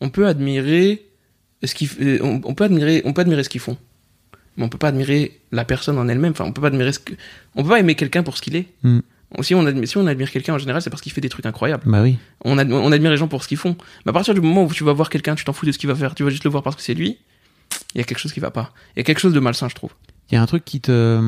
On 0.00 0.08
peut 0.10 0.26
admirer 0.26 1.06
ce 1.62 1.74
qu'ils, 1.74 1.88
euh, 2.00 2.18
on 2.22 2.54
peut 2.54 2.64
admirer, 2.64 3.02
on 3.04 3.12
peut 3.12 3.20
admirer 3.22 3.42
ce 3.44 3.48
qu'ils 3.48 3.60
font, 3.60 3.76
mais 4.56 4.64
on 4.64 4.68
peut 4.68 4.78
pas 4.78 4.88
admirer 4.88 5.40
la 5.52 5.64
personne 5.64 5.98
en 5.98 6.08
elle-même. 6.08 6.32
Enfin, 6.32 6.44
on 6.44 6.52
peut 6.52 6.60
pas 6.60 6.68
admirer 6.68 6.92
ce 6.92 6.98
que, 6.98 7.12
on 7.56 7.62
peut 7.62 7.70
pas 7.70 7.80
aimer 7.80 7.94
quelqu'un 7.94 8.22
pour 8.22 8.36
ce 8.36 8.42
qu'il 8.42 8.56
est. 8.56 8.66
Hmm. 8.82 9.00
Si 9.40 9.54
on 9.54 9.66
admire, 9.66 9.88
si 9.88 9.96
on 9.96 10.06
admire 10.06 10.30
quelqu'un 10.30 10.54
en 10.54 10.58
général, 10.58 10.80
c'est 10.80 10.90
parce 10.90 11.02
qu'il 11.02 11.10
fait 11.12 11.20
des 11.20 11.28
trucs 11.28 11.44
incroyables. 11.46 11.82
Bah 11.86 12.02
oui. 12.02 12.18
On, 12.44 12.56
ad- 12.56 12.70
on 12.70 12.92
admire 12.92 13.10
les 13.10 13.16
gens 13.16 13.26
pour 13.26 13.42
ce 13.42 13.48
qu'ils 13.48 13.56
font. 13.58 13.76
Mais 14.06 14.10
à 14.10 14.12
partir 14.12 14.32
du 14.34 14.40
moment 14.40 14.64
où 14.64 14.72
tu 14.72 14.84
vas 14.84 14.92
voir 14.92 15.10
quelqu'un, 15.10 15.34
tu 15.34 15.44
t'en 15.44 15.52
fous 15.52 15.66
de 15.66 15.72
ce 15.72 15.78
qu'il 15.78 15.88
va 15.88 15.96
faire, 15.96 16.14
tu 16.14 16.22
vas 16.22 16.30
juste 16.30 16.44
le 16.44 16.50
voir 16.50 16.62
parce 16.62 16.76
que 16.76 16.82
c'est 16.82 16.94
lui. 16.94 17.18
Il 17.94 17.98
y 17.98 18.00
a 18.00 18.04
quelque 18.04 18.18
chose 18.18 18.32
qui 18.32 18.38
va 18.40 18.52
pas. 18.52 18.72
Il 18.94 18.98
y 18.98 19.02
a 19.02 19.04
quelque 19.04 19.18
chose 19.18 19.32
de 19.34 19.40
malsain, 19.40 19.68
je 19.68 19.74
trouve. 19.74 19.90
Il 20.30 20.34
y 20.34 20.38
a 20.38 20.42
un 20.42 20.46
truc 20.46 20.64
qui 20.64 20.80
te. 20.80 21.20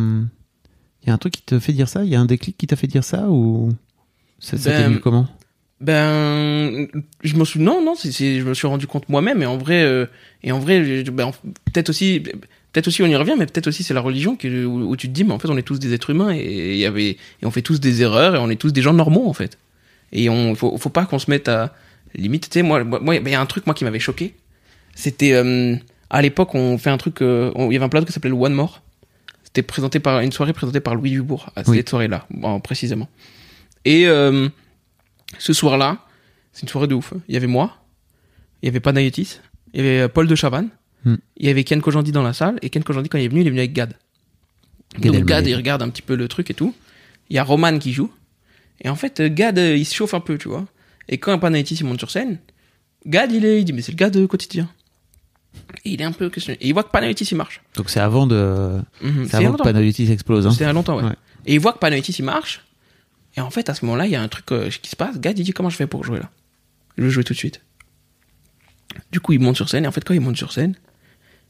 Il 1.02 1.08
y 1.08 1.10
a 1.10 1.14
un 1.14 1.18
truc 1.18 1.32
qui 1.34 1.42
te 1.42 1.58
fait 1.58 1.72
dire 1.72 1.88
ça? 1.88 2.04
Il 2.04 2.10
y 2.10 2.14
a 2.14 2.20
un 2.20 2.24
déclic 2.26 2.56
qui 2.56 2.66
t'a 2.68 2.76
fait 2.76 2.86
dire 2.86 3.02
ça 3.04 3.28
Ou. 3.28 3.72
Ça, 4.38 4.56
ça 4.56 4.70
t'est 4.70 4.76
Ben, 4.78 4.88
venu 4.90 5.00
comment? 5.00 5.28
Ben, 5.80 6.86
je 7.22 7.34
me 7.36 7.44
suis 7.44 7.60
non 7.60 7.84
non, 7.84 7.94
c'est- 7.94 8.10
je 8.40 8.44
me 8.44 8.54
suis 8.54 8.66
rendu 8.66 8.86
compte 8.86 9.08
moi-même 9.08 9.42
et 9.42 9.46
en 9.46 9.58
vrai 9.58 9.82
euh, 9.82 10.06
et 10.42 10.50
en 10.52 10.58
vrai, 10.58 11.02
ben, 11.04 11.24
en- 11.26 11.32
peut-être 11.72 11.90
aussi 11.90 12.22
peut-être 12.76 12.88
aussi 12.88 13.02
on 13.02 13.06
y 13.06 13.16
revient, 13.16 13.36
mais 13.38 13.46
peut-être 13.46 13.68
aussi 13.68 13.82
c'est 13.82 13.94
la 13.94 14.02
religion 14.02 14.36
qui, 14.36 14.48
où, 14.48 14.90
où 14.90 14.96
tu 14.96 15.08
te 15.08 15.12
dis 15.14 15.24
mais 15.24 15.32
en 15.32 15.38
fait 15.38 15.48
on 15.48 15.56
est 15.56 15.62
tous 15.62 15.78
des 15.78 15.94
êtres 15.94 16.10
humains 16.10 16.34
et 16.34 16.76
y 16.76 16.84
avait 16.84 17.10
et 17.40 17.44
on 17.44 17.50
fait 17.50 17.62
tous 17.62 17.80
des 17.80 18.02
erreurs 18.02 18.34
et 18.34 18.38
on 18.38 18.50
est 18.50 18.60
tous 18.60 18.72
des 18.72 18.82
gens 18.82 18.92
normaux 18.92 19.26
en 19.28 19.32
fait. 19.32 19.56
Et 20.12 20.28
on 20.28 20.54
faut, 20.54 20.76
faut 20.76 20.90
pas 20.90 21.06
qu'on 21.06 21.18
se 21.18 21.30
mette 21.30 21.48
à 21.48 21.74
limite. 22.14 22.50
Tu 22.50 22.58
sais 22.58 22.62
moi 22.62 22.84
moi 22.84 23.16
il 23.16 23.28
y 23.28 23.34
a 23.34 23.40
un 23.40 23.46
truc 23.46 23.66
moi 23.66 23.74
qui 23.74 23.84
m'avait 23.84 23.98
choqué. 23.98 24.34
C'était 24.94 25.32
euh, 25.32 25.74
à 26.10 26.20
l'époque 26.20 26.54
on 26.54 26.76
fait 26.76 26.90
un 26.90 26.98
truc, 26.98 27.22
euh, 27.22 27.50
il 27.56 27.72
y 27.72 27.76
avait 27.76 27.84
un 27.84 27.88
plateau 27.88 28.06
qui 28.06 28.12
s'appelait 28.12 28.30
le 28.30 28.36
One 28.36 28.52
More. 28.52 28.82
C'était 29.44 29.62
présenté 29.62 29.98
par 29.98 30.20
une 30.20 30.32
soirée 30.32 30.52
présentée 30.52 30.80
par 30.80 30.94
Louis 30.94 31.10
Dubourg 31.12 31.48
à 31.56 31.62
Oui. 31.66 31.78
cette 31.78 31.88
soirée-là 31.88 32.26
bon, 32.30 32.60
précisément. 32.60 33.08
Et 33.86 34.06
euh, 34.06 34.48
ce 35.38 35.52
soir-là, 35.54 35.98
c'est 36.52 36.62
une 36.62 36.68
soirée 36.68 36.88
de 36.88 36.94
ouf. 36.94 37.14
Il 37.28 37.34
y 37.34 37.36
avait 37.38 37.46
moi, 37.46 37.78
il 38.62 38.66
y 38.66 38.68
avait 38.68 38.80
Panayotis, 38.80 39.38
il 39.72 39.82
y 39.82 39.88
avait 39.88 40.08
Paul 40.08 40.26
de 40.26 40.34
Chavannes, 40.34 40.68
Hmm. 41.04 41.16
il 41.36 41.46
y 41.46 41.50
avait 41.50 41.62
Ken 41.62 41.80
Kojandi 41.80 42.10
dans 42.10 42.22
la 42.22 42.32
salle, 42.32 42.58
et 42.62 42.70
Ken 42.70 42.82
Kojandi, 42.82 43.08
quand 43.08 43.18
il 43.18 43.24
est 43.24 43.28
venu, 43.28 43.42
il 43.42 43.46
est 43.46 43.50
venu 43.50 43.60
avec 43.60 43.72
Gad. 43.72 43.94
Gad 44.98 45.12
Donc 45.12 45.24
Gad, 45.24 45.46
il 45.46 45.54
regarde 45.54 45.82
un 45.82 45.88
petit 45.88 46.02
peu 46.02 46.16
le 46.16 46.28
truc 46.28 46.50
et 46.50 46.54
tout. 46.54 46.74
Il 47.30 47.36
y 47.36 47.38
a 47.38 47.44
Roman 47.44 47.78
qui 47.78 47.92
joue. 47.92 48.10
Et 48.80 48.88
en 48.88 48.96
fait, 48.96 49.20
euh, 49.20 49.28
Gad, 49.28 49.58
euh, 49.58 49.76
il 49.76 49.84
se 49.84 49.94
chauffe 49.94 50.14
un 50.14 50.20
peu, 50.20 50.38
tu 50.38 50.48
vois. 50.48 50.66
Et 51.08 51.18
quand 51.18 51.38
Panayotis, 51.38 51.76
il 51.76 51.86
monte 51.86 51.98
sur 51.98 52.10
scène, 52.10 52.38
Gad, 53.06 53.32
il, 53.32 53.44
est, 53.44 53.60
il 53.60 53.64
dit, 53.64 53.72
mais 53.72 53.82
c'est 53.82 53.92
le 53.92 53.96
gars 53.96 54.10
de 54.10 54.26
quotidien. 54.26 54.68
Et 55.84 55.92
il 55.92 56.00
est 56.00 56.04
un 56.04 56.12
peu 56.12 56.28
questionné. 56.28 56.58
Et 56.60 56.68
il 56.68 56.72
voit 56.74 56.82
que 56.82 56.90
Panayotis, 56.90 57.28
il 57.30 57.36
marche. 57.36 57.62
Donc 57.76 57.88
c'est 57.88 58.00
avant 58.00 58.26
de. 58.26 58.80
Mhm. 59.00 59.26
C'est 59.28 59.36
avant 59.36 59.54
que. 59.54 59.62
Panayotis 59.62 60.10
explose. 60.10 60.46
Hein. 60.46 60.50
C'était 60.50 60.64
à 60.64 60.72
longtemps, 60.72 60.96
ouais. 60.96 61.04
Ouais. 61.04 61.16
Et 61.46 61.54
il 61.54 61.60
voit 61.60 61.72
que 61.72 61.78
Panayotis, 61.78 62.16
il 62.18 62.24
marche. 62.24 62.64
Et 63.36 63.40
en 63.40 63.50
fait, 63.50 63.68
à 63.68 63.74
ce 63.74 63.84
moment-là, 63.84 64.06
il 64.06 64.12
y 64.12 64.16
a 64.16 64.22
un 64.22 64.28
truc 64.28 64.50
euh, 64.52 64.68
qui 64.70 64.90
se 64.90 64.96
passe. 64.96 65.18
Gad, 65.20 65.38
il 65.38 65.44
dit 65.44 65.52
comment 65.52 65.70
je 65.70 65.76
fais 65.76 65.86
pour 65.86 66.04
jouer 66.04 66.18
là? 66.18 66.30
Je 66.98 67.04
veux 67.04 67.10
jouer 67.10 67.24
tout 67.24 67.34
de 67.34 67.38
suite. 67.38 67.60
Du 69.12 69.20
coup, 69.20 69.32
il 69.32 69.40
monte 69.40 69.56
sur 69.56 69.68
scène. 69.68 69.84
Et 69.84 69.88
en 69.88 69.92
fait, 69.92 70.04
quand 70.04 70.14
il 70.14 70.20
monte 70.20 70.36
sur 70.36 70.52
scène, 70.52 70.74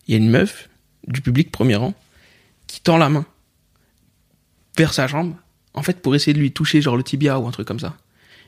il 0.07 0.13
y 0.13 0.15
a 0.15 0.19
une 0.19 0.31
meuf 0.31 0.69
du 1.07 1.21
public 1.21 1.51
premier 1.51 1.77
rang 1.77 1.95
qui 2.67 2.81
tend 2.81 2.97
la 2.97 3.09
main 3.09 3.27
vers 4.77 4.93
sa 4.93 5.07
jambe, 5.07 5.35
en 5.75 5.83
fait, 5.83 6.01
pour 6.03 6.15
essayer 6.15 6.35
de 6.35 6.39
lui 6.39 6.53
toucher 6.53 6.83
genre 6.83 6.97
le 6.97 7.03
tibia 7.03 7.39
ou 7.39 7.47
un 7.47 7.51
truc 7.51 7.67
comme 7.67 7.81
ça. 7.81 7.97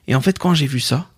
Et 0.07 0.15
en 0.15 0.21
fait, 0.21 0.39
quand 0.39 0.55
j'ai 0.55 0.67
vu 0.67 0.81
ça, 0.81 1.11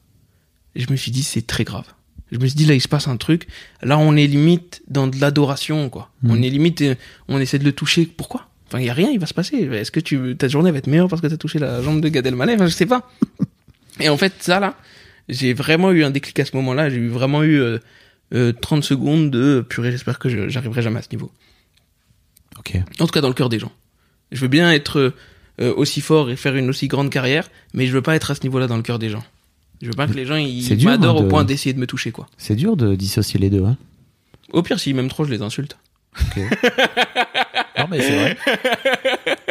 je 0.77 0.87
me 0.91 0.97
suis 0.97 1.11
dit, 1.11 1.23
c'est 1.23 1.47
très 1.47 1.65
grave. 1.65 1.87
Je 2.31 2.39
me 2.39 2.47
suis 2.47 2.57
dit, 2.57 2.67
là, 2.67 2.75
il 2.75 2.81
se 2.81 2.89
passe 2.89 3.09
un 3.09 3.17
truc. 3.17 3.49
Là, 3.83 3.99
on 3.99 4.15
est 4.17 4.27
limite 4.27 4.83
dans 4.89 5.09
de 5.09 5.21
l'adoration, 5.21 5.91
quoi. 5.91 6.11
Mhm. 6.23 6.31
On 6.31 6.43
est 6.43 6.51
limite, 6.51 6.81
euh, 6.83 6.95
on 7.29 7.39
essaie 7.39 7.59
de 7.59 7.65
le 7.65 7.73
toucher. 7.73 8.07
Pourquoi? 8.07 8.49
Enfin, 8.69 8.79
il 8.79 8.87
y 8.87 8.91
a 8.91 8.95
rien, 8.95 9.11
il 9.11 9.19
va 9.19 9.27
se 9.27 9.35
passer. 9.35 9.57
Est-ce 9.57 9.91
que 9.91 9.99
tu, 9.99 10.37
ta 10.37 10.47
journée 10.47 10.71
va 10.71 10.79
être 10.79 10.87
meilleure 10.87 11.09
parce 11.09 11.21
que 11.21 11.27
t'as 11.27 11.37
touché 11.37 11.59
la 11.59 11.83
jambe 11.83 12.01
de 12.01 12.09
Gad 12.09 12.25
Elmaleh? 12.25 12.55
Enfin, 12.55 12.67
je 12.67 12.75
sais 12.75 12.87
pas. 12.87 13.11
Et 13.99 14.09
en 14.09 14.17
fait, 14.17 14.35
ça, 14.41 14.61
là, 14.61 14.77
j'ai 15.31 15.53
vraiment 15.55 15.91
eu 15.93 16.05
un 16.05 16.11
déclic 16.11 16.39
à 16.41 16.45
ce 16.45 16.55
moment-là. 16.57 16.91
J'ai 16.91 16.97
eu 16.97 17.09
vraiment 17.09 17.43
eu 17.43 17.61
euh, 17.61 17.79
euh, 18.35 18.53
30 18.53 18.85
secondes 18.85 19.31
de 19.31 19.65
purée, 19.69 19.91
j'espère 19.91 20.19
que 20.19 20.29
je- 20.29 20.49
j'arriverai 20.49 20.83
jamais 20.83 20.99
à 20.99 21.03
ce 21.03 21.09
niveau. 21.13 21.31
Ok. 22.59 22.77
En 23.01 23.07
tout 23.07 23.13
cas, 23.13 23.21
dans 23.21 23.29
le 23.29 23.35
cœur 23.35 23.49
des 23.49 23.59
gens. 23.59 23.73
Je 24.33 24.41
veux 24.41 24.49
bien 24.49 24.71
être 24.73 25.15
euh, 25.61 25.75
aussi 25.77 26.01
fort 26.01 26.31
et 26.31 26.37
faire 26.37 26.55
une 26.57 26.69
aussi 26.69 26.89
grande 26.89 27.11
carrière, 27.11 27.49
mais 27.75 27.87
je 27.87 27.93
veux 27.93 28.03
pas 28.03 28.15
être 28.17 28.31
à 28.31 28.35
ce 28.35 28.43
niveau-là 28.43 28.67
dans 28.67 28.77
le 28.77 28.83
cœur 28.83 28.99
des 28.99 29.09
gens. 29.09 29.25
Je 29.83 29.87
veux 29.89 29.95
pas 29.95 30.07
que 30.07 30.13
les 30.13 30.27
gens 30.27 30.37
ils 30.37 30.77
dur, 30.77 30.91
m'adorent 30.91 31.21
hein, 31.21 31.25
au 31.25 31.29
point 31.29 31.43
d'essayer 31.45 31.73
de 31.73 31.79
me 31.79 31.87
toucher, 31.87 32.13
quoi. 32.13 32.29
C'est 32.37 32.55
dur 32.55 32.77
de 32.77 32.95
dissocier 32.95 33.41
les 33.41 33.49
deux. 33.51 33.65
Hein. 33.65 33.77
Au 34.53 34.63
pire, 34.63 34.79
s'ils 34.79 34.95
m'aiment 34.95 35.09
trop, 35.09 35.25
je 35.25 35.31
les 35.31 35.41
insulte. 35.43 35.79
non, 36.37 36.45
mais 37.91 38.01
c'est 38.01 38.17
vrai. 38.17 38.37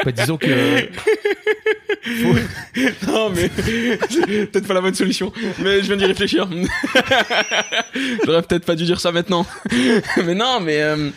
Bah, 0.06 0.12
disons 0.14 0.38
que. 0.38 0.48
Non, 3.08 3.30
mais 3.30 3.50
peut-être 4.48 4.68
pas 4.68 4.74
la 4.74 4.82
bonne 4.82 4.94
solution. 4.96 5.32
Mais 5.60 5.82
je 5.82 5.88
viens 5.88 5.98
d'y 5.98 6.06
réfléchir. 6.06 6.48
J'aurais 8.26 8.42
peut-être 8.44 8.66
pas 8.66 8.76
dû 8.76 8.86
dire 8.86 9.00
ça 9.00 9.12
maintenant. 9.12 9.46
mais 10.26 10.36
non, 10.36 10.60
mais 10.62 10.82
euh, 10.82 11.10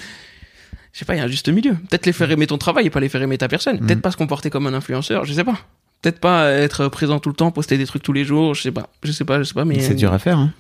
je 0.93 0.99
sais 0.99 1.05
pas, 1.05 1.15
il 1.15 1.19
y 1.19 1.21
a 1.21 1.25
un 1.25 1.29
juste 1.29 1.49
milieu. 1.49 1.75
Peut-être 1.89 2.07
les 2.07 2.13
faire 2.13 2.31
aimer 2.31 2.47
ton 2.47 2.59
travail 2.59 2.87
et 2.87 2.91
pas 2.91 3.01
les 3.01 3.09
faire 3.09 3.23
aimer 3.23 3.39
ta 3.39 3.49
personne. 3.49 3.79
Peut-être 3.79 4.03
pas 4.03 4.11
se 4.11 4.17
comporter 4.17 4.51
comme 4.51 4.67
un 4.67 4.75
influenceur, 4.75 5.25
je 5.25 5.33
sais 5.33 5.45
pas. 5.45 5.59
Peut-être 6.03 6.19
pas 6.19 6.51
être 6.51 6.89
présent 6.89 7.21
tout 7.21 7.29
le 7.29 7.37
temps, 7.37 7.53
poster 7.53 7.79
des 7.79 7.87
trucs 7.87 8.03
tous 8.03 8.13
les 8.13 8.25
jours, 8.25 8.55
je 8.55 8.63
sais 8.63 8.73
pas. 8.73 8.89
Je 9.05 9.13
sais 9.13 9.25
pas, 9.25 9.39
je 9.39 9.45
sais 9.45 9.55
pas, 9.55 9.65
mais 9.65 9.81
C'est 9.81 9.95
dur 9.95 10.13
à 10.13 10.19
faire. 10.19 10.39
Hein. 10.39 10.53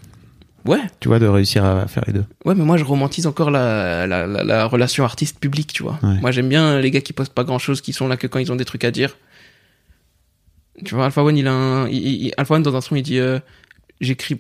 Ouais, 0.64 0.80
Tu 1.00 1.08
vois, 1.08 1.18
de 1.18 1.26
réussir 1.26 1.64
à 1.64 1.86
faire 1.88 2.04
les 2.06 2.12
deux. 2.12 2.24
ouais, 2.44 2.54
mais 2.54 2.64
moi 2.64 2.76
je 2.76 2.84
romantise 2.84 3.26
encore 3.26 3.50
la, 3.50 4.06
la, 4.06 4.26
la, 4.26 4.44
la 4.44 4.64
relation 4.66 5.04
artiste-public, 5.04 5.72
tu 5.72 5.82
vois. 5.82 5.98
Ouais. 6.02 6.20
Moi 6.20 6.30
j'aime 6.30 6.48
bien 6.48 6.78
les 6.80 6.90
gars 6.90 7.00
qui 7.00 7.12
postent 7.12 7.34
pas 7.34 7.44
grand-chose, 7.44 7.80
qui 7.80 7.92
sont 7.92 8.06
là 8.08 8.16
que 8.16 8.26
quand 8.28 8.38
ils 8.38 8.52
ont 8.52 8.56
des 8.56 8.64
trucs 8.64 8.84
à 8.84 8.90
dire. 8.90 9.16
Tu 10.84 10.94
vois, 10.94 11.04
Alpha 11.06 11.22
One, 11.22 11.36
il 11.36 11.46
a 11.46 11.52
un, 11.52 11.88
il- 11.88 12.26
il- 12.26 12.34
Alpha 12.36 12.54
One 12.54 12.62
dans 12.62 12.74
un 12.76 12.80
son, 12.80 12.96
il 12.96 13.02
dit, 13.02 13.18
euh, 13.18 13.38
j'écris, 14.00 14.36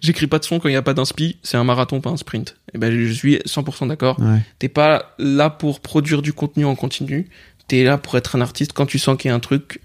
j'écris 0.00 0.26
pas 0.26 0.38
de 0.38 0.44
son 0.44 0.58
quand 0.58 0.68
il 0.68 0.72
y 0.72 0.76
a 0.76 0.82
pas 0.82 0.92
d'inspi, 0.94 1.38
c'est 1.42 1.56
un 1.56 1.64
marathon, 1.64 2.00
pas 2.00 2.10
un 2.10 2.16
sprint. 2.16 2.56
Et 2.74 2.78
ben, 2.78 2.92
je 2.92 3.12
suis 3.12 3.36
100% 3.46 3.88
d'accord. 3.88 4.18
Ouais. 4.20 4.40
T'es 4.58 4.68
pas 4.68 5.14
là 5.18 5.48
pour 5.50 5.80
produire 5.80 6.20
du 6.22 6.32
contenu 6.32 6.64
en 6.64 6.74
continu. 6.74 7.28
T'es 7.68 7.84
là 7.84 7.96
pour 7.98 8.16
être 8.16 8.36
un 8.36 8.40
artiste. 8.40 8.72
Quand 8.74 8.86
tu 8.86 8.98
sens 8.98 9.16
qu'il 9.16 9.28
y 9.30 9.32
a 9.32 9.34
un 9.34 9.40
truc, 9.40 9.80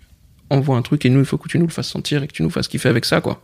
envoie 0.50 0.76
un 0.78 0.82
truc 0.82 1.06
et 1.06 1.10
nous, 1.10 1.20
il 1.20 1.26
faut 1.26 1.38
que 1.38 1.48
tu 1.48 1.58
nous 1.58 1.68
le 1.68 1.72
fasses 1.72 1.88
sentir 1.90 2.22
et 2.24 2.28
que 2.28 2.34
tu 2.34 2.44
nous 2.44 2.50
fasses 2.50 2.68
kiffer 2.68 2.90
avec 2.90 3.06
ça, 3.06 3.22
quoi. 3.22 3.42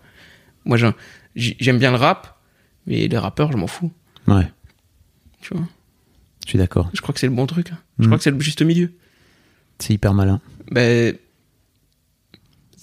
Moi, 0.65 0.75
j'ai- 0.77 0.87
j'ai- 0.87 0.93
j'aime 1.37 1.77
bien 1.79 1.91
le 1.91 1.97
rap, 1.97 2.39
mais 2.85 3.07
les 3.07 3.17
rappeurs, 3.17 3.51
je 3.51 3.57
m'en 3.57 3.67
fous. 3.67 3.91
Ouais. 4.27 4.47
Tu 5.41 5.53
vois. 5.53 5.65
Je 6.45 6.49
suis 6.49 6.57
d'accord. 6.57 6.89
Je 6.93 7.01
crois 7.01 7.13
que 7.13 7.19
c'est 7.19 7.27
le 7.27 7.33
bon 7.35 7.45
truc. 7.45 7.71
hein. 7.71 7.77
Je 7.99 8.03
Mm. 8.03 8.07
crois 8.07 8.17
que 8.17 8.23
c'est 8.23 8.31
le 8.31 8.39
juste 8.39 8.61
milieu. 8.61 8.91
C'est 9.79 9.93
hyper 9.93 10.13
malin. 10.13 10.41
Ben, 10.71 11.15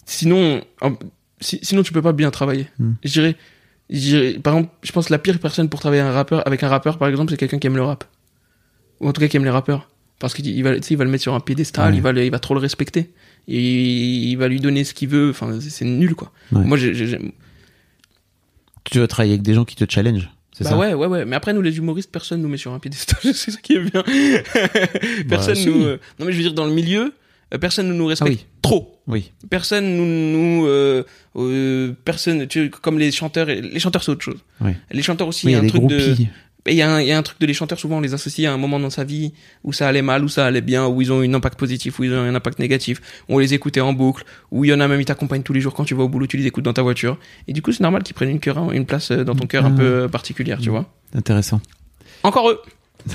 sinon, 0.06 0.62
si- 1.40 1.60
sinon 1.62 1.82
tu 1.82 1.92
peux 1.92 2.02
pas 2.02 2.12
bien 2.12 2.30
travailler. 2.30 2.66
Mm. 2.78 2.92
Je 3.04 3.12
dirais, 3.12 3.36
je 3.90 3.98
dirais- 3.98 4.32
par 4.38 4.54
exemple, 4.56 4.74
je 4.82 4.92
pense 4.92 5.06
que 5.06 5.12
la 5.12 5.18
pire 5.18 5.38
personne 5.38 5.68
pour 5.68 5.80
travailler 5.80 6.02
un 6.02 6.12
rappeur, 6.12 6.46
avec 6.46 6.62
un 6.62 6.68
rappeur, 6.68 6.98
par 6.98 7.08
exemple, 7.08 7.30
c'est 7.30 7.36
quelqu'un 7.36 7.58
qui 7.58 7.66
aime 7.66 7.76
le 7.76 7.82
rap. 7.82 8.04
Ou 9.00 9.08
en 9.08 9.12
tout 9.12 9.20
cas 9.20 9.28
qui 9.28 9.36
aime 9.36 9.44
les 9.44 9.50
rappeurs. 9.50 9.88
Parce 10.20 10.32
qu'il 10.34 10.46
il 10.46 10.62
va, 10.62 10.74
il 10.76 10.96
va 10.96 11.04
le 11.04 11.10
mettre 11.10 11.22
sur 11.22 11.34
un 11.34 11.40
piédestal, 11.40 11.90
Ouais. 11.90 11.98
il, 11.98 12.02
va 12.02 12.12
le- 12.12 12.24
il 12.24 12.30
va 12.30 12.38
trop 12.38 12.54
le 12.54 12.60
respecter. 12.60 13.12
Et 13.48 13.60
il 14.30 14.36
va 14.36 14.48
lui 14.48 14.60
donner 14.60 14.84
ce 14.84 14.94
qu'il 14.94 15.08
veut. 15.08 15.30
Enfin, 15.30 15.58
c'est- 15.60 15.84
nul, 15.84 16.14
quoi. 16.14 16.32
Ouais. 16.52 16.64
Moi, 16.64 16.76
j'ai-. 16.78 17.18
Tu 18.84 18.98
veux 18.98 19.08
travailler 19.08 19.32
avec 19.34 19.42
des 19.42 19.54
gens 19.54 19.64
qui 19.64 19.76
te 19.76 19.84
challenge. 19.90 20.30
C'est 20.52 20.64
Bah 20.64 20.70
ça? 20.70 20.76
ouais, 20.78 20.94
ouais, 20.94 21.06
ouais. 21.08 21.24
Mais 21.24 21.34
après, 21.36 21.52
nous, 21.52 21.62
les 21.62 21.76
humoristes, 21.78 22.12
personne 22.12 22.40
nous 22.40 22.48
met 22.48 22.56
sur 22.58 22.72
un 22.72 22.78
piédestal. 22.78 23.18
c'est 23.34 23.50
ça 23.50 23.58
qui 23.60 23.74
est 23.74 23.80
bien. 23.80 24.02
personne 25.28 25.54
Bah, 25.54 25.60
si. 25.60 25.68
nous. 25.68 25.84
euh, 25.84 25.98
Non, 26.18 26.26
mais 26.26 26.32
je 26.32 26.36
veux 26.36 26.42
dire, 26.44 26.54
dans 26.54 26.66
le 26.66 26.72
milieu, 26.72 27.12
euh, 27.52 27.58
personne 27.58 27.88
ne 27.88 27.92
nous 27.94 28.06
respecte 28.06 28.30
Ah 28.30 28.42
oui. 28.42 28.46
trop. 28.62 28.90
Oui. 29.06 29.32
personne 29.50 29.96
nous, 29.96 30.06
nous 30.06 30.66
euh, 30.66 31.92
personne 32.06 32.46
tu 32.46 32.64
sais, 32.64 32.70
comme 32.70 32.98
les 32.98 33.12
chanteurs 33.12 33.44
les 33.48 33.78
chanteurs 33.78 34.02
c'est 34.02 34.10
autre 34.12 34.22
chose 34.24 34.38
les 34.90 35.02
chanteurs 35.02 35.28
aussi 35.28 35.46
il 35.48 35.52
y 35.52 35.54
a 35.54 35.58
un 35.58 35.60
des 35.62 35.68
truc 35.68 35.82
de 35.86 35.98
groupies. 35.98 36.22
Et 36.22 36.28
il 36.72 36.78
y, 36.78 36.82
a 36.82 36.90
un- 36.94 37.00
il 37.00 37.06
y 37.06 37.12
a 37.12 37.18
un 37.18 37.22
truc 37.22 37.38
de 37.40 37.46
les 37.46 37.52
chanteurs, 37.54 37.78
souvent 37.78 37.98
on 37.98 38.00
les 38.00 38.14
associe 38.14 38.48
à 38.48 38.52
un 38.54 38.56
moment 38.56 38.80
dans 38.80 38.88
sa 38.90 39.04
vie 39.04 39.32
où 39.64 39.72
ça 39.74 39.86
allait 39.86 40.00
mal, 40.02 40.24
où 40.24 40.28
ça 40.28 40.46
allait 40.46 40.60
bien, 40.62 40.86
où 40.86 41.02
ils 41.02 41.12
ont 41.12 41.22
eu 41.22 41.28
un 41.28 41.34
impact 41.34 41.58
positif, 41.58 41.98
où 41.98 42.04
ils 42.04 42.12
ont 42.12 42.24
eu 42.24 42.28
un 42.28 42.34
impact 42.34 42.58
négatif, 42.58 43.02
où 43.28 43.34
on 43.34 43.38
les 43.38 43.52
écoutait 43.52 43.80
en 43.82 43.92
boucle, 43.92 44.24
où 44.50 44.64
il 44.64 44.68
y 44.70 44.72
en 44.74 44.80
a 44.80 44.88
même, 44.88 45.00
ils 45.00 45.04
t'accompagnent 45.04 45.42
tous 45.42 45.52
les 45.52 45.60
jours 45.60 45.74
quand 45.74 45.84
tu 45.84 45.94
vas 45.94 46.04
au 46.04 46.08
boulot, 46.08 46.26
tu 46.26 46.36
les 46.38 46.46
écoutes 46.46 46.64
dans 46.64 46.72
ta 46.72 46.82
voiture. 46.82 47.18
Et 47.48 47.52
du 47.52 47.60
coup, 47.60 47.70
c'est 47.72 47.82
normal 47.82 48.02
qu'ils 48.02 48.14
prennent 48.14 48.30
une, 48.30 48.40
cœur, 48.40 48.72
une 48.72 48.86
place 48.86 49.10
euh, 49.10 49.24
dans 49.24 49.34
ton 49.34 49.46
cœur 49.46 49.66
un 49.66 49.72
Ah. 49.74 49.76
peu 49.76 49.82
euh, 49.84 50.08
particulière, 50.08 50.58
tu 50.58 50.70
vois. 50.70 50.90
Intéressant. 51.14 51.60
Encore 52.22 52.48
eux 52.50 52.60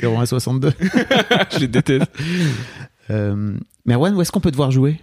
0162. 0.00 0.72
Je 1.52 1.58
les 1.60 1.68
déteste. 1.68 2.06
Euh, 3.10 3.54
Merwan, 3.86 4.14
où 4.14 4.22
est-ce 4.22 4.32
qu'on 4.32 4.40
peut 4.40 4.50
te 4.50 4.56
voir 4.56 4.70
jouer? 4.70 5.00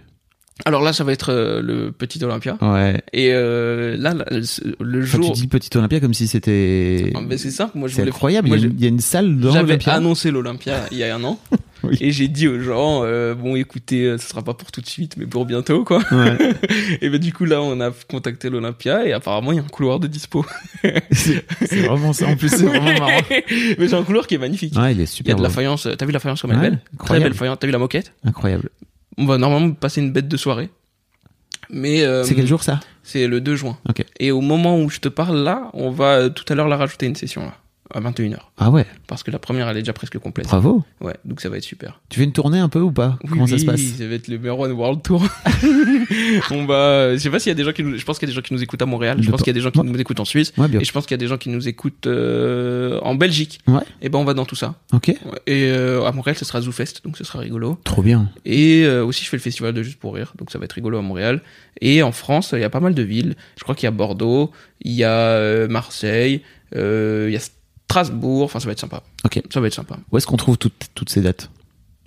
Alors 0.64 0.82
là, 0.82 0.92
ça 0.92 1.02
va 1.02 1.12
être 1.12 1.32
euh, 1.32 1.60
le 1.60 1.90
petit 1.92 2.22
Olympia. 2.22 2.56
Ouais. 2.60 3.02
Et 3.12 3.30
euh, 3.32 3.96
là, 3.96 4.14
le, 4.30 5.02
Enfin, 5.02 5.18
jour... 5.18 5.32
tu 5.32 5.40
dis 5.40 5.46
Petit 5.48 5.76
Olympia 5.76 5.98
comme 5.98 6.14
si 6.14 6.28
c'était. 6.28 7.12
Mais 7.26 7.38
c'est 7.38 7.50
simple, 7.50 7.78
moi 7.78 7.88
je 7.88 7.94
C'est 7.94 8.02
voulais... 8.02 8.12
incroyable. 8.12 8.48
moi, 8.48 8.58
il, 8.58 8.80
y 8.80 8.84
a 8.84 8.88
une, 8.88 9.00
salle 9.00 9.38
dans 9.38 9.50
J'avais 9.50 9.66
l'Olympia. 9.74 9.94
annoncé 9.94 10.30
l'Olympia 10.30 10.86
il 10.92 10.98
y 10.98 11.04
a 11.04 11.14
un 11.14 11.24
an. 11.24 11.38
Oui. 11.84 11.96
Et 12.00 12.12
j'ai 12.12 12.28
dit 12.28 12.46
aux 12.46 12.60
gens, 12.60 13.00
euh, 13.02 13.34
bon 13.34 13.56
écoutez, 13.56 14.16
ce 14.16 14.28
sera 14.28 14.40
pas 14.42 14.54
pour 14.54 14.70
tout 14.70 14.80
de 14.80 14.86
suite, 14.86 15.16
mais 15.16 15.26
pour 15.26 15.46
bientôt, 15.46 15.82
quoi. 15.82 16.00
Ouais. 16.12 16.38
et 17.00 17.08
ben 17.10 17.18
du 17.18 17.32
coup 17.32 17.44
là, 17.44 17.60
on 17.60 17.80
a 17.80 17.90
contacté 18.08 18.50
l'Olympia 18.50 19.04
et 19.04 19.12
apparemment 19.12 19.50
il 19.50 19.56
y 19.56 19.58
a 19.58 19.62
un 19.62 19.66
couloir 19.66 19.98
de 19.98 20.06
dispo. 20.06 20.46
c'est 21.10 21.44
c'est 21.66 21.80
vraiment 21.80 22.12
ça. 22.12 22.28
En 22.28 22.36
plus, 22.36 22.50
c'est 22.50 22.62
vraiment 22.66 22.92
marrant. 23.00 23.20
mais 23.30 23.88
j'ai 23.88 23.94
un 23.94 24.04
couloir 24.04 24.28
qui 24.28 24.36
est 24.36 24.38
magnifique. 24.38 24.76
Ouais, 24.78 24.92
il 24.92 25.00
est 25.00 25.00
Il 25.00 25.00
y 25.00 25.02
a 25.02 25.06
super. 25.06 25.34
de 25.34 25.42
la 25.42 25.50
faïence. 25.50 25.88
T'as 25.98 26.06
vu 26.06 26.12
la 26.12 26.20
faïence 26.20 26.40
comme 26.42 26.52
elle 26.52 26.58
est 26.58 26.60
Ouais, 26.60 26.70
belle? 26.70 26.78
Très 27.04 27.18
belle 27.18 27.34
faïence. 27.34 27.56
T'as 27.58 27.66
vu 27.66 27.72
la 27.72 27.78
moquette? 27.80 28.12
Incroyable. 28.24 28.68
On 29.18 29.26
va 29.26 29.38
normalement 29.38 29.72
passer 29.72 30.00
une 30.00 30.12
bête 30.12 30.28
de 30.28 30.36
soirée. 30.36 30.70
Mais 31.70 32.02
euh, 32.02 32.24
C'est 32.24 32.34
quel 32.34 32.46
jour 32.46 32.62
ça? 32.62 32.80
C'est 33.02 33.26
le 33.26 33.40
2 33.40 33.56
juin. 33.56 33.78
Ok. 33.88 34.04
Et 34.20 34.30
au 34.30 34.40
moment 34.40 34.78
où 34.80 34.90
je 34.90 35.00
te 35.00 35.08
parle 35.08 35.38
là, 35.38 35.70
on 35.74 35.90
va 35.90 36.16
euh, 36.16 36.28
tout 36.28 36.44
à 36.48 36.54
l'heure 36.54 36.68
la 36.68 36.76
rajouter 36.76 37.06
une 37.06 37.16
session 37.16 37.42
là, 37.42 37.54
à 37.94 38.00
21h. 38.00 38.36
Ah 38.58 38.70
ouais. 38.70 38.86
Parce 39.06 39.22
que 39.22 39.30
la 39.30 39.38
première 39.38 39.68
elle 39.68 39.76
est 39.76 39.82
déjà 39.82 39.92
presque 39.92 40.18
complète. 40.18 40.46
Bravo. 40.46 40.84
Ouais, 41.00 41.16
donc 41.24 41.40
ça 41.40 41.48
va 41.48 41.56
être 41.56 41.64
super. 41.64 42.00
Tu 42.08 42.18
fais 42.18 42.24
une 42.24 42.32
tournée 42.32 42.58
un 42.58 42.68
peu 42.68 42.80
ou 42.80 42.92
pas? 42.92 43.18
Oui, 43.24 43.30
Comment 43.30 43.46
ça 43.46 43.58
se 43.58 43.62
oui, 43.62 43.66
passe? 43.66 43.80
Ça 43.80 44.06
va 44.06 44.14
être 44.14 44.28
le 44.28 44.38
Meron 44.38 44.70
World 44.70 45.02
Tour. 45.02 45.24
on 46.50 46.64
va. 46.66 47.14
Je 47.14 47.18
sais 47.18 47.30
pas 47.30 47.38
s'il 47.38 47.50
y 47.50 47.52
a 47.52 47.54
des 47.54 47.64
gens 47.64 47.72
qui 47.72 47.82
nous. 47.82 47.96
Je 47.96 48.04
pense 48.04 48.18
qu'il 48.18 48.28
y 48.28 48.30
a 48.30 48.32
des 48.32 48.36
gens 48.36 48.42
qui 48.42 48.54
nous 48.54 48.62
écoutent 48.62 48.82
à 48.82 48.86
Montréal. 48.86 49.18
Je 49.20 49.30
pense 49.30 49.40
qu'il 49.40 49.48
y 49.48 49.50
a 49.50 49.54
des 49.54 49.60
gens 49.60 49.70
qui 49.70 49.80
nous 49.80 49.98
écoutent 49.98 50.20
en 50.20 50.24
Suisse. 50.24 50.52
Ouais, 50.56 50.68
bien. 50.68 50.80
Et 50.80 50.84
je 50.84 50.92
pense 50.92 51.06
qu'il 51.06 51.14
y 51.14 51.20
a 51.20 51.22
des 51.22 51.26
gens 51.26 51.38
qui 51.38 51.48
nous 51.48 51.68
écoutent 51.68 52.06
euh, 52.06 52.98
en 53.02 53.14
Belgique. 53.14 53.60
Ouais. 53.66 53.82
Et 54.00 54.08
ben 54.08 54.18
on 54.18 54.24
va 54.24 54.34
dans 54.34 54.44
tout 54.44 54.56
ça. 54.56 54.74
Ok. 54.92 55.08
Et 55.08 55.18
euh, 55.48 56.04
à 56.04 56.12
Montréal, 56.12 56.36
ce 56.36 56.44
sera 56.44 56.60
ZooFest, 56.60 57.02
donc 57.04 57.16
ce 57.16 57.24
sera 57.24 57.38
rigolo. 57.40 57.78
Trop 57.84 58.02
bien. 58.02 58.30
Et 58.44 58.84
euh, 58.84 59.04
aussi, 59.04 59.24
je 59.24 59.28
fais 59.28 59.36
le 59.36 59.42
festival 59.42 59.72
de 59.72 59.82
Juste 59.82 59.98
pour 59.98 60.14
rire, 60.14 60.34
donc 60.38 60.52
ça 60.52 60.58
va 60.58 60.64
être 60.64 60.74
rigolo 60.74 60.98
à 60.98 61.02
Montréal. 61.02 61.42
Et 61.80 62.02
en 62.02 62.12
France, 62.12 62.50
il 62.52 62.60
y 62.60 62.64
a 62.64 62.70
pas 62.70 62.78
mal 62.78 62.94
de 62.94 63.02
villes. 63.02 63.34
Je 63.56 63.64
crois 63.64 63.74
qu'il 63.74 63.84
y 63.84 63.88
a 63.88 63.90
Bordeaux, 63.90 64.52
il 64.82 64.92
y 64.92 65.02
a 65.02 65.10
euh, 65.10 65.66
Marseille, 65.66 66.42
il 66.74 67.30
y 67.30 67.36
a 67.36 67.40
Strasbourg. 67.92 68.42
Enfin, 68.44 68.58
ça 68.60 68.66
va 68.66 68.72
être 68.72 68.80
sympa. 68.80 69.02
Ok. 69.24 69.42
Ça 69.52 69.60
va 69.60 69.66
être 69.66 69.74
sympa. 69.74 69.96
Où 70.10 70.16
est-ce 70.18 70.26
qu'on 70.26 70.36
trouve 70.36 70.58
toutes, 70.58 70.88
toutes 70.94 71.10
ces 71.10 71.20
dates? 71.20 71.50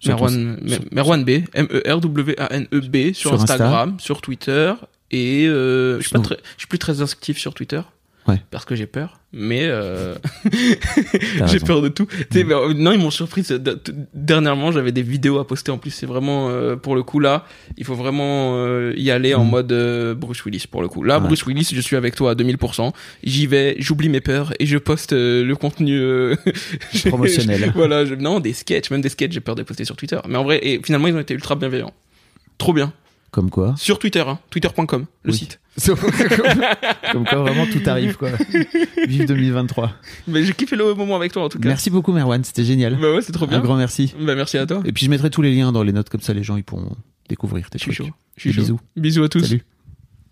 Merwan, 0.05 0.57
sur- 0.59 0.69
Mer- 0.69 0.79
Merwan 0.91 1.23
B, 1.25 1.29
M-E-R-W-A-N-E-B, 1.53 3.13
sur, 3.13 3.31
Sur 3.31 3.33
Insta. 3.33 3.53
Instagram, 3.53 3.99
sur 3.99 4.21
Twitter. 4.21 4.73
Et 5.11 5.45
euh, 5.47 5.97
je 5.99 6.07
suis 6.07 6.13
pas 6.13 6.19
très, 6.19 6.37
je 6.55 6.61
suis 6.61 6.67
plus 6.67 6.79
très 6.79 7.01
actif 7.01 7.37
sur 7.37 7.53
Twitter. 7.53 7.81
Ouais. 8.27 8.41
Parce 8.49 8.65
que 8.65 8.73
j'ai 8.75 8.87
peur. 8.87 9.19
Mais 9.33 9.61
euh, 9.63 10.15
j'ai 11.47 11.59
peur 11.59 11.81
de 11.81 11.89
tout. 11.89 12.07
Mais, 12.33 12.43
euh, 12.51 12.73
non, 12.73 12.91
ils 12.91 12.99
m'ont 12.99 13.11
surpris. 13.11 13.45
Dernièrement, 14.13 14.71
j'avais 14.71 14.91
des 14.91 15.01
vidéos 15.03 15.37
à 15.39 15.45
poster. 15.47 15.71
En 15.71 15.77
plus, 15.77 15.91
c'est 15.91 16.05
vraiment 16.05 16.49
euh, 16.49 16.75
pour 16.75 16.95
le 16.95 17.03
coup 17.03 17.19
là, 17.19 17.45
il 17.77 17.85
faut 17.85 17.95
vraiment 17.95 18.55
euh, 18.55 18.93
y 18.97 19.11
aller 19.11 19.33
en 19.35 19.43
Mm. 19.45 19.49
mode 19.49 19.71
euh, 19.71 20.15
Bruce 20.15 20.43
Willis 20.45 20.65
pour 20.69 20.81
le 20.81 20.87
coup. 20.87 21.03
Là, 21.03 21.19
Ouais. 21.19 21.25
Bruce 21.27 21.45
Willis, 21.45 21.69
je 21.73 21.81
suis 21.81 21.95
avec 21.95 22.15
toi 22.15 22.31
à 22.31 22.33
2000%. 22.35 22.93
J'y 23.23 23.45
vais, 23.47 23.75
j'oublie 23.79 24.09
mes 24.09 24.21
peurs 24.21 24.53
et 24.59 24.65
je 24.65 24.77
poste 24.77 25.13
euh, 25.13 25.43
le 25.43 25.55
contenu 25.55 25.97
euh, 25.99 26.35
Promotionnel. 27.05 27.71
voilà, 27.75 28.05
je- 28.05 28.15
non, 28.15 28.39
des 28.39 28.53
sketchs, 28.53 28.89
même 28.89 29.01
des 29.01 29.09
sketchs, 29.09 29.33
j'ai 29.33 29.39
peur 29.41 29.55
de 29.55 29.61
les 29.61 29.65
poster 29.65 29.85
sur 29.85 29.95
Twitter. 29.95 30.19
Mais 30.27 30.37
en 30.37 30.43
vrai, 30.43 30.59
et 30.63 30.79
finalement, 30.83 31.07
ils 31.07 31.15
ont 31.15 31.19
été 31.19 31.33
ultra 31.33 31.55
bienveillants. 31.55 31.93
Trop 32.57 32.73
bien. 32.73 32.91
Comme 33.31 33.49
quoi 33.49 33.75
Sur 33.77 33.99
Twitter, 33.99 34.21
hein, 34.25 34.39
twitter.com, 34.49 35.05
le 35.23 35.31
Oui. 35.31 35.37
site. 35.37 35.59
Comme 37.11 37.25
quoi 37.25 37.39
vraiment 37.41 37.65
tout 37.65 37.81
arrive 37.85 38.15
quoi. 38.17 38.29
Vive 39.07 39.25
2023. 39.27 39.91
Mais 40.27 40.43
j'ai 40.43 40.53
kiffé 40.53 40.75
le 40.75 40.93
moment 40.93 41.15
avec 41.15 41.31
toi 41.33 41.43
en 41.43 41.49
tout 41.49 41.59
cas. 41.59 41.67
Merci 41.67 41.89
beaucoup 41.89 42.11
Merwan, 42.13 42.43
c'était 42.43 42.63
génial. 42.63 42.95
Bah 42.95 43.13
ouais, 43.15 43.21
c'est 43.21 43.31
trop 43.31 43.45
bien. 43.47 43.57
Un 43.59 43.61
grand 43.61 43.75
merci. 43.75 44.13
Bah 44.19 44.35
merci 44.35 44.57
à 44.57 44.65
toi. 44.65 44.81
Et 44.85 44.91
puis 44.91 45.05
je 45.05 45.09
mettrai 45.09 45.29
tous 45.29 45.41
les 45.41 45.53
liens 45.53 45.71
dans 45.71 45.83
les 45.83 45.91
notes 45.91 46.09
comme 46.09 46.21
ça 46.21 46.33
les 46.33 46.43
gens 46.43 46.55
ils 46.57 46.63
pourront 46.63 46.95
découvrir 47.29 47.69
tes 47.69 47.79
trucs. 47.79 47.93
chaud. 47.93 48.07
Je 48.37 48.41
suis 48.41 48.49
Des 48.51 48.55
chaud. 48.55 48.61
bisous. 48.61 48.79
Bisous 48.95 49.23
à 49.23 49.29
tous. 49.29 49.41
Salut. 49.41 49.63